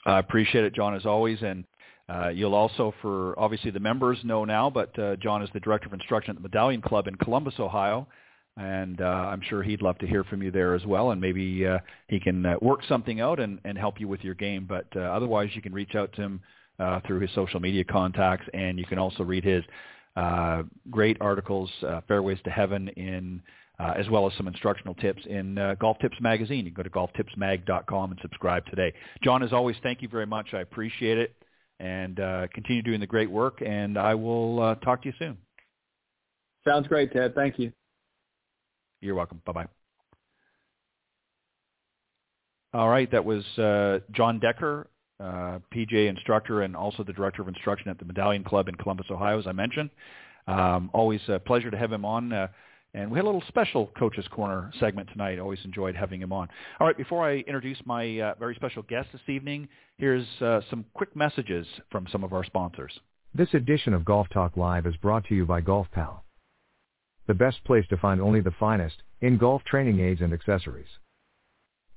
I 0.04 0.18
appreciate 0.18 0.64
it, 0.64 0.74
Jon, 0.74 0.94
as 0.94 1.06
always. 1.06 1.40
And 1.42 1.64
uh, 2.10 2.28
you'll 2.28 2.54
also, 2.54 2.92
for 3.00 3.38
obviously 3.38 3.70
the 3.70 3.80
members 3.80 4.18
know 4.24 4.44
now, 4.44 4.68
but 4.68 4.98
uh, 4.98 5.16
Jon 5.16 5.42
is 5.42 5.50
the 5.54 5.60
director 5.60 5.86
of 5.86 5.92
instruction 5.92 6.30
at 6.30 6.36
the 6.36 6.48
Medallion 6.48 6.82
Club 6.82 7.06
in 7.06 7.14
Columbus, 7.14 7.54
Ohio 7.58 8.06
and 8.56 9.00
uh, 9.00 9.04
I'm 9.04 9.40
sure 9.48 9.62
he'd 9.62 9.80
love 9.80 9.98
to 9.98 10.06
hear 10.06 10.24
from 10.24 10.42
you 10.42 10.50
there 10.50 10.74
as 10.74 10.84
well, 10.84 11.12
and 11.12 11.20
maybe 11.20 11.66
uh, 11.66 11.78
he 12.08 12.20
can 12.20 12.44
uh, 12.44 12.56
work 12.60 12.80
something 12.88 13.20
out 13.20 13.40
and, 13.40 13.58
and 13.64 13.78
help 13.78 14.00
you 14.00 14.08
with 14.08 14.22
your 14.22 14.34
game. 14.34 14.66
But 14.68 14.86
uh, 14.94 15.00
otherwise, 15.00 15.50
you 15.54 15.62
can 15.62 15.72
reach 15.72 15.94
out 15.94 16.12
to 16.14 16.22
him 16.22 16.40
uh, 16.78 17.00
through 17.06 17.20
his 17.20 17.30
social 17.34 17.60
media 17.60 17.84
contacts, 17.84 18.46
and 18.52 18.78
you 18.78 18.84
can 18.84 18.98
also 18.98 19.22
read 19.22 19.44
his 19.44 19.64
uh, 20.16 20.62
great 20.90 21.16
articles, 21.20 21.70
uh, 21.86 22.00
Fairways 22.08 22.38
to 22.44 22.50
Heaven, 22.50 22.88
in 22.88 23.42
uh, 23.78 23.94
as 23.96 24.10
well 24.10 24.26
as 24.26 24.36
some 24.36 24.46
instructional 24.46 24.94
tips 24.94 25.22
in 25.26 25.56
uh, 25.56 25.74
Golf 25.80 25.98
Tips 26.00 26.16
Magazine. 26.20 26.66
You 26.66 26.72
can 26.72 26.74
go 26.74 26.82
to 26.82 26.90
golftipsmag.com 26.90 28.10
and 28.10 28.20
subscribe 28.20 28.66
today. 28.66 28.92
Jon, 29.22 29.42
as 29.42 29.54
always, 29.54 29.76
thank 29.82 30.02
you 30.02 30.08
very 30.08 30.26
much. 30.26 30.48
I 30.52 30.60
appreciate 30.60 31.16
it, 31.16 31.34
and 31.80 32.20
uh, 32.20 32.46
continue 32.52 32.82
doing 32.82 33.00
the 33.00 33.06
great 33.06 33.30
work. 33.30 33.62
And 33.64 33.98
I 33.98 34.14
will 34.14 34.62
uh, 34.62 34.74
talk 34.76 35.02
to 35.02 35.08
you 35.08 35.14
soon. 35.18 35.38
Sounds 36.66 36.86
great, 36.86 37.12
Ted. 37.12 37.34
Thank 37.34 37.58
you. 37.58 37.72
You're 39.00 39.14
welcome. 39.14 39.40
Bye-bye. 39.46 39.66
All 42.72 42.88
right, 42.88 43.10
that 43.10 43.24
was 43.24 43.44
uh, 43.58 43.98
Jon 44.12 44.38
Decker, 44.38 44.88
uh, 45.18 45.58
PGA 45.74 46.08
instructor 46.08 46.62
and 46.62 46.76
also 46.76 47.02
the 47.02 47.12
director 47.12 47.42
of 47.42 47.48
instruction 47.48 47.88
at 47.88 47.98
the 47.98 48.04
Medallion 48.04 48.44
Club 48.44 48.68
in 48.68 48.74
Columbus, 48.76 49.06
Ohio, 49.10 49.38
as 49.38 49.46
I 49.46 49.52
mentioned. 49.52 49.90
Um, 50.46 50.90
always 50.92 51.20
a 51.28 51.38
pleasure 51.38 51.70
to 51.70 51.76
have 51.76 51.90
him 51.90 52.04
on. 52.04 52.32
Uh, 52.32 52.48
and 52.94 53.10
we 53.10 53.18
had 53.18 53.24
a 53.24 53.28
little 53.28 53.44
special 53.48 53.90
Coach's 53.98 54.26
Corner 54.28 54.70
segment 54.80 55.08
tonight. 55.12 55.38
Always 55.38 55.60
enjoyed 55.64 55.94
having 55.94 56.20
him 56.20 56.32
on. 56.32 56.48
All 56.80 56.86
right, 56.86 56.96
before 56.96 57.28
I 57.28 57.36
introduce 57.38 57.78
my 57.84 58.20
uh, 58.20 58.34
very 58.38 58.54
special 58.54 58.82
guest 58.82 59.08
this 59.12 59.20
evening, 59.28 59.68
here's 59.98 60.26
uh, 60.40 60.60
some 60.70 60.84
quick 60.94 61.14
messages 61.14 61.66
from 61.90 62.06
some 62.10 62.24
of 62.24 62.32
our 62.32 62.44
sponsors. 62.44 62.92
This 63.34 63.54
edition 63.54 63.94
of 63.94 64.04
Golf 64.04 64.28
Talk 64.32 64.56
Live 64.56 64.86
is 64.86 64.96
brought 64.96 65.24
to 65.26 65.34
you 65.34 65.46
by 65.46 65.60
Golf 65.60 65.86
Pal. 65.92 66.24
The 67.28 67.34
best 67.34 67.62
place 67.64 67.84
to 67.90 67.96
find 67.96 68.20
only 68.20 68.40
the 68.40 68.54
finest 68.58 68.96
in 69.20 69.38
golf 69.38 69.62
training 69.64 70.00
aids 70.00 70.20
and 70.20 70.32
accessories. 70.32 70.88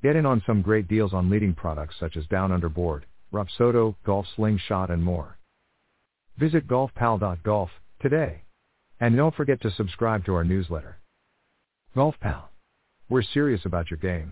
Get 0.04 0.16
in 0.16 0.26
on 0.26 0.44
some 0.46 0.62
great 0.62 0.88
deals 0.88 1.14
on 1.14 1.30
leading 1.30 1.56
products 1.56 1.96
such 2.00 2.18
as 2.18 2.28
Down 2.28 2.52
Under 2.52 2.70
Board, 2.70 3.06
Rapsodo, 3.34 3.96
Golf 4.06 4.28
Slingshot, 4.36 4.92
and 4.92 5.04
more. 5.04 5.40
Visit 6.38 6.68
golfpal.golf 6.68 7.70
today. 8.00 8.44
And 9.04 9.18
don't 9.18 9.36
forget 9.36 9.60
to 9.64 9.72
subscribe 9.72 10.24
to 10.28 10.36
our 10.36 10.46
newsletter. 10.46 10.98
Golf 11.94 12.16
Pal. 12.22 12.50
We're 13.10 13.22
serious 13.22 13.60
about 13.66 13.92
your 13.92 13.98
game. 13.98 14.32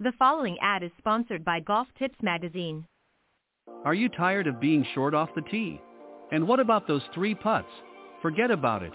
The 0.00 0.10
following 0.18 0.58
ad 0.60 0.82
is 0.82 0.90
sponsored 0.98 1.44
by 1.44 1.60
Golf 1.60 1.86
Tips 1.96 2.18
Magazine. 2.20 2.84
Are 3.84 3.94
you 3.94 4.08
tired 4.08 4.48
of 4.48 4.60
being 4.60 4.84
short 4.92 5.14
off 5.14 5.28
the 5.36 5.42
tee? 5.42 5.80
And 6.32 6.48
what 6.48 6.58
about 6.58 6.88
those 6.88 7.04
three 7.14 7.32
putts? 7.32 7.68
Forget 8.20 8.50
about 8.50 8.82
it. 8.82 8.92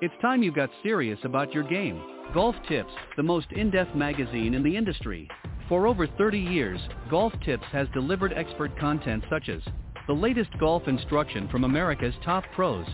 It's 0.00 0.20
time 0.20 0.42
you 0.42 0.50
got 0.50 0.70
serious 0.82 1.20
about 1.22 1.54
your 1.54 1.62
game. 1.62 2.02
Golf 2.34 2.56
Tips, 2.68 2.92
the 3.16 3.22
most 3.22 3.46
in-depth 3.52 3.94
magazine 3.94 4.54
in 4.54 4.64
the 4.64 4.76
industry. 4.76 5.28
For 5.68 5.86
over 5.86 6.08
30 6.08 6.36
years, 6.36 6.80
Golf 7.08 7.32
Tips 7.44 7.66
has 7.70 7.86
delivered 7.94 8.32
expert 8.32 8.76
content 8.76 9.22
such 9.30 9.48
as 9.48 9.62
the 10.08 10.12
latest 10.12 10.50
golf 10.58 10.88
instruction 10.88 11.46
from 11.46 11.62
America's 11.62 12.14
top 12.24 12.42
pros, 12.56 12.86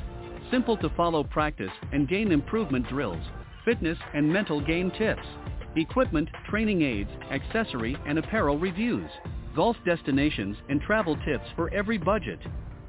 simple 0.51 0.77
to 0.79 0.89
follow 0.97 1.25
practice 1.25 1.71
and 1.93 2.09
gain 2.09 2.33
improvement 2.33 2.89
drills, 2.89 3.23
fitness 3.65 3.99
and 4.15 4.33
mental 4.33 4.61
game 4.61 4.91
tips, 4.99 5.27
equipment, 5.77 6.29
training 6.49 6.83
aids, 6.83 7.11
accessory 7.31 7.97
and 8.07 8.19
apparel 8.19 8.59
reviews, 8.59 9.11
golf 9.55 9.77
destinations 9.85 10.57
and 10.69 10.81
travel 10.81 11.17
tips 11.25 11.45
for 11.55 11.73
every 11.73 11.99
budget, 11.99 12.39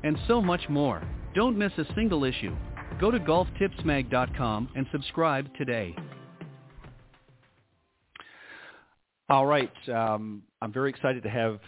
and 0.04 0.18
so 0.28 0.42
much 0.42 0.68
more. 0.70 1.02
Don't 1.34 1.58
miss 1.58 1.72
a 1.78 1.86
single 1.96 2.24
issue. 2.24 2.56
Go 3.00 3.12
to 3.12 3.20
golftipsmag.com 3.20 4.70
and 4.76 4.86
subscribe 4.92 5.48
today. 5.56 5.96
All 9.30 9.46
right. 9.46 9.72
Um, 9.90 10.44
I'm 10.62 10.72
very 10.72 10.90
excited 10.90 11.24
to 11.24 11.30
have 11.30 11.60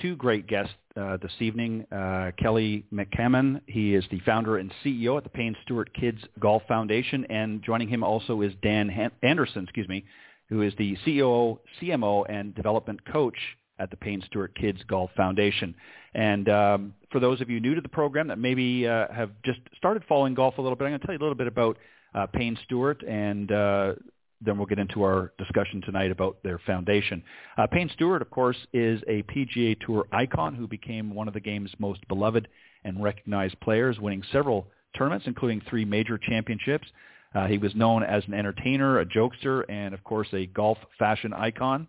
two 0.00 0.16
great 0.16 0.46
guests 0.46 0.74
uh, 0.96 1.16
this 1.18 1.32
evening. 1.40 1.86
Uh, 1.92 2.30
Kelly 2.38 2.84
McCammon, 2.92 3.60
he 3.66 3.94
is 3.94 4.04
the 4.10 4.20
founder 4.20 4.58
and 4.58 4.72
CEO 4.84 5.16
at 5.16 5.24
the 5.24 5.30
Payne 5.30 5.56
Stewart 5.62 5.92
Kids 5.94 6.18
Golf 6.38 6.62
Foundation, 6.68 7.24
and 7.30 7.62
joining 7.62 7.88
him 7.88 8.02
also 8.02 8.40
is 8.42 8.52
Dan 8.62 8.88
Han- 8.88 9.10
Anderson, 9.22 9.64
excuse 9.64 9.88
me, 9.88 10.04
who 10.48 10.62
is 10.62 10.72
the 10.78 10.96
CEO, 11.06 11.58
CMO, 11.80 12.24
and 12.28 12.54
development 12.54 13.04
coach 13.06 13.36
at 13.78 13.90
the 13.90 13.96
Payne 13.96 14.22
Stewart 14.26 14.54
Kids 14.54 14.80
Golf 14.86 15.10
Foundation. 15.16 15.74
And 16.14 16.48
um, 16.48 16.94
for 17.10 17.18
those 17.18 17.40
of 17.40 17.50
you 17.50 17.60
new 17.60 17.74
to 17.74 17.80
the 17.80 17.88
program 17.88 18.28
that 18.28 18.38
maybe 18.38 18.86
uh, 18.86 19.06
have 19.12 19.30
just 19.44 19.58
started 19.76 20.04
following 20.08 20.34
golf 20.34 20.58
a 20.58 20.62
little 20.62 20.76
bit, 20.76 20.84
I'm 20.84 20.90
going 20.92 21.00
to 21.00 21.06
tell 21.06 21.14
you 21.14 21.18
a 21.18 21.24
little 21.24 21.34
bit 21.34 21.48
about 21.48 21.78
uh, 22.14 22.26
Payne 22.26 22.56
Stewart 22.64 23.02
and 23.02 23.50
uh, 23.50 23.94
then 24.40 24.56
we'll 24.58 24.66
get 24.66 24.78
into 24.78 25.02
our 25.02 25.32
discussion 25.38 25.80
tonight 25.82 26.10
about 26.10 26.42
their 26.42 26.58
foundation. 26.58 27.22
Uh, 27.56 27.66
Payne 27.66 27.90
Stewart, 27.94 28.22
of 28.22 28.30
course, 28.30 28.56
is 28.72 29.00
a 29.08 29.22
PGA 29.24 29.78
Tour 29.80 30.06
icon 30.12 30.54
who 30.54 30.66
became 30.66 31.14
one 31.14 31.28
of 31.28 31.34
the 31.34 31.40
game's 31.40 31.70
most 31.78 32.06
beloved 32.08 32.48
and 32.84 33.02
recognized 33.02 33.58
players, 33.60 33.98
winning 33.98 34.22
several 34.32 34.66
tournaments, 34.96 35.26
including 35.26 35.62
three 35.68 35.84
major 35.84 36.18
championships. 36.18 36.86
Uh, 37.34 37.46
he 37.46 37.58
was 37.58 37.74
known 37.74 38.02
as 38.02 38.22
an 38.26 38.34
entertainer, 38.34 39.00
a 39.00 39.06
jokester, 39.06 39.64
and 39.68 39.92
of 39.92 40.04
course 40.04 40.28
a 40.32 40.46
golf 40.46 40.78
fashion 40.98 41.32
icon. 41.32 41.86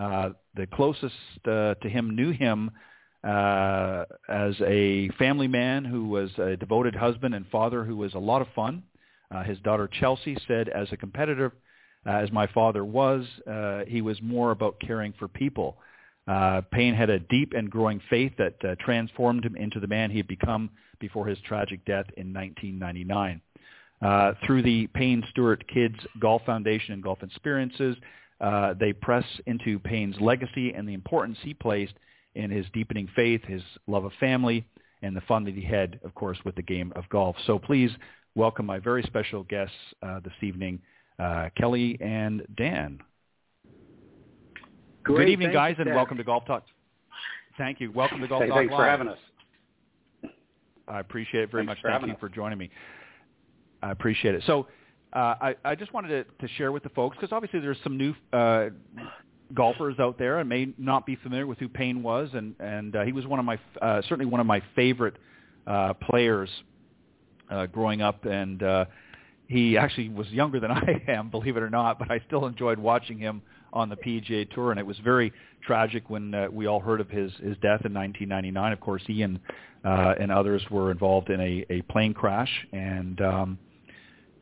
Uh, 0.00 0.30
the 0.54 0.66
closest 0.66 1.14
uh, 1.46 1.74
to 1.74 1.88
him 1.88 2.14
knew 2.14 2.30
him 2.30 2.70
uh, 3.24 4.04
as 4.28 4.54
a 4.64 5.08
family 5.18 5.48
man 5.48 5.84
who 5.84 6.08
was 6.08 6.30
a 6.38 6.56
devoted 6.56 6.94
husband 6.94 7.34
and 7.34 7.46
father 7.48 7.84
who 7.84 7.96
was 7.96 8.14
a 8.14 8.18
lot 8.18 8.42
of 8.42 8.48
fun. 8.54 8.82
Uh, 9.34 9.42
his 9.42 9.58
daughter 9.60 9.88
Chelsea 10.00 10.36
said, 10.46 10.68
as 10.68 10.86
a 10.92 10.96
competitor, 10.96 11.52
uh, 12.06 12.10
as 12.10 12.30
my 12.32 12.46
father 12.48 12.84
was, 12.84 13.24
uh, 13.50 13.80
he 13.86 14.00
was 14.00 14.20
more 14.22 14.50
about 14.50 14.78
caring 14.80 15.12
for 15.18 15.28
people. 15.28 15.76
Uh, 16.28 16.60
Payne 16.72 16.94
had 16.94 17.10
a 17.10 17.18
deep 17.18 17.52
and 17.54 17.70
growing 17.70 18.00
faith 18.10 18.32
that 18.38 18.56
uh, 18.64 18.74
transformed 18.80 19.44
him 19.44 19.56
into 19.56 19.80
the 19.80 19.86
man 19.86 20.10
he 20.10 20.16
had 20.16 20.26
become 20.26 20.70
before 20.98 21.26
his 21.26 21.38
tragic 21.46 21.84
death 21.84 22.06
in 22.16 22.32
1999. 22.32 23.40
Uh, 24.02 24.32
through 24.44 24.62
the 24.62 24.86
Payne 24.88 25.22
Stewart 25.30 25.66
Kids 25.68 25.96
Golf 26.20 26.42
Foundation 26.44 26.94
and 26.94 27.02
Golf 27.02 27.22
Experiences, 27.22 27.96
uh, 28.40 28.74
they 28.78 28.92
press 28.92 29.24
into 29.46 29.78
Payne's 29.78 30.20
legacy 30.20 30.72
and 30.74 30.86
the 30.86 30.94
importance 30.94 31.38
he 31.42 31.54
placed 31.54 31.94
in 32.34 32.50
his 32.50 32.66
deepening 32.74 33.08
faith, 33.16 33.42
his 33.44 33.62
love 33.86 34.04
of 34.04 34.12
family, 34.20 34.66
and 35.02 35.16
the 35.16 35.22
fun 35.22 35.44
that 35.44 35.54
he 35.54 35.62
had, 35.62 35.98
of 36.04 36.14
course, 36.14 36.38
with 36.44 36.54
the 36.56 36.62
game 36.62 36.92
of 36.96 37.08
golf. 37.08 37.36
So 37.46 37.58
please 37.58 37.90
welcome 38.34 38.66
my 38.66 38.78
very 38.78 39.02
special 39.04 39.42
guests 39.44 39.74
uh, 40.02 40.20
this 40.20 40.34
evening, 40.42 40.80
uh, 41.18 41.48
Kelly 41.56 41.98
and 42.00 42.46
Dan. 42.56 43.00
Great. 45.02 45.16
Good 45.18 45.28
evening, 45.28 45.48
Thank 45.48 45.54
guys, 45.54 45.74
you, 45.78 45.82
and 45.82 45.88
Ted. 45.88 45.96
welcome 45.96 46.16
to 46.16 46.24
Golf 46.24 46.44
Talk. 46.46 46.64
Thank 47.56 47.80
you. 47.80 47.92
Welcome 47.92 48.20
to 48.20 48.28
Golf 48.28 48.42
Hey, 48.42 48.48
Talk 48.48 48.58
thanks 48.58 48.72
Live. 48.72 48.78
for 48.78 48.84
having 48.84 49.08
us. 49.08 49.18
I 50.88 51.00
appreciate 51.00 51.44
it 51.44 51.50
very 51.50 51.66
Thanks 51.66 51.78
much. 51.82 51.82
for 51.82 51.90
Thank 51.90 52.06
you 52.06 52.12
us. 52.14 52.20
for 52.20 52.28
joining 52.28 52.58
me. 52.58 52.70
I 53.82 53.90
appreciate 53.90 54.34
it. 54.34 54.42
So 54.46 54.66
uh, 55.12 55.34
I, 55.40 55.54
I 55.64 55.74
just 55.74 55.92
wanted 55.92 56.08
to, 56.08 56.46
to 56.46 56.54
share 56.54 56.72
with 56.72 56.82
the 56.82 56.88
folks, 56.90 57.16
because 57.16 57.32
obviously 57.32 57.60
there's 57.60 57.78
some 57.82 57.96
new 57.96 58.14
uh, 58.32 58.68
golfers 59.54 59.98
out 59.98 60.18
there 60.18 60.38
and 60.40 60.48
may 60.48 60.72
not 60.76 61.06
be 61.06 61.16
familiar 61.16 61.46
with 61.46 61.58
who 61.58 61.68
Payne 61.68 62.02
was, 62.02 62.30
and, 62.34 62.54
and 62.60 62.96
uh, 62.96 63.02
he 63.04 63.12
was 63.12 63.26
one 63.26 63.38
of 63.38 63.44
my, 63.44 63.58
uh, 63.80 64.02
certainly 64.02 64.26
one 64.26 64.40
of 64.40 64.46
my 64.46 64.62
favorite 64.74 65.14
uh, 65.66 65.94
players 65.94 66.50
uh, 67.50 67.66
growing 67.66 68.02
up, 68.02 68.24
and 68.24 68.62
uh, 68.62 68.84
he 69.48 69.76
actually 69.78 70.08
was 70.08 70.28
younger 70.28 70.60
than 70.60 70.70
I 70.72 71.02
am, 71.08 71.30
believe 71.30 71.56
it 71.56 71.62
or 71.62 71.70
not, 71.70 71.98
but 71.98 72.10
I 72.10 72.20
still 72.26 72.46
enjoyed 72.46 72.78
watching 72.78 73.18
him 73.18 73.42
on 73.72 73.88
the 73.88 73.96
PGA 73.96 74.50
Tour, 74.54 74.70
and 74.70 74.80
it 74.80 74.86
was 74.86 74.96
very 74.98 75.32
tragic 75.64 76.08
when 76.08 76.34
uh, 76.34 76.48
we 76.50 76.66
all 76.66 76.80
heard 76.80 77.00
of 77.00 77.10
his 77.10 77.30
his 77.42 77.56
death 77.58 77.84
in 77.84 77.92
1999. 77.92 78.72
Of 78.72 78.80
course, 78.80 79.02
he 79.06 79.22
and 79.22 79.38
uh, 79.84 80.14
and 80.18 80.32
others 80.32 80.62
were 80.70 80.90
involved 80.90 81.30
in 81.30 81.40
a, 81.40 81.66
a 81.70 81.82
plane 81.82 82.14
crash, 82.14 82.50
and 82.72 83.20
um, 83.20 83.58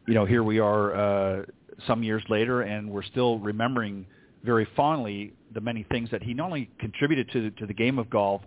you 0.07 0.15
know 0.15 0.25
here 0.25 0.43
we 0.43 0.59
are 0.59 0.95
uh, 0.95 1.43
some 1.87 2.03
years 2.03 2.23
later, 2.29 2.63
and 2.63 2.89
we're 2.91 3.03
still 3.03 3.39
remembering 3.39 4.07
very 4.45 4.69
fondly 4.77 5.33
the 5.53 5.61
many 5.61 5.85
things 5.91 6.11
that 6.11 6.23
he 6.23 6.35
not 6.35 6.47
only 6.47 6.71
contributed 6.79 7.31
to 7.33 7.51
to 7.53 7.67
the 7.67 7.75
game 7.75 7.99
of 7.99 8.09
golf, 8.11 8.43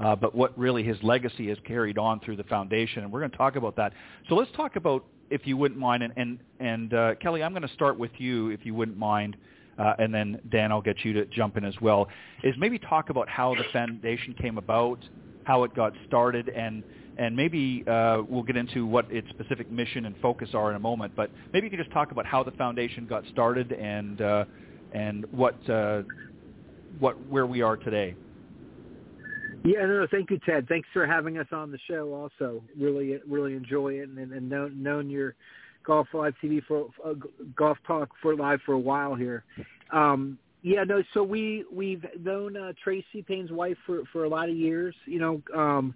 uh, 0.00 0.16
but 0.16 0.34
what 0.34 0.56
really 0.58 0.82
his 0.82 0.96
legacy 1.02 1.48
has 1.48 1.58
carried 1.64 1.98
on 1.98 2.20
through 2.20 2.36
the 2.36 2.44
foundation. 2.44 3.04
And 3.04 3.12
we're 3.12 3.20
going 3.20 3.30
to 3.30 3.36
talk 3.36 3.56
about 3.56 3.76
that. 3.76 3.92
So 4.28 4.34
let's 4.34 4.50
talk 4.56 4.76
about, 4.76 5.04
if 5.32 5.46
you 5.46 5.56
wouldn't 5.56 5.80
mind, 5.80 6.02
and 6.02 6.12
and, 6.16 6.38
and 6.60 6.94
uh, 6.94 7.14
Kelly, 7.16 7.42
I'm 7.42 7.52
going 7.52 7.66
to 7.66 7.74
start 7.74 7.98
with 7.98 8.12
you, 8.18 8.50
if 8.50 8.64
you 8.64 8.74
wouldn't 8.74 8.98
mind, 8.98 9.36
uh, 9.78 9.94
and 9.98 10.14
then 10.14 10.40
Dan, 10.50 10.70
I'll 10.70 10.82
get 10.82 11.04
you 11.04 11.12
to 11.14 11.24
jump 11.26 11.56
in 11.56 11.64
as 11.64 11.74
well. 11.80 12.08
Is 12.44 12.54
maybe 12.58 12.78
talk 12.78 13.10
about 13.10 13.28
how 13.28 13.54
the 13.54 13.64
foundation 13.72 14.34
came 14.40 14.58
about, 14.58 14.98
how 15.44 15.64
it 15.64 15.74
got 15.74 15.92
started, 16.06 16.48
and 16.48 16.84
and 17.16 17.34
maybe 17.36 17.84
uh, 17.86 18.22
we'll 18.28 18.42
get 18.42 18.56
into 18.56 18.86
what 18.86 19.10
its 19.10 19.28
specific 19.30 19.70
mission 19.70 20.06
and 20.06 20.16
focus 20.20 20.50
are 20.54 20.70
in 20.70 20.76
a 20.76 20.80
moment. 20.80 21.14
But 21.16 21.30
maybe 21.52 21.66
you 21.66 21.70
could 21.70 21.78
just 21.78 21.92
talk 21.92 22.10
about 22.12 22.26
how 22.26 22.42
the 22.42 22.52
foundation 22.52 23.06
got 23.06 23.24
started 23.32 23.72
and 23.72 24.20
uh, 24.20 24.44
and 24.92 25.24
what 25.30 25.68
uh, 25.68 26.02
what 26.98 27.26
where 27.28 27.46
we 27.46 27.62
are 27.62 27.76
today. 27.76 28.14
Yeah, 29.64 29.86
no, 29.86 30.06
thank 30.10 30.30
you, 30.30 30.40
Ted. 30.44 30.66
Thanks 30.68 30.88
for 30.92 31.06
having 31.06 31.38
us 31.38 31.46
on 31.52 31.70
the 31.70 31.78
show. 31.88 32.12
Also, 32.14 32.62
really, 32.78 33.18
really 33.28 33.54
enjoy 33.54 33.94
it, 33.94 34.08
and 34.08 34.18
and, 34.18 34.32
and 34.32 34.48
known, 34.48 34.82
known 34.82 35.08
your 35.08 35.34
golf 35.84 36.08
live 36.12 36.34
TV 36.42 36.62
for 36.66 36.88
uh, 37.04 37.14
golf 37.56 37.78
talk 37.86 38.10
for 38.20 38.34
live 38.34 38.60
for 38.66 38.72
a 38.72 38.78
while 38.78 39.14
here. 39.14 39.44
Um, 39.92 40.38
yeah, 40.62 40.84
no. 40.84 41.02
So 41.14 41.22
we 41.22 41.64
we've 41.72 42.04
known 42.20 42.56
uh, 42.56 42.72
Tracy 42.82 43.22
Payne's 43.22 43.52
wife 43.52 43.76
for 43.86 44.02
for 44.12 44.24
a 44.24 44.28
lot 44.28 44.48
of 44.48 44.56
years. 44.56 44.94
You 45.06 45.20
know, 45.20 45.42
um, 45.54 45.94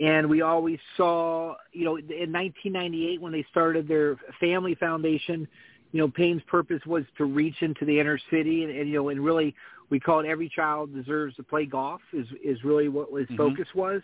and 0.00 0.28
we 0.28 0.40
always 0.40 0.78
saw, 0.96 1.54
you 1.72 1.84
know, 1.84 1.96
in 1.96 2.32
1998 2.32 3.20
when 3.20 3.32
they 3.32 3.44
started 3.50 3.86
their 3.86 4.16
family 4.40 4.74
foundation, 4.74 5.46
you 5.92 6.00
know, 6.00 6.08
Payne's 6.08 6.42
purpose 6.46 6.80
was 6.86 7.04
to 7.18 7.24
reach 7.24 7.56
into 7.60 7.84
the 7.84 8.00
inner 8.00 8.18
city, 8.30 8.64
and, 8.64 8.74
and 8.74 8.88
you 8.88 8.96
know, 8.96 9.08
and 9.10 9.22
really, 9.22 9.54
we 9.92 10.00
call 10.00 10.20
it 10.20 10.26
every 10.26 10.48
child 10.48 10.94
deserves 10.94 11.36
to 11.36 11.42
play 11.42 11.66
golf 11.66 12.00
is 12.14 12.26
is 12.42 12.64
really 12.64 12.88
what 12.88 13.12
his 13.12 13.28
Mhm. 13.28 13.36
focus 13.36 13.68
was, 13.74 14.00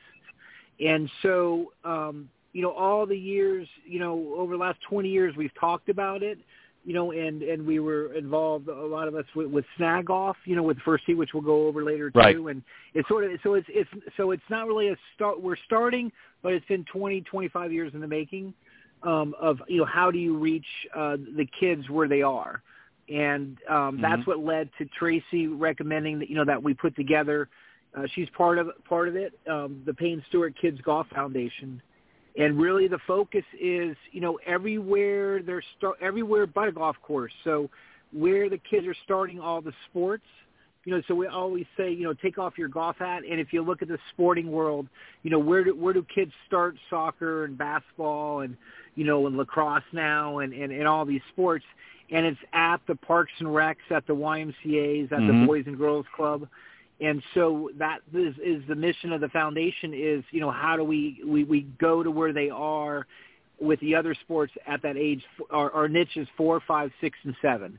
and 0.79 1.11
so, 1.23 1.73
um, 1.83 2.29
you 2.53 2.61
know, 2.61 2.73
all 2.73 3.07
the 3.07 3.19
years, 3.19 3.67
you 3.87 3.99
know, 3.99 4.15
over 4.37 4.53
the 4.53 4.63
last 4.67 4.81
20 4.83 5.09
years, 5.09 5.35
we've 5.35 5.55
talked 5.55 5.89
about 5.89 6.23
it. 6.23 6.39
you 6.85 6.95
know, 6.95 7.11
and 7.11 7.43
and 7.43 7.67
we 7.67 7.81
were 7.81 8.15
involved 8.15 8.69
a 8.69 8.87
lot 8.97 9.09
of 9.09 9.15
us 9.15 9.27
with, 9.35 9.49
with 9.49 9.65
snag 9.77 10.07
golf, 10.07 10.37
you 10.45 10.57
know, 10.57 10.63
with 10.63 10.79
first 10.89 11.05
tee, 11.05 11.13
which 11.15 11.35
we'll 11.35 11.43
go 11.43 11.67
over 11.67 11.83
later 11.83 12.11
right. 12.15 12.35
too. 12.35 12.49
And 12.49 12.63
it's 12.95 13.07
sort 13.09 13.25
of 13.25 13.31
so 13.43 13.55
it's 13.55 13.67
it's 13.69 13.91
so 14.17 14.31
it's 14.31 14.49
not 14.49 14.67
really 14.69 14.89
a 14.89 14.97
start. 15.15 15.43
We're 15.43 15.63
starting, 15.67 16.11
but 16.43 16.53
it's 16.55 16.65
been 16.67 16.85
20, 16.85 17.21
25 17.23 17.73
years 17.73 17.93
in 17.95 18.01
the 18.01 18.07
making 18.07 18.55
um, 19.03 19.35
of 19.41 19.61
you 19.69 19.79
know 19.79 19.85
how 19.85 20.11
do 20.11 20.19
you 20.19 20.39
reach 20.39 20.71
uh, 20.95 21.17
the 21.37 21.47
kids 21.61 21.91
where 21.91 22.09
they 22.09 22.23
are, 22.23 22.63
and 23.09 23.59
um, 23.69 23.77
mm-hmm. 23.77 24.03
that's 24.03 24.27
what 24.27 24.41
led 24.41 24.71
to 24.79 24.87
Tracy 24.99 25.47
recommending 25.47 26.19
that 26.19 26.29
you 26.29 26.37
know 26.37 26.45
that 26.45 26.63
we 26.63 26.75
put 26.75 26.95
together. 26.97 27.49
Uh, 27.97 28.03
she's 28.15 28.29
part 28.37 28.59
of 28.59 28.71
part 28.89 29.09
of 29.09 29.17
it, 29.17 29.33
um, 29.51 29.83
the 29.87 29.95
Payne 29.95 30.23
Stewart 30.29 30.55
Kids 30.61 30.79
Golf 30.83 31.07
Foundation 31.15 31.81
and 32.39 32.59
really 32.59 32.89
the 32.89 32.99
focus 33.07 33.45
is 33.61 33.97
you 34.13 34.21
know 34.21 34.39
everywhere 34.47 35.43
they're 35.43 35.63
start 35.77 35.97
everywhere 36.01 36.47
but 36.47 36.69
a 36.69 36.73
golf 36.73 36.97
course 37.03 37.33
so 37.45 37.69
where 38.13 38.49
the 38.49 38.59
kids 38.71 38.87
are 38.87 38.97
starting 39.05 39.41
all 39.41 39.61
the 39.61 39.73
sports 39.91 40.25
you 40.85 40.95
know 40.95 41.03
so 41.09 41.15
we 41.15 41.27
always 41.27 41.67
say 41.77 41.91
you 41.91 42.05
know 42.05 42.15
take 42.15 42.39
off 42.39 42.57
your 42.57 42.69
golf 42.69 42.97
hat 42.99 43.23
and 43.29 43.41
if 43.41 43.53
you 43.53 43.63
look 43.63 43.83
at 43.83 43.89
the 43.89 43.99
sporting 44.13 44.51
world 44.51 44.87
you 45.23 45.31
know 45.31 45.39
where 45.39 45.65
do 45.65 45.75
where 45.75 45.93
do 45.93 46.05
kids 46.15 46.33
start 46.47 46.77
soccer 46.89 47.45
and 47.45 47.59
basketball 47.59 48.41
and 48.41 48.57
you 48.95 49.05
know 49.05 49.27
and 49.27 49.37
lacrosse 49.37 49.83
now 49.93 50.39
and 50.39 50.53
and, 50.53 50.73
and 50.73 50.87
all 50.87 51.05
these 51.05 51.23
sports 51.33 51.65
and 52.11 52.27
it's 52.27 52.41
at 52.53 52.79
the 52.87 52.95
parks 52.95 53.33
and 53.39 53.49
recs 53.49 53.77
at 53.91 54.07
the 54.07 54.15
ymcas 54.15 55.05
at 55.13 55.19
mm-hmm. 55.19 55.41
the 55.41 55.47
boys 55.47 55.65
and 55.67 55.77
girls 55.77 56.07
club 56.15 56.49
and 57.01 57.23
so 57.35 57.71
that 57.79 58.01
is, 58.13 58.35
is 58.45 58.63
the 58.69 58.75
mission 58.75 59.13
of 59.13 59.21
the 59.21 59.29
foundation 59.29 59.93
is 59.95 60.25
you 60.31 60.41
know 60.41 60.51
how 60.51 60.77
do 60.77 60.85
we 60.85 61.21
we, 61.25 61.45
we 61.45 61.63
go 61.81 62.03
to 62.03 62.11
where 62.11 62.33
they 62.33 62.51
are 62.51 63.07
with 63.61 63.81
the 63.81 63.95
other 63.95 64.15
sports 64.15 64.53
at 64.67 64.83
that 64.83 64.97
age 64.97 65.23
our, 65.51 65.71
our 65.73 65.89
niche 65.89 66.17
is 66.17 66.29
four 66.37 66.61
five 66.67 66.91
six 67.01 67.19
and 67.25 67.35
seven 67.41 67.79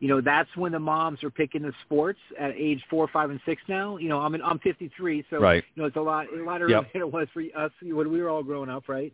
you 0.00 0.08
know 0.08 0.20
that's 0.20 0.54
when 0.56 0.72
the 0.72 0.78
moms 0.78 1.22
are 1.24 1.30
picking 1.30 1.62
the 1.62 1.72
sports 1.84 2.18
at 2.38 2.52
age 2.52 2.82
four 2.90 3.08
five 3.08 3.30
and 3.30 3.40
six 3.46 3.62
now 3.68 3.96
you 3.96 4.08
know 4.08 4.20
i'm 4.20 4.34
in, 4.34 4.42
i'm 4.42 4.58
fifty 4.58 4.90
three 4.96 5.24
so 5.30 5.38
right. 5.38 5.64
you 5.74 5.82
know 5.82 5.86
it's 5.86 5.96
a 5.96 6.00
lot 6.00 6.26
a 6.32 6.42
lot 6.42 6.60
earlier 6.60 6.78
yep. 6.78 6.92
than 6.92 7.02
it 7.02 7.12
was 7.12 7.28
for 7.32 7.42
us 7.56 7.70
when 7.82 8.10
we 8.10 8.20
were 8.20 8.28
all 8.28 8.42
growing 8.42 8.70
up 8.70 8.88
right 8.88 9.12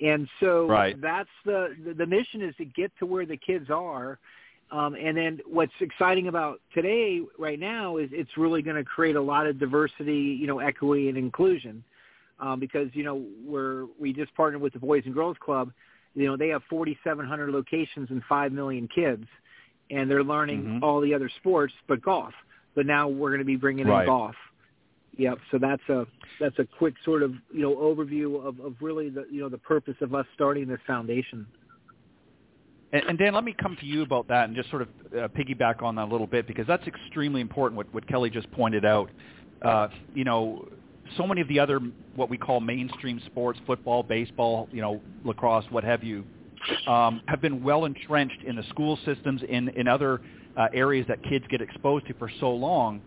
and 0.00 0.28
so 0.40 0.66
right. 0.66 1.00
that's 1.00 1.28
the, 1.44 1.74
the 1.84 1.94
the 1.94 2.06
mission 2.06 2.42
is 2.42 2.54
to 2.56 2.64
get 2.64 2.90
to 2.98 3.06
where 3.06 3.26
the 3.26 3.36
kids 3.36 3.70
are 3.70 4.18
um, 4.70 4.94
and 4.94 5.16
then 5.16 5.40
what's 5.46 5.72
exciting 5.80 6.28
about 6.28 6.60
today, 6.74 7.20
right 7.38 7.60
now, 7.60 7.98
is 7.98 8.08
it's 8.12 8.36
really 8.36 8.62
going 8.62 8.76
to 8.76 8.84
create 8.84 9.14
a 9.14 9.20
lot 9.20 9.46
of 9.46 9.58
diversity, 9.58 10.36
you 10.40 10.46
know, 10.46 10.58
equity 10.58 11.08
and 11.08 11.18
inclusion, 11.18 11.84
um, 12.40 12.58
because 12.58 12.88
you 12.92 13.04
know 13.04 13.24
we're 13.46 13.86
we 14.00 14.12
just 14.12 14.34
partnered 14.34 14.60
with 14.60 14.72
the 14.72 14.78
Boys 14.78 15.02
and 15.04 15.14
Girls 15.14 15.36
Club. 15.38 15.70
You 16.14 16.26
know, 16.26 16.36
they 16.36 16.48
have 16.48 16.62
4,700 16.70 17.50
locations 17.50 18.10
and 18.10 18.22
five 18.28 18.52
million 18.52 18.88
kids, 18.92 19.26
and 19.90 20.10
they're 20.10 20.24
learning 20.24 20.62
mm-hmm. 20.62 20.84
all 20.84 21.00
the 21.00 21.14
other 21.14 21.30
sports 21.38 21.74
but 21.86 22.02
golf. 22.02 22.32
But 22.74 22.86
now 22.86 23.06
we're 23.06 23.30
going 23.30 23.40
to 23.40 23.44
be 23.44 23.56
bringing 23.56 23.86
right. 23.86 24.00
in 24.00 24.06
golf. 24.06 24.34
Yep. 25.16 25.38
So 25.50 25.58
that's 25.58 25.82
a 25.88 26.06
that's 26.40 26.58
a 26.58 26.64
quick 26.78 26.94
sort 27.04 27.22
of 27.22 27.32
you 27.52 27.62
know 27.62 27.74
overview 27.76 28.44
of, 28.44 28.58
of 28.60 28.74
really 28.80 29.10
the 29.10 29.26
you 29.30 29.40
know 29.40 29.48
the 29.48 29.58
purpose 29.58 29.96
of 30.00 30.14
us 30.14 30.26
starting 30.34 30.66
this 30.66 30.80
foundation. 30.86 31.46
And, 32.92 33.18
Dan, 33.18 33.34
let 33.34 33.42
me 33.42 33.56
come 33.60 33.76
to 33.80 33.86
you 33.86 34.02
about 34.02 34.28
that 34.28 34.44
and 34.44 34.54
just 34.54 34.70
sort 34.70 34.82
of 34.82 34.88
uh, 35.12 35.26
piggyback 35.28 35.82
on 35.82 35.96
that 35.96 36.04
a 36.04 36.12
little 36.12 36.28
bit 36.28 36.46
because 36.46 36.64
that's 36.68 36.86
extremely 36.86 37.40
important. 37.40 37.76
What, 37.76 37.92
what 37.92 38.06
Kelly 38.06 38.30
just 38.30 38.48
pointed 38.52 38.84
out. 38.84 39.10
Uh, 39.62 39.88
you 40.14 40.22
know, 40.22 40.68
so 41.16 41.26
many 41.26 41.40
of 41.40 41.48
the 41.48 41.58
other 41.58 41.80
what 42.14 42.30
we 42.30 42.38
call 42.38 42.60
mainstream 42.60 43.20
sports, 43.26 43.58
football, 43.66 44.04
baseball, 44.04 44.68
you 44.70 44.80
know, 44.80 45.00
lacrosse, 45.24 45.64
what 45.70 45.82
have 45.82 46.04
you, 46.04 46.24
um, 46.86 47.20
have 47.26 47.40
been 47.40 47.64
well 47.64 47.84
entrenched 47.84 48.42
in 48.46 48.54
the 48.54 48.62
school 48.64 48.96
systems 49.04 49.42
in 49.48 49.70
in 49.70 49.88
other 49.88 50.20
uh, 50.56 50.68
areas 50.72 51.04
that 51.08 51.20
kids 51.24 51.44
get 51.50 51.60
exposed 51.60 52.06
to 52.06 52.14
for 52.14 52.30
so 52.38 52.50
long. 52.50 53.00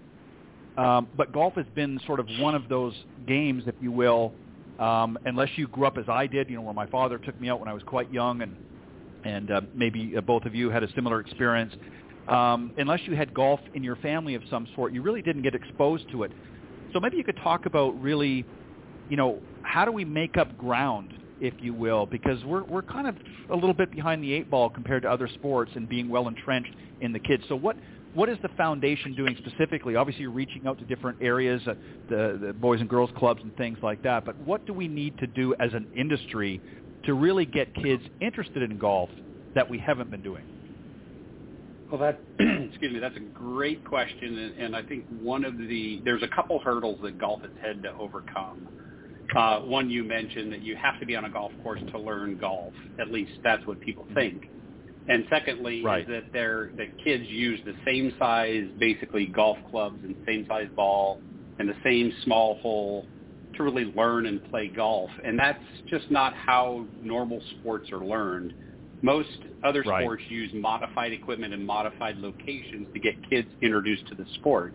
Um, 0.78 1.07
but 1.17 1.34
golf 1.34 1.55
has 1.55 1.65
been 1.75 1.99
sort 2.05 2.19
of 2.19 2.28
one 2.39 2.53
of 2.53 2.69
those 2.69 2.93
games, 3.28 3.63
if 3.65 3.75
you 3.82 3.91
will, 3.91 4.32
um, 4.80 5.17
unless 5.25 5.49
you 5.55 5.67
grew 5.67 5.88
up 5.88 5.97
as 5.97 6.05
I 6.07 6.28
did, 6.28 6.49
you 6.49 6.55
know, 6.55 6.61
where 6.61 6.73
my 6.73 6.86
father 6.86 7.17
took 7.17 7.39
me 7.41 7.49
out 7.49 7.59
when 7.59 7.67
I 7.67 7.73
was 7.73 7.84
quite 7.84 8.11
young 8.11 8.41
and 8.41 8.55
and 9.25 9.51
uh, 9.51 9.61
maybe 9.73 10.13
uh, 10.15 10.21
both 10.21 10.45
of 10.45 10.53
you 10.53 10.69
had 10.69 10.84
a 10.84 10.93
similar 10.93 11.19
experience. 11.19 11.73
Um, 12.28 12.71
unless 12.78 13.01
you 13.05 13.15
had 13.15 13.34
golf 13.34 13.59
in 13.73 13.84
your 13.84 13.95
family 13.97 14.36
of 14.36 14.43
some 14.49 14.67
sort, 14.75 14.93
you 14.93 15.01
really 15.01 15.21
didn't 15.21 15.41
get 15.41 15.55
exposed 15.55 16.09
to 16.11 16.23
it. 16.23 16.32
So 16.93 16.99
maybe 16.99 17.17
you 17.17 17.23
could 17.23 17.38
talk 17.38 17.65
about 17.65 17.99
really, 18.01 18.45
you 19.09 19.17
know, 19.17 19.41
how 19.63 19.84
do 19.86 19.91
we 19.91 20.05
make 20.05 20.38
up 20.38 20.57
ground, 20.57 21.13
if 21.41 21.53
you 21.59 21.73
will, 21.73 22.05
because 22.05 22.43
we're 22.45 22.63
we're 22.63 22.84
kind 22.84 23.07
of 23.07 23.15
a 23.49 23.55
little 23.55 23.73
bit 23.73 23.91
behind 23.91 24.23
the 24.23 24.32
eight 24.32 24.49
ball 24.49 24.69
compared 24.69 25.01
to 25.03 25.09
other 25.09 25.28
sports 25.34 25.71
and 25.75 25.89
being 25.89 26.07
well 26.07 26.28
entrenched 26.28 26.73
in 27.01 27.11
the 27.11 27.19
kids. 27.19 27.43
So 27.49 27.55
what 27.55 27.75
what 28.14 28.30
is 28.30 28.38
the 28.41 28.49
foundation 28.49 29.16
doing 29.16 29.36
specifically? 29.38 29.95
Obviously, 29.95 30.24
you're 30.24 30.32
reaching 30.32 30.68
out 30.68 30.80
to 30.80 30.86
different 30.86 31.18
areas, 31.22 31.62
uh, 31.68 31.76
the, 32.10 32.39
the 32.47 32.53
boys 32.53 32.80
and 32.80 32.89
girls 32.89 33.10
clubs 33.18 33.41
and 33.43 33.55
things 33.58 33.78
like 33.82 34.01
that. 34.03 34.26
But 34.26 34.38
what 34.39 34.66
do 34.66 34.74
we 34.74 34.88
need 34.88 35.18
to 35.20 35.28
do 35.28 35.53
as 35.60 35.74
an 35.74 35.88
industry 35.95 36.62
to 37.05 37.14
really 37.14 37.45
get 37.45 37.74
kids 37.76 38.03
interested 38.22 38.64
in 38.64 38.78
golf 38.78 39.10
that 39.55 39.70
we 39.70 39.78
haven't 39.78 40.12
been 40.12 40.22
doing? 40.24 40.43
Well, 41.91 42.01
that 42.01 42.20
excuse 42.39 42.93
me, 42.93 42.99
that's 42.99 43.16
a 43.16 43.22
great 43.22 43.86
question, 43.86 44.38
and, 44.38 44.60
and 44.60 44.76
I 44.76 44.84
think 44.84 45.05
one 45.22 45.45
of 45.45 45.58
the 45.58 46.01
there's 46.03 46.24
a 46.24 46.28
couple 46.28 46.60
hurdles 46.60 46.99
that 47.03 47.18
golf 47.18 47.41
has 47.41 47.51
had 47.62 47.82
to 47.84 47.93
overcome. 47.93 48.68
Uh, 49.36 49.60
one 49.60 49.89
you 49.89 50.03
mentioned 50.03 50.51
that 50.53 50.62
you 50.62 50.76
have 50.76 50.99
to 50.99 51.05
be 51.05 51.16
on 51.16 51.26
a 51.26 51.30
golf 51.30 51.51
course 51.64 51.82
to 51.91 51.99
learn 51.99 52.38
golf. 52.38 52.74
At 52.99 53.12
least 53.12 53.32
that's 53.43 53.66
what 53.68 53.80
people 53.82 54.05
think. 54.14 54.49
And 55.10 55.26
secondly, 55.30 55.84
right. 55.84 56.01
is 56.01 56.08
that 56.08 56.34
they're 56.34 56.72
that 56.78 56.97
kids 57.03 57.24
use 57.28 57.60
the 57.66 57.76
same 57.86 58.14
size, 58.20 58.66
basically 58.78 59.26
golf 59.26 59.58
clubs 59.72 59.99
and 60.03 60.16
same 60.26 60.45
size 60.47 60.68
ball 60.76 61.22
and 61.60 61.70
the 61.70 61.76
same 61.84 62.12
small 62.24 62.60
hole 62.60 63.05
to 63.55 63.64
really 63.64 63.86
learn 63.86 64.26
and 64.26 64.43
play 64.49 64.68
golf. 64.68 65.10
And 65.24 65.38
that's 65.38 65.64
just 65.89 66.10
not 66.12 66.34
how 66.34 66.86
normal 67.01 67.41
sports 67.60 67.91
are 67.91 68.03
learned. 68.03 68.53
Most 69.01 69.30
other 69.64 69.84
right. 69.84 70.03
sports 70.03 70.24
use 70.30 70.51
modified 70.53 71.12
equipment 71.14 71.53
and 71.53 71.66
modified 71.66 72.18
locations 72.18 72.88
to 72.93 72.99
get 72.99 73.14
kids 73.30 73.47
introduced 73.62 74.08
to 74.08 74.16
the 74.16 74.26
sport. 74.36 74.74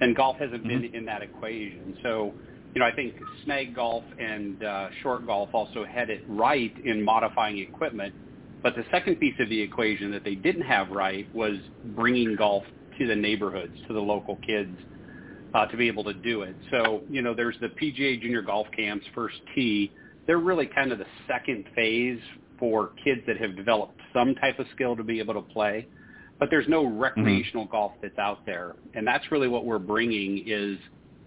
And 0.00 0.16
golf 0.16 0.36
hasn't 0.36 0.64
mm-hmm. 0.64 0.82
been 0.82 0.94
in 0.94 1.04
that 1.06 1.22
equation. 1.22 1.96
So, 2.02 2.32
you 2.74 2.80
know, 2.80 2.86
I 2.86 2.92
think 2.92 3.14
snag 3.44 3.74
golf 3.74 4.04
and 4.18 4.62
uh, 4.64 4.88
short 5.02 5.26
golf 5.26 5.50
also 5.52 5.84
had 5.84 6.10
it 6.10 6.24
right 6.28 6.74
in 6.84 7.04
modifying 7.04 7.58
equipment. 7.58 8.14
But 8.62 8.76
the 8.76 8.84
second 8.90 9.16
piece 9.16 9.34
of 9.40 9.48
the 9.48 9.60
equation 9.60 10.10
that 10.12 10.24
they 10.24 10.34
didn't 10.34 10.62
have 10.62 10.90
right 10.90 11.32
was 11.34 11.56
bringing 11.96 12.36
golf 12.36 12.64
to 12.98 13.06
the 13.06 13.16
neighborhoods, 13.16 13.76
to 13.88 13.92
the 13.92 14.00
local 14.00 14.36
kids 14.46 14.76
uh, 15.54 15.66
to 15.66 15.76
be 15.76 15.88
able 15.88 16.04
to 16.04 16.14
do 16.14 16.42
it. 16.42 16.54
So, 16.70 17.02
you 17.10 17.22
know, 17.22 17.34
there's 17.34 17.56
the 17.60 17.68
PGA 17.68 18.20
Junior 18.20 18.42
Golf 18.42 18.66
Camps, 18.74 19.04
First 19.14 19.36
Tee. 19.54 19.92
They're 20.26 20.38
really 20.38 20.66
kind 20.66 20.92
of 20.92 20.98
the 20.98 21.06
second 21.26 21.64
phase 21.74 22.20
for 22.58 22.92
kids 23.04 23.20
that 23.26 23.38
have 23.38 23.56
developed 23.56 23.98
some 24.12 24.34
type 24.36 24.58
of 24.58 24.66
skill 24.74 24.96
to 24.96 25.02
be 25.02 25.18
able 25.18 25.34
to 25.34 25.42
play. 25.42 25.88
But 26.38 26.48
there's 26.50 26.68
no 26.68 26.84
recreational 26.86 27.64
mm-hmm. 27.64 27.72
golf 27.72 27.92
that's 28.00 28.18
out 28.18 28.46
there. 28.46 28.76
And 28.94 29.06
that's 29.06 29.30
really 29.30 29.48
what 29.48 29.64
we're 29.64 29.78
bringing 29.78 30.44
is 30.46 30.78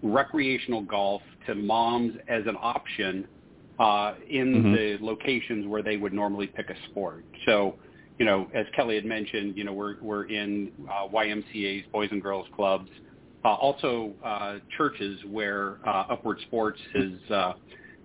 recreational 0.02 0.82
golf 0.82 1.22
to 1.46 1.54
moms 1.54 2.14
as 2.28 2.42
an 2.46 2.56
option 2.60 3.26
uh, 3.78 4.14
in 4.28 4.54
mm-hmm. 4.54 4.72
the 4.74 4.98
locations 5.00 5.66
where 5.66 5.82
they 5.82 5.96
would 5.96 6.12
normally 6.12 6.46
pick 6.46 6.70
a 6.70 6.90
sport. 6.90 7.24
So, 7.46 7.74
you 8.18 8.24
know, 8.24 8.48
as 8.54 8.66
Kelly 8.74 8.94
had 8.94 9.04
mentioned, 9.04 9.56
you 9.56 9.64
know, 9.64 9.72
we're, 9.72 9.96
we're 10.00 10.24
in 10.24 10.72
uh, 10.90 11.08
YMCA's, 11.08 11.84
Boys 11.92 12.08
and 12.10 12.22
Girls 12.22 12.46
Clubs, 12.54 12.88
uh, 13.44 13.54
also 13.54 14.12
uh, 14.24 14.56
churches 14.76 15.20
where 15.30 15.76
uh, 15.86 16.06
Upward 16.10 16.38
Sports 16.46 16.80
is 16.94 17.30
uh, 17.30 17.52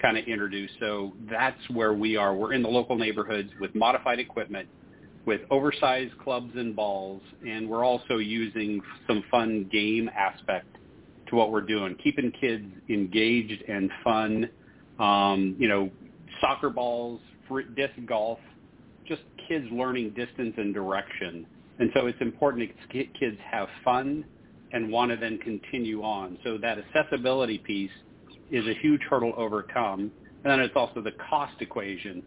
kind 0.01 0.17
of 0.17 0.25
introduced. 0.25 0.73
So 0.79 1.13
that's 1.29 1.57
where 1.69 1.93
we 1.93 2.17
are. 2.17 2.35
We're 2.35 2.53
in 2.53 2.61
the 2.61 2.69
local 2.69 2.97
neighborhoods 2.97 3.49
with 3.59 3.73
modified 3.73 4.19
equipment, 4.19 4.67
with 5.25 5.41
oversized 5.49 6.17
clubs 6.19 6.51
and 6.55 6.75
balls, 6.75 7.21
and 7.47 7.69
we're 7.69 7.85
also 7.85 8.17
using 8.17 8.81
some 9.07 9.23
fun 9.31 9.69
game 9.71 10.09
aspect 10.15 10.67
to 11.29 11.35
what 11.35 11.51
we're 11.51 11.61
doing, 11.61 11.95
keeping 12.03 12.31
kids 12.39 12.65
engaged 12.89 13.63
and 13.67 13.89
fun. 14.03 14.49
Um, 15.01 15.55
you 15.57 15.67
know, 15.67 15.89
soccer 16.39 16.69
balls, 16.69 17.19
disc 17.75 17.93
golf, 18.05 18.39
just 19.07 19.21
kids 19.47 19.65
learning 19.71 20.11
distance 20.11 20.53
and 20.57 20.73
direction. 20.73 21.45
And 21.79 21.89
so 21.95 22.05
it's 22.05 22.21
important 22.21 22.69
that 22.69 23.13
kids 23.19 23.37
have 23.49 23.67
fun 23.83 24.23
and 24.71 24.91
want 24.91 25.11
to 25.11 25.17
then 25.17 25.37
continue 25.39 26.03
on. 26.03 26.37
So 26.43 26.57
that 26.59 26.77
accessibility 26.77 27.57
piece 27.57 27.91
is 28.51 28.65
a 28.67 28.73
huge 28.75 29.01
hurdle 29.09 29.31
to 29.31 29.37
overcome. 29.37 30.11
And 30.43 30.51
then 30.51 30.59
it's 30.59 30.75
also 30.75 31.01
the 31.01 31.13
cost 31.29 31.55
equation. 31.61 32.21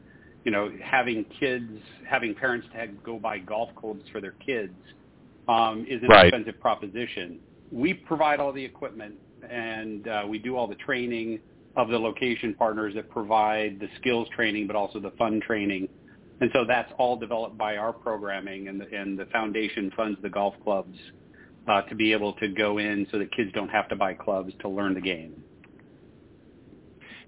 You 0.44 0.50
know, 0.50 0.70
having 0.82 1.24
kids, 1.40 1.70
having 2.08 2.34
parents 2.34 2.66
to 2.74 2.88
go 3.04 3.18
buy 3.18 3.38
golf 3.38 3.70
clubs 3.76 4.02
for 4.12 4.20
their 4.20 4.34
kids 4.44 4.74
um, 5.48 5.86
is 5.88 6.02
an 6.02 6.08
right. 6.08 6.26
expensive 6.26 6.60
proposition. 6.60 7.38
We 7.70 7.94
provide 7.94 8.40
all 8.40 8.52
the 8.52 8.64
equipment 8.64 9.14
and 9.48 10.08
uh, 10.08 10.24
we 10.28 10.38
do 10.38 10.56
all 10.56 10.66
the 10.66 10.74
training 10.74 11.40
of 11.76 11.88
the 11.88 11.98
location 11.98 12.54
partners 12.54 12.94
that 12.94 13.10
provide 13.10 13.80
the 13.80 13.88
skills 14.00 14.28
training, 14.34 14.66
but 14.66 14.76
also 14.76 15.00
the 15.00 15.10
fun 15.12 15.40
training. 15.40 15.88
And 16.40 16.50
so 16.52 16.64
that's 16.66 16.92
all 16.98 17.16
developed 17.16 17.56
by 17.56 17.76
our 17.76 17.92
programming, 17.92 18.68
and 18.68 18.80
the, 18.80 18.92
and 18.92 19.18
the 19.18 19.26
foundation 19.26 19.90
funds 19.96 20.18
the 20.22 20.28
golf 20.28 20.54
clubs 20.62 20.96
uh, 21.68 21.82
to 21.82 21.94
be 21.94 22.12
able 22.12 22.34
to 22.34 22.48
go 22.48 22.78
in 22.78 23.06
so 23.10 23.18
that 23.18 23.32
kids 23.32 23.50
don't 23.54 23.68
have 23.68 23.88
to 23.88 23.96
buy 23.96 24.14
clubs 24.14 24.52
to 24.60 24.68
learn 24.68 24.94
the 24.94 25.00
game. 25.00 25.42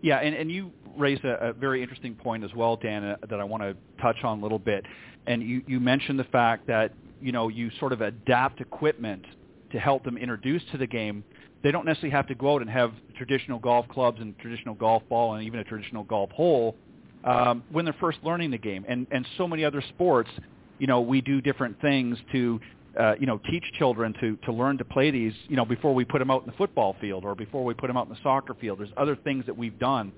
Yeah, 0.02 0.18
and, 0.18 0.35
and 0.35 0.51
you 0.51 0.73
raised 0.97 1.24
a, 1.24 1.48
a 1.48 1.52
very 1.52 1.82
interesting 1.82 2.14
point 2.14 2.44
as 2.44 2.52
well, 2.55 2.77
Dan, 2.77 3.05
uh, 3.05 3.16
that 3.28 3.40
I 3.40 3.44
want 3.44 3.62
to 3.62 3.77
touch 4.01 4.23
on 4.23 4.39
a 4.39 4.43
little 4.43 4.59
bit. 4.59 4.85
And 5.27 5.43
you, 5.43 5.62
you 5.66 5.81
mentioned 5.81 6.18
the 6.18 6.24
fact 6.24 6.66
that 6.66 6.93
you 7.20 7.32
know 7.32 7.48
you 7.48 7.70
sort 7.78 7.93
of 7.93 8.01
adapt 8.01 8.60
equipment 8.60 9.24
to 9.73 9.78
help 9.78 10.05
them 10.05 10.16
introduce 10.16 10.62
to 10.73 10.78
the 10.78 10.86
game. 10.86 11.24
They 11.66 11.72
don't 11.72 11.84
necessarily 11.84 12.12
have 12.14 12.28
to 12.28 12.36
go 12.36 12.55
out 12.55 12.62
and 12.62 12.70
have 12.70 12.93
traditional 13.16 13.59
golf 13.59 13.88
clubs 13.88 14.20
and 14.20 14.38
traditional 14.38 14.76
golf 14.76 15.02
ball 15.09 15.34
and 15.34 15.44
even 15.44 15.59
a 15.59 15.64
traditional 15.64 16.05
golf 16.05 16.30
hole 16.30 16.76
um, 17.24 17.64
when 17.72 17.84
they're 17.84 17.97
first 17.98 18.18
learning 18.22 18.52
the 18.52 18.59
game. 18.59 18.84
And 18.86 19.05
and 19.10 19.26
so 19.36 19.48
many 19.48 19.64
other 19.64 19.82
sports, 19.88 20.30
you 20.78 20.86
know, 20.86 21.01
we 21.01 21.20
do 21.20 21.40
different 21.40 21.80
things 21.80 22.18
to 22.30 22.60
uh, 22.97 23.14
you 23.18 23.26
know, 23.26 23.40
teach 23.51 23.64
children 23.80 24.14
to, 24.20 24.36
to 24.44 24.52
learn 24.52 24.78
to 24.78 24.84
play 24.84 25.10
these, 25.10 25.32
you 25.48 25.56
know, 25.56 25.64
before 25.64 25.93
we 25.93 26.05
put 26.05 26.20
them 26.20 26.30
out 26.30 26.43
in 26.43 26.47
the 26.47 26.56
football 26.56 26.94
field 27.01 27.24
or 27.24 27.34
before 27.34 27.64
we 27.64 27.74
put 27.74 27.88
them 27.88 27.97
out 27.97 28.06
in 28.06 28.12
the 28.12 28.20
soccer 28.22 28.55
field. 28.55 28.78
There's 28.78 28.93
other 28.97 29.16
things 29.16 29.44
that 29.47 29.59
we've 29.59 29.76
done. 29.80 30.12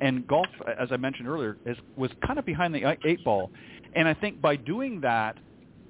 And 0.00 0.24
golf, 0.28 0.46
as 0.80 0.90
I 0.92 0.98
mentioned 0.98 1.26
earlier, 1.26 1.56
is, 1.66 1.76
was 1.96 2.12
kind 2.24 2.38
of 2.38 2.46
behind 2.46 2.76
the 2.76 2.96
eight 3.04 3.24
ball. 3.24 3.50
And 3.96 4.06
I 4.06 4.14
think 4.14 4.40
by 4.40 4.54
doing 4.54 5.00
that, 5.00 5.36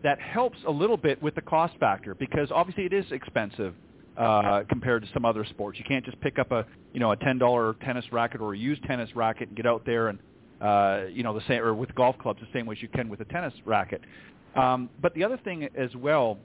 that 0.05 0.19
helps 0.19 0.57
a 0.67 0.71
little 0.71 0.97
bit 0.97 1.23
with 1.23 1.35
the 1.35 1.43
cost 1.43 1.75
factor 1.79 2.15
because 2.15 2.49
obviously 2.51 2.87
it 2.87 2.95
is 2.95 3.05
expensive 3.13 3.75
uh, 4.17 4.63
compared 4.69 5.03
to 5.03 5.09
some 5.13 5.25
other 5.25 5.45
sports. 5.45 5.79
You 5.79 5.85
can't 5.87 6.05
just 6.05 6.21
pick 6.21 6.39
up 6.39 6.53
a 6.53 6.67
you 6.93 7.01
know 7.01 7.13
a 7.13 7.17
ten 7.17 7.39
dollar 7.39 7.75
tennis 7.85 8.05
racket 8.13 8.41
or 8.41 8.55
a 8.55 8.59
used 8.59 8.83
tennis 8.85 9.15
racket 9.15 9.49
and 9.49 9.57
get 9.57 9.67
out 9.67 9.85
there 9.87 10.09
and 10.09 10.19
uh, 10.61 11.05
you 11.11 11.23
know 11.23 11.35
the 11.35 11.45
same 11.49 11.63
or 11.63 11.75
with 11.75 11.95
golf 11.95 12.17
clubs 12.19 12.41
the 12.41 12.47
same 12.53 12.67
way 12.67 12.75
as 12.77 12.83
you 12.83 12.89
can 12.89 13.09
with 13.09 13.21
a 13.21 13.25
tennis 13.27 13.55
racket. 13.65 14.01
Um, 14.55 14.91
but 15.01 15.15
the 15.15 15.25
other 15.25 15.39
thing 15.39 15.69
as 15.77 15.95
well, 15.97 16.39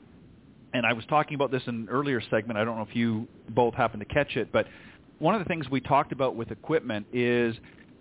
and 0.73 0.85
I 0.85 0.93
was 0.93 1.05
talking 1.05 1.35
about 1.35 1.51
this 1.51 1.63
in 1.67 1.75
an 1.75 1.89
earlier 1.89 2.21
segment. 2.29 2.57
I 2.57 2.63
don't 2.63 2.77
know 2.77 2.87
if 2.89 2.95
you 2.95 3.27
both 3.49 3.73
happened 3.73 4.05
to 4.07 4.13
catch 4.13 4.37
it, 4.37 4.51
but 4.51 4.65
one 5.19 5.35
of 5.35 5.39
the 5.39 5.45
things 5.45 5.69
we 5.69 5.81
talked 5.81 6.11
about 6.11 6.35
with 6.35 6.51
equipment 6.51 7.05
is, 7.11 7.55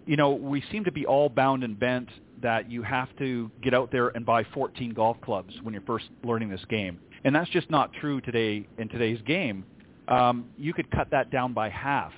you 0.06 0.16
know, 0.16 0.32
we 0.32 0.62
seem 0.70 0.84
to 0.84 0.92
be 0.92 1.06
all 1.06 1.28
bound 1.28 1.64
and 1.64 1.78
bent 1.78 2.08
that 2.42 2.70
you 2.70 2.82
have 2.82 3.08
to 3.18 3.50
get 3.62 3.74
out 3.74 3.90
there 3.90 4.08
and 4.08 4.24
buy 4.26 4.44
14 4.54 4.92
golf 4.92 5.16
clubs 5.22 5.54
when 5.62 5.72
you're 5.72 5.82
first 5.82 6.06
learning 6.22 6.50
this 6.50 6.64
game. 6.68 6.98
And 7.26 7.34
that's 7.34 7.50
just 7.50 7.68
not 7.72 7.92
true 7.92 8.20
today 8.20 8.68
in 8.78 8.88
today's 8.88 9.20
game. 9.26 9.64
Um, 10.06 10.48
you 10.56 10.72
could 10.72 10.88
cut 10.92 11.08
that 11.10 11.32
down 11.32 11.54
by 11.54 11.68
half 11.68 12.12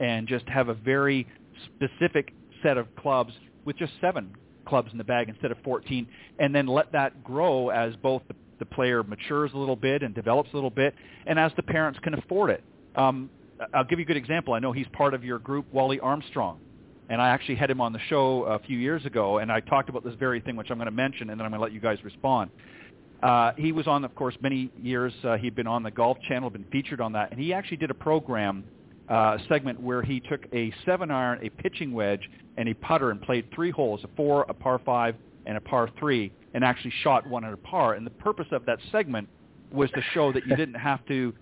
and 0.00 0.28
just 0.28 0.46
have 0.50 0.68
a 0.68 0.74
very 0.74 1.26
specific 1.64 2.34
set 2.62 2.76
of 2.76 2.94
clubs 2.94 3.32
with 3.64 3.78
just 3.78 3.92
seven 4.02 4.36
clubs 4.66 4.92
in 4.92 4.98
the 4.98 5.04
bag 5.04 5.30
instead 5.30 5.50
of 5.50 5.56
14, 5.64 6.06
and 6.40 6.54
then 6.54 6.66
let 6.66 6.92
that 6.92 7.24
grow 7.24 7.70
as 7.70 7.96
both 7.96 8.20
the, 8.28 8.34
the 8.58 8.66
player 8.66 9.02
matures 9.02 9.50
a 9.54 9.56
little 9.56 9.76
bit 9.76 10.02
and 10.02 10.14
develops 10.14 10.50
a 10.52 10.54
little 10.54 10.68
bit, 10.68 10.94
and 11.26 11.38
as 11.38 11.50
the 11.56 11.62
parents 11.62 11.98
can 12.02 12.12
afford 12.12 12.50
it. 12.50 12.62
Um, 12.96 13.30
I'll 13.72 13.84
give 13.84 13.98
you 13.98 14.04
a 14.04 14.06
good 14.06 14.18
example. 14.18 14.52
I 14.52 14.58
know 14.58 14.72
he's 14.72 14.88
part 14.92 15.14
of 15.14 15.24
your 15.24 15.38
group, 15.38 15.64
Wally 15.72 16.00
Armstrong 16.00 16.60
and 17.08 17.20
I 17.20 17.28
actually 17.28 17.56
had 17.56 17.70
him 17.70 17.80
on 17.80 17.92
the 17.92 17.98
show 18.08 18.44
a 18.44 18.58
few 18.60 18.78
years 18.78 19.04
ago, 19.04 19.38
and 19.38 19.52
I 19.52 19.60
talked 19.60 19.88
about 19.88 20.04
this 20.04 20.14
very 20.14 20.40
thing, 20.40 20.56
which 20.56 20.70
I'm 20.70 20.78
going 20.78 20.86
to 20.86 20.90
mention, 20.90 21.30
and 21.30 21.38
then 21.38 21.44
I'm 21.44 21.50
going 21.50 21.60
to 21.60 21.62
let 21.62 21.72
you 21.72 21.80
guys 21.80 22.02
respond. 22.02 22.50
Uh, 23.24 23.52
he 23.56 23.72
was 23.72 23.86
on, 23.86 24.04
of 24.04 24.14
course, 24.14 24.36
many 24.42 24.70
years. 24.82 25.10
Uh, 25.24 25.38
he'd 25.38 25.56
been 25.56 25.66
on 25.66 25.82
the 25.82 25.90
Golf 25.90 26.18
Channel, 26.28 26.50
been 26.50 26.66
featured 26.70 27.00
on 27.00 27.12
that, 27.14 27.30
and 27.32 27.40
he 27.40 27.54
actually 27.54 27.78
did 27.78 27.90
a 27.90 27.94
program 27.94 28.62
uh, 29.08 29.38
segment 29.48 29.80
where 29.80 30.02
he 30.02 30.20
took 30.20 30.42
a 30.52 30.70
seven 30.84 31.10
iron, 31.10 31.38
a 31.42 31.48
pitching 31.48 31.94
wedge, 31.94 32.20
and 32.58 32.68
a 32.68 32.74
putter, 32.74 33.10
and 33.10 33.22
played 33.22 33.46
three 33.54 33.70
holes: 33.70 34.00
a 34.04 34.08
four, 34.14 34.44
a 34.50 34.52
par 34.52 34.78
five, 34.84 35.14
and 35.46 35.56
a 35.56 35.60
par 35.60 35.88
three, 35.98 36.32
and 36.52 36.62
actually 36.62 36.92
shot 37.02 37.26
one 37.26 37.46
at 37.46 37.52
a 37.54 37.56
par. 37.56 37.94
And 37.94 38.04
the 38.06 38.10
purpose 38.10 38.46
of 38.52 38.66
that 38.66 38.78
segment 38.92 39.26
was 39.72 39.90
to 39.92 40.02
show 40.12 40.30
that 40.32 40.46
you 40.46 40.54
didn't 40.54 40.74
have 40.74 41.04
to 41.06 41.32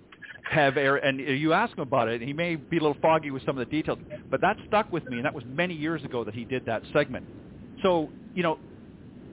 have 0.49 0.77
air, 0.77 0.97
and 0.97 1.19
you 1.19 1.53
ask 1.53 1.77
him 1.77 1.83
about 1.83 2.07
it, 2.07 2.21
and 2.21 2.29
he 2.29 2.33
may 2.33 2.55
be 2.55 2.79
a 2.79 2.81
little 2.81 2.97
foggy 3.03 3.33
with 3.33 3.45
some 3.45 3.59
of 3.59 3.69
the 3.69 3.71
details, 3.71 3.99
but 4.31 4.41
that 4.41 4.57
stuck 4.69 4.93
with 4.93 5.05
me, 5.07 5.17
and 5.17 5.25
that 5.25 5.35
was 5.35 5.45
many 5.49 5.75
years 5.75 6.05
ago 6.05 6.23
that 6.23 6.35
he 6.35 6.45
did 6.45 6.65
that 6.67 6.83
segment. 6.93 7.27
So, 7.83 8.09
you 8.37 8.45
know, 8.45 8.59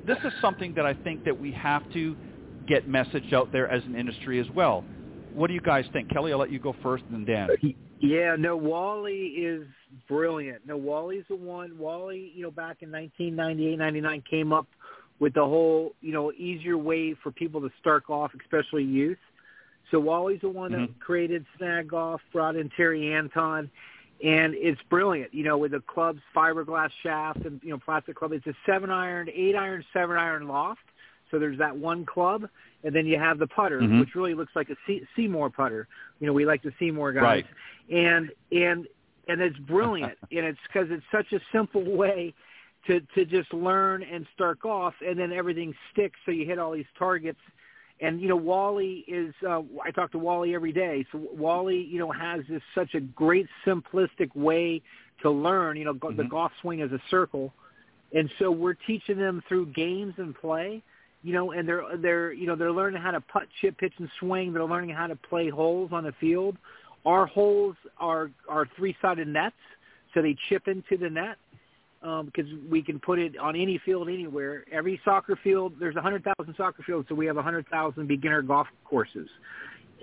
this 0.07 0.17
is 0.23 0.33
something 0.41 0.73
that 0.75 0.85
I 0.85 0.93
think 0.93 1.23
that 1.25 1.39
we 1.39 1.51
have 1.51 1.83
to 1.93 2.15
get 2.69 2.87
messaged 2.87 3.33
out 3.33 3.51
there 3.51 3.67
as 3.67 3.83
an 3.85 3.95
industry 3.95 4.39
as 4.39 4.49
well. 4.55 4.85
What 5.33 5.47
do 5.47 5.53
you 5.53 5.61
guys 5.61 5.85
think? 5.91 6.09
Kelly, 6.09 6.31
I'll 6.31 6.39
let 6.39 6.51
you 6.51 6.59
go 6.59 6.75
first, 6.81 7.03
and 7.09 7.27
then 7.27 7.35
Dan. 7.35 7.75
Yeah, 7.99 8.35
no, 8.37 8.55
Wally 8.55 9.17
is 9.17 9.67
brilliant. 10.07 10.65
No, 10.65 10.77
Wally's 10.77 11.25
the 11.27 11.35
one. 11.35 11.77
Wally, 11.77 12.31
you 12.33 12.43
know, 12.43 12.51
back 12.51 12.77
in 12.81 12.91
1998, 12.91 13.77
99, 13.77 14.23
came 14.29 14.53
up 14.53 14.67
with 15.19 15.33
the 15.33 15.43
whole, 15.43 15.93
you 16.01 16.13
know, 16.13 16.31
easier 16.31 16.77
way 16.77 17.13
for 17.21 17.31
people 17.31 17.59
to 17.61 17.69
start 17.79 18.07
golf, 18.07 18.31
especially 18.39 18.83
youth. 18.83 19.17
So 19.91 19.99
Wally's 19.99 20.41
the 20.41 20.49
one 20.49 20.71
mm-hmm. 20.71 20.81
that 20.81 20.99
created 20.99 21.45
Snag 21.57 21.89
Golf, 21.89 22.21
brought 22.31 22.55
in 22.55 22.69
Terry 22.77 23.13
Anton, 23.13 23.69
and 24.23 24.53
it's 24.55 24.79
brilliant. 24.89 25.33
You 25.33 25.43
know, 25.43 25.57
with 25.57 25.71
the 25.71 25.81
club's 25.81 26.21
fiberglass 26.35 26.89
shaft 27.03 27.39
and 27.45 27.59
you 27.63 27.71
know 27.71 27.79
plastic 27.83 28.15
club, 28.15 28.31
it's 28.31 28.45
a 28.47 28.53
seven 28.65 28.89
iron, 28.89 29.29
eight 29.33 29.55
iron, 29.55 29.83
seven 29.93 30.17
iron 30.17 30.47
loft. 30.47 30.81
So 31.31 31.39
there's 31.39 31.57
that 31.59 31.75
one 31.75 32.05
club, 32.05 32.47
and 32.83 32.95
then 32.95 33.05
you 33.05 33.19
have 33.19 33.39
the 33.39 33.47
putter, 33.47 33.81
mm-hmm. 33.81 33.99
which 33.99 34.15
really 34.15 34.33
looks 34.33 34.53
like 34.55 34.69
a 34.69 34.91
SeeMore 35.17 35.53
putter. 35.53 35.87
You 36.19 36.27
know, 36.27 36.33
we 36.33 36.45
like 36.45 36.63
the 36.63 36.73
SeeMore 36.81 37.13
guys, 37.13 37.23
right. 37.23 37.45
and 37.89 38.31
and 38.51 38.87
and 39.27 39.41
it's 39.41 39.57
brilliant, 39.59 40.17
and 40.31 40.45
it's 40.45 40.59
because 40.71 40.89
it's 40.91 41.03
such 41.11 41.31
a 41.33 41.43
simple 41.51 41.83
way 41.83 42.33
to 42.87 42.99
to 43.15 43.25
just 43.25 43.53
learn 43.53 44.03
and 44.03 44.25
start 44.33 44.59
golf, 44.59 44.93
and 45.05 45.19
then 45.19 45.31
everything 45.31 45.73
sticks. 45.91 46.19
So 46.25 46.31
you 46.31 46.45
hit 46.45 46.59
all 46.59 46.71
these 46.71 46.85
targets 46.97 47.39
and 48.01 48.21
you 48.21 48.27
know 48.27 48.35
Wally 48.35 49.03
is 49.07 49.33
uh, 49.47 49.61
I 49.83 49.91
talk 49.91 50.11
to 50.13 50.19
Wally 50.19 50.55
every 50.55 50.71
day. 50.71 51.05
So 51.11 51.21
Wally, 51.33 51.87
you 51.89 51.99
know, 51.99 52.11
has 52.11 52.41
this 52.49 52.61
such 52.73 52.93
a 52.93 52.99
great 52.99 53.47
simplistic 53.65 54.33
way 54.35 54.81
to 55.21 55.29
learn. 55.29 55.77
You 55.77 55.85
know, 55.85 55.93
mm-hmm. 55.93 56.17
the 56.17 56.23
golf 56.23 56.51
swing 56.61 56.79
is 56.79 56.91
a 56.91 57.01
circle, 57.09 57.53
and 58.13 58.29
so 58.39 58.51
we're 58.51 58.75
teaching 58.87 59.17
them 59.17 59.43
through 59.47 59.67
games 59.67 60.13
and 60.17 60.35
play. 60.35 60.81
You 61.21 61.33
know, 61.33 61.51
and 61.51 61.67
they're 61.67 61.83
they're 61.97 62.31
you 62.31 62.47
know 62.47 62.55
they're 62.55 62.71
learning 62.71 63.01
how 63.01 63.11
to 63.11 63.21
putt, 63.21 63.43
chip, 63.61 63.77
pitch, 63.77 63.93
and 63.97 64.09
swing. 64.19 64.53
They're 64.53 64.63
learning 64.65 64.91
how 64.91 65.07
to 65.07 65.15
play 65.15 65.49
holes 65.49 65.89
on 65.91 66.03
the 66.05 66.13
field. 66.19 66.55
Our 67.05 67.25
holes 67.25 67.75
are 67.97 68.31
are 68.47 68.67
three 68.77 68.95
sided 69.01 69.27
nets, 69.27 69.55
so 70.13 70.21
they 70.21 70.35
chip 70.47 70.67
into 70.67 70.97
the 70.97 71.09
net 71.09 71.37
um, 72.01 72.25
because 72.25 72.49
we 72.69 72.81
can 72.81 72.99
put 72.99 73.19
it 73.19 73.37
on 73.37 73.55
any 73.55 73.79
field 73.83 74.07
anywhere. 74.07 74.63
Every 74.71 74.99
soccer 75.03 75.37
field, 75.43 75.73
there's 75.79 75.95
a 75.95 76.01
100,000 76.01 76.53
soccer 76.55 76.83
fields, 76.83 77.07
so 77.09 77.15
we 77.15 77.25
have 77.25 77.35
a 77.35 77.43
100,000 77.43 78.07
beginner 78.07 78.41
golf 78.41 78.67
courses. 78.85 79.27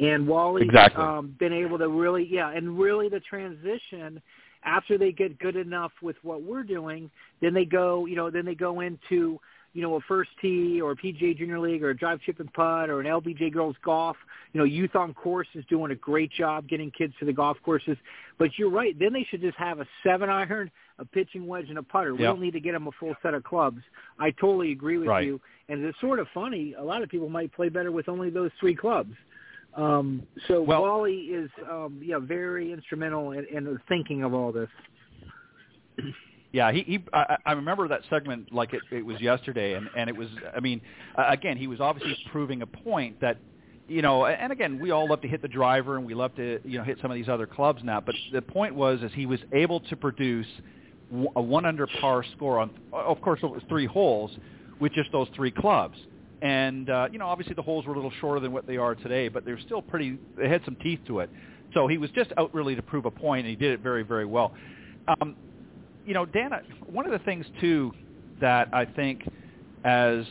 And 0.00 0.26
Wally's 0.26 0.66
exactly. 0.66 1.02
um, 1.02 1.34
been 1.38 1.54
able 1.54 1.78
to 1.78 1.88
really, 1.88 2.28
yeah, 2.30 2.50
and 2.50 2.78
really 2.78 3.08
the 3.08 3.20
transition 3.20 4.20
after 4.64 4.98
they 4.98 5.12
get 5.12 5.38
good 5.38 5.56
enough 5.56 5.92
with 6.02 6.16
what 6.22 6.42
we're 6.42 6.64
doing, 6.64 7.10
then 7.40 7.54
they 7.54 7.64
go, 7.64 8.04
you 8.04 8.16
know, 8.16 8.30
then 8.30 8.44
they 8.44 8.54
go 8.54 8.80
into 8.80 9.40
you 9.76 9.82
know, 9.82 9.94
a 9.96 10.00
first 10.08 10.30
tee 10.40 10.80
or 10.80 10.92
a 10.92 10.96
PGA 10.96 11.36
Junior 11.36 11.60
League 11.60 11.84
or 11.84 11.90
a 11.90 11.96
drive 11.96 12.18
chip 12.22 12.40
and 12.40 12.50
putt 12.54 12.88
or 12.88 12.98
an 12.98 13.06
LPGA 13.06 13.52
girls 13.52 13.76
golf. 13.84 14.16
You 14.54 14.58
know, 14.58 14.64
Youth 14.64 14.96
on 14.96 15.12
Course 15.12 15.48
is 15.54 15.66
doing 15.68 15.90
a 15.90 15.94
great 15.94 16.32
job 16.32 16.66
getting 16.66 16.90
kids 16.90 17.12
to 17.20 17.26
the 17.26 17.32
golf 17.34 17.58
courses. 17.62 17.98
But 18.38 18.52
you're 18.56 18.70
right. 18.70 18.98
Then 18.98 19.12
they 19.12 19.26
should 19.30 19.42
just 19.42 19.58
have 19.58 19.80
a 19.80 19.86
seven 20.02 20.30
iron, 20.30 20.70
a 20.98 21.04
pitching 21.04 21.46
wedge, 21.46 21.68
and 21.68 21.76
a 21.76 21.82
putter. 21.82 22.14
We 22.14 22.22
don't 22.22 22.40
need 22.40 22.52
to 22.52 22.60
get 22.60 22.72
them 22.72 22.86
a 22.86 22.90
full 22.98 23.14
set 23.22 23.34
of 23.34 23.44
clubs. 23.44 23.82
I 24.18 24.30
totally 24.30 24.72
agree 24.72 24.96
with 24.96 25.08
right. 25.08 25.26
you. 25.26 25.38
And 25.68 25.84
it's 25.84 26.00
sort 26.00 26.20
of 26.20 26.26
funny. 26.32 26.74
A 26.78 26.82
lot 26.82 27.02
of 27.02 27.10
people 27.10 27.28
might 27.28 27.52
play 27.52 27.68
better 27.68 27.92
with 27.92 28.08
only 28.08 28.30
those 28.30 28.50
three 28.58 28.74
clubs. 28.74 29.12
Um, 29.76 30.22
so 30.48 30.62
well, 30.62 30.80
Wally 30.80 31.16
is, 31.16 31.50
um, 31.70 32.00
yeah, 32.02 32.18
very 32.18 32.72
instrumental 32.72 33.32
in, 33.32 33.44
in 33.54 33.64
the 33.64 33.78
thinking 33.90 34.24
of 34.24 34.32
all 34.32 34.52
this. 34.52 34.70
Yeah, 36.56 36.72
he, 36.72 36.84
he 36.84 36.98
I, 37.12 37.36
I 37.44 37.52
remember 37.52 37.86
that 37.88 38.00
segment 38.08 38.50
like 38.50 38.72
it, 38.72 38.80
it 38.90 39.04
was 39.04 39.20
yesterday, 39.20 39.74
and 39.74 39.90
and 39.94 40.08
it 40.08 40.16
was. 40.16 40.28
I 40.56 40.60
mean, 40.60 40.80
again, 41.18 41.58
he 41.58 41.66
was 41.66 41.80
obviously 41.80 42.16
proving 42.32 42.62
a 42.62 42.66
point 42.66 43.20
that, 43.20 43.36
you 43.88 44.00
know, 44.00 44.24
and 44.24 44.50
again, 44.50 44.80
we 44.80 44.90
all 44.90 45.06
love 45.06 45.20
to 45.20 45.28
hit 45.28 45.42
the 45.42 45.48
driver, 45.48 45.98
and 45.98 46.06
we 46.06 46.14
love 46.14 46.34
to 46.36 46.58
you 46.64 46.78
know 46.78 46.84
hit 46.84 46.96
some 47.02 47.10
of 47.10 47.14
these 47.14 47.28
other 47.28 47.46
clubs 47.46 47.82
now. 47.84 48.00
But 48.00 48.14
the 48.32 48.40
point 48.40 48.74
was, 48.74 49.02
is 49.02 49.10
he 49.12 49.26
was 49.26 49.38
able 49.52 49.80
to 49.80 49.96
produce 49.96 50.46
a 51.36 51.42
one 51.42 51.66
under 51.66 51.86
par 52.00 52.24
score 52.34 52.58
on, 52.58 52.70
of 52.90 53.20
course, 53.20 53.40
it 53.42 53.50
was 53.50 53.60
three 53.68 53.84
holes 53.84 54.30
with 54.80 54.94
just 54.94 55.12
those 55.12 55.28
three 55.36 55.50
clubs. 55.50 55.98
And 56.40 56.88
uh, 56.88 57.08
you 57.12 57.18
know, 57.18 57.26
obviously 57.26 57.52
the 57.52 57.60
holes 57.60 57.84
were 57.84 57.92
a 57.92 57.96
little 57.96 58.12
shorter 58.18 58.40
than 58.40 58.52
what 58.52 58.66
they 58.66 58.78
are 58.78 58.94
today, 58.94 59.28
but 59.28 59.44
they're 59.44 59.60
still 59.60 59.82
pretty. 59.82 60.18
They 60.38 60.48
had 60.48 60.62
some 60.64 60.76
teeth 60.76 61.00
to 61.08 61.18
it. 61.20 61.28
So 61.74 61.86
he 61.86 61.98
was 61.98 62.08
just 62.12 62.32
out 62.38 62.54
really 62.54 62.76
to 62.76 62.82
prove 62.82 63.04
a 63.04 63.10
point, 63.10 63.40
and 63.40 63.50
he 63.50 63.56
did 63.56 63.72
it 63.72 63.80
very, 63.80 64.04
very 64.04 64.24
well. 64.24 64.54
Um, 65.20 65.36
you 66.06 66.14
know, 66.14 66.24
Dan, 66.24 66.52
one 66.86 67.04
of 67.04 67.12
the 67.12 67.18
things 67.20 67.44
too 67.60 67.92
that 68.40 68.68
I 68.72 68.84
think 68.84 69.28
as 69.84 70.24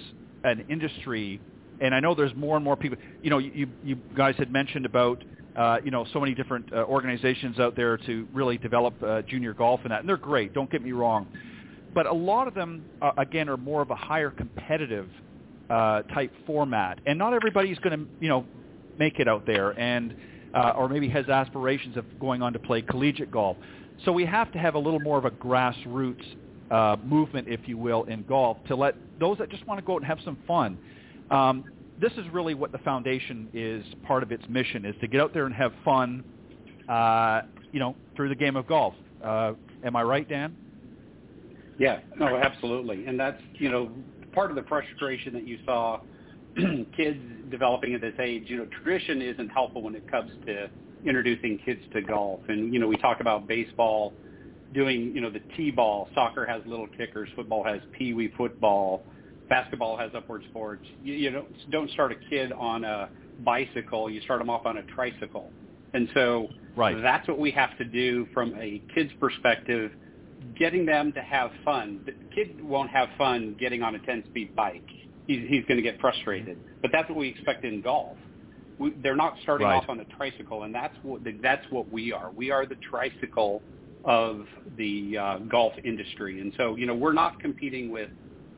an 0.44 0.66
industry, 0.70 1.40
and 1.82 1.94
I 1.94 2.00
know 2.00 2.16
there's 2.16 2.36
more 2.36 2.56
and 2.56 2.64
more 2.64 2.76
people. 2.76 2.98
You 3.22 3.30
know, 3.30 3.38
you 3.38 3.68
you 3.84 3.98
guys 4.16 4.36
had 4.38 4.52
mentioned 4.52 4.86
about 4.86 5.24
uh, 5.56 5.78
you 5.84 5.92
know 5.92 6.06
so 6.14 6.20
many 6.20 6.34
different 6.34 6.72
uh, 6.72 6.86
organizations 6.86 7.60
out 7.60 7.76
there 7.76 7.98
to 7.98 8.28
really 8.34 8.58
develop 8.58 8.94
uh, 9.04 9.22
junior 9.24 9.54
golf 9.54 9.82
and 9.84 9.92
that, 9.92 10.00
and 10.00 10.10
they're 10.10 10.18
great. 10.18 10.54
Don't 10.54 10.72
get 10.72 10.82
me 10.82 10.94
wrong, 10.94 11.28
but 11.94 12.06
a 12.06 12.14
lot 12.14 12.48
of 12.48 12.54
them, 12.54 12.86
uh, 13.02 13.12
again, 13.18 13.50
are 13.50 13.58
more 13.58 13.82
of 13.82 13.92
a 13.92 13.96
higher 13.96 14.30
competitive 14.30 15.10
uh, 15.70 16.04
type 16.04 16.32
format, 16.46 17.00
and 17.06 17.20
not 17.20 17.34
everybody's 17.34 17.80
going 17.80 18.00
to, 18.00 18.06
you 18.20 18.30
know, 18.30 18.46
make 18.98 19.20
it 19.20 19.28
out 19.28 19.46
there, 19.46 19.78
and 19.80 20.16
uh, 20.54 20.74
or 20.78 20.88
maybe 20.88 21.10
has 21.10 21.28
aspirations 21.28 21.98
of 21.98 22.06
going 22.20 22.42
on 22.42 22.54
to 22.54 22.60
play 22.60 22.82
collegiate 22.82 23.32
golf. 23.32 23.58
So 24.04 24.12
we 24.12 24.26
have 24.26 24.52
to 24.52 24.60
have 24.60 24.76
a 24.76 24.80
little 24.80 25.00
more 25.00 25.18
of 25.18 25.26
a 25.26 25.32
grassroots 25.32 26.26
uh, 26.70 26.98
movement, 27.04 27.48
if 27.48 27.62
you 27.66 27.78
will, 27.78 28.04
in 28.06 28.24
golf 28.24 28.58
to 28.68 28.76
let 28.76 28.96
those 29.20 29.38
that 29.38 29.50
just 29.50 29.66
want 29.68 29.80
to 29.80 29.86
go 29.86 29.94
out 29.94 29.98
and 29.98 30.06
have 30.06 30.20
some 30.26 30.38
fun. 30.48 30.78
Um, 31.32 31.64
this 32.00 32.12
is 32.14 32.26
really 32.32 32.54
what 32.54 32.72
the 32.72 32.78
foundation 32.80 33.48
is 33.54 33.84
part 34.06 34.24
of 34.24 34.32
its 34.32 34.44
mission 34.50 34.86
is 34.86 34.96
to 35.00 35.08
get 35.08 35.22
out 35.22 35.34
there 35.34 35.46
and 35.46 35.56
have 35.56 35.72
fun, 35.86 36.24
uh, 36.90 37.42
you 37.72 37.80
know, 37.80 37.96
through 38.16 38.30
the 38.30 38.36
game 38.36 38.56
of 38.56 38.68
golf. 38.68 38.94
Uh, 39.24 39.54
am 39.84 39.96
I 39.96 40.04
right, 40.04 40.28
Dan? 40.28 40.56
Yeah, 41.78 42.00
no, 42.18 42.36
absolutely. 42.38 43.06
And 43.06 43.20
that's, 43.20 43.42
you 43.54 43.70
know, 43.70 43.92
part 44.34 44.50
of 44.50 44.56
the 44.56 44.64
frustration 44.64 45.34
that 45.34 45.48
you 45.48 45.60
saw 45.66 46.02
kids 46.98 47.20
developing 47.50 47.94
at 47.94 48.02
this 48.02 48.14
age, 48.20 48.44
you 48.48 48.58
know, 48.58 48.68
tradition 48.84 49.22
isn't 49.22 49.50
helpful 49.50 49.82
when 49.82 49.96
it 49.96 50.10
comes 50.10 50.32
to 50.46 50.70
introducing 51.06 51.60
kids 51.66 51.82
to 51.94 52.02
golf. 52.02 52.42
And, 52.48 52.74
you 52.74 52.80
know, 52.80 52.88
we 52.88 52.98
talk 52.98 53.20
about 53.20 53.48
baseball 53.48 54.14
doing, 54.74 55.14
you 55.16 55.22
know, 55.22 55.30
the 55.30 55.42
T-ball, 55.56 56.10
soccer 56.14 56.46
has 56.46 56.62
little 56.66 56.88
kickers, 56.88 57.30
football 57.36 57.64
has 57.64 57.82
pee-wee 57.98 58.34
football, 58.38 59.04
basketball 59.50 59.98
has 59.98 60.12
upward 60.16 60.44
sports. 60.50 60.86
You, 61.04 61.14
you 61.14 61.30
don't, 61.32 61.72
don't 61.72 61.90
start 61.92 62.12
a 62.12 62.30
kid 62.30 62.52
on 62.52 62.84
a 62.84 63.10
bicycle, 63.44 64.10
you 64.10 64.22
start 64.22 64.40
them 64.40 64.50
off 64.50 64.66
on 64.66 64.78
a 64.78 64.84
tricycle. 64.84 65.52
And 65.94 66.10
so 66.14 66.50
right. 66.76 67.02
that's 67.02 67.28
what 67.28 67.40
we 67.40 67.52
have 67.52 67.78
to 67.78 67.86
do 67.86 68.28
from 68.34 68.54
a 68.60 68.82
kid's 68.94 69.12
perspective, 69.20 69.92
getting 70.58 70.86
them 70.86 71.14
to 71.14 71.22
have 71.22 71.52
fun. 71.64 72.02
The 72.06 72.14
kid 72.36 72.64
won't 72.64 72.90
have 72.90 73.08
fun 73.18 73.56
getting 73.60 73.82
on 73.82 73.96
a 73.96 74.00
10-speed 74.00 74.56
bike. 74.56 74.88
He's, 75.28 75.48
he's 75.48 75.64
going 75.66 75.78
to 75.78 75.84
get 75.84 76.00
frustrated. 76.02 76.60
But 76.82 76.92
that's 76.92 77.10
what 77.10 77.18
we 77.18 77.30
expect 77.30 77.64
in 77.64 77.82
golf. 77.82 78.18
We, 78.78 78.94
they're 79.02 79.16
not 79.16 79.36
starting 79.44 79.68
right. 79.68 79.78
off 79.78 79.90
on 79.90 80.00
a 80.00 80.06
tricycle, 80.18 80.64
and 80.64 80.74
that's 80.74 80.96
what 81.04 81.22
that's 81.42 81.66
what 81.70 81.92
we 81.92 82.12
are. 82.12 82.32
We 82.32 82.52
are 82.52 82.66
the 82.66 82.76
tricycle 82.76 83.62
of 84.04 84.46
the 84.78 85.18
uh, 85.18 85.38
golf 85.40 85.74
industry, 85.84 86.42
and 86.42 86.54
so 86.58 86.76
you 86.76 86.86
know 86.86 86.96
we're 86.96 87.14
not 87.14 87.40
competing 87.40 87.90
with 87.90 88.10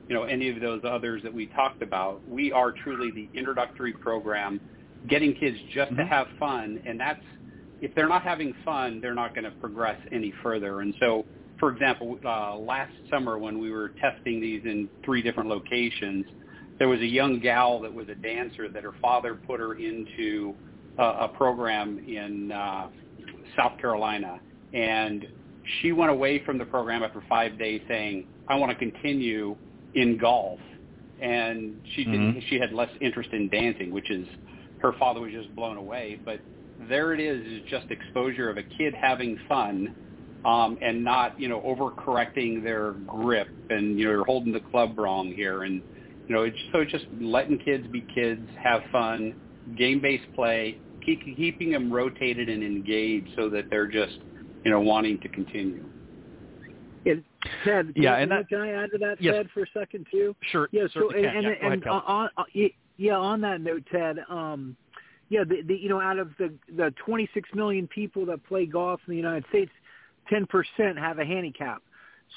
you 0.07 0.15
know 0.15 0.23
any 0.23 0.49
of 0.49 0.59
those 0.59 0.81
others 0.83 1.21
that 1.23 1.33
we 1.33 1.47
talked 1.47 1.81
about. 1.81 2.27
We 2.27 2.51
are 2.51 2.71
truly 2.71 3.11
the 3.11 3.29
introductory 3.37 3.93
program, 3.93 4.59
getting 5.07 5.35
kids 5.35 5.57
just 5.73 5.91
mm-hmm. 5.91 6.01
to 6.01 6.05
have 6.05 6.27
fun, 6.39 6.81
and 6.85 6.99
that's 6.99 7.23
if 7.81 7.93
they're 7.95 8.09
not 8.09 8.23
having 8.23 8.53
fun, 8.65 8.99
they're 9.01 9.13
not 9.13 9.33
going 9.35 9.43
to 9.43 9.51
progress 9.51 9.99
any 10.11 10.33
further. 10.41 10.81
And 10.81 10.93
so, 10.99 11.25
for 11.59 11.71
example, 11.71 12.17
uh, 12.25 12.55
last 12.55 12.93
summer 13.09 13.37
when 13.37 13.59
we 13.59 13.71
were 13.71 13.89
testing 14.01 14.41
these 14.41 14.63
in 14.65 14.89
three 15.05 15.21
different 15.21 15.49
locations, 15.49 16.25
there 16.79 16.87
was 16.87 16.99
a 16.99 17.05
young 17.05 17.39
gal 17.39 17.79
that 17.81 17.93
was 17.93 18.07
a 18.09 18.15
dancer 18.15 18.69
that 18.69 18.83
her 18.83 18.93
father 19.01 19.35
put 19.35 19.59
her 19.59 19.75
into 19.75 20.53
uh, 20.99 21.17
a 21.21 21.27
program 21.29 21.99
in 21.99 22.51
uh, 22.51 22.87
South 23.57 23.79
Carolina, 23.79 24.39
and 24.73 25.27
she 25.81 25.91
went 25.91 26.11
away 26.11 26.43
from 26.45 26.57
the 26.57 26.65
program 26.65 27.03
after 27.03 27.23
five 27.27 27.57
days 27.57 27.81
saying, 27.87 28.27
"I 28.47 28.55
want 28.55 28.71
to 28.71 28.77
continue 28.77 29.55
in 29.95 30.17
golf," 30.17 30.59
and 31.21 31.79
she 31.95 32.03
didn't. 32.03 32.33
Mm-hmm. 32.33 32.39
She 32.49 32.59
had 32.59 32.73
less 32.73 32.89
interest 33.01 33.29
in 33.33 33.49
dancing, 33.49 33.91
which 33.91 34.09
is 34.11 34.27
her 34.79 34.93
father 34.99 35.21
was 35.21 35.31
just 35.31 35.55
blown 35.55 35.77
away. 35.77 36.19
But 36.23 36.39
there 36.89 37.13
it 37.13 37.19
is, 37.19 37.45
is 37.45 37.69
just 37.69 37.89
exposure 37.89 38.49
of 38.49 38.57
a 38.57 38.63
kid 38.63 38.93
having 38.93 39.39
fun 39.47 39.95
um, 40.45 40.77
and 40.81 41.03
not, 41.03 41.39
you 41.39 41.47
know, 41.47 41.59
overcorrecting 41.61 42.63
their 42.63 42.91
grip 42.91 43.49
and, 43.69 43.97
you 43.97 44.05
know, 44.05 44.11
you're 44.11 44.25
holding 44.25 44.53
the 44.53 44.59
club 44.59 44.97
wrong 44.97 45.33
here. 45.33 45.63
And, 45.63 45.81
you 46.27 46.35
know, 46.35 46.43
it's, 46.43 46.57
so 46.71 46.79
it's 46.79 46.91
just 46.91 47.05
letting 47.19 47.57
kids 47.59 47.87
be 47.87 48.01
kids, 48.13 48.47
have 48.61 48.81
fun, 48.91 49.33
game-based 49.77 50.33
play, 50.35 50.77
keep, 51.05 51.23
keeping 51.37 51.71
them 51.71 51.91
rotated 51.91 52.49
and 52.49 52.63
engaged 52.63 53.29
so 53.35 53.49
that 53.49 53.69
they're 53.69 53.87
just, 53.87 54.19
you 54.63 54.71
know, 54.71 54.79
wanting 54.79 55.19
to 55.21 55.29
continue. 55.29 55.85
And 57.05 57.23
Ted, 57.63 57.93
can, 57.93 58.03
yeah, 58.03 58.15
and 58.15 58.31
that, 58.31 58.49
can 58.49 58.59
I 58.59 58.71
add 58.71 58.89
to 58.91 58.97
that, 58.97 59.21
yes. 59.21 59.35
Ted, 59.35 59.47
for 59.53 59.63
a 59.63 59.67
second 59.73 60.07
too? 60.11 60.35
Sure. 60.51 60.67
Yeah. 60.71 60.87
So 60.93 61.09
and, 61.11 61.25
and, 61.25 61.37
and, 61.37 61.45
yeah, 61.45 61.71
and 61.71 61.83
ahead, 61.83 61.87
on, 61.87 62.29
on, 62.35 62.45
yeah, 62.97 63.15
on 63.15 63.39
that 63.41 63.61
note, 63.61 63.83
Ted, 63.89 64.17
um, 64.29 64.75
yeah, 65.29 65.43
the, 65.43 65.61
the 65.65 65.75
you 65.75 65.89
know 65.89 66.01
out 66.01 66.19
of 66.19 66.29
the 66.39 66.53
the 66.75 66.93
26 67.05 67.49
million 67.53 67.87
people 67.87 68.25
that 68.27 68.45
play 68.45 68.65
golf 68.65 68.99
in 69.07 69.11
the 69.11 69.17
United 69.17 69.45
States, 69.49 69.71
10% 70.31 70.97
have 70.97 71.19
a 71.19 71.25
handicap. 71.25 71.81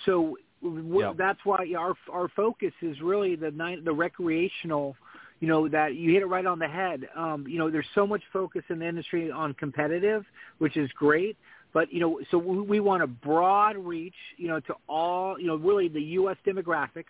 So 0.07 0.37
Yeah. 0.63 1.13
that's 1.17 1.41
why 1.45 1.73
our 1.77 1.95
our 2.13 2.29
focus 2.37 2.73
is 2.83 3.01
really 3.01 3.37
the 3.37 3.51
ni- 3.51 3.81
the 3.81 3.93
recreational. 3.93 4.97
You 5.41 5.49
know 5.49 5.69
that 5.69 5.95
you 5.95 6.13
hit 6.13 6.23
it 6.23 6.27
right 6.27 6.45
on 6.45 6.59
the 6.59 6.69
head. 6.69 7.09
Um, 7.17 7.47
you 7.49 7.59
know, 7.59 7.71
there's 7.71 7.87
so 7.95 8.07
much 8.07 8.23
focus 8.33 8.63
in 8.69 8.79
the 8.79 8.87
industry 8.87 9.31
on 9.31 9.55
competitive, 9.55 10.25
which 10.59 10.77
is 10.77 10.91
great. 10.93 11.37
But 11.73 11.93
you 11.93 12.01
know, 12.01 12.21
so 12.31 12.37
we, 12.37 12.61
we 12.61 12.81
want 12.81 13.03
a 13.03 13.07
broad 13.07 13.77
reach. 13.79 14.15
You 14.37 14.49
know, 14.49 14.61
to 14.61 14.75
all. 14.87 15.41
You 15.41 15.47
know, 15.47 15.57
really 15.57 15.89
the 15.89 16.03
U.S. 16.03 16.37
demographics. 16.47 17.05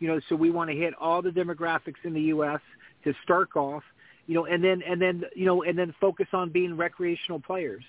You 0.00 0.08
know, 0.08 0.20
so 0.28 0.34
we 0.34 0.50
want 0.50 0.68
to 0.70 0.76
hit 0.76 0.94
all 1.00 1.22
the 1.22 1.30
demographics 1.30 2.02
in 2.02 2.12
the 2.12 2.22
U.S. 2.22 2.60
to 3.04 3.14
start 3.22 3.50
golf. 3.50 3.84
You 4.26 4.34
know, 4.34 4.46
and 4.46 4.64
then 4.64 4.82
and 4.82 5.00
then 5.00 5.22
you 5.36 5.46
know, 5.46 5.62
and 5.62 5.78
then 5.78 5.94
focus 6.00 6.26
on 6.32 6.50
being 6.50 6.76
recreational 6.76 7.38
players 7.38 7.84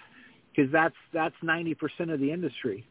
because 0.55 0.71
that's 0.71 0.95
that's 1.11 1.35
ninety 1.41 1.73
percent 1.73 2.11
of 2.11 2.19
the 2.19 2.31
industry. 2.31 2.85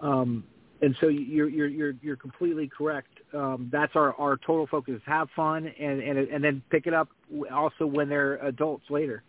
Um, 0.00 0.44
and 0.82 0.94
so 1.00 1.08
you're 1.08 1.48
you're 1.48 1.68
you're 1.68 1.94
you're 2.02 2.16
completely 2.16 2.68
correct. 2.68 3.08
Um, 3.32 3.68
that's 3.72 3.92
our 3.96 4.14
our 4.14 4.36
total 4.36 4.66
focus: 4.66 5.00
have 5.06 5.28
fun 5.34 5.66
and 5.78 6.00
and 6.00 6.18
and 6.18 6.44
then 6.44 6.62
pick 6.70 6.86
it 6.86 6.94
up 6.94 7.08
also 7.52 7.86
when 7.86 8.08
they're 8.08 8.36
adults 8.36 8.84
later. 8.90 9.22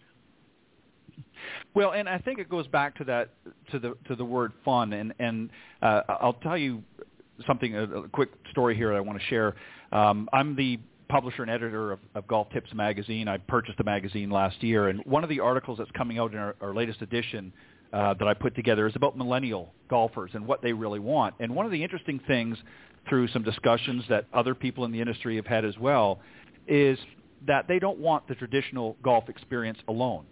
Well, 1.74 1.91
and 1.91 2.10
I 2.10 2.18
think 2.18 2.40
it 2.40 2.49
goes 2.49 2.68
back 2.68 2.95
to 2.98 3.03
that 3.06 3.30
to 3.72 3.80
the 3.80 3.95
to 4.07 4.15
the 4.15 4.26
word 4.26 4.52
fun, 4.65 4.94
and 4.94 5.14
and 5.19 5.49
uh, 5.82 6.02
I'll 6.10 6.34
tell 6.34 6.57
you 6.57 6.84
something 7.45 7.76
a, 7.76 7.84
a 7.84 8.10
quick 8.10 8.30
story 8.52 8.76
here 8.76 8.90
that 8.90 8.98
I 8.98 9.02
want 9.02 9.19
to 9.19 9.26
share. 9.28 9.56
Um, 9.91 10.28
I'm 10.34 10.56
the 10.56 10.80
publisher 11.07 11.41
and 11.41 11.52
editor 11.52 11.94
of, 11.94 11.99
of 12.15 12.28
Golf 12.28 12.49
Tips 12.49 12.74
magazine. 12.74 13.28
I 13.28 13.38
purchased 13.38 13.78
the 13.78 13.84
magazine 13.84 14.30
last 14.30 14.61
year, 14.61 14.90
and 14.90 15.02
one 15.06 15.24
of 15.24 15.30
the 15.30 15.40
articles 15.40 15.78
that's 15.78 15.91
coming 15.91 16.19
out 16.19 16.34
in 16.34 16.40
our, 16.40 16.56
our 16.61 16.74
latest 16.74 17.02
edition 17.02 17.53
uh, 17.93 18.14
that 18.15 18.27
I 18.27 18.34
put 18.34 18.55
together 18.55 18.88
is 18.88 18.95
about 18.95 19.18
millennial 19.18 19.73
golfers 19.89 20.31
and 20.34 20.45
what 20.45 20.61
they 20.61 20.73
really 20.73 20.99
want. 20.99 21.35
And 21.39 21.55
one 21.55 21.65
of 21.65 21.72
the 21.72 21.84
interesting 21.84 22.19
things 22.27 22.57
through 23.07 23.27
some 23.30 23.43
discussions 23.43 24.03
that 24.09 24.26
other 24.34 24.53
people 24.53 24.85
in 24.85 24.91
the 24.91 24.99
industry 24.99 25.38
have 25.38 25.45
had 25.45 25.64
as 25.65 25.77
well 25.77 26.19
is 26.68 26.97
that 27.45 27.68
they 27.68 27.80
don't 27.80 27.99
want 27.99 28.27
the 28.27 28.35
traditional 28.35 28.97
golf 29.03 29.30
experience 29.30 29.77
alone. 29.88 30.26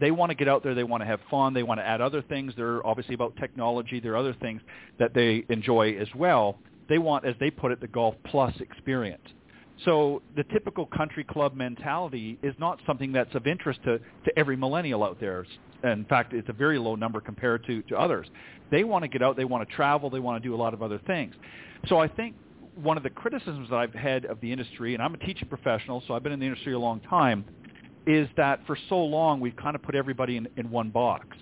They 0.00 0.10
want 0.10 0.30
to 0.30 0.36
get 0.36 0.48
out 0.48 0.62
there. 0.62 0.74
They 0.74 0.84
want 0.84 1.02
to 1.02 1.06
have 1.06 1.20
fun. 1.30 1.54
They 1.54 1.64
want 1.64 1.80
to 1.80 1.86
add 1.86 2.00
other 2.00 2.22
things. 2.22 2.52
They're 2.56 2.86
obviously 2.86 3.14
about 3.14 3.36
technology. 3.36 4.00
There 4.00 4.12
are 4.12 4.16
other 4.16 4.34
things 4.34 4.62
that 4.98 5.12
they 5.12 5.44
enjoy 5.48 5.96
as 5.98 6.08
well. 6.14 6.58
They 6.88 6.98
want, 6.98 7.26
as 7.26 7.34
they 7.40 7.50
put 7.50 7.72
it, 7.72 7.80
the 7.80 7.88
golf 7.88 8.14
plus 8.24 8.54
experience. 8.60 9.26
So 9.84 10.22
the 10.36 10.44
typical 10.44 10.86
country 10.86 11.24
club 11.24 11.54
mentality 11.54 12.38
is 12.42 12.54
not 12.58 12.80
something 12.86 13.12
that's 13.12 13.34
of 13.34 13.46
interest 13.46 13.80
to, 13.84 13.98
to 13.98 14.38
every 14.38 14.56
millennial 14.56 15.04
out 15.04 15.20
there. 15.20 15.46
In 15.84 16.04
fact, 16.06 16.32
it's 16.32 16.48
a 16.48 16.52
very 16.52 16.78
low 16.78 16.96
number 16.96 17.20
compared 17.20 17.64
to, 17.66 17.82
to 17.82 17.96
others. 17.96 18.26
They 18.70 18.82
want 18.84 19.04
to 19.04 19.08
get 19.08 19.22
out. 19.22 19.36
They 19.36 19.44
want 19.44 19.68
to 19.68 19.74
travel. 19.74 20.10
They 20.10 20.18
want 20.18 20.42
to 20.42 20.48
do 20.48 20.54
a 20.54 20.58
lot 20.58 20.74
of 20.74 20.82
other 20.82 21.00
things. 21.06 21.34
So 21.88 21.98
I 21.98 22.08
think 22.08 22.34
one 22.74 22.96
of 22.96 23.02
the 23.02 23.10
criticisms 23.10 23.70
that 23.70 23.76
I've 23.76 23.94
had 23.94 24.24
of 24.24 24.40
the 24.40 24.50
industry, 24.50 24.94
and 24.94 25.02
I'm 25.02 25.14
a 25.14 25.18
teaching 25.18 25.48
professional, 25.48 26.02
so 26.06 26.14
I've 26.14 26.22
been 26.22 26.32
in 26.32 26.40
the 26.40 26.46
industry 26.46 26.72
a 26.74 26.78
long 26.78 27.00
time, 27.00 27.44
is 28.06 28.28
that 28.36 28.66
for 28.66 28.76
so 28.88 28.98
long 28.98 29.38
we've 29.40 29.56
kind 29.56 29.76
of 29.76 29.82
put 29.82 29.94
everybody 29.94 30.36
in, 30.36 30.48
in 30.56 30.70
one 30.70 30.90
box. 30.90 31.36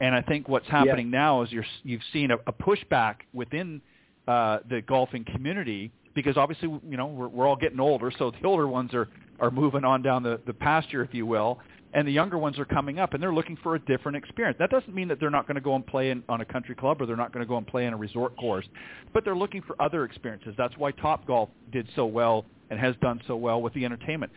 And 0.00 0.14
I 0.14 0.22
think 0.22 0.48
what's 0.48 0.68
happening 0.68 1.06
yeah. 1.06 1.18
now 1.18 1.42
is 1.42 1.50
you're, 1.50 1.64
you've 1.82 2.02
seen 2.12 2.30
a, 2.30 2.36
a 2.46 2.52
pushback 2.52 3.16
within 3.32 3.80
uh, 4.28 4.58
the 4.68 4.82
golfing 4.82 5.24
community 5.24 5.90
because 6.16 6.36
obviously 6.36 6.68
you 6.88 6.96
know 6.96 7.06
we're, 7.06 7.28
we're 7.28 7.46
all 7.46 7.54
getting 7.54 7.78
older, 7.78 8.10
so 8.18 8.32
the 8.32 8.48
older 8.48 8.66
ones 8.66 8.92
are 8.92 9.08
are 9.38 9.50
moving 9.50 9.84
on 9.84 10.02
down 10.02 10.22
the, 10.22 10.40
the 10.46 10.54
pasture, 10.54 11.04
if 11.04 11.12
you 11.12 11.26
will, 11.26 11.60
and 11.92 12.08
the 12.08 12.12
younger 12.12 12.38
ones 12.38 12.58
are 12.58 12.64
coming 12.64 12.98
up, 12.98 13.12
and 13.12 13.22
they're 13.22 13.34
looking 13.34 13.56
for 13.62 13.74
a 13.74 13.78
different 13.78 14.16
experience. 14.16 14.56
That 14.58 14.70
doesn't 14.70 14.94
mean 14.94 15.08
that 15.08 15.20
they're 15.20 15.30
not 15.30 15.46
going 15.46 15.56
to 15.56 15.60
go 15.60 15.76
and 15.76 15.86
play 15.86 16.10
in, 16.10 16.22
on 16.28 16.40
a 16.40 16.44
country 16.44 16.74
club 16.74 17.00
or 17.00 17.06
they're 17.06 17.16
not 17.16 17.32
going 17.32 17.44
to 17.44 17.48
go 17.48 17.58
and 17.58 17.66
play 17.66 17.84
in 17.84 17.92
a 17.92 17.96
resort 17.96 18.34
course, 18.38 18.66
but 19.12 19.24
they're 19.24 19.36
looking 19.36 19.60
for 19.62 19.80
other 19.80 20.04
experiences. 20.04 20.54
That's 20.56 20.76
why 20.78 20.90
Top 20.92 21.26
Golf 21.26 21.50
did 21.70 21.86
so 21.94 22.06
well 22.06 22.46
and 22.70 22.80
has 22.80 22.96
done 23.02 23.20
so 23.26 23.36
well 23.36 23.60
with 23.60 23.74
the 23.74 23.84
entertainment. 23.84 24.32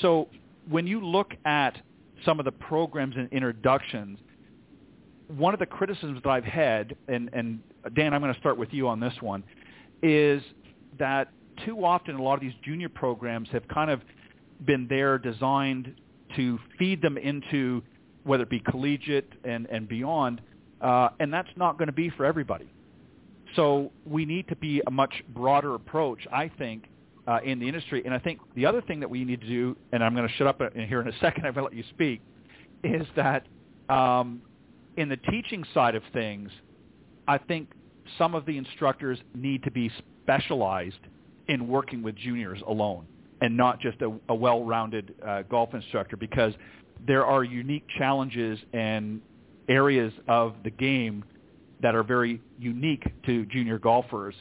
So 0.00 0.28
when 0.68 0.86
you 0.86 1.04
look 1.04 1.32
at 1.44 1.76
some 2.24 2.38
of 2.38 2.44
the 2.44 2.52
programs 2.52 3.16
and 3.16 3.30
introductions, 3.32 4.18
one 5.28 5.52
of 5.52 5.60
the 5.60 5.66
criticisms 5.66 6.20
that 6.22 6.30
I've 6.30 6.44
had, 6.44 6.96
and, 7.08 7.28
and 7.32 7.60
Dan, 7.94 8.14
I'm 8.14 8.20
going 8.20 8.32
to 8.32 8.40
start 8.40 8.56
with 8.56 8.72
you 8.72 8.88
on 8.88 9.00
this 9.00 9.14
one, 9.20 9.42
is 10.02 10.42
that 10.98 11.28
too 11.64 11.84
often 11.84 12.16
a 12.16 12.22
lot 12.22 12.34
of 12.34 12.40
these 12.40 12.54
junior 12.64 12.88
programs 12.88 13.48
have 13.50 13.66
kind 13.68 13.90
of 13.90 14.00
been 14.64 14.86
there 14.88 15.18
designed 15.18 15.94
to 16.36 16.58
feed 16.78 17.00
them 17.02 17.16
into 17.18 17.82
whether 18.24 18.42
it 18.44 18.50
be 18.50 18.60
collegiate 18.60 19.32
and, 19.44 19.66
and 19.70 19.88
beyond, 19.88 20.40
uh, 20.80 21.10
and 21.20 21.32
that's 21.32 21.48
not 21.56 21.78
going 21.78 21.86
to 21.86 21.92
be 21.92 22.10
for 22.10 22.24
everybody. 22.24 22.68
so 23.56 23.92
we 24.04 24.24
need 24.24 24.48
to 24.48 24.56
be 24.56 24.82
a 24.86 24.90
much 24.90 25.12
broader 25.28 25.74
approach, 25.74 26.26
I 26.32 26.48
think, 26.58 26.86
uh, 27.26 27.40
in 27.44 27.58
the 27.58 27.68
industry. 27.68 28.02
And 28.04 28.12
I 28.12 28.18
think 28.18 28.40
the 28.54 28.66
other 28.66 28.82
thing 28.82 29.00
that 29.00 29.10
we 29.10 29.24
need 29.24 29.40
to 29.40 29.46
do, 29.46 29.76
and 29.92 30.02
I'm 30.02 30.14
going 30.14 30.28
to 30.28 30.34
shut 30.34 30.46
up 30.46 30.60
in 30.60 30.88
here 30.88 31.00
in 31.00 31.08
a 31.08 31.18
second, 31.20 31.46
I'm 31.46 31.54
going 31.54 31.70
to 31.70 31.70
let 31.70 31.74
you 31.74 31.84
speak, 31.90 32.20
is 32.82 33.06
that 33.16 33.46
um, 33.88 34.42
in 34.96 35.08
the 35.08 35.16
teaching 35.16 35.64
side 35.72 35.94
of 35.94 36.02
things, 36.12 36.50
I 37.28 37.38
think 37.38 37.70
some 38.18 38.34
of 38.34 38.44
the 38.46 38.58
instructors 38.58 39.18
need 39.34 39.62
to 39.64 39.70
be 39.70 39.90
specialized 40.24 40.98
in 41.48 41.68
working 41.68 42.02
with 42.02 42.16
juniors 42.16 42.60
alone 42.66 43.06
and 43.40 43.56
not 43.56 43.80
just 43.80 44.00
a, 44.00 44.12
a 44.28 44.34
well-rounded 44.34 45.14
uh, 45.26 45.42
golf 45.42 45.74
instructor 45.74 46.16
because 46.16 46.52
there 47.06 47.26
are 47.26 47.44
unique 47.44 47.84
challenges 47.98 48.58
and 48.72 49.20
areas 49.68 50.12
of 50.28 50.54
the 50.64 50.70
game 50.70 51.24
that 51.82 51.94
are 51.94 52.02
very 52.02 52.40
unique 52.58 53.04
to 53.26 53.44
junior 53.46 53.78
golfers 53.78 54.34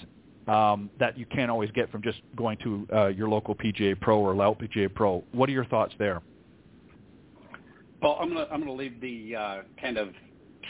um, 0.47 0.89
that 0.99 1.18
you 1.18 1.26
can't 1.26 1.49
always 1.49 1.72
get 1.72 1.91
from 1.91 2.01
just 2.01 2.22
going 2.35 2.57
to 2.64 2.88
uh, 2.93 3.07
your 3.07 3.27
local 3.30 3.55
PGA 3.55 3.99
Pro 3.99 4.19
or 4.19 4.34
LPGA 4.34 4.93
Pro. 4.93 5.23
What 5.31 5.49
are 5.49 5.53
your 5.53 5.65
thoughts 5.65 5.93
there? 5.99 6.22
Well, 8.01 8.18
I'm 8.19 8.34
going 8.34 8.45
to 8.45 8.53
I'm 8.53 8.64
going 8.64 8.77
to 8.77 8.84
leave 8.84 8.99
the 8.99 9.35
uh, 9.35 9.61
kind 9.81 9.97
of 9.97 10.10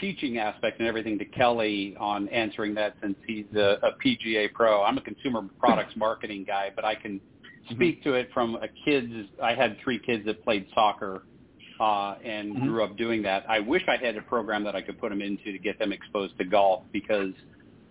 teaching 0.00 0.38
aspect 0.38 0.78
and 0.78 0.88
everything 0.88 1.18
to 1.18 1.24
Kelly 1.24 1.96
on 1.98 2.28
answering 2.28 2.74
that 2.74 2.94
since 3.02 3.16
he's 3.26 3.46
a, 3.54 3.78
a 3.82 3.92
PGA 4.04 4.52
Pro. 4.52 4.82
I'm 4.82 4.98
a 4.98 5.00
consumer 5.00 5.42
products 5.58 5.94
marketing 5.96 6.44
guy, 6.44 6.70
but 6.74 6.84
I 6.84 6.94
can 6.94 7.18
mm-hmm. 7.18 7.74
speak 7.74 8.02
to 8.04 8.14
it 8.14 8.28
from 8.32 8.56
a 8.56 8.68
kid's. 8.84 9.28
I 9.42 9.54
had 9.54 9.76
three 9.82 9.98
kids 9.98 10.24
that 10.26 10.44
played 10.44 10.66
soccer 10.74 11.22
uh, 11.80 12.14
and 12.24 12.54
mm-hmm. 12.54 12.68
grew 12.68 12.84
up 12.84 12.96
doing 12.96 13.22
that. 13.22 13.44
I 13.48 13.60
wish 13.60 13.82
I 13.88 14.02
had 14.04 14.16
a 14.16 14.22
program 14.22 14.64
that 14.64 14.76
I 14.76 14.82
could 14.82 15.00
put 15.00 15.10
them 15.10 15.22
into 15.22 15.52
to 15.52 15.58
get 15.58 15.78
them 15.78 15.92
exposed 15.92 16.36
to 16.38 16.44
golf 16.44 16.84
because 16.92 17.32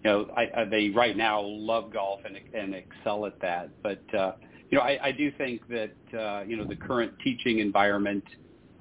you 0.04 0.10
know 0.10 0.28
I, 0.36 0.62
I, 0.62 0.66
they 0.66 0.90
right 0.90 1.16
now 1.18 1.42
love 1.42 1.92
golf 1.92 2.22
and 2.26 2.38
and 2.54 2.74
excel 2.76 3.26
at 3.26 3.40
that. 3.42 3.70
But 3.82 4.02
uh, 4.18 4.34
you 4.70 4.78
know 4.78 4.84
I, 4.84 5.08
I 5.08 5.12
do 5.12 5.32
think 5.38 5.62
that 5.70 6.18
uh, 6.18 6.44
you 6.44 6.56
know 6.56 6.66
the 6.66 6.76
current 6.76 7.14
teaching 7.24 7.60
environment 7.60 8.24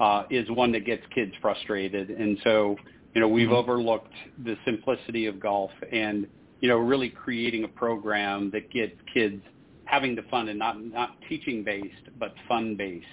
uh, 0.00 0.24
is 0.30 0.48
one 0.50 0.72
that 0.72 0.84
gets 0.84 1.02
kids 1.14 1.32
frustrated, 1.40 2.10
and 2.10 2.38
so 2.44 2.76
you 3.14 3.20
know 3.20 3.28
we've 3.28 3.48
mm-hmm. 3.48 3.56
overlooked 3.56 4.12
the 4.44 4.56
simplicity 4.64 5.26
of 5.26 5.40
golf 5.40 5.70
and 5.92 6.26
you 6.60 6.68
know 6.68 6.76
really 6.76 7.08
creating 7.08 7.64
a 7.64 7.68
program 7.68 8.50
that 8.52 8.70
gets 8.70 8.94
kids 9.12 9.42
having 9.84 10.14
the 10.14 10.22
fun 10.30 10.48
and 10.48 10.58
not 10.58 10.82
not 10.84 11.16
teaching 11.28 11.62
based 11.64 12.08
but 12.18 12.34
fun 12.48 12.76
based 12.76 13.06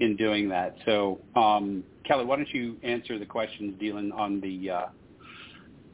in 0.00 0.16
doing 0.16 0.48
that. 0.48 0.76
So, 0.84 1.20
um, 1.34 1.82
Kelly, 2.04 2.24
why 2.24 2.36
don't 2.36 2.52
you 2.52 2.76
answer 2.82 3.18
the 3.18 3.26
questions 3.26 3.74
dealing 3.80 4.12
on 4.12 4.40
the, 4.40 4.70
uh, 4.70 4.86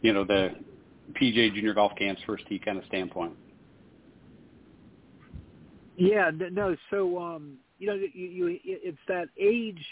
you 0.02 0.12
know, 0.12 0.24
the 0.24 0.50
PGA 1.20 1.54
Junior 1.54 1.74
Golf 1.74 1.92
Camps 1.96 2.20
first 2.26 2.46
tee 2.48 2.58
kind 2.58 2.78
of 2.78 2.84
standpoint? 2.86 3.34
Yeah, 5.96 6.30
no. 6.50 6.76
So, 6.90 7.18
um, 7.18 7.58
you 7.78 7.86
know, 7.86 7.94
you, 7.94 8.08
you, 8.14 8.58
it's 8.64 8.98
that 9.08 9.28
age, 9.38 9.84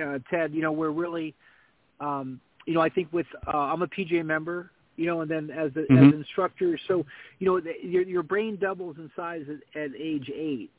uh, 0.00 0.18
Ted. 0.30 0.52
You 0.52 0.62
know, 0.62 0.72
we're 0.72 0.90
really, 0.90 1.34
um, 2.00 2.40
you 2.66 2.74
know, 2.74 2.80
I 2.80 2.88
think 2.88 3.12
with 3.12 3.26
uh, 3.46 3.56
I'm 3.56 3.82
a 3.82 3.86
PGA 3.86 4.24
member, 4.24 4.70
you 4.96 5.06
know, 5.06 5.22
and 5.22 5.30
then 5.30 5.50
as 5.50 5.70
a, 5.72 5.80
mm-hmm. 5.80 5.96
as 5.96 6.12
an 6.12 6.14
instructor, 6.14 6.78
so 6.88 7.04
you 7.38 7.46
know, 7.46 7.60
the, 7.60 7.72
your 7.82 8.02
your 8.02 8.22
brain 8.22 8.56
doubles 8.60 8.96
in 8.98 9.10
size 9.16 9.44
at, 9.48 9.80
at 9.80 9.90
age 9.98 10.30
eight, 10.34 10.70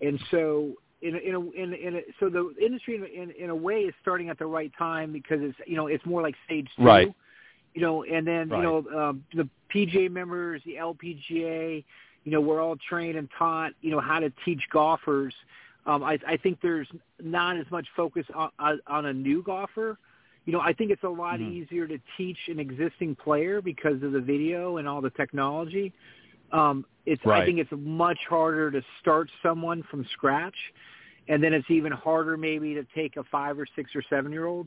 and 0.00 0.20
so 0.30 0.72
in 1.02 1.14
a, 1.14 1.18
in 1.18 1.34
a, 1.34 1.40
in, 1.50 1.72
in 1.74 1.96
a, 1.96 2.00
so 2.18 2.28
the 2.28 2.54
industry 2.62 2.96
in, 2.96 3.04
in 3.04 3.30
in 3.32 3.50
a 3.50 3.54
way 3.54 3.80
is 3.80 3.94
starting 4.02 4.28
at 4.28 4.38
the 4.38 4.46
right 4.46 4.72
time 4.78 5.12
because 5.12 5.38
it's 5.40 5.58
you 5.66 5.76
know 5.76 5.86
it's 5.86 6.04
more 6.06 6.22
like 6.22 6.34
stage 6.44 6.68
two, 6.76 6.84
right? 6.84 7.14
You 7.74 7.82
know, 7.82 8.04
and 8.04 8.26
then 8.26 8.48
right. 8.48 8.58
you 8.58 8.62
know 8.62 8.98
um, 8.98 9.24
the 9.34 9.48
PGA 9.74 10.10
members, 10.10 10.60
the 10.64 10.74
LPGA, 10.74 11.84
you 12.24 12.32
know, 12.32 12.40
we're 12.40 12.60
all 12.60 12.76
trained 12.88 13.16
and 13.16 13.28
taught 13.38 13.72
you 13.80 13.90
know 13.90 14.00
how 14.00 14.18
to 14.18 14.32
teach 14.44 14.62
golfers. 14.72 15.34
Um, 15.86 16.02
I, 16.02 16.18
I 16.28 16.36
think 16.36 16.60
there's 16.60 16.88
not 17.22 17.56
as 17.56 17.64
much 17.70 17.86
focus 17.96 18.26
on, 18.34 18.80
on 18.86 19.06
a 19.06 19.12
new 19.12 19.42
golfer. 19.42 19.98
You 20.50 20.56
know, 20.56 20.62
I 20.62 20.72
think 20.72 20.90
it's 20.90 21.04
a 21.04 21.08
lot 21.08 21.38
mm-hmm. 21.38 21.52
easier 21.52 21.86
to 21.86 21.96
teach 22.16 22.36
an 22.48 22.58
existing 22.58 23.14
player 23.14 23.62
because 23.62 24.02
of 24.02 24.10
the 24.10 24.20
video 24.20 24.78
and 24.78 24.88
all 24.88 25.00
the 25.00 25.10
technology. 25.10 25.92
Um, 26.50 26.84
it's 27.06 27.24
right. 27.24 27.44
I 27.44 27.46
think 27.46 27.60
it's 27.60 27.70
much 27.72 28.18
harder 28.28 28.68
to 28.72 28.82
start 29.00 29.30
someone 29.44 29.84
from 29.88 30.04
scratch, 30.12 30.56
and 31.28 31.40
then 31.40 31.52
it's 31.52 31.70
even 31.70 31.92
harder 31.92 32.36
maybe 32.36 32.74
to 32.74 32.84
take 32.96 33.16
a 33.16 33.22
five 33.30 33.60
or 33.60 33.66
six 33.76 33.92
or 33.94 34.02
seven 34.10 34.32
year 34.32 34.46
old. 34.46 34.66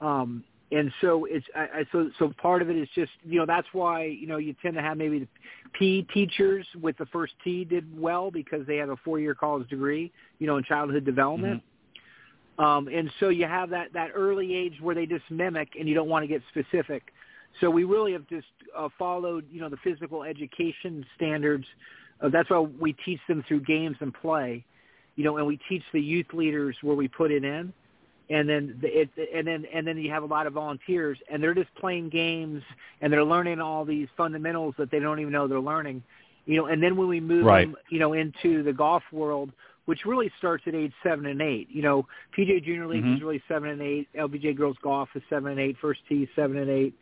Um, 0.00 0.42
and 0.72 0.90
so 1.00 1.24
it's 1.26 1.46
I, 1.54 1.60
I, 1.60 1.84
so 1.92 2.10
so 2.18 2.32
part 2.42 2.60
of 2.60 2.68
it 2.68 2.76
is 2.76 2.88
just 2.92 3.12
you 3.24 3.38
know 3.38 3.46
that's 3.46 3.68
why 3.72 4.06
you 4.06 4.26
know 4.26 4.38
you 4.38 4.56
tend 4.60 4.74
to 4.74 4.82
have 4.82 4.96
maybe 4.96 5.20
the 5.20 5.28
P 5.78 6.04
teachers 6.12 6.66
with 6.82 6.98
the 6.98 7.06
First 7.06 7.34
Tee 7.44 7.64
did 7.64 7.86
well 7.96 8.32
because 8.32 8.66
they 8.66 8.78
have 8.78 8.90
a 8.90 8.96
four 9.04 9.20
year 9.20 9.36
college 9.36 9.68
degree 9.68 10.10
you 10.40 10.48
know 10.48 10.56
in 10.56 10.64
childhood 10.64 11.04
development. 11.04 11.58
Mm-hmm. 11.58 11.75
Um, 12.58 12.88
and 12.88 13.10
so 13.20 13.28
you 13.28 13.44
have 13.44 13.70
that, 13.70 13.92
that 13.92 14.12
early 14.14 14.54
age 14.54 14.80
where 14.80 14.94
they 14.94 15.06
just 15.06 15.30
mimic 15.30 15.76
and 15.78 15.88
you 15.88 15.94
don't 15.94 16.08
want 16.08 16.22
to 16.22 16.26
get 16.26 16.42
specific. 16.48 17.12
So 17.60 17.70
we 17.70 17.84
really 17.84 18.12
have 18.12 18.26
just 18.28 18.46
uh, 18.76 18.88
followed, 18.98 19.46
you 19.50 19.60
know, 19.60 19.68
the 19.68 19.76
physical 19.78 20.22
education 20.22 21.04
standards. 21.16 21.66
Uh, 22.20 22.28
that's 22.28 22.50
why 22.50 22.58
we 22.58 22.92
teach 22.92 23.20
them 23.28 23.44
through 23.46 23.60
games 23.60 23.96
and 24.00 24.12
play, 24.12 24.64
you 25.16 25.24
know, 25.24 25.36
and 25.38 25.46
we 25.46 25.58
teach 25.68 25.82
the 25.92 26.00
youth 26.00 26.32
leaders 26.32 26.76
where 26.82 26.96
we 26.96 27.08
put 27.08 27.30
it 27.30 27.44
in, 27.44 27.72
and 28.28 28.48
then 28.48 28.78
the, 28.80 29.00
it, 29.02 29.10
and 29.34 29.46
then 29.46 29.66
and 29.72 29.86
then 29.86 29.96
you 29.98 30.10
have 30.10 30.22
a 30.22 30.26
lot 30.26 30.46
of 30.46 30.52
volunteers, 30.54 31.18
and 31.30 31.42
they're 31.42 31.54
just 31.54 31.74
playing 31.76 32.08
games 32.08 32.62
and 33.00 33.12
they're 33.12 33.24
learning 33.24 33.60
all 33.60 33.84
these 33.84 34.08
fundamentals 34.16 34.74
that 34.78 34.90
they 34.90 34.98
don't 34.98 35.20
even 35.20 35.32
know 35.32 35.46
they're 35.46 35.60
learning, 35.60 36.02
you 36.46 36.56
know. 36.56 36.66
And 36.66 36.82
then 36.82 36.96
when 36.96 37.08
we 37.08 37.20
move 37.20 37.44
right. 37.44 37.66
them, 37.66 37.76
you 37.88 37.98
know, 37.98 38.14
into 38.14 38.62
the 38.62 38.72
golf 38.72 39.02
world, 39.12 39.52
which 39.86 40.04
really 40.04 40.30
starts 40.38 40.64
at 40.66 40.74
age 40.74 40.92
seven 41.02 41.26
and 41.26 41.40
eight. 41.40 41.68
You 41.70 41.82
know, 41.82 42.06
PGA 42.36 42.62
Junior 42.62 42.86
League 42.86 43.02
mm-hmm. 43.02 43.14
is 43.14 43.22
really 43.22 43.42
seven 43.48 43.70
and 43.70 43.82
eight. 43.82 44.08
LPGA 44.16 44.56
Girls 44.56 44.76
Golf 44.82 45.08
is 45.14 45.22
seven 45.30 45.52
and 45.52 45.60
eight. 45.60 45.76
First 45.80 46.00
Tee 46.08 46.28
seven 46.36 46.58
and 46.58 46.70
eight 46.70 46.94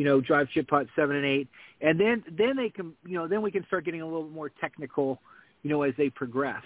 you 0.00 0.06
know, 0.06 0.18
drive 0.18 0.48
chip 0.48 0.66
putt 0.66 0.86
seven 0.96 1.16
and 1.16 1.26
eight, 1.26 1.46
and 1.82 2.00
then 2.00 2.24
then 2.38 2.56
they 2.56 2.70
can, 2.70 2.94
you 3.06 3.18
know, 3.18 3.28
then 3.28 3.42
we 3.42 3.50
can 3.50 3.66
start 3.66 3.84
getting 3.84 4.00
a 4.00 4.04
little 4.06 4.30
more 4.30 4.48
technical, 4.48 5.20
you 5.62 5.68
know, 5.68 5.82
as 5.82 5.92
they 5.98 6.08
progress. 6.08 6.62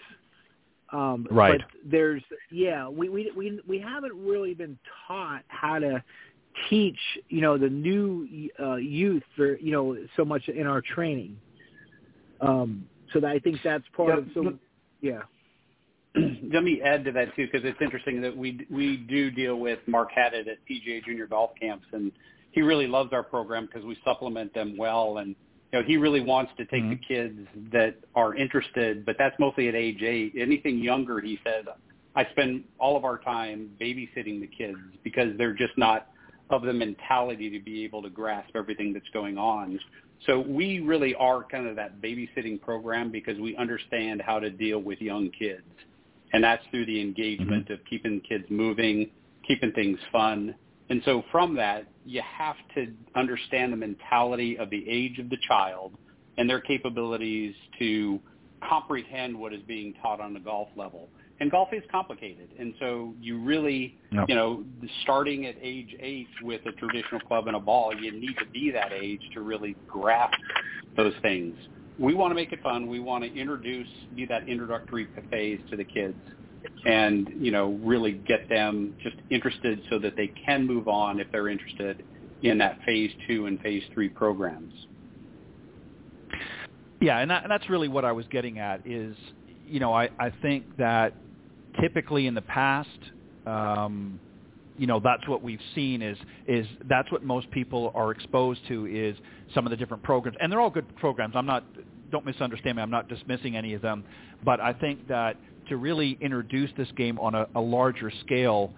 Um, 0.92 1.26
right. 1.32 1.60
But 1.60 1.90
there's, 1.90 2.22
yeah, 2.52 2.88
we 2.88 3.08
we 3.08 3.32
we 3.36 3.60
we 3.66 3.80
haven't 3.80 4.14
really 4.14 4.54
been 4.54 4.78
taught 5.08 5.42
how 5.48 5.80
to 5.80 6.00
teach, 6.70 6.98
you 7.28 7.40
know, 7.40 7.58
the 7.58 7.68
new 7.68 8.28
uh, 8.60 8.76
youth 8.76 9.24
for, 9.34 9.56
you 9.58 9.72
know, 9.72 9.96
so 10.16 10.24
much 10.24 10.48
in 10.48 10.68
our 10.68 10.80
training. 10.80 11.36
Um, 12.40 12.86
so 13.12 13.18
that 13.18 13.30
I 13.30 13.40
think 13.40 13.58
that's 13.64 13.84
part 13.96 14.10
yeah, 14.10 14.18
of. 14.18 14.26
So, 14.34 14.58
yeah. 15.00 15.22
Let 16.52 16.62
me 16.62 16.80
add 16.84 17.04
to 17.06 17.12
that 17.12 17.34
too, 17.34 17.46
because 17.50 17.66
it's 17.68 17.80
interesting 17.80 18.20
that 18.22 18.36
we 18.36 18.66
we 18.70 18.98
do 18.98 19.30
deal 19.30 19.56
with 19.56 19.80
Mark 19.86 20.10
Haddad 20.14 20.48
at 20.48 20.58
PGA 20.70 21.04
Junior 21.04 21.26
Golf 21.26 21.50
Camps, 21.60 21.86
and 21.92 22.12
he 22.52 22.62
really 22.62 22.86
loves 22.86 23.12
our 23.12 23.22
program 23.22 23.66
because 23.66 23.84
we 23.84 23.96
supplement 24.04 24.54
them 24.54 24.76
well 24.76 25.18
and 25.18 25.34
you 25.72 25.80
know 25.80 25.82
he 25.84 25.96
really 25.96 26.20
wants 26.20 26.52
to 26.56 26.64
take 26.66 26.82
mm-hmm. 26.82 26.90
the 26.90 26.96
kids 26.96 27.38
that 27.72 27.96
are 28.14 28.34
interested 28.36 29.04
but 29.04 29.16
that's 29.18 29.34
mostly 29.40 29.68
at 29.68 29.74
age 29.74 30.02
eight. 30.02 30.34
Anything 30.38 30.78
younger 30.78 31.20
he 31.20 31.38
says 31.44 31.64
i 32.14 32.24
spend 32.30 32.62
all 32.78 32.96
of 32.96 33.04
our 33.04 33.18
time 33.18 33.70
babysitting 33.80 34.40
the 34.40 34.46
kids 34.46 34.78
because 35.02 35.36
they're 35.36 35.52
just 35.52 35.76
not 35.76 36.08
of 36.50 36.62
the 36.62 36.72
mentality 36.72 37.50
to 37.50 37.58
be 37.58 37.84
able 37.84 38.02
to 38.02 38.10
grasp 38.10 38.54
everything 38.54 38.92
that's 38.92 39.08
going 39.12 39.38
on. 39.38 39.80
So 40.26 40.40
we 40.40 40.80
really 40.80 41.14
are 41.14 41.42
kind 41.42 41.66
of 41.66 41.74
that 41.76 42.00
babysitting 42.00 42.60
program 42.60 43.10
because 43.10 43.38
we 43.38 43.56
understand 43.56 44.22
how 44.24 44.38
to 44.38 44.50
deal 44.50 44.78
with 44.78 45.00
young 45.00 45.30
kids 45.36 45.62
and 46.34 46.44
that's 46.44 46.62
through 46.70 46.84
the 46.84 47.00
engagement 47.00 47.64
mm-hmm. 47.64 47.72
of 47.72 47.80
keeping 47.88 48.20
kids 48.20 48.44
moving 48.50 49.10
keeping 49.46 49.72
things 49.72 49.98
fun 50.12 50.54
and 50.90 51.02
so 51.04 51.24
from 51.32 51.54
that, 51.56 51.86
you 52.04 52.22
have 52.38 52.56
to 52.74 52.92
understand 53.14 53.72
the 53.72 53.76
mentality 53.76 54.58
of 54.58 54.70
the 54.70 54.84
age 54.88 55.18
of 55.18 55.30
the 55.30 55.38
child 55.48 55.92
and 56.36 56.48
their 56.48 56.60
capabilities 56.60 57.54
to 57.78 58.20
comprehend 58.68 59.38
what 59.38 59.52
is 59.52 59.62
being 59.66 59.94
taught 60.02 60.20
on 60.20 60.34
the 60.34 60.40
golf 60.40 60.68
level. 60.76 61.08
And 61.40 61.50
golf 61.50 61.70
is 61.72 61.82
complicated. 61.90 62.50
And 62.58 62.74
so 62.78 63.14
you 63.20 63.40
really, 63.40 63.98
yep. 64.12 64.26
you 64.28 64.34
know, 64.34 64.64
starting 65.02 65.46
at 65.46 65.56
age 65.60 65.96
eight 65.98 66.28
with 66.42 66.60
a 66.66 66.72
traditional 66.72 67.20
club 67.22 67.48
and 67.48 67.56
a 67.56 67.60
ball, 67.60 67.92
you 67.94 68.12
need 68.12 68.36
to 68.38 68.46
be 68.46 68.70
that 68.70 68.92
age 68.92 69.20
to 69.32 69.40
really 69.40 69.74
grasp 69.88 70.36
those 70.96 71.14
things. 71.22 71.56
We 71.98 72.14
want 72.14 72.30
to 72.32 72.34
make 72.34 72.52
it 72.52 72.62
fun. 72.62 72.88
We 72.88 73.00
want 73.00 73.24
to 73.24 73.32
introduce, 73.34 73.88
be 74.16 74.26
that 74.26 74.48
introductory 74.48 75.08
phase 75.30 75.60
to 75.70 75.76
the 75.76 75.84
kids 75.84 76.16
and 76.86 77.28
you 77.38 77.50
know 77.50 77.78
really 77.82 78.12
get 78.12 78.48
them 78.48 78.94
just 79.02 79.16
interested 79.30 79.80
so 79.90 79.98
that 79.98 80.16
they 80.16 80.32
can 80.46 80.66
move 80.66 80.88
on 80.88 81.20
if 81.20 81.26
they're 81.30 81.48
interested 81.48 82.02
in 82.42 82.58
that 82.58 82.78
phase 82.84 83.10
two 83.26 83.46
and 83.46 83.60
phase 83.60 83.82
three 83.92 84.08
programs. 84.08 84.72
Yeah, 87.00 87.18
and, 87.18 87.30
that, 87.30 87.42
and 87.42 87.50
that's 87.50 87.68
really 87.68 87.88
what 87.88 88.04
I 88.04 88.12
was 88.12 88.24
getting 88.30 88.58
at 88.58 88.86
is, 88.86 89.14
you 89.66 89.80
know, 89.80 89.92
I, 89.92 90.08
I 90.18 90.30
think 90.42 90.76
that 90.78 91.14
typically 91.80 92.26
in 92.26 92.34
the 92.34 92.42
past, 92.42 92.88
um, 93.46 94.18
you 94.78 94.86
know 94.86 95.00
that's 95.00 95.26
what 95.28 95.42
we've 95.42 95.60
seen 95.74 96.02
is 96.02 96.18
is 96.46 96.66
that's 96.88 97.10
what 97.12 97.22
most 97.22 97.50
people 97.50 97.92
are 97.94 98.10
exposed 98.10 98.60
to 98.68 98.86
is 98.86 99.16
some 99.54 99.66
of 99.66 99.70
the 99.70 99.76
different 99.76 100.02
programs. 100.02 100.36
And 100.40 100.50
they're 100.50 100.60
all 100.60 100.70
good 100.70 100.94
programs. 100.96 101.34
I'm 101.36 101.46
not 101.46 101.64
don't 102.10 102.26
misunderstand 102.26 102.76
me. 102.76 102.82
I'm 102.82 102.90
not 102.90 103.08
dismissing 103.08 103.56
any 103.56 103.74
of 103.74 103.82
them. 103.82 104.04
But 104.44 104.60
i 104.60 104.72
think 104.72 105.08
that 105.08 105.36
to 105.68 105.76
really 105.76 106.18
introduce 106.20 106.70
this 106.76 106.88
game 106.96 107.18
on 107.18 107.34
a, 107.34 107.46
a 107.54 107.60
larger 107.60 108.12
scale 108.24 108.72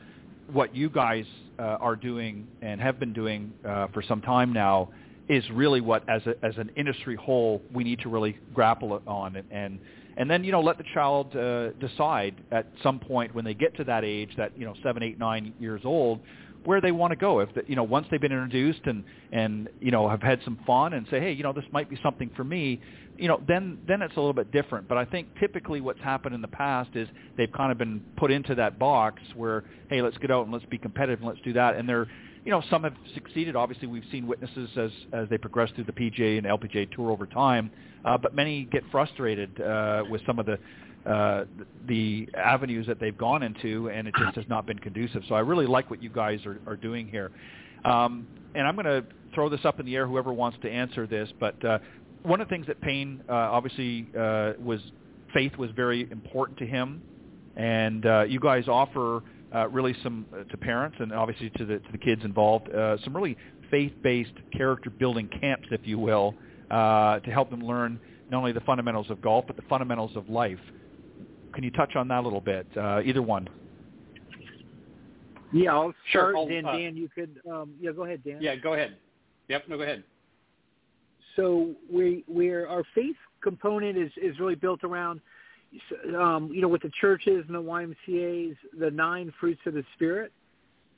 what 0.53 0.75
you 0.75 0.89
guys 0.89 1.25
uh, 1.59 1.63
are 1.63 1.97
doing 1.97 2.47
and 2.63 2.81
have 2.81 3.01
been 3.01 3.13
doing 3.13 3.53
uh, 3.67 3.89
for 3.89 4.03
some 4.03 4.21
time 4.21 4.53
now 4.53 4.89
is 5.29 5.45
really 5.51 5.81
what 5.81 6.09
as 6.09 6.23
a, 6.27 6.35
as 6.45 6.57
an 6.57 6.71
industry 6.77 7.17
whole 7.17 7.61
we 7.73 7.83
need 7.83 7.99
to 8.01 8.09
really 8.09 8.39
grapple 8.55 9.01
on. 9.07 9.37
And, 9.37 9.51
and 9.51 9.79
and 10.17 10.31
then 10.31 10.45
you 10.45 10.53
know 10.53 10.61
let 10.61 10.79
the 10.79 10.85
child 10.95 11.35
uh, 11.37 11.71
decide 11.73 12.35
at 12.51 12.67
some 12.83 12.99
point 12.99 13.35
when 13.35 13.45
they 13.45 13.55
get 13.55 13.77
to 13.77 13.85
that 13.85 14.05
age 14.05 14.31
that 14.37 14.57
you 14.59 14.65
know 14.65 14.75
seven 14.83 15.03
eight 15.03 15.19
nine 15.19 15.55
years 15.59 15.83
old 15.85 16.21
where 16.65 16.81
they 16.81 16.91
want 16.91 17.13
to 17.13 17.17
go. 17.17 17.39
If 17.39 17.55
the, 17.55 17.63
you 17.67 17.77
know 17.77 17.85
once 17.85 18.07
they've 18.11 18.21
been 18.21 18.33
introduced 18.33 18.81
and 18.85 19.05
and 19.33 19.69
you 19.81 19.91
know 19.91 20.09
have 20.09 20.23
had 20.23 20.41
some 20.45 20.59
fun 20.67 20.95
and 20.95 21.07
say 21.11 21.21
hey 21.21 21.33
you 21.33 21.43
know 21.43 21.53
this 21.53 21.65
might 21.73 21.89
be 21.89 21.99
something 22.03 22.31
for 22.37 22.45
me 22.45 22.81
you 23.17 23.29
know 23.29 23.41
then 23.47 23.79
then 23.87 24.03
it's 24.03 24.15
a 24.17 24.21
little 24.21 24.35
bit 24.35 24.51
different. 24.53 24.89
But 24.89 24.99
i 24.99 25.05
think 25.05 25.29
typically 25.39 25.81
what's 25.81 26.01
happened 26.01 26.35
in 26.35 26.43
the 26.43 26.49
past 26.49 26.91
is 26.95 27.09
they've 27.37 27.53
kind 27.53 27.73
of 27.73 27.79
been 27.79 28.03
put 28.17 28.31
into 28.31 28.55
that 28.57 28.79
box 28.79 29.23
where 29.35 29.65
hey 29.89 30.03
let's 30.03 30.19
get 30.19 30.31
out 30.31 30.45
and 30.45 30.53
let's 30.53 30.67
be 30.67 30.79
competitive 30.79 31.21
and 31.21 31.29
let's 31.29 31.41
do 31.43 31.53
that. 31.55 31.77
And 31.77 31.89
they're 31.89 32.09
you 32.47 32.53
know, 32.53 32.63
some 32.71 32.85
have 32.85 32.95
succeeded. 33.13 33.57
Obviously, 33.57 33.89
we've 33.89 34.05
seen 34.13 34.27
witnesses 34.27 34.71
as 34.77 34.91
as 35.13 35.29
they 35.29 35.37
progress 35.37 35.69
through 35.75 35.85
the 35.85 35.93
PGA 35.93 36.39
and 36.39 36.47
LPGA 36.47 36.91
tour 36.95 37.11
over 37.11 37.27
time, 37.27 37.73
uh, 38.05 38.17
but 38.17 38.37
many 38.37 38.65
get 38.67 38.85
frustrated 38.93 39.61
uh, 39.61 40.05
with 40.09 40.23
some 40.27 40.39
of 40.39 40.47
the 40.47 40.57
uh, 41.11 41.45
the 41.89 42.29
avenues 42.37 42.87
that 42.87 43.01
they've 43.01 43.19
gone 43.19 43.43
into, 43.43 43.91
and 43.91 44.07
it 44.07 44.15
just 44.17 44.37
has 44.37 44.45
not 44.49 44.65
been 44.65 44.79
conducive. 44.79 45.23
So 45.29 45.35
I 45.35 45.41
really 45.41 45.67
like 45.67 45.91
what 45.91 46.01
you 46.01 46.09
guys 46.09 46.39
are, 46.47 46.61
are 46.69 46.77
doing 46.77 47.09
here. 47.09 47.33
Um, 47.85 48.29
and 48.55 48.67
I'm 48.67 48.77
going 48.77 48.87
to 48.87 49.05
throw 49.35 49.49
this 49.49 49.65
up 49.65 49.81
in 49.81 49.87
the 49.87 49.97
air, 49.97 50.07
whoever 50.07 50.33
wants 50.33 50.59
to 50.63 50.71
answer 50.71 51.07
this. 51.07 51.29
But 51.39 51.63
uh, 51.65 51.79
one 52.23 52.41
of 52.41 52.49
the 52.49 52.55
things 52.55 52.67
that 52.69 52.81
Payne 52.81 53.23
uh, 53.29 53.33
obviously 53.33 54.07
uh, 54.19 54.53
was 54.61 54.81
faith 55.35 55.57
was 55.57 55.71
very 55.73 56.09
important 56.13 56.59
to 56.59 56.67
him, 56.67 57.03
and 57.57 58.07
uh, 58.07 58.23
you 58.23 58.39
guys 58.39 58.69
offer 58.69 59.23
uh, 59.57 59.69
really 59.69 59.95
some 60.03 60.27
uh, 60.35 60.45
to 60.45 60.57
parents 60.57 60.97
and 61.01 61.13
obviously 61.13 61.51
to 61.51 61.65
the 61.65 61.79
to 61.79 61.93
the 61.93 61.99
kids 61.99 62.23
involved 62.25 62.69
uh, 62.75 62.97
some 63.05 63.17
really 63.17 63.37
faith-based 63.71 64.33
character 64.53 64.91
building 64.91 65.29
camps, 65.41 65.67
if 65.71 65.81
you 65.85 65.99
will, 65.99 66.35
uh, 66.71 67.19
to 67.21 67.31
help 67.31 67.51
them 67.51 67.61
learn 67.61 67.99
not 68.31 68.39
only 68.39 68.53
the 68.53 68.61
fundamentals 68.61 69.11
of 69.11 69.21
golf 69.21 69.45
but 69.47 69.57
the 69.57 69.63
fundamentals 69.63 70.15
of 70.17 70.29
life. 70.29 70.59
Can 71.55 71.65
you 71.65 71.71
touch 71.71 71.97
on 71.97 72.07
that 72.09 72.21
a 72.21 72.23
little 72.23 72.41
bit? 72.41 72.67
Uh, 72.77 73.01
either 73.05 73.23
one. 73.23 73.49
Yeah, 75.53 75.73
I'll 75.73 75.95
Sure, 76.11 76.33
start. 76.33 76.37
I'll, 76.37 76.49
Dan, 76.49 76.67
uh, 76.67 76.77
Dan, 76.77 76.97
you 76.97 77.09
could. 77.09 77.41
Um, 77.51 77.75
yeah, 77.81 77.93
go 77.93 78.05
ahead, 78.05 78.23
Dan. 78.25 78.39
Yeah, 78.41 78.57
go 78.57 78.75
ahead. 78.75 78.97
Yep, 79.49 79.65
no, 79.69 79.77
go 79.77 79.85
ahead. 79.85 80.03
So 81.37 81.75
we 81.91 82.25
we're 82.29 82.67
our 82.67 82.85
faith 82.95 83.17
component 83.43 83.97
is 83.97 84.11
is 84.21 84.39
really 84.41 84.55
built 84.55 84.83
around 84.85 85.21
um, 86.17 86.51
you 86.53 86.61
know, 86.61 86.69
with 86.69 86.83
the 86.83 86.91
churches 87.01 87.45
and 87.47 87.55
the 87.55 87.63
YMCA's, 87.63 88.57
the 88.79 88.91
nine 88.91 89.33
fruits 89.39 89.61
of 89.67 89.75
the 89.75 89.85
spirit. 89.95 90.33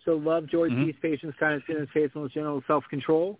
So 0.04 0.16
love, 0.16 0.46
joy, 0.46 0.68
Mhm. 0.70 0.86
peace, 0.86 0.96
patience, 1.02 1.34
kindness, 1.38 1.64
goodness, 1.66 1.90
faithfulness, 1.92 2.32
general 2.32 2.62
self-control. 2.66 3.38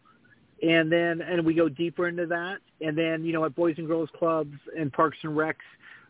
And 0.63 0.91
then, 0.91 1.21
and 1.21 1.47
we 1.47 1.55
go 1.55 1.69
deeper 1.69 2.09
into 2.09 2.27
that. 2.27 2.59
And 2.81 2.97
then, 2.99 3.25
you 3.25 3.33
know, 3.33 3.45
at 3.45 3.55
Boys 3.55 3.77
and 3.79 3.87
Girls 3.87 4.11
Clubs 4.19 4.57
and 4.77 4.93
Parks 4.93 5.19
and 5.23 5.37
Recs, 5.37 5.55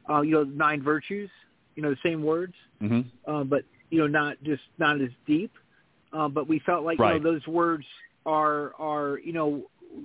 uh, 0.08 0.22
you 0.22 0.32
know, 0.32 0.44
nine 0.44 0.82
virtues, 0.82 1.30
you 1.74 1.82
know, 1.82 1.90
the 1.90 1.98
same 2.02 2.22
words, 2.22 2.54
Mm-hmm. 2.82 3.30
uh, 3.30 3.44
but, 3.44 3.64
you 3.90 3.98
know, 3.98 4.06
not 4.06 4.42
just, 4.42 4.62
not 4.78 5.00
as 5.00 5.10
deep. 5.26 5.52
Uh, 6.12 6.28
but 6.28 6.48
we 6.48 6.58
felt 6.60 6.84
like, 6.84 6.98
Right. 6.98 7.14
you 7.14 7.20
know, 7.20 7.32
those 7.32 7.46
words 7.46 7.84
are, 8.24 8.74
are, 8.78 9.18
you 9.18 9.32
know, 9.32 9.64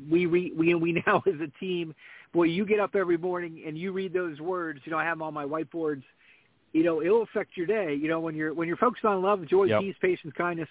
we, 0.10 0.26
re, 0.26 0.52
we, 0.56 0.76
we 0.76 0.92
now 1.08 1.24
as 1.26 1.40
a 1.40 1.48
team 1.60 1.96
boy, 2.34 2.44
you 2.44 2.66
get 2.66 2.80
up 2.80 2.96
every 2.96 3.18
morning 3.18 3.64
and 3.66 3.78
you 3.78 3.92
read 3.92 4.12
those 4.14 4.40
words. 4.42 4.80
You 4.86 4.92
know, 4.92 4.98
I 4.98 5.04
have 5.06 5.18
them 5.20 5.24
on 5.24 5.34
my 5.34 5.46
whiteboards. 5.46 6.04
You 6.74 6.84
know, 6.84 7.02
it 7.02 7.10
will 7.10 7.22
affect 7.22 7.56
your 7.56 7.68
day. 7.68 7.94
You 7.94 8.10
know, 8.10 8.20
when 8.20 8.36
you're 8.36 8.54
when 8.54 8.68
you're 8.68 8.78
focused 8.78 9.06
on 9.06 9.22
love, 9.22 9.48
joy, 9.48 9.66
Yep. 9.66 9.82
peace, 9.82 9.96
patience, 10.02 10.34
kindness, 10.36 10.70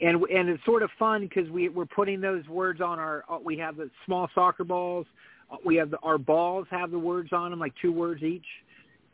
and 0.00 0.22
and 0.24 0.48
it's 0.48 0.64
sort 0.64 0.82
of 0.82 0.90
fun 0.98 1.22
because 1.22 1.50
we 1.50 1.68
we're 1.68 1.84
putting 1.84 2.20
those 2.20 2.46
words 2.48 2.80
on 2.80 2.98
our. 3.00 3.24
uh, 3.28 3.38
We 3.42 3.58
have 3.58 3.76
the 3.76 3.90
small 4.06 4.28
soccer 4.34 4.64
balls. 4.64 5.06
Uh, 5.50 5.56
We 5.64 5.74
have 5.76 5.90
the, 5.90 5.98
our 5.98 6.18
balls 6.18 6.66
have 6.70 6.92
the 6.92 6.98
words 6.98 7.32
on 7.32 7.50
them, 7.50 7.58
like 7.58 7.74
two 7.82 7.92
words 7.92 8.22
each. 8.22 8.46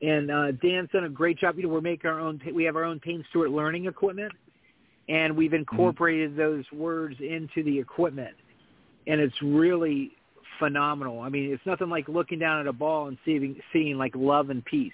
And 0.00 0.30
uh, 0.30 0.52
Dan's 0.52 0.90
done 0.90 1.04
a 1.04 1.08
great 1.08 1.38
job. 1.38 1.56
You 1.56 1.64
know, 1.64 1.70
we're 1.70 1.80
making 1.80 2.10
our 2.10 2.20
own. 2.20 2.40
We 2.54 2.64
have 2.64 2.76
our 2.76 2.84
own 2.84 3.00
Payne 3.00 3.24
Stewart 3.30 3.50
learning 3.50 3.86
equipment, 3.86 4.32
and 5.08 5.34
we've 5.34 5.54
incorporated 5.54 6.36
those 6.36 6.64
words 6.72 7.16
into 7.20 7.64
the 7.64 7.76
equipment, 7.78 8.36
and 9.06 9.20
it's 9.20 9.40
really 9.42 10.12
phenomenal. 10.58 11.20
I 11.20 11.28
mean, 11.28 11.52
it's 11.52 11.64
nothing 11.66 11.88
like 11.88 12.08
looking 12.08 12.38
down 12.38 12.60
at 12.60 12.66
a 12.66 12.72
ball 12.72 13.08
and 13.08 13.18
seeing 13.24 13.56
seeing 13.72 13.96
like 13.98 14.12
love 14.14 14.50
and 14.50 14.64
peace. 14.64 14.92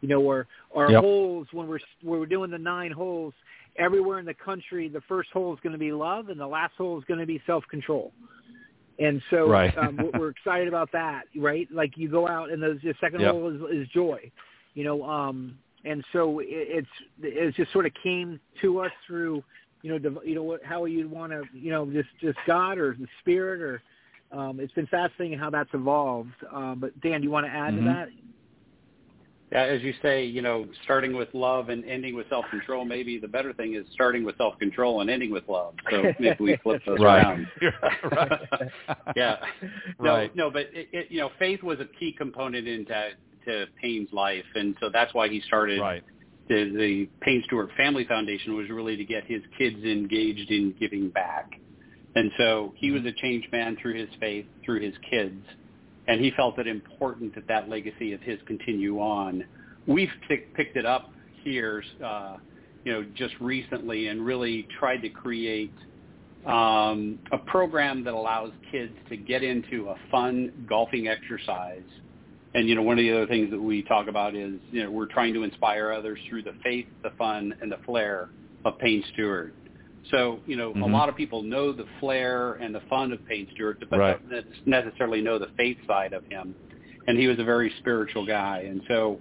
You 0.00 0.08
know, 0.08 0.20
where 0.20 0.46
our 0.74 0.90
Yep. 0.90 1.00
holes 1.02 1.46
when 1.52 1.66
we're 1.68 1.78
when 2.02 2.20
we're 2.20 2.26
doing 2.26 2.50
the 2.50 2.58
nine 2.58 2.90
holes, 2.92 3.34
everywhere 3.78 4.18
in 4.18 4.26
the 4.26 4.34
country, 4.34 4.88
the 4.88 5.00
first 5.02 5.30
hole 5.32 5.52
is 5.54 5.60
going 5.62 5.72
to 5.72 5.78
be 5.78 5.92
love, 5.92 6.28
and 6.28 6.38
the 6.38 6.46
last 6.46 6.74
hole 6.76 6.98
is 6.98 7.04
going 7.04 7.20
to 7.20 7.26
be 7.26 7.42
self 7.46 7.64
control. 7.70 8.12
And 8.98 9.20
so 9.30 9.48
Right. 9.48 9.76
um, 9.76 9.98
we're, 9.98 10.10
we're 10.12 10.28
excited 10.30 10.68
about 10.68 10.90
that, 10.92 11.24
right? 11.36 11.68
Like 11.70 11.92
you 11.96 12.08
go 12.08 12.26
out 12.28 12.50
and 12.50 12.62
those, 12.62 12.78
the 12.82 12.94
second 13.00 13.20
Yep. 13.20 13.30
hole 13.32 13.54
is, 13.54 13.82
is 13.82 13.88
joy, 13.88 14.30
you 14.74 14.84
know. 14.84 15.02
Um, 15.04 15.58
and 15.84 16.04
so 16.12 16.40
it, 16.40 16.46
it's 16.48 16.88
it 17.22 17.54
just 17.54 17.72
sort 17.72 17.86
of 17.86 17.92
came 18.02 18.40
to 18.62 18.80
us 18.80 18.90
through, 19.06 19.42
you 19.82 19.90
know, 19.90 19.98
div- 19.98 20.24
you 20.24 20.34
know 20.34 20.42
what 20.42 20.64
how 20.64 20.84
you'd 20.86 21.10
want 21.10 21.32
to, 21.32 21.42
you 21.52 21.70
know, 21.70 21.86
just 21.86 22.08
just 22.20 22.38
God 22.46 22.78
or 22.78 22.96
the 22.98 23.06
Spirit 23.20 23.60
or 23.60 23.82
um, 24.32 24.60
it's 24.60 24.72
been 24.72 24.86
fascinating 24.86 25.38
how 25.38 25.50
that's 25.50 25.70
evolved. 25.74 26.30
Um, 26.52 26.78
but 26.80 26.98
Dan, 27.00 27.20
do 27.20 27.24
you 27.24 27.30
want 27.30 27.46
to 27.46 27.52
add 27.52 27.74
Mhm. 27.74 27.78
to 27.78 27.84
that? 27.84 28.08
Yeah, 29.52 29.62
as 29.62 29.80
you 29.82 29.94
say, 30.02 30.24
you 30.24 30.42
know, 30.42 30.66
starting 30.82 31.14
with 31.16 31.32
love 31.32 31.68
and 31.68 31.84
ending 31.84 32.16
with 32.16 32.28
self-control, 32.28 32.84
maybe 32.84 33.16
the 33.16 33.28
better 33.28 33.52
thing 33.52 33.74
is 33.74 33.86
starting 33.92 34.24
with 34.24 34.36
self-control 34.38 35.02
and 35.02 35.08
ending 35.08 35.30
with 35.30 35.48
love. 35.48 35.74
So 35.88 36.12
maybe 36.18 36.36
we 36.40 36.56
flip 36.64 36.82
those 36.84 37.00
around. 37.00 37.46
right. 38.16 38.40
yeah. 39.14 39.36
No, 40.00 40.16
Right. 40.16 40.36
no, 40.36 40.50
but 40.50 40.66
it, 40.72 40.88
it, 40.92 41.06
you 41.10 41.20
know, 41.20 41.30
faith 41.38 41.62
was 41.62 41.78
a 41.80 41.86
key 41.98 42.12
component 42.12 42.66
into 42.66 43.10
to 43.46 43.66
Payne's 43.80 44.12
life, 44.12 44.44
and 44.56 44.76
so 44.80 44.90
that's 44.92 45.14
why 45.14 45.28
he 45.28 45.40
started 45.46 45.80
Right. 45.80 46.02
the, 46.48 46.64
the 46.76 47.08
Payne 47.22 47.42
Stewart 47.46 47.70
Family 47.76 48.04
Foundation 48.04 48.56
was 48.56 48.68
really 48.68 48.96
to 48.96 49.04
get 49.04 49.24
his 49.26 49.42
kids 49.56 49.82
engaged 49.84 50.50
in 50.50 50.74
giving 50.78 51.10
back. 51.10 51.52
And 52.16 52.30
so 52.38 52.72
he 52.76 52.90
was 52.90 53.04
a 53.04 53.12
changed 53.12 53.52
man 53.52 53.76
through 53.80 53.94
his 53.94 54.08
faith, 54.18 54.46
through 54.64 54.80
his 54.80 54.94
kids, 55.08 55.44
and 56.08 56.18
he 56.18 56.30
felt 56.30 56.58
it 56.58 56.66
important 56.66 57.34
that 57.34 57.46
that 57.46 57.68
legacy 57.68 58.14
of 58.14 58.22
his 58.22 58.38
continue 58.46 58.98
on. 59.00 59.44
We've 59.86 60.10
pick, 60.26 60.54
picked 60.54 60.78
it 60.78 60.86
up 60.86 61.10
here, 61.44 61.84
uh, 62.02 62.38
you 62.84 62.92
know, 62.92 63.04
just 63.14 63.34
recently 63.38 64.08
and 64.08 64.24
really 64.24 64.66
tried 64.78 65.02
to 65.02 65.10
create 65.10 65.74
um, 66.46 67.18
a 67.32 67.38
program 67.38 68.02
that 68.04 68.14
allows 68.14 68.52
kids 68.72 68.94
to 69.10 69.16
get 69.18 69.42
into 69.42 69.90
a 69.90 69.96
fun 70.10 70.64
golfing 70.66 71.08
exercise. 71.08 71.82
And, 72.54 72.66
you 72.66 72.74
know, 72.76 72.82
one 72.82 72.98
of 72.98 73.02
the 73.02 73.12
other 73.12 73.26
things 73.26 73.50
that 73.50 73.60
we 73.60 73.82
talk 73.82 74.08
about 74.08 74.34
is, 74.34 74.54
you 74.70 74.82
know, 74.82 74.90
we're 74.90 75.04
trying 75.06 75.34
to 75.34 75.42
inspire 75.42 75.92
others 75.92 76.18
through 76.30 76.44
the 76.44 76.54
faith, 76.64 76.86
the 77.02 77.10
fun, 77.18 77.52
and 77.60 77.70
the 77.70 77.78
flair 77.84 78.30
of 78.64 78.78
Payne 78.78 79.04
Stewart. 79.12 79.52
So, 80.10 80.40
you 80.46 80.56
know, 80.56 80.70
a 80.70 80.74
Mhm. 80.74 80.92
lot 80.92 81.08
of 81.08 81.16
people 81.16 81.42
know 81.42 81.72
the 81.72 81.86
flair 81.98 82.54
and 82.54 82.74
the 82.74 82.80
fun 82.82 83.12
of 83.12 83.24
Payne 83.26 83.48
Stewart, 83.52 83.78
but 83.90 83.98
Right. 83.98 84.30
don't 84.30 84.46
necessarily 84.64 85.20
know 85.20 85.38
the 85.38 85.48
faith 85.56 85.78
side 85.86 86.12
of 86.12 86.24
him. 86.26 86.54
And 87.06 87.18
he 87.18 87.28
was 87.28 87.38
a 87.38 87.44
very 87.44 87.70
spiritual 87.78 88.24
guy. 88.24 88.60
And 88.60 88.82
so 88.88 89.20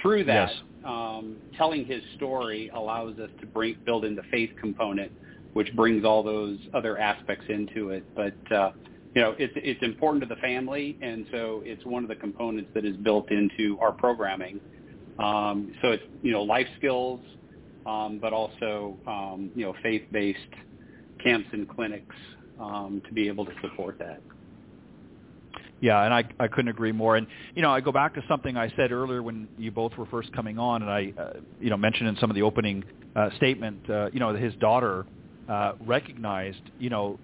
through 0.00 0.24
that, 0.24 0.50
Yes. 0.50 0.62
um, 0.84 1.40
telling 1.56 1.84
his 1.84 2.04
story 2.16 2.68
allows 2.74 3.18
us 3.18 3.30
to 3.40 3.46
bring, 3.46 3.76
build 3.84 4.04
in 4.04 4.14
the 4.14 4.22
faith 4.24 4.54
component, 4.56 5.12
which 5.54 5.74
brings 5.74 6.04
all 6.04 6.22
those 6.22 6.58
other 6.74 6.98
aspects 6.98 7.48
into 7.48 7.90
it. 7.90 8.04
But, 8.14 8.36
uh, 8.50 8.72
you 9.14 9.22
know, 9.22 9.34
it's, 9.38 9.54
it's 9.56 9.82
important 9.82 10.22
to 10.22 10.28
the 10.28 10.40
family, 10.40 10.98
and 11.00 11.26
so 11.30 11.62
it's 11.64 11.84
one 11.86 12.02
of 12.02 12.08
the 12.08 12.16
components 12.16 12.70
that 12.74 12.84
is 12.84 12.96
built 12.98 13.30
into 13.30 13.78
our 13.80 13.92
programming. 13.92 14.60
Um, 15.18 15.72
so 15.80 15.92
it's, 15.92 16.04
you 16.22 16.32
know, 16.32 16.42
life 16.42 16.68
skills, 16.76 17.22
um, 17.86 18.18
but 18.20 18.32
also, 18.32 18.98
um, 19.06 19.50
you 19.54 19.64
know, 19.64 19.74
faith-based 19.82 20.38
camps 21.22 21.48
and 21.52 21.68
clinics 21.68 22.16
um, 22.60 23.02
to 23.06 23.14
be 23.14 23.28
able 23.28 23.44
to 23.44 23.52
support 23.62 23.98
that. 23.98 24.20
Yeah, 25.80 26.02
and 26.02 26.14
I 26.14 26.24
I 26.40 26.48
couldn't 26.48 26.68
agree 26.68 26.92
more. 26.92 27.16
And 27.16 27.26
you 27.54 27.60
know, 27.60 27.70
I 27.70 27.80
go 27.80 27.92
back 27.92 28.14
to 28.14 28.24
something 28.28 28.56
I 28.56 28.72
said 28.76 28.92
earlier 28.92 29.22
when 29.22 29.46
you 29.58 29.70
both 29.70 29.96
were 29.98 30.06
first 30.06 30.32
coming 30.32 30.58
on, 30.58 30.82
and 30.82 30.90
I 30.90 31.12
uh, 31.20 31.32
you 31.60 31.68
know 31.68 31.76
mentioned 31.76 32.08
in 32.08 32.16
some 32.16 32.30
of 32.30 32.34
the 32.34 32.42
opening 32.42 32.82
uh, 33.14 33.30
statement, 33.36 33.88
uh, 33.90 34.10
you 34.12 34.20
know, 34.20 34.32
that 34.32 34.42
his 34.42 34.54
daughter 34.54 35.04
uh, 35.48 35.72
recognized, 35.84 36.62
you 36.78 36.88
know, 36.88 37.18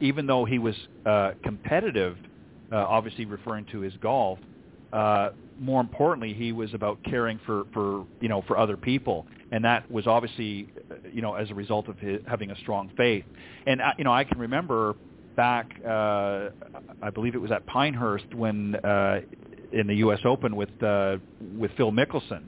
even 0.00 0.26
though 0.26 0.46
he 0.46 0.58
was 0.58 0.74
uh, 1.04 1.32
competitive, 1.42 2.16
uh, 2.72 2.76
obviously 2.76 3.26
referring 3.26 3.66
to 3.66 3.80
his 3.80 3.92
golf, 4.00 4.38
uh, 4.92 5.30
more 5.58 5.80
importantly, 5.80 6.32
he 6.32 6.52
was 6.52 6.72
about 6.72 7.02
caring 7.04 7.38
for 7.44 7.64
for 7.74 8.06
you 8.20 8.28
know 8.28 8.42
for 8.46 8.58
other 8.58 8.78
people. 8.78 9.26
And 9.52 9.64
that 9.64 9.90
was 9.90 10.06
obviously, 10.06 10.68
uh, 10.90 10.94
you 11.12 11.22
know, 11.22 11.34
as 11.34 11.50
a 11.50 11.54
result 11.54 11.88
of 11.88 11.98
his, 11.98 12.20
having 12.26 12.50
a 12.50 12.56
strong 12.58 12.90
faith. 12.96 13.24
And 13.66 13.80
you 13.98 14.04
know, 14.04 14.12
I 14.12 14.24
can 14.24 14.38
remember 14.38 14.94
back, 15.36 15.70
uh, 15.86 16.50
I 17.02 17.10
believe 17.12 17.34
it 17.34 17.40
was 17.40 17.50
at 17.50 17.66
Pinehurst 17.66 18.34
when 18.34 18.76
uh, 18.76 19.20
in 19.72 19.86
the 19.86 19.96
U.S. 19.96 20.20
Open 20.24 20.56
with 20.56 20.70
uh, 20.82 21.16
with 21.56 21.70
Phil 21.76 21.90
Mickelson, 21.90 22.42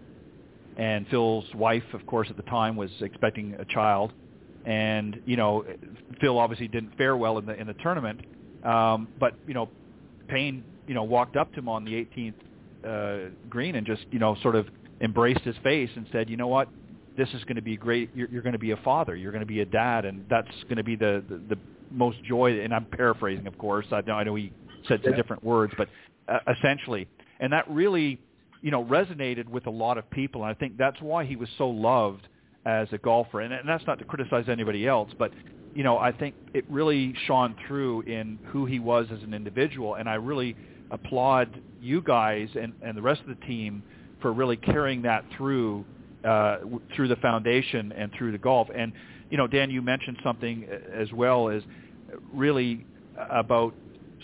and 0.77 1.07
Phil's 1.09 1.45
wife, 1.55 1.85
of 1.93 2.07
course, 2.07 2.29
at 2.31 2.37
the 2.37 2.43
time 2.45 2.77
was 2.77 2.91
expecting 3.01 3.55
a 3.59 3.65
child, 3.65 4.13
and 4.65 5.21
you 5.27 5.37
know, 5.37 5.65
Phil 6.21 6.39
obviously 6.39 6.69
didn't 6.69 6.97
fare 6.97 7.17
well 7.17 7.39
in 7.39 7.47
the 7.47 7.59
in 7.59 7.67
the 7.67 7.75
tournament, 7.75 8.21
um, 8.65 9.09
but 9.19 9.35
you 9.47 9.55
know, 9.55 9.69
Payne, 10.29 10.65
you 10.87 10.95
know, 10.95 11.03
walked 11.03 11.37
up 11.37 11.53
to 11.53 11.59
him 11.59 11.69
on 11.69 11.85
the 11.85 11.93
18th 11.93 12.35
uh, 12.85 13.31
green 13.49 13.77
and 13.77 13.87
just 13.87 14.03
you 14.11 14.19
know 14.19 14.37
sort 14.43 14.57
of 14.57 14.67
embraced 15.01 15.41
his 15.41 15.57
face 15.65 15.91
and 15.97 16.07
said, 16.13 16.31
you 16.31 16.37
know 16.37 16.47
what, 16.47 16.69
this 17.17 17.29
is 17.35 17.43
going 17.45 17.57
to 17.57 17.63
be 17.63 17.77
great. 17.77 18.11
You're, 18.15 18.29
you're 18.29 18.43
going 18.43 18.55
to 18.55 18.59
be 18.59 18.71
a 18.71 18.77
father. 18.79 19.15
You're 19.17 19.33
going 19.33 19.41
to 19.41 19.47
be 19.47 19.61
a 19.61 19.67
dad, 19.67 20.05
and 20.05 20.25
that's 20.29 20.51
going 20.65 20.77
to 20.77 20.85
be 20.85 20.97
the, 20.97 21.23
the 21.29 21.55
the 21.55 21.59
most 21.91 22.23
joy. 22.25 22.61
And 22.61 22.75
I'm 22.75 22.87
paraphrasing, 22.87 23.47
of 23.47 23.59
course. 23.59 23.87
I 23.93 24.03
know 24.07 24.15
I 24.15 24.25
know 24.25 24.35
he 24.35 24.53
said 24.89 25.01
some 25.05 25.15
different 25.15 25.45
words, 25.45 25.73
but 25.77 25.89
uh, 26.29 26.39
essentially, 26.59 27.09
and 27.41 27.53
that 27.53 27.69
really, 27.71 28.19
you 28.61 28.71
know, 28.71 28.85
resonated 28.85 29.49
with 29.49 29.67
a 29.67 29.71
lot 29.71 29.99
of 29.99 30.09
people. 30.11 30.43
And 30.43 30.51
I 30.51 30.55
think 30.55 30.77
that's 30.77 31.01
why 31.01 31.25
he 31.25 31.37
was 31.37 31.49
so 31.59 31.69
loved 31.69 32.27
as 32.65 32.89
a 32.93 32.99
golfer. 32.99 33.41
And, 33.41 33.53
and 33.53 33.69
that's 33.69 33.87
not 33.87 33.99
to 33.99 34.05
criticize 34.05 34.49
anybody 34.49 34.87
else, 34.87 35.11
but 35.19 35.33
you 35.75 35.83
know, 35.83 35.99
I 35.99 36.13
think 36.13 36.35
it 36.53 36.65
really 36.69 37.15
shone 37.27 37.57
through 37.67 38.03
in 38.03 38.39
who 38.47 38.67
he 38.67 38.79
was 38.79 39.07
as 39.11 39.23
an 39.23 39.33
individual. 39.33 39.95
And 39.95 40.09
I 40.09 40.15
really 40.15 40.57
applaud 40.91 41.61
you 41.81 42.03
guys 42.03 42.49
and, 42.61 42.75
and 42.83 42.97
the 42.97 43.03
rest 43.03 43.23
of 43.23 43.29
the 43.29 43.47
team 43.47 43.83
for 44.21 44.33
really 44.33 44.57
carrying 44.57 45.03
that 45.03 45.25
through 45.37 45.85
uh, 46.25 46.59
through 46.95 47.09
the 47.09 47.17
foundation 47.17 47.93
and 47.93 48.11
through 48.17 48.33
the 48.33 48.39
golf. 48.39 48.69
And 48.75 48.93
you 49.31 49.37
know, 49.37 49.47
Dan, 49.47 49.71
you 49.71 49.83
mentioned 49.83 50.19
something 50.23 50.67
as 50.95 51.11
well 51.13 51.49
as 51.49 51.63
really 52.33 52.85
about 53.31 53.75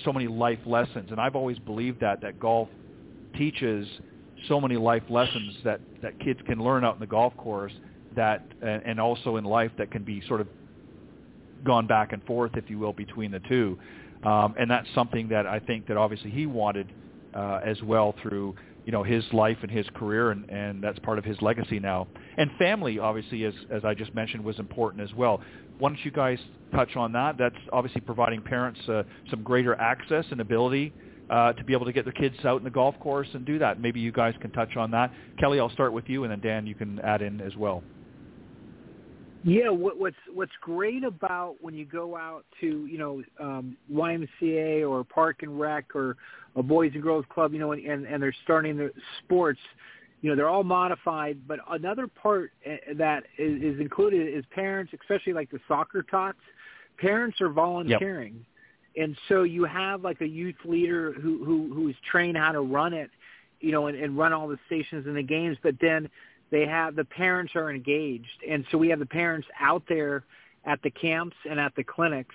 so 0.05 0.13
many 0.13 0.29
life 0.29 0.61
lessons, 0.67 1.11
and 1.11 1.21
I've 1.21 1.35
always 1.35 1.59
believed 1.59 2.01
that 2.01 2.21
that 2.21 2.39
golf 2.39 2.69
teaches 3.37 3.87
so 4.47 4.61
many 4.61 4.77
life 4.77 5.03
lessons 5.09 5.57
that 5.65 5.81
that 6.03 6.19
kids 6.21 6.41
can 6.47 6.63
learn 6.63 6.85
out 6.85 6.95
in 6.95 7.01
the 7.01 7.07
golf 7.07 7.37
course 7.37 7.73
that 8.17 8.43
and 8.63 9.01
also 9.01 9.37
in 9.37 9.45
life 9.45 9.71
that 9.79 9.91
can 9.91 10.05
be 10.05 10.23
sort 10.29 10.41
of 10.41 10.49
gone 11.65 11.87
back 11.87 12.13
and 12.13 12.23
forth, 12.25 12.53
if 12.55 12.71
you 12.71 12.79
will, 12.79 12.93
between 12.93 13.31
the 13.31 13.41
two. 13.49 13.79
Um, 14.25 14.55
and 14.59 14.71
that's 14.71 14.89
something 14.95 15.29
that 15.29 15.47
I 15.47 15.59
think 15.61 15.87
that 15.89 15.97
obviously 15.97 16.31
he 16.31 16.47
wanted 16.47 16.93
uh, 17.35 17.61
as 17.65 17.81
well 17.83 18.15
through 18.23 18.55
you 18.89 18.93
know 18.93 19.03
his 19.03 19.23
life 19.35 19.59
and 19.61 19.71
his 19.71 19.87
career, 19.95 20.31
and, 20.31 20.49
and 20.49 20.83
that's 20.83 20.99
part 21.01 21.19
of 21.19 21.25
his 21.27 21.37
legacy 21.43 21.79
now. 21.79 22.07
And 22.39 22.51
family, 22.59 22.99
obviously, 22.99 23.45
as 23.45 23.53
as 23.71 23.85
I 23.85 23.93
just 23.93 24.15
mentioned, 24.15 24.43
was 24.43 24.59
important 24.59 25.03
as 25.03 25.15
well. 25.15 25.43
Why 25.79 25.91
don't 25.91 26.03
you 26.07 26.11
guys 26.11 26.39
touch 26.75 26.97
on 26.97 27.13
that? 27.13 27.37
That's 27.37 27.55
obviously 27.71 28.01
providing 28.01 28.41
parents 28.41 28.81
uh, 28.89 29.03
some 29.29 29.43
greater 29.43 29.75
access 29.75 30.25
and 30.31 30.41
ability 30.41 30.95
uh, 31.29 31.53
to 31.53 31.65
be 31.65 31.75
able 31.75 31.85
to 31.85 31.93
get 31.93 32.07
their 32.07 32.15
kids 32.15 32.37
out 32.47 32.61
in 32.61 32.65
the 32.65 32.71
golf 32.71 32.99
course 32.99 33.29
and 33.35 33.45
do 33.45 33.59
that. 33.59 33.79
Maybe 33.79 34.01
you 34.01 34.11
guys 34.11 34.33
can 34.41 34.53
touch 34.53 34.75
on 34.79 34.91
that. 34.93 35.13
Kelly, 35.39 35.61
I'll 35.61 35.69
start 35.69 35.93
with 35.93 36.09
you, 36.09 36.25
and 36.25 36.33
then 36.33 36.41
Dan, 36.41 36.67
you 36.67 36.75
can 36.75 36.99
add 37.01 37.21
in 37.21 37.43
as 37.43 37.55
well. 37.57 37.83
Yeah, 39.45 39.69
what, 39.69 39.99
what's 39.99 40.17
what's 40.35 40.53
great 40.63 41.05
about 41.05 41.57
when 41.61 41.75
you 41.75 41.85
go 41.85 42.17
out 42.17 42.45
to 42.61 42.87
you 42.87 42.99
know 42.99 43.23
um, 43.39 43.77
YMCA 43.93 44.89
or 44.89 45.05
Park 45.05 45.43
and 45.43 45.61
Rec 45.61 45.95
or 45.95 46.17
a 46.59 46.63
Boys 46.63 46.93
and 46.95 47.03
Girls 47.03 47.25
Club, 47.29 47.53
you 47.53 47.59
know, 47.59 47.73
and 47.73 48.07
and 48.07 48.23
they're 48.23 48.35
starting 48.45 48.77
the 48.77 48.91
sports, 49.25 49.61
you 50.21 50.31
know, 50.31 50.37
they're 50.37 50.49
all 50.49 50.65
modified. 50.65 51.39
But 51.47 51.61
another 51.71 52.07
part 52.07 52.53
eh, 52.65 52.77
that 52.95 53.25
is, 53.39 53.63
is 53.63 53.81
included 53.81 54.35
is 54.35 54.45
parents, 54.51 54.93
especially 55.01 55.33
like 55.33 55.51
the 55.51 55.61
soccer 55.69 56.03
tots. 56.03 56.39
Parents 56.99 57.41
are 57.41 57.49
volunteering. 57.49 58.35
Yep 58.35 58.45
and 58.99 59.17
so 59.29 59.45
you 59.45 59.65
have 59.65 60.03
like 60.03 60.21
a 60.21 60.27
youth 60.27 60.57
leader 60.65 61.13
who 61.13 61.45
who 61.45 61.73
who's 61.73 61.95
trained 62.11 62.37
how 62.37 62.53
to 62.53 62.61
run 62.61 62.93
it, 62.93 63.11
you 63.61 63.71
know, 63.71 63.87
and, 63.87 63.97
and 63.97 64.19
run 64.19 64.33
all 64.33 64.49
the 64.49 64.59
stations 64.67 65.07
and 65.07 65.17
the 65.17 65.23
games. 65.23 65.57
But 65.63 65.77
then 65.81 66.09
they 66.51 66.67
have 66.67 66.97
the 66.97 67.05
parents 67.05 67.55
are 67.55 67.71
engaged, 67.71 68.43
and 68.49 68.65
so 68.71 68.79
we 68.79 68.89
have 68.89 68.99
the 68.99 69.07
parents 69.07 69.47
out 69.61 69.83
there 69.89 70.25
at 70.65 70.83
the 70.83 70.91
camps 70.91 71.37
and 71.49 71.61
at 71.61 71.75
the 71.77 71.85
clinics, 71.85 72.35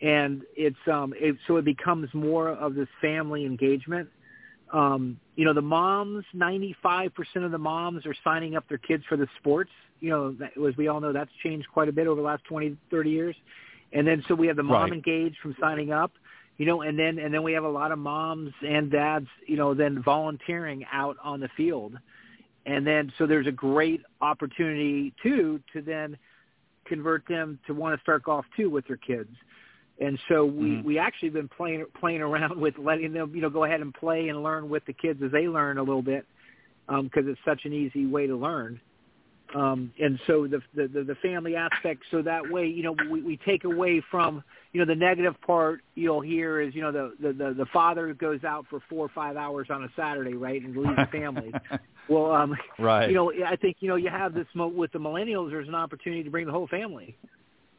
and 0.00 0.42
it's 0.56 0.76
um 0.90 1.14
it, 1.16 1.36
so 1.46 1.56
it 1.56 1.64
becomes 1.64 2.12
more 2.14 2.50
of 2.50 2.74
this 2.74 2.88
family 3.00 3.44
engagement. 3.44 4.08
Um, 4.72 5.18
you 5.34 5.46
know, 5.46 5.54
the 5.54 5.62
moms, 5.62 6.24
95% 6.36 7.10
of 7.36 7.52
the 7.52 7.58
moms 7.58 8.04
are 8.04 8.14
signing 8.22 8.54
up 8.54 8.68
their 8.68 8.78
kids 8.78 9.02
for 9.08 9.16
the 9.16 9.26
sports. 9.38 9.70
You 10.00 10.10
know, 10.10 10.32
that, 10.32 10.50
as 10.58 10.76
we 10.76 10.88
all 10.88 11.00
know, 11.00 11.12
that's 11.12 11.30
changed 11.42 11.66
quite 11.72 11.88
a 11.88 11.92
bit 11.92 12.06
over 12.06 12.20
the 12.20 12.26
last 12.26 12.44
20, 12.44 12.76
30 12.90 13.10
years. 13.10 13.36
And 13.92 14.06
then 14.06 14.22
so 14.28 14.34
we 14.34 14.46
have 14.48 14.56
the 14.56 14.62
mom 14.62 14.82
right. 14.82 14.92
engaged 14.92 15.38
from 15.42 15.56
signing 15.58 15.90
up, 15.90 16.12
you 16.58 16.66
know, 16.66 16.82
and 16.82 16.98
then 16.98 17.18
and 17.18 17.32
then 17.32 17.42
we 17.42 17.52
have 17.54 17.64
a 17.64 17.68
lot 17.68 17.92
of 17.92 17.98
moms 17.98 18.52
and 18.62 18.90
dads, 18.90 19.26
you 19.46 19.56
know, 19.56 19.74
then 19.74 20.02
volunteering 20.02 20.84
out 20.92 21.16
on 21.22 21.40
the 21.40 21.48
field. 21.56 21.94
And 22.66 22.86
then 22.86 23.12
so 23.16 23.26
there's 23.26 23.46
a 23.46 23.52
great 23.52 24.02
opportunity 24.20 25.14
too 25.22 25.60
to 25.72 25.80
then 25.80 26.18
convert 26.84 27.26
them 27.26 27.58
to 27.66 27.74
want 27.74 27.96
to 27.96 28.02
start 28.02 28.24
golf 28.24 28.44
too 28.56 28.68
with 28.68 28.86
their 28.86 28.96
kids. 28.96 29.30
And 30.00 30.18
so 30.28 30.44
we 30.44 30.68
mm-hmm. 30.68 30.86
we 30.86 30.98
actually 30.98 31.30
been 31.30 31.48
playing 31.48 31.86
playing 31.98 32.20
around 32.20 32.60
with 32.60 32.78
letting 32.78 33.12
them 33.12 33.32
you 33.34 33.40
know 33.40 33.50
go 33.50 33.64
ahead 33.64 33.80
and 33.80 33.92
play 33.92 34.28
and 34.28 34.42
learn 34.42 34.68
with 34.68 34.84
the 34.86 34.92
kids 34.92 35.20
as 35.22 35.32
they 35.32 35.48
learn 35.48 35.78
a 35.78 35.82
little 35.82 36.02
bit 36.02 36.26
because 36.86 37.24
um, 37.24 37.28
it's 37.28 37.40
such 37.44 37.64
an 37.64 37.72
easy 37.72 38.06
way 38.06 38.26
to 38.26 38.36
learn. 38.36 38.80
Um, 39.54 39.92
and 39.98 40.20
so 40.26 40.46
the, 40.46 40.60
the 40.74 40.88
the 40.88 41.14
family 41.22 41.56
aspect, 41.56 42.02
so 42.10 42.20
that 42.22 42.50
way, 42.50 42.66
you 42.66 42.82
know, 42.82 42.94
we, 43.10 43.22
we 43.22 43.38
take 43.38 43.64
away 43.64 44.02
from, 44.10 44.44
you 44.72 44.80
know, 44.80 44.84
the 44.84 44.94
negative 44.94 45.40
part 45.40 45.80
you'll 45.94 46.20
hear 46.20 46.60
is, 46.60 46.74
you 46.74 46.82
know, 46.82 46.92
the, 46.92 47.14
the 47.18 47.32
the 47.32 47.54
the 47.54 47.66
father 47.72 48.12
goes 48.12 48.44
out 48.44 48.66
for 48.68 48.80
four 48.90 49.06
or 49.06 49.08
five 49.08 49.36
hours 49.36 49.68
on 49.70 49.84
a 49.84 49.88
Saturday, 49.96 50.34
right, 50.34 50.62
and 50.62 50.76
leaves 50.76 50.96
the 50.96 51.06
family. 51.06 51.50
well, 52.10 52.30
um, 52.30 52.54
right. 52.78 53.08
You 53.08 53.14
know, 53.14 53.32
I 53.46 53.56
think 53.56 53.78
you 53.80 53.88
know 53.88 53.96
you 53.96 54.10
have 54.10 54.34
this 54.34 54.46
mo- 54.54 54.68
with 54.68 54.92
the 54.92 54.98
millennials. 54.98 55.50
There's 55.50 55.68
an 55.68 55.74
opportunity 55.74 56.22
to 56.24 56.30
bring 56.30 56.44
the 56.44 56.52
whole 56.52 56.68
family. 56.68 57.16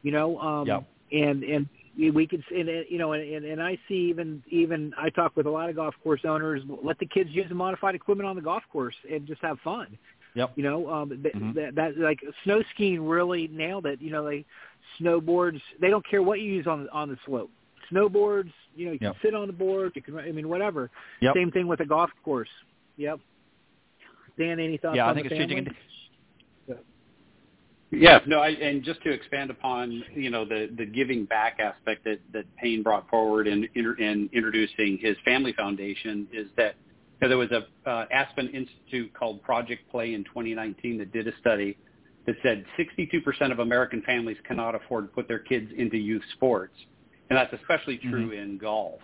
You 0.02 0.10
know, 0.10 0.40
um, 0.40 0.66
yep. 0.66 0.84
and 1.12 1.44
and 1.44 1.68
we 1.96 2.26
could, 2.26 2.42
and, 2.50 2.68
you 2.88 2.98
know, 2.98 3.12
and, 3.12 3.44
and 3.44 3.62
I 3.62 3.78
see 3.88 4.08
even 4.10 4.42
even 4.48 4.92
I 4.96 5.10
talk 5.10 5.36
with 5.36 5.46
a 5.46 5.50
lot 5.50 5.68
of 5.68 5.76
golf 5.76 5.94
course 6.02 6.20
owners. 6.24 6.62
Let 6.82 6.98
the 6.98 7.06
kids 7.06 7.30
use 7.30 7.46
the 7.48 7.54
modified 7.54 7.94
equipment 7.94 8.28
on 8.28 8.36
the 8.36 8.42
golf 8.42 8.62
course 8.72 8.94
and 9.10 9.26
just 9.26 9.42
have 9.42 9.58
fun 9.60 9.98
Yep. 10.34 10.52
You 10.56 10.62
know, 10.62 10.90
um, 10.90 11.10
mm-hmm. 11.10 11.52
that, 11.54 11.74
that 11.74 11.98
like 11.98 12.20
snow 12.44 12.62
skiing 12.74 13.06
really 13.06 13.48
nailed 13.48 13.86
it. 13.86 14.00
You 14.00 14.10
know, 14.10 14.28
they 14.28 14.44
snowboards. 15.00 15.60
They 15.80 15.90
don't 15.90 16.08
care 16.08 16.22
what 16.22 16.40
you 16.40 16.52
use 16.52 16.66
on 16.66 16.88
on 16.90 17.08
the 17.08 17.16
slope. 17.26 17.50
Snowboards. 17.92 18.52
You 18.76 18.86
know, 18.86 18.92
you 18.92 18.98
yep. 19.00 19.12
can 19.14 19.20
sit 19.22 19.34
on 19.34 19.46
the 19.46 19.52
board. 19.52 19.92
You 19.94 20.02
can. 20.02 20.18
I 20.18 20.30
mean, 20.32 20.48
whatever. 20.48 20.90
Yep. 21.20 21.34
Same 21.34 21.50
thing 21.50 21.66
with 21.66 21.80
a 21.80 21.86
golf 21.86 22.10
course. 22.24 22.48
Yep. 22.96 23.20
Dan, 24.38 24.60
any 24.60 24.76
thoughts? 24.76 24.96
Yeah, 24.96 25.10
I 25.10 25.14
think 25.14 25.26
it's 25.26 25.34
family? 25.34 25.54
changing. 25.54 25.74
Yeah, 27.92 28.20
no, 28.26 28.38
I, 28.38 28.50
and 28.50 28.84
just 28.84 29.02
to 29.02 29.10
expand 29.10 29.50
upon, 29.50 30.04
you 30.14 30.30
know, 30.30 30.44
the, 30.44 30.70
the 30.76 30.86
giving 30.86 31.24
back 31.24 31.58
aspect 31.58 32.04
that, 32.04 32.20
that 32.32 32.44
Payne 32.56 32.84
brought 32.84 33.08
forward 33.08 33.48
in, 33.48 33.68
in, 33.74 33.96
in 33.98 34.30
introducing 34.32 34.98
his 34.98 35.16
family 35.24 35.52
foundation 35.52 36.28
is 36.32 36.46
that 36.56 36.76
so 37.20 37.28
there 37.28 37.36
was 37.36 37.50
a 37.50 37.66
uh, 37.88 38.06
Aspen 38.10 38.48
Institute 38.48 39.12
called 39.12 39.42
Project 39.42 39.90
Play 39.90 40.14
in 40.14 40.24
2019 40.24 40.98
that 40.98 41.12
did 41.12 41.28
a 41.28 41.32
study 41.38 41.76
that 42.26 42.36
said 42.42 42.64
62% 42.78 43.52
of 43.52 43.58
American 43.58 44.02
families 44.02 44.38
cannot 44.46 44.74
afford 44.74 45.08
to 45.08 45.14
put 45.14 45.28
their 45.28 45.38
kids 45.38 45.70
into 45.76 45.96
youth 45.98 46.22
sports, 46.34 46.74
and 47.28 47.36
that's 47.36 47.52
especially 47.52 47.98
true 47.98 48.30
mm-hmm. 48.30 48.50
in 48.52 48.58
golf. 48.58 49.00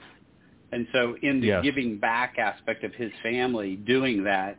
And 0.72 0.86
so 0.92 1.16
in 1.22 1.40
the 1.40 1.48
yes. 1.48 1.62
giving 1.62 1.98
back 1.98 2.38
aspect 2.38 2.84
of 2.84 2.92
his 2.94 3.12
family 3.22 3.76
doing 3.76 4.24
that, 4.24 4.58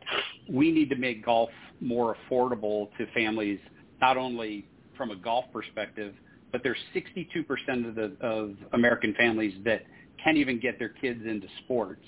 we 0.50 0.72
need 0.72 0.90
to 0.90 0.96
make 0.96 1.26
golf 1.26 1.50
more 1.82 2.16
affordable 2.16 2.90
to 2.98 3.06
families, 3.14 3.60
not 4.02 4.18
only 4.18 4.68
from 4.96 5.12
a 5.12 5.16
golf 5.16 5.46
perspective, 5.54 6.14
but 6.52 6.62
there's 6.64 6.78
62% 6.96 7.88
of 7.88 7.96
the 7.96 8.16
of 8.26 8.56
American 8.74 9.14
families 9.16 9.54
that 9.66 9.84
can't 10.24 10.38
even 10.38 10.60
get 10.60 10.80
their 10.80 10.90
kids 10.90 11.22
into 11.26 11.48
sports. 11.64 12.04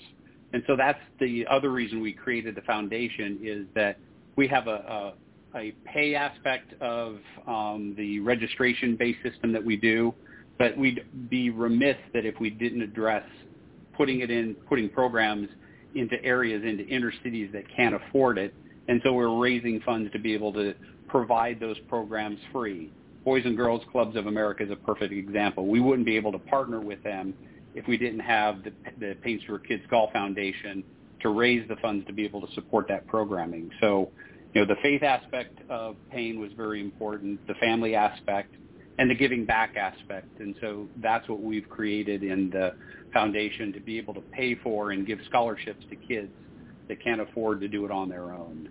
And 0.53 0.63
so 0.65 0.75
that's 0.75 0.99
the 1.19 1.45
other 1.49 1.69
reason 1.69 2.01
we 2.01 2.13
created 2.13 2.55
the 2.55 2.61
foundation 2.61 3.39
is 3.43 3.65
that 3.75 3.99
we 4.35 4.47
have 4.47 4.67
a, 4.67 5.13
a, 5.53 5.57
a 5.57 5.71
pay 5.85 6.15
aspect 6.15 6.73
of 6.81 7.17
um, 7.47 7.93
the 7.97 8.19
registration-based 8.21 9.19
system 9.21 9.51
that 9.53 9.63
we 9.63 9.77
do, 9.77 10.13
but 10.57 10.75
we'd 10.75 11.05
be 11.29 11.51
remiss 11.51 11.97
that 12.13 12.25
if 12.25 12.39
we 12.39 12.49
didn't 12.49 12.81
address 12.81 13.23
putting 13.95 14.21
it 14.21 14.31
in, 14.31 14.55
putting 14.67 14.89
programs 14.89 15.49
into 15.93 16.23
areas, 16.23 16.63
into 16.63 16.85
inner 16.87 17.11
cities 17.23 17.49
that 17.53 17.63
can't 17.75 17.93
afford 17.93 18.37
it. 18.37 18.53
And 18.89 18.99
so 19.03 19.13
we're 19.13 19.37
raising 19.37 19.79
funds 19.81 20.11
to 20.13 20.19
be 20.19 20.33
able 20.33 20.51
to 20.53 20.73
provide 21.07 21.59
those 21.59 21.77
programs 21.87 22.39
free. 22.51 22.91
Boys 23.23 23.43
and 23.45 23.55
Girls 23.55 23.83
Clubs 23.91 24.15
of 24.15 24.25
America 24.25 24.63
is 24.63 24.71
a 24.71 24.75
perfect 24.75 25.13
example. 25.13 25.67
We 25.67 25.79
wouldn't 25.79 26.07
be 26.07 26.15
able 26.15 26.31
to 26.31 26.39
partner 26.39 26.79
with 26.79 27.03
them 27.03 27.35
if 27.75 27.87
we 27.87 27.97
didn't 27.97 28.21
have 28.21 28.63
the, 28.63 28.73
the 28.99 29.15
Payne 29.21 29.39
Stewart 29.43 29.67
Kids 29.67 29.83
Golf 29.91 30.11
Foundation 30.11 30.83
to 31.21 31.29
raise 31.29 31.67
the 31.67 31.75
funds 31.75 32.03
to 32.07 32.13
be 32.13 32.25
able 32.25 32.41
to 32.45 32.51
support 32.55 32.87
that 32.87 33.05
programming. 33.05 33.69
So 33.79 34.09
you 34.55 34.61
know, 34.61 34.67
the 34.67 34.81
faith 34.81 35.03
aspect 35.03 35.59
of 35.69 35.95
Payne 36.11 36.39
was 36.39 36.51
very 36.57 36.81
important, 36.81 37.45
the 37.45 37.53
family 37.55 37.93
aspect, 37.93 38.55
and 38.97 39.07
the 39.07 39.15
giving 39.15 39.45
back 39.45 39.75
aspect. 39.75 40.39
And 40.39 40.55
so 40.61 40.87
that's 40.97 41.29
what 41.29 41.43
we've 41.43 41.69
created 41.69 42.23
in 42.23 42.49
the 42.49 42.73
foundation 43.13 43.71
to 43.73 43.79
be 43.79 43.99
able 43.99 44.15
to 44.15 44.21
pay 44.21 44.55
for 44.55 44.89
and 44.91 45.05
give 45.05 45.19
scholarships 45.27 45.85
to 45.91 45.95
kids 45.95 46.31
that 46.89 47.01
can't 47.01 47.21
afford 47.21 47.61
to 47.61 47.67
do 47.67 47.85
it 47.85 47.91
on 47.91 48.09
their 48.09 48.33
own. 48.33 48.69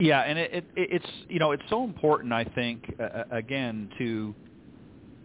Yeah, 0.00 0.20
and 0.20 0.38
it, 0.38 0.52
it, 0.52 0.64
it's 0.76 1.06
you 1.28 1.38
know 1.38 1.52
it's 1.52 1.62
so 1.70 1.84
important. 1.84 2.32
I 2.32 2.44
think 2.44 2.94
uh, 3.00 3.24
again 3.30 3.90
to, 3.98 4.34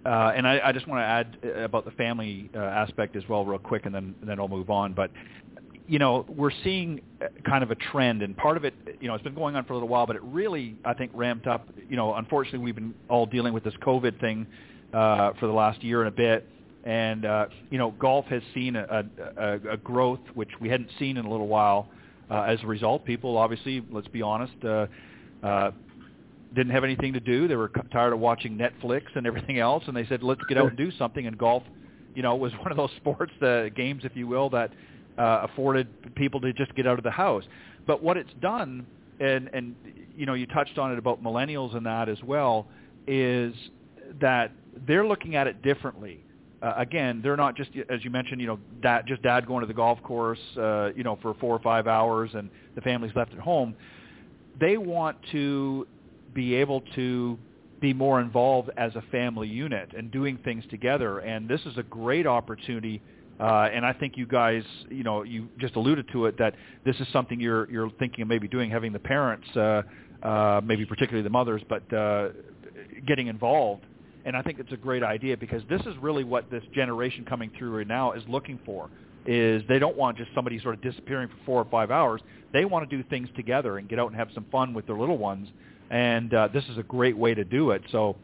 uh, 0.05 0.33
and 0.35 0.47
I, 0.47 0.59
I 0.65 0.71
just 0.71 0.87
want 0.87 0.99
to 0.99 1.05
add 1.05 1.63
about 1.63 1.85
the 1.85 1.91
family 1.91 2.49
uh, 2.55 2.59
aspect 2.59 3.15
as 3.15 3.23
well, 3.29 3.45
real 3.45 3.59
quick, 3.59 3.85
and 3.85 3.93
then 3.93 4.15
then 4.23 4.39
I'll 4.39 4.47
move 4.47 4.69
on. 4.69 4.93
But 4.93 5.11
you 5.87 5.99
know 5.99 6.25
we're 6.27 6.51
seeing 6.63 7.01
kind 7.45 7.63
of 7.63 7.69
a 7.69 7.75
trend, 7.75 8.23
and 8.23 8.35
part 8.35 8.57
of 8.57 8.65
it, 8.65 8.73
you 8.99 9.07
know, 9.07 9.13
it's 9.13 9.23
been 9.23 9.35
going 9.35 9.55
on 9.55 9.63
for 9.65 9.73
a 9.73 9.75
little 9.75 9.89
while, 9.89 10.07
but 10.07 10.15
it 10.15 10.23
really 10.23 10.75
I 10.83 10.93
think 10.95 11.11
ramped 11.13 11.45
up. 11.45 11.67
You 11.87 11.95
know, 11.95 12.15
unfortunately, 12.15 12.59
we've 12.59 12.75
been 12.75 12.95
all 13.09 13.27
dealing 13.27 13.53
with 13.53 13.63
this 13.63 13.75
COVID 13.85 14.19
thing 14.19 14.47
uh, 14.91 15.33
for 15.39 15.45
the 15.45 15.53
last 15.53 15.83
year 15.83 16.01
and 16.01 16.07
a 16.07 16.11
bit, 16.11 16.49
and 16.83 17.25
uh, 17.25 17.45
you 17.69 17.77
know, 17.77 17.91
golf 17.91 18.25
has 18.25 18.41
seen 18.53 18.75
a, 18.75 19.05
a, 19.37 19.59
a 19.71 19.77
growth 19.77 20.19
which 20.33 20.49
we 20.59 20.69
hadn't 20.69 20.89
seen 20.99 21.17
in 21.17 21.25
a 21.25 21.29
little 21.29 21.47
while 21.47 21.87
uh, 22.29 22.41
as 22.41 22.59
a 22.63 22.67
result, 22.67 23.05
people 23.05 23.37
obviously, 23.37 23.83
let's 23.91 24.07
be 24.07 24.21
honest, 24.21 24.53
uh, 24.63 24.87
uh, 25.43 25.71
didn't 26.55 26.71
have 26.71 26.83
anything 26.83 27.13
to 27.13 27.19
do. 27.19 27.47
They 27.47 27.55
were 27.55 27.71
tired 27.91 28.13
of 28.13 28.19
watching 28.19 28.57
Netflix 28.57 29.03
and 29.15 29.27
everything 29.27 29.59
else, 29.59 29.83
and 29.87 29.95
they 29.95 30.05
said, 30.05 30.23
"Let's 30.23 30.41
get 30.47 30.57
out 30.57 30.69
and 30.69 30.77
do 30.77 30.91
something." 30.97 31.25
And 31.27 31.37
golf, 31.37 31.63
you 32.15 32.21
know, 32.21 32.35
was 32.35 32.51
one 32.59 32.71
of 32.71 32.77
those 32.77 32.91
sports, 32.97 33.33
uh, 33.41 33.69
games, 33.75 34.03
if 34.05 34.15
you 34.15 34.27
will, 34.27 34.49
that 34.51 34.71
uh, 35.17 35.47
afforded 35.51 36.15
people 36.15 36.39
to 36.41 36.53
just 36.53 36.73
get 36.75 36.87
out 36.87 36.97
of 36.97 37.03
the 37.03 37.11
house. 37.11 37.43
But 37.85 38.01
what 38.01 38.17
it's 38.17 38.33
done, 38.41 38.85
and 39.19 39.49
and 39.53 39.75
you 40.15 40.25
know, 40.25 40.33
you 40.33 40.45
touched 40.47 40.77
on 40.77 40.91
it 40.91 40.97
about 40.97 41.23
millennials 41.23 41.75
and 41.75 41.85
that 41.85 42.07
as 42.07 42.21
well, 42.23 42.67
is 43.07 43.53
that 44.21 44.51
they're 44.87 45.05
looking 45.05 45.35
at 45.35 45.47
it 45.47 45.61
differently 45.61 46.23
uh, 46.63 46.73
again, 46.77 47.19
they're 47.21 47.35
not 47.35 47.55
just 47.55 47.71
as 47.89 48.03
you 48.03 48.09
mentioned, 48.09 48.39
you 48.39 48.47
know, 48.47 48.59
dad, 48.81 49.03
just 49.05 49.21
dad 49.21 49.45
going 49.45 49.61
to 49.61 49.67
the 49.67 49.73
golf 49.73 50.01
course, 50.01 50.39
uh, 50.57 50.91
you 50.95 51.03
know, 51.03 51.19
for 51.21 51.33
four 51.35 51.53
or 51.53 51.59
five 51.59 51.87
hours, 51.87 52.31
and 52.33 52.49
the 52.75 52.81
family's 52.81 53.13
left 53.15 53.33
at 53.33 53.39
home. 53.39 53.75
They 54.59 54.77
want 54.77 55.17
to 55.33 55.85
be 56.33 56.55
able 56.55 56.81
to 56.95 57.37
be 57.81 57.93
more 57.93 58.21
involved 58.21 58.69
as 58.77 58.95
a 58.95 59.01
family 59.11 59.49
unit 59.49 59.91
and 59.95 60.09
doing 60.09 60.37
things 60.45 60.63
together. 60.69 61.19
And 61.19 61.49
this 61.49 61.59
is 61.65 61.77
a 61.77 61.83
great 61.83 62.25
opportunity. 62.25 63.01
Uh, 63.41 63.67
and 63.73 63.85
I 63.85 63.91
think 63.91 64.15
you 64.15 64.25
guys, 64.25 64.63
you 64.89 65.03
know, 65.03 65.23
you 65.23 65.49
just 65.57 65.75
alluded 65.75 66.07
to 66.13 66.27
it 66.27 66.37
that 66.37 66.55
this 66.85 66.95
is 67.01 67.07
something 67.11 67.41
you're 67.41 67.69
you're 67.69 67.89
thinking 67.99 68.21
of 68.21 68.29
maybe 68.29 68.47
doing, 68.47 68.71
having 68.71 68.93
the 68.93 68.99
parents, 68.99 69.47
uh, 69.57 69.81
uh, 70.23 70.61
maybe 70.63 70.85
particularly 70.85 71.23
the 71.23 71.29
mothers, 71.29 71.61
but 71.67 71.91
uh, 71.91 72.29
getting 73.05 73.27
involved 73.27 73.83
and 74.25 74.35
I 74.35 74.41
think 74.41 74.59
it's 74.59 74.71
a 74.71 74.77
great 74.77 75.03
idea 75.03 75.37
because 75.37 75.61
this 75.69 75.81
is 75.81 75.95
really 76.01 76.23
what 76.23 76.49
this 76.49 76.63
generation 76.73 77.25
coming 77.25 77.51
through 77.57 77.77
right 77.77 77.87
now 77.87 78.13
is 78.13 78.23
looking 78.27 78.59
for. 78.65 78.89
Is 79.25 79.63
they 79.69 79.79
don't 79.79 79.95
want 79.95 80.17
just 80.17 80.31
somebody 80.35 80.59
sort 80.59 80.75
of 80.75 80.81
disappearing 80.81 81.29
for 81.29 81.35
four 81.45 81.61
or 81.61 81.65
five 81.71 81.91
hours. 81.91 82.21
They 82.51 82.65
want 82.65 82.89
to 82.89 82.97
do 82.97 83.03
things 83.09 83.29
together 83.35 83.77
and 83.77 83.87
get 83.87 83.97
out 83.97 84.07
and 84.07 84.15
have 84.17 84.27
some 84.33 84.45
fun 84.51 84.73
with 84.73 84.85
their 84.85 84.97
little 84.97 85.17
ones. 85.17 85.47
And 85.89 86.33
uh, 86.33 86.49
this 86.53 86.65
is 86.65 86.77
a 86.77 86.83
great 86.83 87.17
way 87.17 87.33
to 87.33 87.45
do 87.45 87.71
it. 87.71 87.83
So 87.91 88.17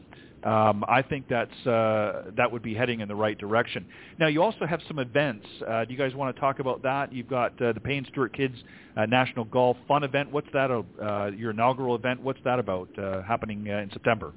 um, 0.44 0.84
I 0.88 1.02
think 1.02 1.26
that's 1.28 1.66
uh, 1.66 2.30
that 2.36 2.50
would 2.50 2.62
be 2.62 2.74
heading 2.74 3.00
in 3.00 3.08
the 3.08 3.14
right 3.14 3.36
direction. 3.36 3.86
Now 4.18 4.26
you 4.28 4.42
also 4.42 4.66
have 4.66 4.80
some 4.88 4.98
events. 4.98 5.46
Uh, 5.66 5.84
do 5.84 5.92
you 5.92 5.98
guys 5.98 6.14
want 6.14 6.34
to 6.34 6.40
talk 6.40 6.60
about 6.60 6.82
that? 6.82 7.12
You've 7.12 7.28
got 7.28 7.60
uh, 7.60 7.72
the 7.72 7.80
Payne 7.80 8.06
Stewart 8.10 8.34
Kids 8.34 8.54
uh, 8.96 9.06
National 9.06 9.44
Golf 9.44 9.76
Fun 9.86 10.02
event. 10.02 10.30
What's 10.32 10.48
that? 10.52 10.70
Uh, 10.70 11.30
your 11.36 11.50
inaugural 11.50 11.94
event. 11.94 12.22
What's 12.22 12.40
that 12.44 12.58
about? 12.58 12.88
Uh, 12.98 13.22
happening 13.22 13.66
in 13.66 13.90
September. 13.92 14.32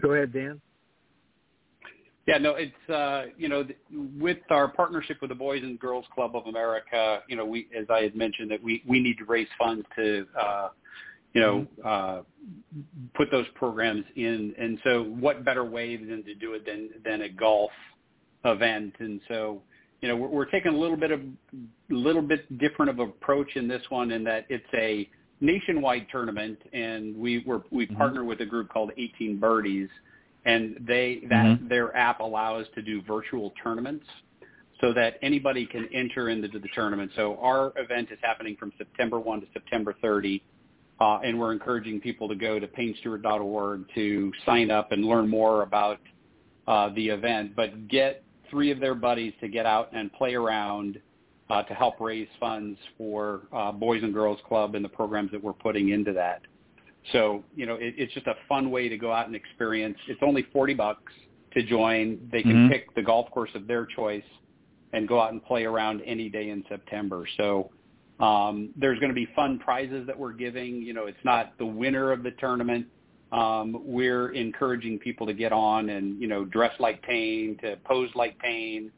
Go 0.00 0.12
ahead, 0.12 0.32
Dan. 0.32 0.60
Yeah, 2.26 2.38
no, 2.38 2.54
it's 2.54 2.90
uh, 2.90 3.32
you 3.36 3.48
know 3.48 3.66
with 4.18 4.38
our 4.50 4.68
partnership 4.68 5.18
with 5.20 5.30
the 5.30 5.34
Boys 5.34 5.62
and 5.62 5.80
Girls 5.80 6.04
Club 6.14 6.36
of 6.36 6.46
America, 6.46 7.22
you 7.28 7.36
know, 7.36 7.44
we 7.44 7.66
as 7.76 7.86
I 7.90 8.02
had 8.02 8.14
mentioned 8.14 8.50
that 8.50 8.62
we 8.62 8.82
we 8.86 9.00
need 9.00 9.18
to 9.18 9.24
raise 9.24 9.48
funds 9.58 9.84
to 9.96 10.26
uh, 10.40 10.68
you 11.32 11.40
know 11.40 11.66
uh, 11.84 12.22
put 13.14 13.30
those 13.30 13.46
programs 13.54 14.04
in, 14.16 14.54
and 14.58 14.78
so 14.84 15.04
what 15.04 15.44
better 15.44 15.64
way 15.64 15.96
than 15.96 16.22
to 16.24 16.34
do 16.34 16.54
it 16.54 16.66
than 16.66 16.90
than 17.04 17.22
a 17.22 17.28
golf 17.28 17.70
event, 18.44 18.94
and 19.00 19.20
so 19.26 19.62
you 20.00 20.08
know 20.08 20.14
we're, 20.14 20.28
we're 20.28 20.50
taking 20.50 20.74
a 20.74 20.78
little 20.78 20.98
bit 20.98 21.10
of 21.10 21.20
a 21.20 21.94
little 21.94 22.22
bit 22.22 22.58
different 22.58 22.90
of 22.90 22.98
approach 22.98 23.56
in 23.56 23.66
this 23.66 23.82
one 23.88 24.12
in 24.12 24.22
that 24.24 24.44
it's 24.48 24.64
a 24.74 25.08
nationwide 25.40 26.06
tournament, 26.10 26.58
and 26.72 27.16
we 27.16 27.42
were 27.46 27.62
we 27.70 27.86
mm-hmm. 27.86 27.96
partner 27.96 28.24
with 28.24 28.40
a 28.40 28.46
group 28.46 28.68
called 28.68 28.92
18 28.96 29.38
Birdies, 29.38 29.88
and 30.44 30.76
they 30.86 31.22
that 31.28 31.46
mm-hmm. 31.46 31.68
their 31.68 31.96
app 31.96 32.20
allows 32.20 32.66
to 32.74 32.82
do 32.82 33.02
virtual 33.02 33.52
tournaments 33.62 34.04
so 34.80 34.92
that 34.94 35.18
anybody 35.22 35.66
can 35.66 35.88
enter 35.92 36.30
into 36.30 36.48
the 36.48 36.68
tournament. 36.74 37.10
So 37.14 37.38
our 37.42 37.72
event 37.76 38.08
is 38.10 38.18
happening 38.22 38.56
from 38.58 38.72
September 38.78 39.20
1 39.20 39.42
to 39.42 39.46
September 39.52 39.94
30, 40.00 40.42
uh, 41.00 41.18
and 41.22 41.38
we're 41.38 41.52
encouraging 41.52 42.00
people 42.00 42.28
to 42.28 42.34
go 42.34 42.58
to 42.58 42.66
paynestewart.org 42.66 43.84
to 43.94 44.32
sign 44.46 44.70
up 44.70 44.92
and 44.92 45.04
learn 45.04 45.28
more 45.28 45.62
about 45.62 46.00
uh, 46.66 46.88
the 46.94 47.08
event, 47.08 47.54
but 47.54 47.88
get 47.88 48.24
three 48.48 48.70
of 48.70 48.80
their 48.80 48.94
buddies 48.94 49.32
to 49.40 49.48
get 49.48 49.66
out 49.66 49.90
and 49.92 50.12
play 50.14 50.34
around 50.34 50.98
uh, 51.50 51.62
to 51.64 51.74
help 51.74 52.00
raise 52.00 52.28
funds 52.38 52.78
for 52.96 53.42
uh, 53.52 53.72
Boys 53.72 54.02
and 54.02 54.14
Girls 54.14 54.38
Club 54.46 54.74
and 54.74 54.84
the 54.84 54.88
programs 54.88 55.30
that 55.32 55.42
we're 55.42 55.52
putting 55.52 55.90
into 55.90 56.12
that. 56.12 56.42
So, 57.12 57.42
you 57.56 57.66
know, 57.66 57.74
it, 57.74 57.94
it's 57.96 58.12
just 58.14 58.26
a 58.26 58.34
fun 58.48 58.70
way 58.70 58.88
to 58.88 58.96
go 58.96 59.12
out 59.12 59.26
and 59.26 59.34
experience. 59.34 59.96
It's 60.08 60.20
only 60.22 60.46
40 60.52 60.74
bucks 60.74 61.12
to 61.54 61.62
join. 61.62 62.28
They 62.30 62.42
can 62.42 62.52
mm-hmm. 62.52 62.72
pick 62.72 62.94
the 62.94 63.02
golf 63.02 63.30
course 63.30 63.50
of 63.54 63.66
their 63.66 63.86
choice 63.86 64.22
and 64.92 65.08
go 65.08 65.20
out 65.20 65.32
and 65.32 65.44
play 65.44 65.64
around 65.64 66.02
any 66.02 66.28
day 66.28 66.50
in 66.50 66.64
September. 66.68 67.26
So 67.36 67.70
um, 68.20 68.70
there's 68.76 68.98
going 68.98 69.10
to 69.10 69.14
be 69.14 69.28
fun 69.34 69.58
prizes 69.58 70.06
that 70.06 70.18
we're 70.18 70.32
giving. 70.32 70.82
You 70.82 70.92
know, 70.92 71.06
it's 71.06 71.24
not 71.24 71.56
the 71.58 71.66
winner 71.66 72.12
of 72.12 72.22
the 72.22 72.32
tournament. 72.32 72.86
Um, 73.32 73.80
we're 73.84 74.30
encouraging 74.30 74.98
people 74.98 75.26
to 75.26 75.32
get 75.32 75.52
on 75.52 75.88
and, 75.88 76.20
you 76.20 76.26
know, 76.26 76.44
dress 76.44 76.72
like 76.80 77.00
Payne, 77.02 77.56
to 77.62 77.76
pose 77.84 78.10
like 78.14 78.38
Payne, 78.40 78.90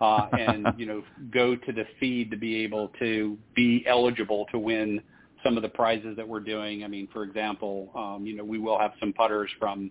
uh, 0.00 0.28
and 0.32 0.66
you 0.76 0.86
know 0.86 1.02
go 1.32 1.54
to 1.54 1.72
the 1.72 1.84
feed 1.98 2.30
to 2.30 2.36
be 2.36 2.62
able 2.62 2.90
to 2.98 3.36
be 3.54 3.84
eligible 3.86 4.46
to 4.50 4.58
win 4.58 5.00
some 5.42 5.56
of 5.56 5.62
the 5.62 5.68
prizes 5.68 6.16
that 6.16 6.26
we're 6.26 6.40
doing. 6.40 6.84
I 6.84 6.88
mean, 6.88 7.08
for 7.12 7.22
example, 7.22 7.90
um, 7.94 8.26
you 8.26 8.36
know 8.36 8.44
we 8.44 8.58
will 8.58 8.78
have 8.78 8.92
some 9.00 9.12
putters 9.12 9.50
from 9.58 9.90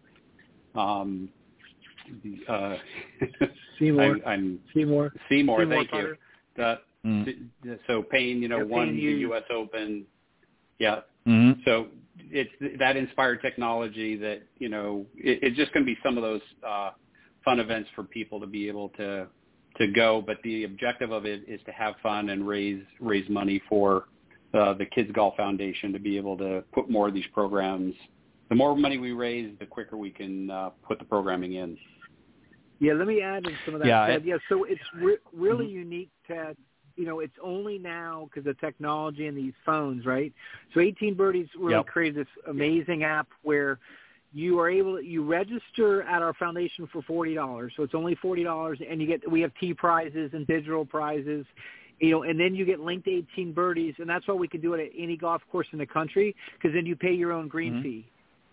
um, 0.75 1.29
uh, 2.47 2.75
SeeMore. 3.79 4.25
I, 4.25 4.31
I'm 4.31 4.59
SeeMore. 4.75 5.11
SeeMore. 5.31 5.59
SeeMore 5.59 5.69
thank 5.69 5.89
putter. 5.91 6.17
you. 6.57 6.63
Uh, 6.63 6.77
mm. 7.05 7.79
So 7.87 8.03
Payne, 8.03 8.41
you 8.41 8.47
know, 8.47 8.57
yeah, 8.57 8.63
won 8.63 8.87
Payne 8.87 8.95
the. 8.95 9.01
U.S. 9.01 9.43
Open. 9.51 10.05
Yeah. 10.79 11.01
Mm-hmm. 11.27 11.61
So 11.65 11.87
it's 12.31 12.51
that 12.79 12.97
inspired 12.97 13.41
technology 13.41 14.15
that 14.17 14.41
you 14.57 14.69
know 14.69 15.05
it, 15.15 15.39
it's 15.41 15.57
just 15.57 15.73
going 15.73 15.85
to 15.85 15.91
be 15.91 15.97
some 16.03 16.17
of 16.17 16.23
those 16.23 16.41
uh, 16.67 16.91
fun 17.45 17.59
events 17.59 17.89
for 17.95 18.03
people 18.03 18.39
to 18.39 18.47
be 18.47 18.67
able 18.67 18.89
to 18.89 19.27
to 19.79 19.87
go, 19.87 20.21
but 20.25 20.37
the 20.43 20.65
objective 20.65 21.11
of 21.11 21.25
it 21.25 21.43
is 21.47 21.59
to 21.65 21.71
have 21.71 21.95
fun 22.03 22.29
and 22.29 22.47
raise 22.47 22.83
raise 22.99 23.27
money 23.29 23.61
for 23.69 24.05
uh, 24.53 24.73
the 24.73 24.85
Kids 24.85 25.09
Golf 25.13 25.35
Foundation 25.37 25.93
to 25.93 25.99
be 25.99 26.17
able 26.17 26.37
to 26.37 26.63
put 26.73 26.89
more 26.89 27.07
of 27.07 27.13
these 27.13 27.27
programs. 27.33 27.93
The 28.49 28.55
more 28.55 28.75
money 28.75 28.97
we 28.97 29.11
raise, 29.11 29.53
the 29.59 29.65
quicker 29.65 29.95
we 29.95 30.09
can 30.09 30.49
uh, 30.49 30.69
put 30.87 30.99
the 30.99 31.05
programming 31.05 31.53
in. 31.53 31.77
Yeah, 32.79 32.93
let 32.93 33.07
me 33.07 33.21
add 33.21 33.45
in 33.45 33.55
some 33.65 33.75
of 33.75 33.81
that. 33.81 33.87
Yeah, 33.87 34.07
Ted. 34.07 34.15
it- 34.17 34.25
yeah. 34.25 34.37
So 34.47 34.63
it's 34.63 34.81
re- 34.95 35.17
really 35.33 35.67
Mhm. 35.67 35.71
unique, 35.71 36.09
Ted. 36.27 36.57
You 36.95 37.05
know, 37.05 37.19
it's 37.19 37.37
only 37.41 37.77
now 37.77 38.29
because 38.33 38.47
of 38.47 38.59
technology 38.59 39.27
and 39.27 39.37
these 39.37 39.53
phones, 39.65 40.05
right? 40.05 40.33
So 40.73 40.79
18 40.79 41.13
Birdies 41.13 41.47
really 41.57 41.75
Yep. 41.75 41.85
created 41.87 42.15
this 42.15 42.43
amazing 42.47 43.03
app 43.03 43.27
where 43.43 43.79
you 44.33 44.59
are 44.59 44.69
able 44.69 45.01
you 45.01 45.23
register 45.23 46.03
at 46.03 46.21
our 46.21 46.33
foundation 46.35 46.87
for 46.91 47.01
forty 47.03 47.33
dollars. 47.33 47.73
So 47.75 47.83
it's 47.83 47.95
only 47.95 48.15
forty 48.15 48.43
dollars 48.43 48.79
and 48.87 49.01
you 49.01 49.07
get 49.07 49.29
we 49.29 49.41
have 49.41 49.51
tea 49.59 49.73
prizes 49.73 50.31
and 50.33 50.45
digital 50.45 50.85
prizes 50.85 51.45
you 51.99 52.11
know 52.11 52.23
and 52.23 52.39
then 52.39 52.53
you 52.53 52.65
get 52.65 52.79
linked 52.79 53.07
18 53.07 53.51
birdies 53.53 53.95
and 53.97 54.09
that's 54.09 54.27
why 54.27 54.35
we 54.35 54.47
can 54.47 54.61
do 54.61 54.73
it 54.73 54.85
at 54.85 54.91
any 54.97 55.17
golf 55.17 55.41
course 55.51 55.67
in 55.71 55.79
the 55.79 55.85
country 55.85 56.35
because 56.53 56.73
then 56.73 56.85
you 56.85 56.95
pay 56.95 57.13
your 57.13 57.31
own 57.31 57.47
green 57.47 57.73
Mhm. 57.73 57.83
fee. 57.83 58.05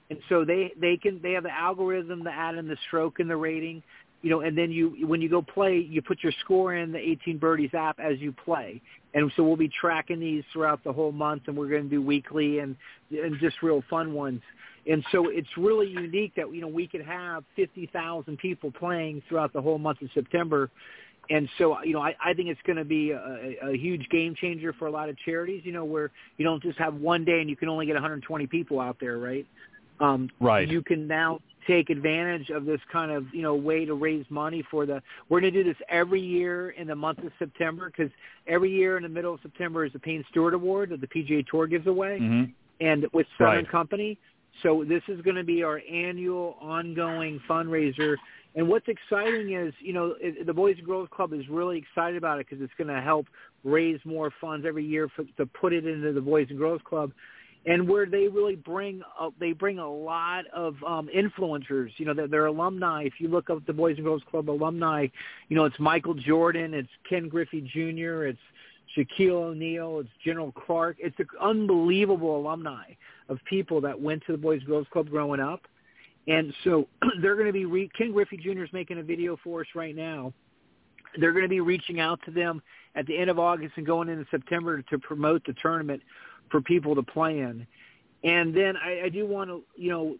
And 0.09 0.19
so 0.29 0.45
they 0.45 0.73
they 0.77 0.97
can 0.97 1.21
they 1.21 1.33
have 1.33 1.43
the 1.43 1.55
algorithm 1.55 2.25
to 2.25 2.31
add 2.31 2.55
in 2.55 2.67
the 2.69 2.77
stroke 2.87 3.19
and 3.21 3.29
the 3.29 3.37
rating 3.37 3.83
you 4.23 4.31
know 4.31 4.41
and 4.41 4.57
then 4.57 4.71
you 4.71 5.07
when 5.07 5.21
you 5.21 5.29
go 5.29 5.43
play 5.43 5.77
you 5.79 6.01
put 6.01 6.23
your 6.23 6.33
score 6.41 6.75
in 6.75 6.91
the 6.91 6.99
18 6.99 7.39
birdies 7.39 7.75
app 7.75 8.01
as 8.01 8.19
you 8.19 8.33
play 8.33 8.81
and 9.17 9.33
so 9.35 9.43
we'll 9.43 9.57
be 9.57 9.71
tracking 9.81 10.21
these 10.21 10.45
throughout 10.53 10.85
the 10.85 10.93
whole 10.93 11.11
month 11.11 11.43
and 11.47 11.57
we're 11.57 11.69
going 11.69 11.83
to 11.83 11.89
do 11.89 12.01
weekly 12.01 12.61
and 12.61 12.77
and 13.11 13.37
just 13.41 13.63
real 13.63 13.83
fun 13.91 14.13
ones 14.13 14.41
and 14.89 15.05
so 15.11 15.29
it's 15.29 15.49
really 15.57 15.89
unique 15.89 16.33
that 16.37 16.55
you 16.55 16.61
know 16.61 16.69
we 16.69 16.87
could 16.87 17.03
have 17.03 17.43
50,000 17.57 18.39
people 18.39 18.71
playing 18.71 19.23
throughout 19.29 19.53
the 19.53 19.61
whole 19.61 19.79
month 19.79 20.03
of 20.03 20.11
September 20.15 20.71
and 21.31 21.49
so 21.59 21.83
you 21.83 21.95
know 21.95 22.01
I, 22.01 22.15
I 22.25 22.35
think 22.35 22.49
it's 22.49 22.61
going 22.67 22.77
to 22.77 22.85
be 22.85 23.11
a, 23.11 23.57
a 23.63 23.77
huge 23.77 24.09
game 24.11 24.35
changer 24.41 24.73
for 24.73 24.87
a 24.87 24.91
lot 24.91 25.09
of 25.09 25.19
charities. 25.19 25.63
You 25.65 25.73
know 25.73 25.85
where 25.85 26.13
you 26.37 26.45
don't 26.45 26.63
just 26.63 26.79
have 26.79 26.95
one 26.95 27.25
day 27.25 27.41
and 27.41 27.51
you 27.51 27.57
can 27.57 27.69
only 27.69 27.87
get 27.87 27.95
120 27.95 28.47
people 28.47 28.81
out 28.81 28.99
there, 29.01 29.19
right? 29.19 29.47
Um, 30.01 30.31
right. 30.41 30.69
You 30.69 30.83
can 30.83 31.07
now 31.07 31.41
take 31.67 31.91
advantage 31.91 32.51
of 32.51 32.65
this 32.65 32.81
kind 32.93 33.11
of 33.11 33.27
you 33.35 33.43
know 33.43 33.55
way 33.55 33.85
to 33.85 33.95
raise 33.95 34.25
money 34.31 34.65
for 34.71 34.87
the. 34.87 35.03
We're 35.29 35.41
going 35.41 35.53
to 35.53 35.63
do 35.63 35.69
this 35.69 35.81
every 35.89 36.21
year 36.21 36.71
in 36.71 36.87
the 36.87 36.95
month 36.95 37.19
of 37.19 37.33
September 37.39 37.91
because 37.95 38.13
every 38.47 38.71
year 38.71 38.97
in 38.97 39.03
the 39.03 39.09
middle 39.09 39.35
of 39.35 39.41
September 39.43 39.85
is 39.85 39.93
the 39.93 39.99
Payne 39.99 40.25
Stewart 40.31 40.55
Award 40.55 40.91
that 40.91 41.01
the 41.01 41.09
PGA 41.09 41.47
Tour 41.47 41.67
gives 41.67 41.87
away, 41.87 42.19
mm-hmm. 42.21 42.51
and 42.81 43.07
with 43.13 43.27
Southern 43.39 43.57
Right. 43.57 43.71
Company. 43.71 44.19
So 44.63 44.85
this 44.89 45.03
is 45.09 45.21
going 45.21 45.37
to 45.37 45.45
be 45.45 45.63
our 45.63 45.83
annual 45.91 46.57
ongoing 46.61 47.41
fundraiser. 47.49 48.17
And 48.55 48.69
what's 48.69 48.89
exciting 48.89 49.53
is, 49.55 49.75
you 49.81 49.93
know, 49.93 50.15
it, 50.19 50.47
the 50.47 50.55
Boys 50.55 50.77
and 50.79 50.87
Girls 50.87 51.09
Club 51.15 51.35
is 51.35 51.47
really 51.49 51.77
excited 51.77 52.17
about 52.17 52.41
it 52.41 52.47
because 52.49 52.65
it's 52.65 52.73
going 52.79 52.89
to 52.89 53.03
help 53.03 53.27
raise 53.65 54.01
more 54.07 54.33
funds 54.41 54.65
every 54.67 54.85
year 54.85 55.09
for, 55.15 55.25
to 55.37 55.45
put 55.45 55.75
it 55.75 55.87
into 55.87 56.13
the 56.13 56.23
Boys 56.23 56.47
and 56.49 56.59
Girls 56.59 56.81
Club, 56.85 57.13
and 57.67 57.89
where 57.89 58.07
they 58.07 58.29
really 58.29 58.55
bring 58.55 59.03
a, 59.21 59.29
they 59.41 59.53
bring 59.53 59.79
a 59.79 59.91
lot 59.91 60.45
of 60.55 60.77
um, 60.87 61.11
influencers. 61.15 61.91
You 61.97 62.07
know, 62.07 62.15
they're, 62.15 62.29
they're 62.29 62.47
alumni. 62.47 63.03
If 63.03 63.15
you 63.19 63.29
look 63.29 63.51
up 63.51 63.67
the 63.67 63.73
Boys 63.73 63.97
and 63.97 64.05
Girls 64.05 64.23
Club 64.31 64.49
alumni, 64.49 65.09
you 65.49 65.57
know, 65.57 65.65
it's 65.65 65.79
Michael 65.81 66.15
Jordan, 66.15 66.75
it's 66.75 66.89
Ken 67.09 67.29
Griffey 67.29 67.61
Jr., 67.61 68.27
it's 68.27 68.39
Shaquille 68.97 69.51
O'Neal, 69.51 69.99
it's 69.99 70.09
General 70.25 70.53
Clark. 70.53 70.97
It's 71.01 71.19
an 71.19 71.27
unbelievable 71.43 72.37
alumni 72.37 72.85
of 73.29 73.39
people 73.49 73.81
that 73.81 74.01
went 74.01 74.23
to 74.27 74.33
the 74.33 74.39
Boys 74.39 74.61
and 74.61 74.69
Girls 74.69 74.87
Club 74.93 75.11
growing 75.11 75.41
up. 75.41 75.63
And 76.29 76.55
so 76.63 76.87
they're 77.21 77.35
going 77.35 77.49
to 77.49 77.53
be, 77.53 77.65
re- 77.65 77.91
Ken 77.99 78.13
Griffey 78.13 78.37
Jr. 78.37 78.63
is 78.63 78.73
making 78.73 78.99
a 78.99 79.03
video 79.03 79.37
for 79.43 79.63
us 79.63 79.67
right 79.75 79.95
now. 79.95 80.33
They're 81.19 81.33
going 81.33 81.45
to 81.45 81.49
be 81.49 81.61
reaching 81.61 81.99
out 81.99 82.21
to 82.27 82.31
them 82.31 82.63
at 82.95 83.07
the 83.07 83.17
end 83.17 83.31
of 83.31 83.39
August 83.39 83.73
and 83.77 83.87
going 83.87 84.09
into 84.09 84.27
September 84.31 84.83
to 84.83 84.99
promote 84.99 85.43
the 85.47 85.55
tournament 85.63 86.03
for 86.51 86.61
people 86.61 86.95
to 86.95 87.03
play 87.03 87.41
in. 87.41 87.67
And 88.25 88.55
then 88.55 88.77
I, 88.77 89.03
I 89.05 89.09
do 89.09 89.27
want 89.27 89.51
to, 89.51 89.63
you 89.77 89.91
know, 89.91 90.17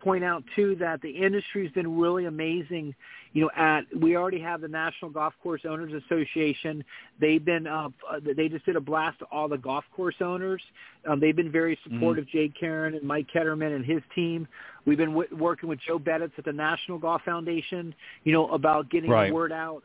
point 0.00 0.22
out 0.22 0.44
too 0.54 0.76
that 0.76 1.00
the 1.02 1.10
industry's 1.10 1.72
been 1.72 1.98
really 1.98 2.26
amazing. 2.26 2.94
You 3.32 3.42
know, 3.42 3.50
at 3.56 3.82
we 3.98 4.16
already 4.16 4.40
have 4.40 4.60
the 4.60 4.68
National 4.68 5.10
Golf 5.10 5.34
Course 5.42 5.62
Owners 5.68 5.92
Association. 6.04 6.84
They've 7.20 7.44
been, 7.44 7.66
uh, 7.66 7.88
they 8.22 8.48
just 8.48 8.64
did 8.64 8.76
a 8.76 8.80
blast 8.80 9.18
to 9.18 9.26
all 9.26 9.48
the 9.48 9.58
golf 9.58 9.84
course 9.94 10.14
owners. 10.20 10.62
Um, 11.06 11.20
they've 11.20 11.36
been 11.36 11.52
very 11.52 11.78
supportive. 11.82 12.26
Jay 12.28 12.48
Karen 12.48 12.94
and 12.94 13.02
Mike 13.02 13.26
Ketterman 13.34 13.74
and 13.74 13.84
his 13.84 14.00
team. 14.14 14.48
We've 14.86 14.96
been 14.96 15.10
w- 15.10 15.36
working 15.36 15.68
with 15.68 15.80
Joe 15.86 15.98
Beditz 15.98 16.32
at 16.38 16.44
the 16.44 16.52
National 16.52 16.98
Golf 16.98 17.22
Foundation. 17.24 17.94
You 18.24 18.32
know, 18.32 18.48
about 18.52 18.88
getting 18.90 19.10
Right. 19.10 19.28
the 19.28 19.34
word 19.34 19.52
out 19.52 19.82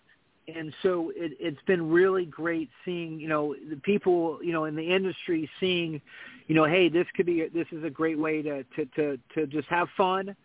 and 0.56 0.74
so 0.84 1.12
it, 1.16 1.34
it's 1.40 1.62
been 1.68 1.90
really 1.90 2.26
great 2.26 2.70
seeing 2.86 3.20
you 3.20 3.28
know 3.28 3.56
the 3.70 3.78
people 3.78 4.40
you 4.44 4.54
know 4.54 4.66
in 4.66 4.76
the 4.76 4.94
industry 4.94 5.50
seeing 5.60 6.02
you 6.48 6.56
know 6.56 6.66
hey 6.66 6.90
this 6.90 7.08
could 7.16 7.26
be 7.26 7.48
this 7.54 7.68
is 7.72 7.84
a 7.84 7.90
great 7.90 8.18
way 8.18 8.42
to 8.42 8.64
to 8.76 8.86
to, 8.96 9.20
to 9.36 9.48
just 9.48 9.68
have 9.68 9.88
fun. 9.96 10.36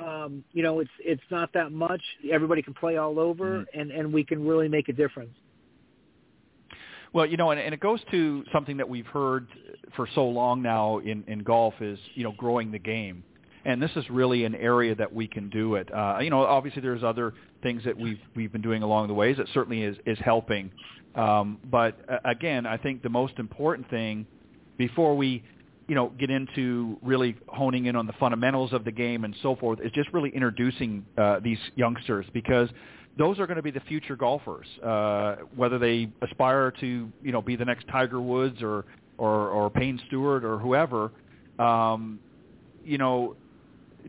Um 0.00 0.44
you 0.52 0.62
know 0.62 0.80
it's 0.80 0.90
it's 0.98 1.22
not 1.30 1.52
that 1.54 1.72
much. 1.72 2.02
Everybody 2.30 2.62
can 2.62 2.74
play 2.74 2.96
all 2.96 3.18
over 3.18 3.64
and 3.74 3.90
and 3.90 4.12
we 4.12 4.24
can 4.24 4.46
really 4.46 4.68
make 4.68 4.88
a 4.88 4.92
difference. 4.92 5.34
Well, 7.12 7.26
you 7.26 7.36
know, 7.36 7.50
and, 7.50 7.60
and 7.60 7.74
it 7.74 7.80
goes 7.80 8.00
to 8.10 8.42
something 8.52 8.78
that 8.78 8.88
we've 8.88 9.06
heard 9.06 9.48
for 9.96 10.08
so 10.14 10.24
long 10.24 10.62
now 10.62 10.98
in, 10.98 11.24
in 11.26 11.40
golf 11.40 11.74
is, 11.80 11.98
you 12.14 12.24
know, 12.24 12.32
growing 12.32 12.72
the 12.72 12.78
game. 12.78 13.22
And 13.64 13.80
this 13.80 13.90
is 13.96 14.08
really 14.10 14.44
an 14.44 14.54
area 14.54 14.94
that 14.94 15.12
we 15.12 15.28
can 15.28 15.48
do 15.48 15.76
it. 15.76 15.92
Uh, 15.94 16.18
you 16.20 16.30
know, 16.30 16.44
obviously 16.44 16.82
there's 16.82 17.04
other 17.04 17.32
things 17.62 17.84
that 17.84 17.96
we've 17.96 18.18
we've 18.34 18.52
been 18.52 18.62
doing 18.62 18.82
along 18.82 19.08
the 19.08 19.14
ways 19.14 19.36
that 19.36 19.46
certainly 19.54 19.82
is 19.82 19.96
is 20.06 20.18
helping. 20.24 20.70
Um, 21.14 21.58
but 21.70 21.98
uh, 22.08 22.18
again, 22.24 22.66
I 22.66 22.76
think 22.76 23.02
the 23.02 23.08
most 23.08 23.38
important 23.38 23.88
thing 23.90 24.26
before 24.78 25.16
we, 25.16 25.44
you 25.86 25.94
know, 25.94 26.08
get 26.18 26.30
into 26.30 26.98
really 27.02 27.36
honing 27.48 27.86
in 27.86 27.96
on 27.96 28.06
the 28.06 28.14
fundamentals 28.14 28.72
of 28.72 28.84
the 28.84 28.92
game 28.92 29.24
and 29.24 29.34
so 29.42 29.54
forth 29.56 29.80
is 29.80 29.92
just 29.92 30.12
really 30.12 30.30
introducing 30.30 31.04
uh, 31.18 31.38
these 31.40 31.58
youngsters 31.76 32.26
because 32.32 32.68
those 33.18 33.38
are 33.38 33.46
going 33.46 33.58
to 33.58 33.62
be 33.62 33.70
the 33.70 33.80
future 33.80 34.16
golfers, 34.16 34.66
uh, 34.82 35.36
whether 35.54 35.78
they 35.78 36.10
aspire 36.22 36.72
to, 36.80 37.08
you 37.22 37.32
know, 37.32 37.42
be 37.42 37.56
the 37.56 37.64
next 37.64 37.86
Tiger 37.88 38.20
Woods 38.20 38.62
or 38.62 38.84
or, 39.18 39.50
or 39.50 39.70
Payne 39.70 40.00
Stewart 40.08 40.44
or 40.44 40.58
whoever. 40.58 41.12
Um, 41.58 42.18
you 42.84 42.98
know, 42.98 43.36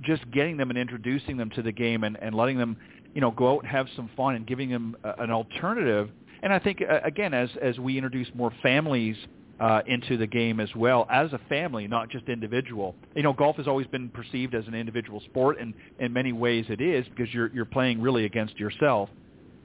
just 0.02 0.30
getting 0.32 0.58
them 0.58 0.70
and 0.70 0.78
introducing 0.78 1.38
them 1.38 1.50
to 1.52 1.62
the 1.62 1.72
game 1.72 2.04
and, 2.04 2.18
and 2.22 2.36
letting 2.36 2.58
them, 2.58 2.78
you 3.14 3.22
know, 3.22 3.32
go 3.32 3.56
out 3.56 3.60
and 3.60 3.68
have 3.68 3.88
some 3.96 4.10
fun 4.16 4.36
and 4.36 4.48
giving 4.48 4.70
them 4.70 4.96
a, 5.04 5.24
an 5.24 5.32
alternative. 5.32 6.10
And 6.42 6.52
I 6.52 6.60
think 6.60 6.82
uh, 6.82 7.00
again, 7.04 7.34
as 7.34 7.50
as 7.62 7.78
we 7.80 7.98
introduce 7.98 8.28
more 8.34 8.52
families 8.62 9.16
uh, 9.60 9.82
into 9.88 10.18
the 10.18 10.28
game 10.28 10.60
as 10.60 10.70
well 10.76 11.08
as 11.10 11.32
a 11.32 11.40
family, 11.48 11.88
not 11.88 12.10
just 12.10 12.28
individual. 12.28 12.96
You 13.16 13.24
know, 13.24 13.34
golf 13.34 13.56
has 13.58 13.68
always 13.68 13.88
been 13.88 14.10
perceived 14.10 14.56
as 14.56 14.68
an 14.68 14.74
individual 14.74 15.22
sport, 15.22 15.58
and 15.60 15.74
in 16.00 16.12
many 16.12 16.34
ways 16.34 16.66
it 16.70 16.82
is 16.82 17.06
because 17.08 17.34
you're 17.34 17.48
you're 17.54 17.66
playing 17.66 18.02
really 18.02 18.26
against 18.26 18.60
yourself. 18.60 19.10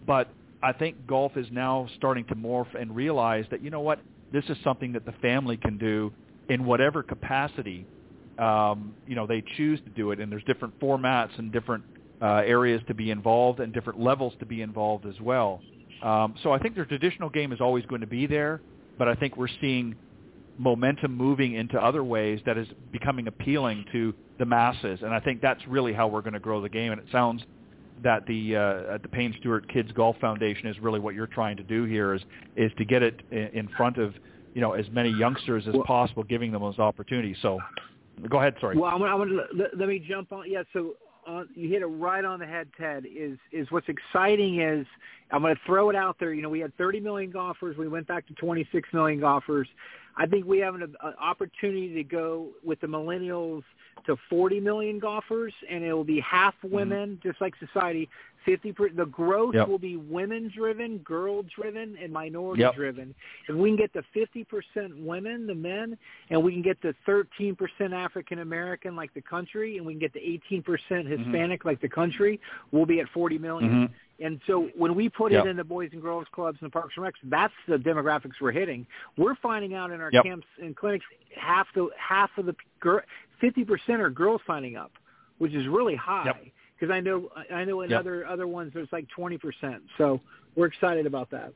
But 0.06 0.28
I 0.62 0.72
think 0.72 1.06
golf 1.06 1.36
is 1.36 1.46
now 1.50 1.88
starting 1.96 2.24
to 2.26 2.34
morph 2.34 2.80
and 2.80 2.94
realize 2.94 3.44
that 3.50 3.62
you 3.62 3.70
know 3.70 3.80
what, 3.80 4.00
this 4.32 4.44
is 4.48 4.56
something 4.62 4.92
that 4.92 5.04
the 5.04 5.12
family 5.12 5.56
can 5.56 5.78
do 5.78 6.12
in 6.48 6.64
whatever 6.64 7.02
capacity 7.02 7.86
um, 8.38 8.94
you 9.06 9.14
know 9.14 9.26
they 9.26 9.42
choose 9.56 9.80
to 9.80 9.90
do 9.90 10.10
it, 10.10 10.20
and 10.20 10.30
there's 10.30 10.44
different 10.44 10.78
formats 10.80 11.36
and 11.38 11.52
different 11.52 11.84
uh, 12.22 12.42
areas 12.44 12.82
to 12.88 12.94
be 12.94 13.10
involved 13.10 13.60
and 13.60 13.72
different 13.72 14.00
levels 14.00 14.32
to 14.40 14.46
be 14.46 14.62
involved 14.62 15.06
as 15.06 15.20
well. 15.20 15.60
Um, 16.02 16.34
so 16.42 16.52
I 16.52 16.58
think 16.58 16.76
the 16.76 16.84
traditional 16.84 17.28
game 17.28 17.52
is 17.52 17.60
always 17.60 17.84
going 17.86 18.00
to 18.00 18.06
be 18.06 18.26
there, 18.26 18.60
but 18.98 19.08
I 19.08 19.14
think 19.14 19.36
we're 19.36 19.48
seeing 19.60 19.96
momentum 20.58 21.16
moving 21.16 21.54
into 21.54 21.78
other 21.82 22.04
ways 22.04 22.40
that 22.46 22.58
is 22.58 22.66
becoming 22.92 23.28
appealing 23.28 23.84
to 23.92 24.14
the 24.38 24.44
masses, 24.44 25.00
and 25.02 25.12
I 25.12 25.20
think 25.20 25.40
that's 25.40 25.66
really 25.66 25.92
how 25.92 26.06
we're 26.08 26.22
going 26.22 26.34
to 26.34 26.40
grow 26.40 26.60
the 26.60 26.68
game. 26.68 26.92
And 26.92 27.00
it 27.00 27.06
sounds 27.10 27.42
that 28.02 28.26
the 28.26 28.56
uh, 28.56 28.98
the 29.02 29.08
Payne 29.08 29.34
Stewart 29.40 29.68
Kids 29.72 29.90
Golf 29.92 30.16
Foundation 30.20 30.68
is 30.68 30.78
really 30.80 31.00
what 31.00 31.14
you're 31.14 31.26
trying 31.26 31.56
to 31.56 31.62
do 31.62 31.84
here 31.84 32.14
is 32.14 32.22
is 32.56 32.70
to 32.78 32.84
get 32.84 33.02
it 33.02 33.20
in 33.30 33.48
in 33.54 33.68
front 33.76 33.98
of 33.98 34.14
you 34.54 34.60
know 34.60 34.72
as 34.72 34.86
many 34.90 35.10
youngsters 35.10 35.66
as 35.66 35.74
Well- 35.74 35.84
possible, 35.84 36.22
giving 36.22 36.52
them 36.52 36.62
those 36.62 36.78
opportunities. 36.78 37.36
So, 37.42 37.58
go 38.28 38.38
ahead. 38.38 38.54
Sorry. 38.60 38.76
Well, 38.76 38.90
I'm, 38.90 38.98
gonna- 39.00 39.12
I'm 39.12 39.18
gonna, 39.18 39.42
let, 39.54 39.78
let 39.78 39.88
me 39.88 39.98
jump 39.98 40.32
on. 40.32 40.50
Yeah, 40.50 40.62
so 40.72 40.94
uh, 41.26 41.44
you 41.54 41.68
hit 41.68 41.82
it 41.82 41.86
right 41.86 42.24
on 42.24 42.40
the 42.40 42.46
head, 42.46 42.68
Ted. 42.78 43.04
Is 43.06 43.38
is 43.52 43.70
what's 43.70 43.88
exciting 43.88 44.60
is 44.60 44.86
I'm 45.30 45.42
going 45.42 45.54
to 45.54 45.60
throw 45.66 45.90
it 45.90 45.96
out 45.96 46.16
there. 46.18 46.32
You 46.32 46.42
know, 46.42 46.48
we 46.48 46.60
had 46.60 46.76
30 46.76 47.00
million 47.00 47.30
golfers. 47.30 47.76
We 47.76 47.88
went 47.88 48.06
back 48.06 48.26
to 48.28 48.34
26 48.34 48.88
million 48.92 49.20
golfers. 49.20 49.68
I 50.16 50.26
think 50.26 50.46
we 50.46 50.58
have 50.58 50.74
an, 50.74 50.82
an 50.82 51.14
opportunity 51.20 51.94
to 51.94 52.02
go 52.02 52.48
with 52.64 52.80
the 52.80 52.86
millennials 52.86 53.62
to 54.06 54.16
40 54.28 54.60
million 54.60 54.98
golfers, 54.98 55.52
and 55.68 55.84
it 55.84 55.92
will 55.92 56.04
be 56.04 56.20
half 56.20 56.54
women, 56.62 57.18
just 57.22 57.40
like 57.40 57.54
society. 57.58 58.08
50 58.44 58.72
per, 58.72 58.88
the 58.88 59.04
growth 59.04 59.54
Yep. 59.54 59.68
will 59.68 59.78
be 59.78 59.96
women 59.96 60.50
driven, 60.54 60.98
girl 60.98 61.42
driven, 61.42 61.98
and 62.02 62.10
minority 62.12 62.62
Yep. 62.62 62.74
driven. 62.76 63.14
If 63.48 63.56
we 63.56 63.68
can 63.68 63.76
get 63.76 63.92
the 63.92 64.04
50% 64.14 64.96
women, 65.04 65.46
the 65.46 65.54
men, 65.54 65.98
and 66.30 66.42
we 66.42 66.52
can 66.52 66.62
get 66.62 66.80
the 66.80 66.94
13% 67.04 67.92
African 67.92 68.38
American 68.38 68.96
like 68.96 69.12
the 69.12 69.20
country, 69.20 69.76
and 69.76 69.84
we 69.84 69.92
can 69.92 70.00
get 70.00 70.12
the 70.14 70.20
18% 70.20 71.06
Mm-hmm. 71.06 71.24
Hispanic 71.24 71.64
like 71.64 71.80
the 71.80 71.88
country, 71.88 72.40
we'll 72.70 72.86
be 72.86 73.00
at 73.00 73.08
40 73.10 73.38
million. 73.38 73.88
Mhm. 73.88 73.90
And 74.20 74.40
so 74.46 74.68
when 74.76 74.94
we 74.96 75.08
put 75.08 75.30
Yep. 75.32 75.46
it 75.46 75.48
in 75.48 75.56
the 75.56 75.64
Boys 75.64 75.90
and 75.92 76.02
Girls 76.02 76.26
Clubs 76.32 76.58
and 76.60 76.68
the 76.68 76.72
Parks 76.72 76.94
and 76.96 77.04
Recs, 77.04 77.12
that's 77.24 77.52
the 77.68 77.76
demographics 77.76 78.40
we're 78.40 78.50
hitting. 78.52 78.86
We're 79.16 79.36
finding 79.36 79.74
out 79.74 79.92
in 79.92 80.00
our 80.00 80.10
Yep. 80.12 80.24
camps 80.24 80.46
and 80.60 80.76
clinics 80.76 81.04
half 81.36 81.68
the 81.74 81.88
half 81.96 82.36
of 82.36 82.46
the 82.46 82.56
gir- 82.80 83.04
50% 83.40 84.00
are 84.00 84.10
girls 84.10 84.40
signing 84.46 84.76
up, 84.76 84.92
which 85.38 85.54
is 85.54 85.68
really 85.68 85.94
high. 85.94 86.24
Yep. 86.26 86.44
Because 86.78 86.92
I 86.92 87.00
know 87.00 87.30
I 87.52 87.64
know 87.64 87.80
in 87.82 87.90
Yep. 87.90 88.00
other 88.00 88.26
other 88.26 88.46
ones 88.48 88.72
there's 88.72 88.92
like 88.92 89.06
20%. 89.08 89.82
So 89.98 90.20
we're 90.56 90.66
excited 90.66 91.06
about 91.06 91.30
that. 91.30 91.52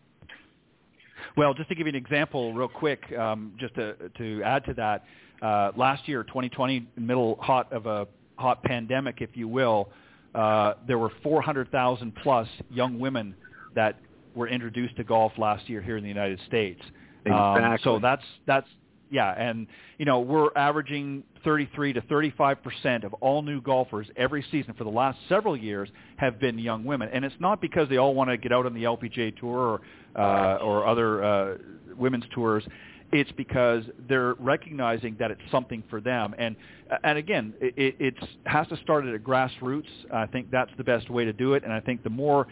Well, 1.37 1.55
just 1.55 1.69
to 1.69 1.75
give 1.75 1.87
you 1.87 1.91
an 1.93 1.97
example, 1.97 2.53
real 2.53 2.69
quick, 2.69 3.11
um, 3.17 3.55
just 3.57 3.75
to 3.75 3.95
to 4.19 4.43
add 4.43 4.65
to 4.67 4.75
that, 4.75 5.05
uh, 5.41 5.73
last 5.77 6.07
year, 6.09 6.25
2020, 6.25 6.87
middle 6.97 7.37
hot 7.41 7.73
of 7.73 7.87
a 7.87 8.07
hot 8.37 8.63
pandemic, 8.63 9.21
if 9.21 9.37
you 9.37 9.47
will, 9.49 9.91
uh, 10.35 10.75
there 10.87 10.99
were 10.99 11.11
400,000 11.23 12.15
plus 12.23 12.49
young 12.71 12.99
women 12.99 13.35
that 13.75 13.99
were 14.35 14.49
introduced 14.49 14.97
to 14.97 15.05
golf 15.05 15.33
last 15.37 15.69
year 15.69 15.83
here 15.83 15.97
in 15.97 16.03
the 16.03 16.09
United 16.09 16.41
States. 16.47 16.81
Um, 17.27 17.57
Exactly. 17.57 17.79
so 17.85 17.99
that's 18.01 18.25
that's 18.47 18.67
yeah, 19.11 19.33
and 19.33 19.67
you 19.99 20.07
know 20.07 20.21
we're 20.21 20.49
averaging 20.57 21.23
33 21.45 21.93
to 21.93 22.01
35 22.03 22.63
percent 22.63 23.05
of 23.05 23.13
all 23.15 23.43
new 23.43 23.61
golfers 23.61 24.09
every 24.17 24.45
season 24.51 24.75
for 24.75 24.85
the 24.85 24.91
last 24.91 25.19
several 25.29 25.57
years 25.57 25.89
have 26.17 26.41
been 26.41 26.59
young 26.59 26.85
women, 26.85 27.11
and 27.13 27.25
it's 27.25 27.35
not 27.39 27.61
because 27.61 27.89
they 27.91 27.99
all 27.99 28.15
want 28.15 28.31
to 28.31 28.37
get 28.39 28.53
out 28.53 28.65
on 28.65 28.75
the 28.75 28.85
LPGA 28.85 29.39
tour 29.39 29.81
or 30.17 30.21
uh, 30.21 30.57
or 30.57 30.87
other 30.87 31.23
uh, 31.23 31.59
women's 31.97 32.25
tours. 32.35 32.65
It's 33.13 33.31
because 33.33 33.85
they're 34.09 34.35
recognizing 34.35 35.17
that 35.19 35.31
it's 35.31 35.43
something 35.51 35.83
for 35.91 36.01
them, 36.01 36.35
and 36.39 36.57
uh, 36.91 36.97
and 37.05 37.19
again, 37.19 37.53
it, 37.61 37.75
it 37.77 37.97
it's, 37.99 38.33
has 38.47 38.67
to 38.69 38.77
start 38.79 39.05
at 39.05 39.15
a 39.15 39.19
grassroots. 39.19 39.85
I 40.13 40.27
think 40.27 40.51
that's 40.51 40.71
the 40.79 40.85
best 40.85 41.11
way 41.11 41.25
to 41.27 41.33
do 41.33 41.53
it, 41.55 41.63
and 41.63 41.73
I 41.73 41.81
think 41.81 42.03
the 42.03 42.11
more 42.11 42.47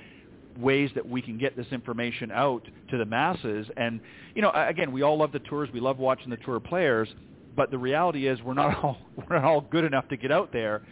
ways 0.59 0.91
that 0.95 1.09
we 1.09 1.23
can 1.23 1.39
get 1.39 1.57
this 1.57 1.67
information 1.73 2.31
out 2.31 2.67
to 2.91 2.99
the 2.99 3.05
masses. 3.05 3.67
And 3.77 4.01
you 4.35 4.43
know, 4.43 4.53
again, 4.55 4.93
we 4.93 5.03
all 5.03 5.19
love 5.19 5.33
the 5.33 5.39
tours. 5.41 5.69
We 5.73 5.81
love 5.81 5.99
watching 5.99 6.31
the 6.31 6.37
tour 6.39 6.61
players, 6.61 7.09
but 7.57 7.71
the 7.71 7.79
reality 7.79 8.29
is 8.29 8.41
we're 8.43 8.55
not 8.55 8.77
all 8.85 8.99
we're 9.17 9.37
not 9.37 9.45
all 9.45 9.61
good 9.63 9.85
enough 9.85 10.09
to 10.09 10.17
get 10.17 10.31
out 10.31 10.53
there. 10.53 10.83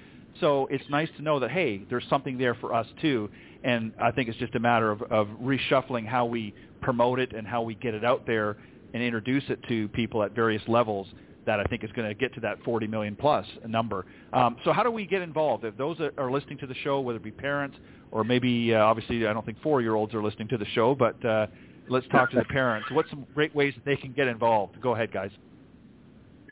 So 0.41 0.69
it's 0.71 0.85
nice 0.89 1.09
to 1.17 1.23
know 1.23 1.41
that 1.41 1.51
hey, 1.51 1.85
there's 1.91 2.05
something 2.09 2.39
there 2.39 2.55
for 2.55 2.75
us 2.75 2.87
too. 3.01 3.31
And 3.65 3.93
I 4.01 4.13
think 4.13 4.29
it's 4.29 4.39
just 4.39 4.55
a 4.55 4.61
matter 4.61 4.91
of, 4.91 5.03
of 5.03 5.27
reshuffling 5.43 6.07
how 6.07 6.27
we 6.27 6.55
promote 6.81 7.19
it 7.19 7.33
and 7.33 7.47
how 7.47 7.63
we 7.63 7.75
get 7.75 7.93
it 7.93 8.05
out 8.05 8.25
there 8.25 8.57
and 8.95 9.03
introduce 9.03 9.45
it 9.49 9.61
to 9.69 9.89
people 9.89 10.23
at 10.23 10.35
various 10.35 10.63
levels 10.69 11.07
that 11.47 11.61
I 11.61 11.65
think 11.65 11.83
is 11.83 11.91
going 11.93 12.07
to 12.07 12.15
get 12.15 12.35
to 12.35 12.41
that 12.41 12.63
40 12.63 12.87
million 12.87 13.17
plus 13.17 13.47
number. 13.67 14.05
Um, 14.35 14.57
so 14.65 14.73
how 14.73 14.83
do 14.83 14.91
we 14.91 15.07
get 15.07 15.23
involved? 15.23 15.65
If 15.65 15.77
those 15.79 15.97
that 15.99 16.13
are 16.19 16.31
listening 16.31 16.59
to 16.59 16.67
the 16.67 16.75
show, 16.75 17.01
whether 17.01 17.17
it 17.17 17.25
be 17.25 17.31
parents 17.31 17.77
or 18.11 18.23
maybe 18.23 18.75
uh, 18.75 18.81
obviously 18.81 19.27
I 19.27 19.33
don't 19.33 19.47
think 19.47 19.61
four-year-olds 19.63 20.15
are 20.15 20.23
listening 20.23 20.49
to 20.49 20.59
the 20.59 20.67
show, 20.67 20.95
but 20.95 21.23
uh, 21.25 21.47
let's 21.89 22.07
talk 22.09 22.31
to 22.33 22.37
the 22.37 22.45
parents. 22.51 22.91
What's 22.91 23.09
some 23.11 23.27
great 23.35 23.55
ways 23.55 23.73
that 23.77 23.85
they 23.85 23.97
can 23.97 24.13
get 24.13 24.29
involved? 24.29 24.81
Go 24.81 24.95
ahead, 24.95 25.13
guys. 25.13 25.31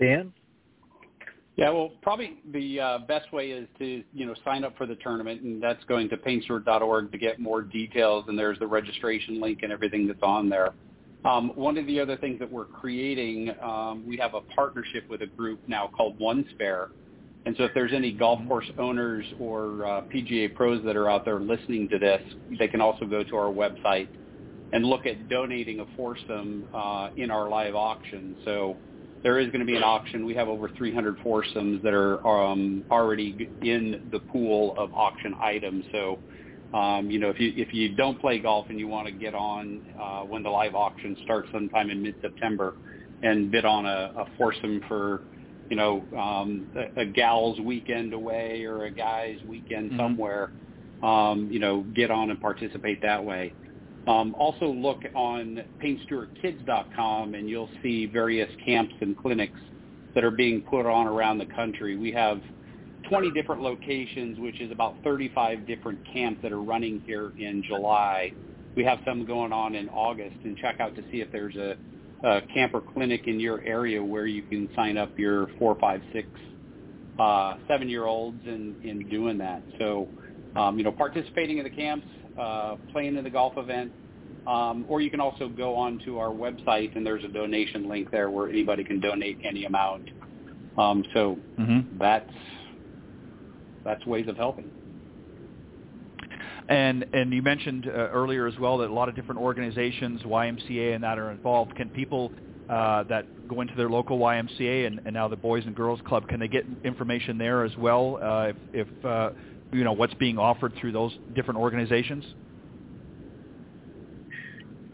Dan. 0.01 0.33
Yeah, 1.57 1.71
well, 1.71 1.93
probably 2.03 2.39
the 2.53 2.81
uh, 2.81 2.99
best 2.99 3.33
way 3.33 3.51
is 3.51 3.67
to 3.79 4.05
you 4.13 4.27
know 4.27 4.35
sign 4.45 4.63
up 4.63 4.77
for 4.77 4.85
the 4.85 4.97
tournament, 4.97 5.41
and 5.41 5.63
that's 5.63 5.83
going 5.85 6.09
to 6.11 6.17
paynestewart.org 6.17 7.13
to 7.13 7.19
get 7.19 7.41
more 7.41 7.63
details. 7.63 8.27
And 8.29 8.39
there's 8.39 8.59
the 8.59 8.67
registration 8.67 9.41
link 9.41 9.61
and 9.63 9.73
everything 9.73 10.07
that's 10.07 10.23
on 10.23 10.51
there. 10.51 10.75
Um, 11.25 11.51
one 11.55 11.77
of 11.77 11.87
the 11.87 11.99
other 11.99 12.17
things 12.17 12.39
that 12.39 12.51
we're 12.51 12.67
creating, 12.67 13.53
um, 13.63 14.05
we 14.07 14.17
have 14.19 14.35
a 14.35 14.43
partnership 14.55 15.05
with 15.09 15.23
a 15.23 15.27
group 15.27 15.61
now 15.67 15.91
called 15.97 16.19
One 16.19 16.45
Spare. 16.53 16.91
And 17.47 17.55
so 17.57 17.65
if 17.65 17.73
there's 17.75 17.93
any 17.93 18.13
golf 18.13 18.41
course 18.49 18.67
owners 18.79 19.25
or 19.39 19.85
uh, 19.87 20.03
PGA 20.13 20.53
pros 20.55 20.85
that 20.85 20.97
are 20.97 21.09
out 21.09 21.25
there 21.25 21.41
listening 21.41 21.89
to 21.91 21.99
this, 21.99 22.21
they 22.59 22.69
can 22.69 22.81
also 22.81 23.07
go 23.07 23.23
to 23.23 23.37
our 23.37 23.53
website 23.53 24.09
and 24.73 24.85
look 24.85 25.07
at 25.07 25.29
donating 25.29 25.81
a 25.81 25.87
foursome 25.97 26.67
uh, 26.75 27.09
in 27.17 27.31
our 27.31 27.49
live 27.49 27.75
auction. 27.75 28.37
So 28.45 28.79
there 29.23 29.39
is 29.39 29.47
going 29.49 29.61
to 29.61 29.67
be 29.67 29.77
an 29.77 29.85
auction. 29.85 30.27
We 30.27 30.35
have 30.35 30.49
over 30.49 30.71
300 30.77 31.17
foursomes 31.23 31.83
that 31.83 31.95
are 31.95 32.25
um, 32.27 32.85
already 32.91 33.49
in 33.63 34.09
the 34.11 34.21
pool 34.21 34.75
of 34.77 34.93
auction 34.93 35.35
items. 35.41 35.85
So 35.93 36.21
um, 36.75 37.11
you 37.11 37.19
know, 37.19 37.31
if 37.31 37.41
you 37.41 37.53
if 37.57 37.73
you 37.73 37.95
don't 37.95 38.21
play 38.21 38.39
golf 38.39 38.67
and 38.69 38.79
you 38.79 38.89
want 38.89 39.07
to 39.07 39.13
get 39.13 39.35
on 39.35 39.81
uh, 40.01 40.21
when 40.23 40.43
the 40.43 40.51
live 40.51 40.75
auction 40.75 41.17
starts 41.25 41.49
sometime 41.53 41.91
in 41.91 42.03
mid-September, 42.03 42.75
and 43.23 43.51
bid 43.51 43.65
on 43.65 43.87
a, 43.87 44.13
a 44.17 44.27
foursome 44.39 44.81
for, 44.89 45.23
you 45.71 45.77
know, 45.77 46.05
um, 46.19 46.67
a, 46.77 47.03
a 47.03 47.07
gal's 47.07 47.59
weekend 47.61 48.13
away 48.13 48.65
or 48.65 48.85
a 48.85 48.91
guy's 48.91 49.39
weekend 49.49 49.91
mm-hmm. 49.91 50.01
somewhere, 50.01 50.53
um, 51.03 51.49
you 51.51 51.59
know, 51.59 51.85
get 51.95 52.11
on 52.11 52.31
and 52.31 52.41
participate 52.41 53.01
that 53.03 53.23
way. 53.23 53.53
Um, 54.07 54.35
also 54.39 54.67
look 54.67 55.01
on 55.15 55.65
paynestewartkids.com 55.83 57.35
and 57.35 57.49
you'll 57.49 57.71
see 57.83 58.07
various 58.07 58.51
camps 58.65 58.95
and 59.01 59.19
clinics 59.19 59.59
that 60.15 60.23
are 60.23 60.31
being 60.31 60.63
put 60.63 60.87
on 60.87 61.07
around 61.07 61.39
the 61.39 61.47
country. 61.47 61.97
We 61.97 62.13
have 62.13 62.41
20 63.09 63.31
different 63.33 63.62
locations, 63.62 64.39
which 64.39 64.61
is 64.61 64.70
about 64.70 64.97
35 65.05 65.66
different 65.66 65.99
camps 66.12 66.41
that 66.43 66.53
are 66.53 66.62
running 66.62 67.03
here 67.07 67.33
in 67.39 67.62
July. 67.66 68.33
We 68.77 68.85
have 68.85 68.99
some 69.07 69.24
going 69.24 69.53
on 69.53 69.74
in 69.74 69.89
August, 69.89 70.37
and 70.45 70.57
check 70.57 70.81
out 70.81 70.95
to 70.97 71.03
see 71.11 71.20
if 71.20 71.31
there's 71.33 71.57
a, 71.57 71.77
a 72.24 72.43
camper 72.53 72.81
clinic 72.81 73.23
in 73.27 73.41
your 73.41 73.62
area 73.62 74.03
where 74.03 74.27
you 74.27 74.43
can 74.43 74.69
sign 74.77 74.99
up 74.99 75.19
your 75.19 75.49
four, 75.59 75.77
five, 75.81 76.03
six, 76.12 76.28
uh, 77.19 77.57
seven-year-olds 77.69 78.41
in, 78.47 78.77
in 78.85 79.09
doing 79.09 79.39
that. 79.39 79.62
So, 79.78 80.09
um, 80.55 80.78
you 80.78 80.85
know, 80.85 80.93
participating 80.93 81.59
in 81.59 81.65
the 81.65 81.70
camps, 81.70 82.07
uh, 82.39 82.77
playing 82.93 83.16
in 83.16 83.24
the 83.24 83.31
golf 83.31 83.55
event, 83.57 83.93
um, 84.47 84.85
or 84.89 85.01
you 85.01 85.11
can 85.11 85.20
also 85.20 85.49
go 85.49 85.74
on 85.74 85.99
to 86.05 86.19
our 86.19 86.31
website, 86.31 86.97
and 86.97 87.05
there's 87.05 87.24
a 87.24 87.28
donation 87.28 87.89
link 87.89 88.11
there 88.11 88.31
where 88.31 88.49
anybody 88.49 88.85
can 88.85 89.01
donate 89.01 89.39
any 89.45 89.65
amount. 89.65 90.11
Um, 90.78 91.05
so 91.15 91.39
mm-hmm. 91.59 91.99
that's 91.99 92.31
that's 93.87 94.05
ways 94.05 94.27
of 94.29 94.37
helping. 94.37 94.71
And 96.69 97.07
and 97.13 97.33
you 97.33 97.43
mentioned 97.43 97.87
uh, 97.87 97.91
earlier 97.91 98.47
as 98.47 98.59
well 98.59 98.79
that 98.79 98.91
a 98.91 98.93
lot 98.93 99.09
of 99.09 99.15
different 99.15 99.41
organizations, 99.41 100.23
YMCA 100.23 100.97
and 100.97 101.05
that 101.05 101.19
are 101.19 101.31
involved. 101.31 101.77
Can 101.77 101.89
people 101.91 102.33
uh, 102.69 103.05
that 103.05 103.49
go 103.49 103.61
into 103.61 103.75
their 103.77 103.89
local 103.89 104.19
YMCA 104.19 104.89
and, 104.89 105.01
and 105.05 105.15
now 105.15 105.29
the 105.29 105.37
Boys 105.37 105.65
and 105.65 105.77
Girls 105.77 106.01
Club, 106.05 106.27
can 106.27 106.41
they 106.41 106.49
get 106.49 106.65
information 106.85 107.39
there 107.39 107.65
as 107.65 107.77
well? 107.77 108.19
Uh, 108.21 108.49
if, 108.49 108.89
if 108.89 109.05
uh, 109.05 109.31
you 109.73 109.85
know 109.85 109.93
what's 109.93 110.15
being 110.15 110.39
offered 110.39 110.73
through 110.81 110.91
those 110.91 111.17
different 111.37 111.61
organizations? 111.61 112.25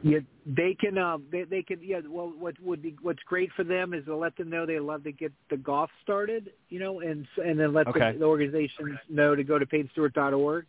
Yeah, 0.03 0.19
they 0.45 0.75
can. 0.75 0.99
Um, 0.99 1.25
they, 1.31 1.45
they 1.45 1.63
can. 1.63 1.79
Yeah. 1.83 2.01
Well, 2.09 2.33
what 2.39 2.61
would 2.61 2.83
be 2.83 2.97
what's 3.03 3.23
great 3.27 3.51
for 3.55 3.65
them 3.65 3.95
is 3.95 4.05
to 4.07 4.17
let 4.17 4.37
them 4.37 4.51
know 4.51 4.67
they 4.67 4.81
love 4.81 5.05
to 5.05 5.13
get 5.13 5.33
the 5.51 5.57
golf 5.57 5.91
started. 6.03 6.53
You 6.69 6.81
know, 6.81 7.01
and 7.01 7.27
and 7.45 7.59
then 7.59 7.73
let 7.73 7.87
okay. 7.89 8.13
the, 8.13 8.19
the 8.19 8.25
organizations 8.25 8.99
know 9.09 9.37
to 9.37 9.45
go 9.45 9.59
to 9.59 9.67
paynestewart.org. 9.67 10.67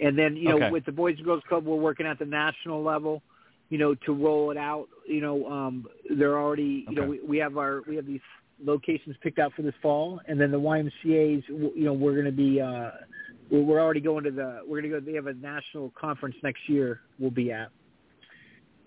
And 0.00 0.18
then 0.18 0.36
you 0.36 0.48
know, 0.48 0.56
okay. 0.56 0.70
with 0.70 0.84
the 0.84 0.92
Boys 0.92 1.16
and 1.16 1.24
Girls 1.24 1.42
Club, 1.48 1.64
we're 1.64 1.76
working 1.76 2.06
at 2.06 2.18
the 2.18 2.24
national 2.24 2.82
level. 2.82 3.22
You 3.68 3.78
know, 3.78 3.94
to 4.06 4.12
roll 4.12 4.50
it 4.50 4.56
out. 4.56 4.88
You 5.06 5.20
know, 5.20 5.50
um, 5.50 5.86
they're 6.16 6.38
already. 6.38 6.86
You 6.88 6.94
know, 6.94 7.06
we, 7.06 7.20
we 7.20 7.38
have 7.38 7.56
our 7.56 7.82
we 7.88 7.96
have 7.96 8.06
these 8.06 8.20
locations 8.62 9.16
picked 9.22 9.40
out 9.40 9.52
for 9.54 9.62
this 9.62 9.74
fall, 9.82 10.20
and 10.28 10.40
then 10.40 10.52
the 10.52 10.60
YMCA's. 10.60 11.44
You 11.48 11.72
know, 11.76 11.92
we're 11.92 12.12
going 12.12 12.26
to 12.26 12.32
be. 12.32 12.60
uh 12.60 12.90
we're 13.50 13.80
already 13.80 14.00
going 14.00 14.24
to 14.24 14.30
the. 14.30 14.60
We're 14.66 14.80
going 14.80 14.92
to 14.92 15.00
go. 15.00 15.04
They 15.04 15.16
have 15.16 15.26
a 15.26 15.34
national 15.34 15.92
conference 16.00 16.36
next 16.42 16.68
year. 16.68 17.00
We'll 17.18 17.30
be 17.30 17.52
at 17.52 17.70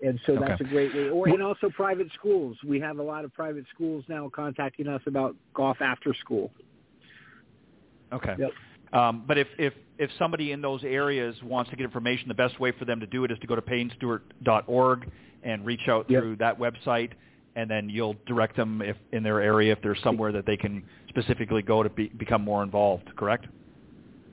and 0.02 0.20
so 0.26 0.36
that's 0.36 0.60
okay. 0.60 0.64
a 0.64 0.68
great 0.68 0.94
way. 0.94 1.08
Or 1.08 1.28
and 1.28 1.42
also 1.42 1.70
private 1.70 2.08
schools. 2.14 2.56
We 2.66 2.80
have 2.80 2.98
a 2.98 3.02
lot 3.02 3.24
of 3.24 3.34
private 3.34 3.64
schools 3.74 4.04
now 4.08 4.30
contacting 4.32 4.86
us 4.86 5.02
about 5.06 5.34
golf 5.54 5.78
after 5.80 6.14
school. 6.14 6.50
Okay. 8.12 8.34
Yep. 8.38 8.50
Um, 8.92 9.24
but 9.26 9.36
if, 9.36 9.48
if 9.58 9.74
if 9.98 10.10
somebody 10.18 10.52
in 10.52 10.62
those 10.62 10.82
areas 10.84 11.36
wants 11.42 11.70
to 11.70 11.76
get 11.76 11.84
information, 11.84 12.28
the 12.28 12.34
best 12.34 12.58
way 12.60 12.72
for 12.72 12.84
them 12.84 13.00
to 13.00 13.06
do 13.06 13.24
it 13.24 13.30
is 13.30 13.38
to 13.40 13.46
go 13.46 13.54
to 13.54 13.62
paynestewart.org 13.62 15.10
and 15.42 15.66
reach 15.66 15.88
out 15.88 16.08
yep. 16.08 16.22
through 16.22 16.36
that 16.36 16.58
website, 16.58 17.10
and 17.56 17.70
then 17.70 17.88
you'll 17.88 18.16
direct 18.26 18.56
them 18.56 18.80
if 18.80 18.96
in 19.12 19.22
their 19.22 19.40
area 19.40 19.72
if 19.72 19.82
there's 19.82 20.00
somewhere 20.02 20.32
that 20.32 20.46
they 20.46 20.56
can 20.56 20.82
specifically 21.08 21.62
go 21.62 21.82
to 21.82 21.90
be, 21.90 22.08
become 22.08 22.42
more 22.42 22.62
involved. 22.62 23.14
Correct? 23.16 23.46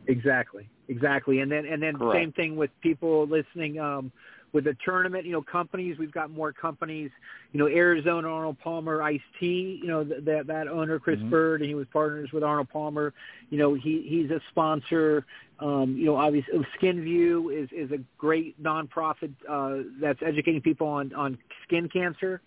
Exactly. 0.08 0.70
Exactly. 0.88 1.40
And 1.40 1.52
then 1.52 1.66
and 1.66 1.82
then 1.82 1.98
Correct. 1.98 2.16
same 2.16 2.32
thing 2.32 2.56
with 2.56 2.70
people 2.82 3.28
listening. 3.28 3.80
Um, 3.80 4.12
with 4.56 4.64
the 4.64 4.78
tournament, 4.86 5.26
you 5.26 5.34
know, 5.34 5.42
companies, 5.42 5.98
we've 6.00 6.14
got 6.14 6.30
more 6.32 6.54
companies, 6.54 7.12
you 7.52 7.60
know, 7.60 7.68
Arizona 7.68 8.30
Arnold 8.30 8.58
Palmer 8.60 9.02
Ice 9.02 9.20
Tea, 9.38 9.82
you 9.82 9.88
know, 9.90 10.06
that 10.06 10.48
that 10.48 10.70
owner 10.70 10.98
Chris 10.98 11.20
mm-hmm. 11.20 11.30
Bird, 11.30 11.60
and 11.60 11.68
he 11.68 11.76
was 11.76 11.86
partners 11.92 12.30
with 12.32 12.42
Arnold 12.42 12.70
Palmer. 12.70 13.14
You 13.50 13.58
know, 13.58 13.74
he 13.74 14.06
he's 14.08 14.32
a 14.32 14.40
sponsor. 14.52 15.26
Um, 15.60 15.98
you 15.98 16.06
know, 16.06 16.16
obviously 16.16 16.54
SkinView 16.82 17.64
is 17.64 17.70
is 17.74 17.92
a 17.92 17.98
great 18.18 18.62
nonprofit 18.64 19.34
uh, 19.48 19.84
that's 20.00 20.20
educating 20.26 20.62
people 20.62 20.88
on 20.88 21.14
on 21.14 21.38
skin 21.68 21.90
cancer. 21.90 22.42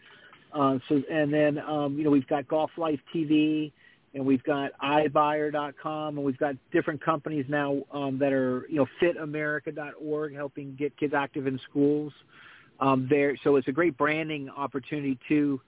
Uh, 0.54 0.78
so 0.88 1.02
and 1.10 1.30
then 1.30 1.58
um, 1.58 1.98
you 1.98 2.04
know 2.04 2.10
we've 2.10 2.26
got 2.26 2.48
Golf 2.48 2.70
Life 2.78 3.00
TV 3.14 3.70
and 4.14 4.24
we've 4.24 4.42
got 4.42 4.72
iBuyer.com, 4.82 6.16
and 6.16 6.24
we've 6.24 6.38
got 6.38 6.54
different 6.72 7.02
companies 7.04 7.44
now 7.48 7.82
um, 7.92 8.18
that 8.18 8.32
are, 8.32 8.66
you 8.68 8.76
know, 8.76 8.86
FitAmerica.org, 9.00 10.34
helping 10.34 10.74
get 10.76 10.96
kids 10.96 11.14
active 11.14 11.46
in 11.46 11.60
schools. 11.70 12.12
Um, 12.80 13.06
there, 13.10 13.36
so 13.42 13.56
it's 13.56 13.68
a 13.68 13.72
great 13.72 13.98
branding 13.98 14.48
opportunity 14.50 15.18
too 15.28 15.60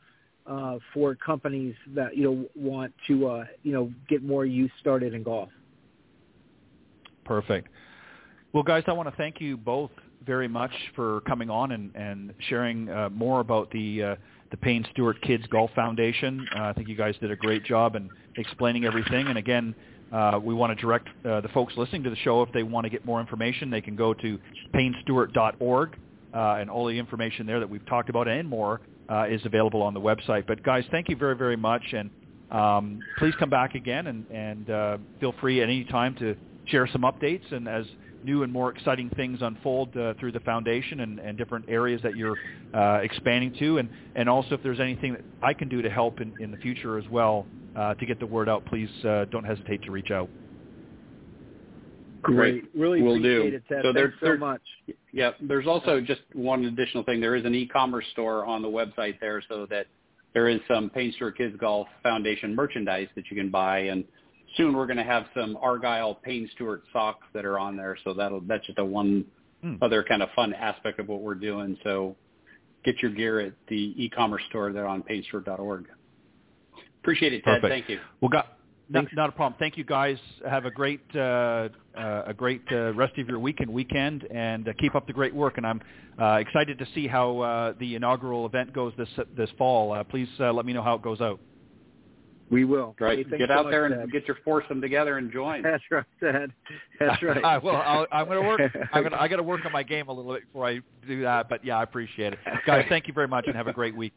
uh, 0.46 0.78
for 0.94 1.14
companies 1.14 1.74
that 1.94 2.16
you 2.16 2.24
know 2.24 2.46
want 2.54 2.94
to, 3.08 3.26
uh, 3.26 3.44
you 3.62 3.72
know, 3.72 3.92
get 4.08 4.22
more 4.22 4.46
youth 4.46 4.70
started 4.80 5.12
in 5.12 5.22
golf. 5.22 5.48
Perfect. 7.24 7.68
Well, 8.52 8.62
guys, 8.62 8.84
I 8.86 8.92
want 8.92 9.08
to 9.08 9.16
thank 9.16 9.40
you 9.40 9.56
both 9.56 9.90
very 10.26 10.48
much 10.48 10.72
for 10.94 11.20
coming 11.22 11.50
on 11.50 11.72
and, 11.72 11.94
and 11.94 12.34
sharing 12.48 12.88
uh, 12.88 13.08
more 13.10 13.40
about 13.40 13.70
the 13.70 14.02
uh, 14.02 14.16
the 14.50 14.56
Payne 14.56 14.84
Stewart 14.92 15.20
Kids 15.22 15.44
Golf 15.46 15.70
Foundation. 15.74 16.46
Uh, 16.54 16.62
I 16.64 16.72
think 16.72 16.88
you 16.88 16.96
guys 16.96 17.14
did 17.20 17.30
a 17.30 17.36
great 17.36 17.64
job 17.64 17.96
in 17.96 18.10
explaining 18.36 18.84
everything. 18.84 19.28
And 19.28 19.38
again, 19.38 19.74
uh, 20.12 20.40
we 20.42 20.54
want 20.54 20.76
to 20.76 20.80
direct 20.80 21.08
uh, 21.24 21.40
the 21.40 21.48
folks 21.48 21.74
listening 21.76 22.02
to 22.02 22.10
the 22.10 22.16
show 22.16 22.42
if 22.42 22.52
they 22.52 22.62
want 22.62 22.84
to 22.84 22.90
get 22.90 23.04
more 23.04 23.20
information, 23.20 23.70
they 23.70 23.80
can 23.80 23.94
go 23.94 24.12
to 24.14 24.38
paynestewart.org, 24.74 25.96
uh, 26.34 26.38
and 26.54 26.68
all 26.68 26.86
the 26.86 26.98
information 26.98 27.46
there 27.46 27.60
that 27.60 27.70
we've 27.70 27.86
talked 27.86 28.08
about 28.08 28.26
and 28.26 28.48
more 28.48 28.80
uh, 29.08 29.26
is 29.28 29.40
available 29.44 29.82
on 29.82 29.94
the 29.94 30.00
website. 30.00 30.46
But 30.46 30.62
guys, 30.62 30.84
thank 30.90 31.08
you 31.08 31.16
very, 31.16 31.36
very 31.36 31.56
much, 31.56 31.82
and 31.92 32.10
um, 32.50 33.00
please 33.18 33.34
come 33.38 33.50
back 33.50 33.76
again 33.76 34.08
and, 34.08 34.26
and 34.30 34.70
uh, 34.70 34.98
feel 35.20 35.34
free 35.40 35.62
at 35.62 35.68
any 35.68 35.84
time 35.84 36.16
to 36.16 36.36
share 36.66 36.88
some 36.88 37.02
updates. 37.02 37.52
And 37.52 37.68
as 37.68 37.86
new 38.24 38.42
and 38.42 38.52
more 38.52 38.70
exciting 38.70 39.10
things 39.16 39.38
unfold 39.42 39.96
uh, 39.96 40.14
through 40.20 40.32
the 40.32 40.40
foundation 40.40 41.00
and, 41.00 41.18
and 41.18 41.38
different 41.38 41.66
areas 41.68 42.00
that 42.02 42.16
you're 42.16 42.36
uh, 42.74 43.00
expanding 43.02 43.54
to. 43.58 43.78
And, 43.78 43.88
and 44.14 44.28
also 44.28 44.54
if 44.54 44.62
there's 44.62 44.80
anything 44.80 45.12
that 45.12 45.22
I 45.42 45.54
can 45.54 45.68
do 45.68 45.82
to 45.82 45.90
help 45.90 46.20
in, 46.20 46.34
in 46.40 46.50
the 46.50 46.56
future 46.58 46.98
as 46.98 47.08
well 47.08 47.46
uh, 47.76 47.94
to 47.94 48.06
get 48.06 48.20
the 48.20 48.26
word 48.26 48.48
out, 48.48 48.64
please 48.66 48.90
uh, 49.04 49.26
don't 49.26 49.44
hesitate 49.44 49.82
to 49.84 49.90
reach 49.90 50.10
out. 50.10 50.28
Great. 52.22 52.64
Really 52.74 53.00
Will 53.00 53.16
appreciate 53.16 53.50
do. 53.50 53.56
it, 53.56 53.62
Ted. 53.68 53.82
So 53.82 53.92
Thanks 53.94 54.14
so 54.22 54.36
much. 54.36 54.60
Yeah, 55.12 55.30
There's 55.40 55.66
also 55.66 56.00
just 56.00 56.20
one 56.34 56.64
additional 56.66 57.02
thing. 57.04 57.20
There 57.20 57.34
is 57.34 57.44
an 57.44 57.54
e-commerce 57.54 58.04
store 58.12 58.44
on 58.44 58.62
the 58.62 58.68
website 58.68 59.18
there, 59.20 59.42
so 59.48 59.66
that 59.70 59.86
there 60.34 60.48
is 60.48 60.60
some 60.68 60.90
Payne 60.90 61.12
Stewart 61.16 61.36
Kids 61.36 61.56
Golf 61.58 61.88
Foundation 62.02 62.54
merchandise 62.54 63.08
that 63.16 63.24
you 63.30 63.36
can 63.36 63.50
buy, 63.50 63.80
and 63.80 64.04
soon 64.56 64.76
we're 64.76 64.86
going 64.86 64.96
to 64.96 65.04
have 65.04 65.26
some 65.34 65.56
Argyle 65.60 66.14
Payne 66.14 66.48
Stewart 66.54 66.82
socks 66.92 67.26
that 67.34 67.44
are 67.44 67.58
on 67.58 67.76
there. 67.76 67.96
So 68.04 68.14
that'll 68.14 68.40
that's 68.42 68.66
just 68.66 68.78
a 68.78 68.84
one 68.84 69.24
hmm. 69.62 69.76
other 69.82 70.02
kind 70.02 70.22
of 70.22 70.28
fun 70.34 70.54
aspect 70.54 70.98
of 70.98 71.08
what 71.08 71.22
we're 71.22 71.34
doing. 71.34 71.76
So 71.84 72.16
get 72.84 73.00
your 73.02 73.10
gear 73.10 73.40
at 73.40 73.52
the 73.68 73.94
e-commerce 73.96 74.42
store 74.48 74.72
there 74.72 74.86
on 74.86 75.02
paynestewart.org. 75.02 75.86
Appreciate 77.02 77.32
it, 77.32 77.44
Ted. 77.44 77.60
Perfect. 77.60 77.72
Thank 77.72 77.88
you. 77.88 77.98
Well, 78.20 78.28
got, 78.28 78.58
not, 78.90 79.06
not, 79.14 79.28
a 79.28 79.32
problem. 79.32 79.58
Thank 79.58 79.78
you, 79.78 79.84
guys. 79.84 80.18
Have 80.48 80.66
a 80.66 80.70
great 80.70 81.00
uh, 81.14 81.68
uh, 81.96 82.24
a 82.26 82.34
great 82.34 82.62
uh, 82.72 82.92
rest 82.94 83.16
of 83.18 83.28
your 83.28 83.38
week 83.38 83.60
and 83.60 83.72
weekend, 83.72 84.24
and 84.24 84.68
uh, 84.68 84.72
keep 84.78 84.94
up 84.94 85.06
the 85.06 85.12
great 85.12 85.34
work. 85.34 85.58
And 85.58 85.66
I'm 85.66 85.80
uh, 86.20 86.34
excited 86.34 86.78
to 86.78 86.86
see 86.94 87.06
how 87.06 87.38
uh, 87.38 87.72
the 87.78 87.94
inaugural 87.94 88.46
event 88.46 88.72
goes 88.72 88.92
this 88.98 89.08
this 89.36 89.48
fall. 89.56 90.02
please 90.10 90.28
let 90.38 90.66
me 90.66 90.72
know 90.72 90.82
how 90.82 90.94
it 90.94 91.02
goes 91.02 91.20
out. 91.20 91.40
We 92.50 92.64
will. 92.64 92.96
Right. 92.98 93.26
Hey, 93.28 93.38
get 93.38 93.48
so 93.48 93.54
out 93.54 93.64
much, 93.66 93.70
there 93.72 93.86
and 93.86 93.94
Dad. 93.94 94.12
get 94.12 94.26
your 94.26 94.36
foursome 94.44 94.80
together 94.80 95.18
and 95.18 95.30
join. 95.32 95.62
That's 95.62 95.82
right, 95.90 96.04
Dad. 96.20 96.52
That's 96.98 97.22
right. 97.22 97.44
I 97.44 97.58
will. 97.58 97.76
I'll, 97.76 98.06
I'm 98.10 98.26
going 98.26 98.42
to 98.42 98.48
work. 98.48 98.60
I'm 98.92 99.02
going 99.02 99.12
to. 99.12 99.22
I 99.22 99.28
got 99.28 99.36
to 99.36 99.42
work 99.44 99.64
on 99.64 99.70
my 99.72 99.84
game 99.84 100.08
a 100.08 100.12
little 100.12 100.32
bit 100.34 100.46
before 100.46 100.66
I 100.66 100.80
do 101.06 101.22
that. 101.22 101.48
But 101.48 101.64
yeah, 101.64 101.78
I 101.78 101.84
appreciate 101.84 102.32
it, 102.32 102.40
guys. 102.66 102.86
Thank 102.88 103.06
you 103.06 103.14
very 103.14 103.28
much, 103.28 103.46
and 103.46 103.54
have 103.54 103.68
a 103.68 103.72
great 103.72 103.96
week. 103.96 104.12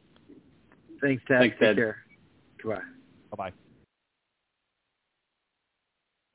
Thanks, 0.99 1.23
Ted. 1.27 1.39
Thanks, 1.39 1.55
Take 1.59 1.67
Ted. 1.69 1.75
care. 1.75 1.97
Goodbye. 2.61 2.81
Bye 3.31 3.37
bye. 3.37 3.53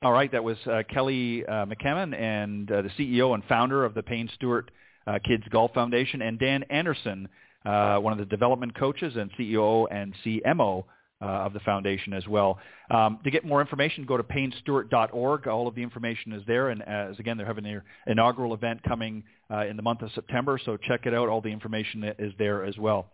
All 0.01 0.13
right, 0.13 0.31
that 0.31 0.43
was 0.43 0.55
uh, 0.65 0.83
Kelly 0.89 1.45
uh, 1.45 1.65
McCammon 1.65 2.17
and 2.17 2.71
uh, 2.71 2.83
the 2.83 2.89
CEO 2.97 3.33
and 3.33 3.43
founder 3.45 3.83
of 3.83 3.93
the 3.93 4.03
Payne 4.03 4.29
Stewart 4.35 4.71
uh, 5.05 5.19
Kids 5.25 5.43
Golf 5.49 5.73
Foundation, 5.73 6.21
and 6.21 6.39
Dan 6.39 6.63
Anderson, 6.69 7.27
uh, 7.65 7.97
one 7.97 8.13
of 8.13 8.19
the 8.19 8.25
development 8.25 8.77
coaches 8.77 9.15
and 9.17 9.29
CEO 9.37 9.87
and 9.91 10.13
CMO 10.23 10.85
uh, 11.21 11.25
of 11.25 11.53
the 11.53 11.59
foundation 11.61 12.13
as 12.13 12.27
well. 12.27 12.59
Um, 12.89 13.19
to 13.23 13.31
get 13.31 13.45
more 13.45 13.61
information, 13.61 14.05
go 14.05 14.17
to 14.17 14.23
paynestewart.org. 14.23 15.47
All 15.47 15.67
of 15.67 15.75
the 15.75 15.83
information 15.83 16.33
is 16.33 16.43
there, 16.47 16.69
and 16.69 16.81
as 16.83 17.19
again, 17.19 17.37
they're 17.37 17.45
having 17.45 17.63
their 17.63 17.83
inaugural 18.07 18.53
event 18.53 18.81
coming 18.83 19.23
uh, 19.51 19.65
in 19.65 19.75
the 19.75 19.83
month 19.83 20.01
of 20.01 20.11
September, 20.13 20.59
so 20.63 20.77
check 20.77 21.05
it 21.05 21.13
out. 21.13 21.29
All 21.29 21.41
the 21.41 21.49
information 21.49 22.03
is 22.19 22.33
there 22.37 22.63
as 22.63 22.77
well. 22.77 23.07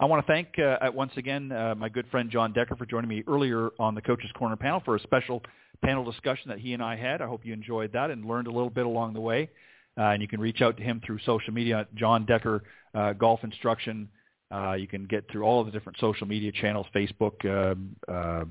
I 0.00 0.04
want 0.04 0.24
to 0.24 0.32
thank 0.32 0.58
uh, 0.60 0.78
once 0.94 1.10
again 1.16 1.50
uh, 1.50 1.74
my 1.74 1.88
good 1.88 2.06
friend 2.08 2.30
Jon 2.30 2.52
Decker 2.52 2.76
for 2.76 2.86
joining 2.86 3.08
me 3.08 3.24
earlier 3.26 3.70
on 3.80 3.96
the 3.96 4.00
Coaches 4.00 4.30
Corner 4.38 4.54
panel 4.54 4.80
for 4.84 4.94
a 4.94 5.00
special 5.00 5.42
panel 5.82 6.04
discussion 6.04 6.50
that 6.50 6.60
he 6.60 6.72
and 6.72 6.82
I 6.82 6.94
had. 6.94 7.20
I 7.20 7.26
hope 7.26 7.44
you 7.44 7.52
enjoyed 7.52 7.92
that 7.94 8.10
and 8.10 8.24
learned 8.24 8.46
a 8.46 8.52
little 8.52 8.70
bit 8.70 8.86
along 8.86 9.14
the 9.14 9.20
way. 9.20 9.50
Uh, 9.98 10.02
and 10.10 10.22
you 10.22 10.28
can 10.28 10.40
reach 10.40 10.60
out 10.62 10.76
to 10.76 10.82
him 10.84 11.02
through 11.04 11.18
social 11.26 11.52
media, 11.52 11.88
Jon 11.96 12.24
Decker 12.24 12.62
uh, 12.94 13.12
Golf 13.14 13.42
Instruction. 13.42 14.08
Uh, 14.50 14.72
you 14.72 14.86
can 14.86 15.04
get 15.04 15.30
through 15.30 15.42
all 15.42 15.60
of 15.60 15.66
the 15.66 15.72
different 15.72 15.98
social 15.98 16.26
media 16.26 16.50
channels, 16.52 16.86
Facebook, 16.94 17.44
uh, 17.44 17.74
uh, 18.10 18.44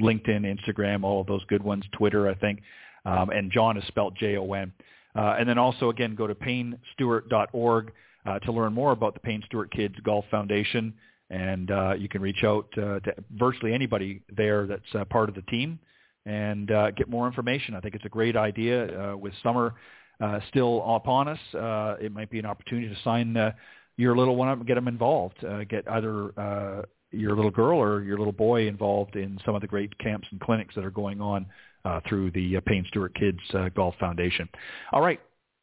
LinkedIn, 0.00 0.44
Instagram, 0.44 1.04
all 1.04 1.20
of 1.20 1.26
those 1.26 1.44
good 1.46 1.62
ones, 1.62 1.84
Twitter, 1.92 2.28
I 2.28 2.34
think. 2.34 2.60
Um, 3.06 3.30
and 3.30 3.50
Jon 3.50 3.76
is 3.76 3.84
spelled 3.86 4.16
J-O-N. 4.18 4.72
Uh, 5.14 5.36
and 5.38 5.48
then 5.48 5.56
also, 5.56 5.88
again, 5.88 6.14
go 6.14 6.26
to 6.26 6.34
paynestewart.org 6.34 7.92
uh, 8.26 8.38
to 8.40 8.52
learn 8.52 8.74
more 8.74 8.92
about 8.92 9.14
the 9.14 9.20
Payne 9.20 9.42
Stewart 9.46 9.70
Kids 9.70 9.94
Golf 10.04 10.26
Foundation. 10.30 10.92
And 11.30 11.70
uh, 11.70 11.94
you 11.98 12.08
can 12.08 12.20
reach 12.20 12.44
out 12.44 12.66
to 12.74 13.00
virtually 13.34 13.72
anybody 13.72 14.20
there 14.36 14.66
that's 14.66 15.08
part 15.08 15.28
of 15.28 15.34
the 15.34 15.42
team 15.42 15.78
and 16.26 16.68
get 16.96 17.08
more 17.08 17.26
information. 17.26 17.74
I 17.74 17.80
think 17.80 17.94
it's 17.94 18.04
a 18.04 18.10
great 18.10 18.36
idea 18.36 19.16
with 19.16 19.32
summer 19.42 19.74
uh, 20.20 20.40
still 20.48 20.82
upon 20.96 21.28
us. 21.28 21.38
Uh, 21.54 21.96
it 22.00 22.12
might 22.12 22.30
be 22.30 22.38
an 22.38 22.46
opportunity 22.46 22.88
to 22.88 22.96
sign 23.02 23.36
uh, 23.36 23.52
your 23.96 24.16
little 24.16 24.36
one 24.36 24.48
up 24.48 24.58
and 24.58 24.66
get 24.66 24.74
them 24.74 24.88
involved. 24.88 25.44
Uh, 25.44 25.64
get 25.64 25.88
either 25.90 26.38
uh, 26.38 26.82
your 27.12 27.34
little 27.34 27.50
girl 27.50 27.78
or 27.78 28.02
your 28.02 28.18
little 28.18 28.32
boy 28.32 28.66
involved 28.66 29.16
in 29.16 29.38
some 29.44 29.54
of 29.54 29.60
the 29.60 29.66
great 29.66 29.96
camps 29.98 30.26
and 30.30 30.40
clinics 30.40 30.74
that 30.74 30.84
are 30.84 30.90
going 30.90 31.20
on 31.20 31.46
uh, 31.84 32.00
through 32.08 32.30
the 32.32 32.56
uh, 32.56 32.60
Payne 32.66 32.84
Stewart 32.88 33.14
Kids 33.14 33.38
uh, 33.54 33.68
Golf 33.70 33.94
Foundation. 33.98 34.48
All 34.92 35.00
right. 35.00 35.20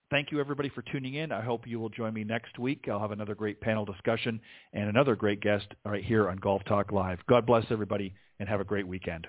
Thank 0.09 0.31
you, 0.31 0.39
everybody, 0.39 0.69
for 0.69 0.83
tuning 0.83 1.15
in. 1.15 1.31
I 1.31 1.41
hope 1.41 1.65
you 1.65 1.79
will 1.79 1.89
join 1.89 2.13
me 2.13 2.23
next 2.23 2.59
week. 2.59 2.85
I'll 2.87 2.99
have 2.99 3.11
another 3.11 3.33
great 3.33 3.59
panel 3.61 3.83
discussion 3.83 4.39
and 4.71 4.87
another 4.87 5.15
great 5.15 5.41
guest 5.41 5.65
right 5.85 6.03
here 6.03 6.29
on 6.29 6.37
Golf 6.37 6.63
Talk 6.65 6.91
Live. 6.91 7.17
God 7.27 7.47
bless 7.47 7.65
everybody, 7.71 8.13
and 8.39 8.47
have 8.47 8.59
a 8.59 8.63
great 8.63 8.87
weekend. 8.87 9.27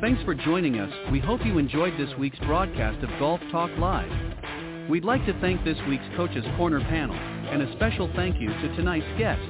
Thanks 0.00 0.22
for 0.24 0.34
joining 0.34 0.78
us. 0.80 0.92
We 1.12 1.20
hope 1.20 1.44
you 1.44 1.58
enjoyed 1.58 1.92
this 1.98 2.16
week's 2.18 2.38
broadcast 2.40 3.04
of 3.04 3.10
Golf 3.20 3.40
Talk 3.52 3.70
Live. 3.78 4.31
We'd 4.90 5.04
like 5.04 5.24
to 5.26 5.40
thank 5.40 5.64
this 5.64 5.78
week's 5.88 6.04
Coaches 6.16 6.44
Corner 6.56 6.80
panel, 6.80 7.14
and 7.14 7.62
a 7.62 7.72
special 7.76 8.10
thank 8.16 8.40
you 8.40 8.48
to 8.48 8.76
tonight's 8.76 9.06
guest. 9.16 9.40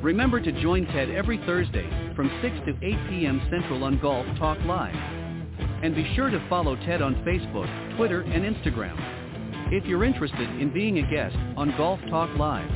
Remember 0.00 0.40
to 0.40 0.62
join 0.62 0.86
Ted 0.86 1.10
every 1.10 1.38
Thursday 1.38 1.88
from 2.14 2.30
6 2.40 2.54
to 2.66 2.86
8 2.86 3.10
p.m. 3.10 3.42
Central 3.50 3.82
on 3.82 3.98
Golf 3.98 4.24
Talk 4.38 4.58
Live. 4.64 4.94
And 5.82 5.94
be 5.94 6.10
sure 6.14 6.30
to 6.30 6.46
follow 6.48 6.76
Ted 6.76 7.02
on 7.02 7.16
Facebook, 7.26 7.96
Twitter, 7.96 8.20
and 8.20 8.44
Instagram. 8.44 8.96
If 9.72 9.86
you're 9.86 10.04
interested 10.04 10.48
in 10.60 10.72
being 10.72 10.98
a 10.98 11.10
guest 11.10 11.36
on 11.56 11.76
Golf 11.76 11.98
Talk 12.08 12.30
Live, 12.38 12.70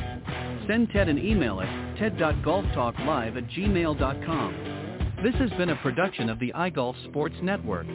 send 0.67 0.89
Ted 0.91 1.07
an 1.07 1.17
email 1.17 1.61
at 1.61 1.97
ted.golftalklive 1.97 3.37
at 3.37 3.47
gmail.com. 3.47 5.15
This 5.23 5.35
has 5.35 5.49
been 5.51 5.69
a 5.69 5.75
production 5.77 6.29
of 6.29 6.39
the 6.39 6.51
iGolf 6.53 6.95
Sports 7.09 7.35
Network. 7.41 7.87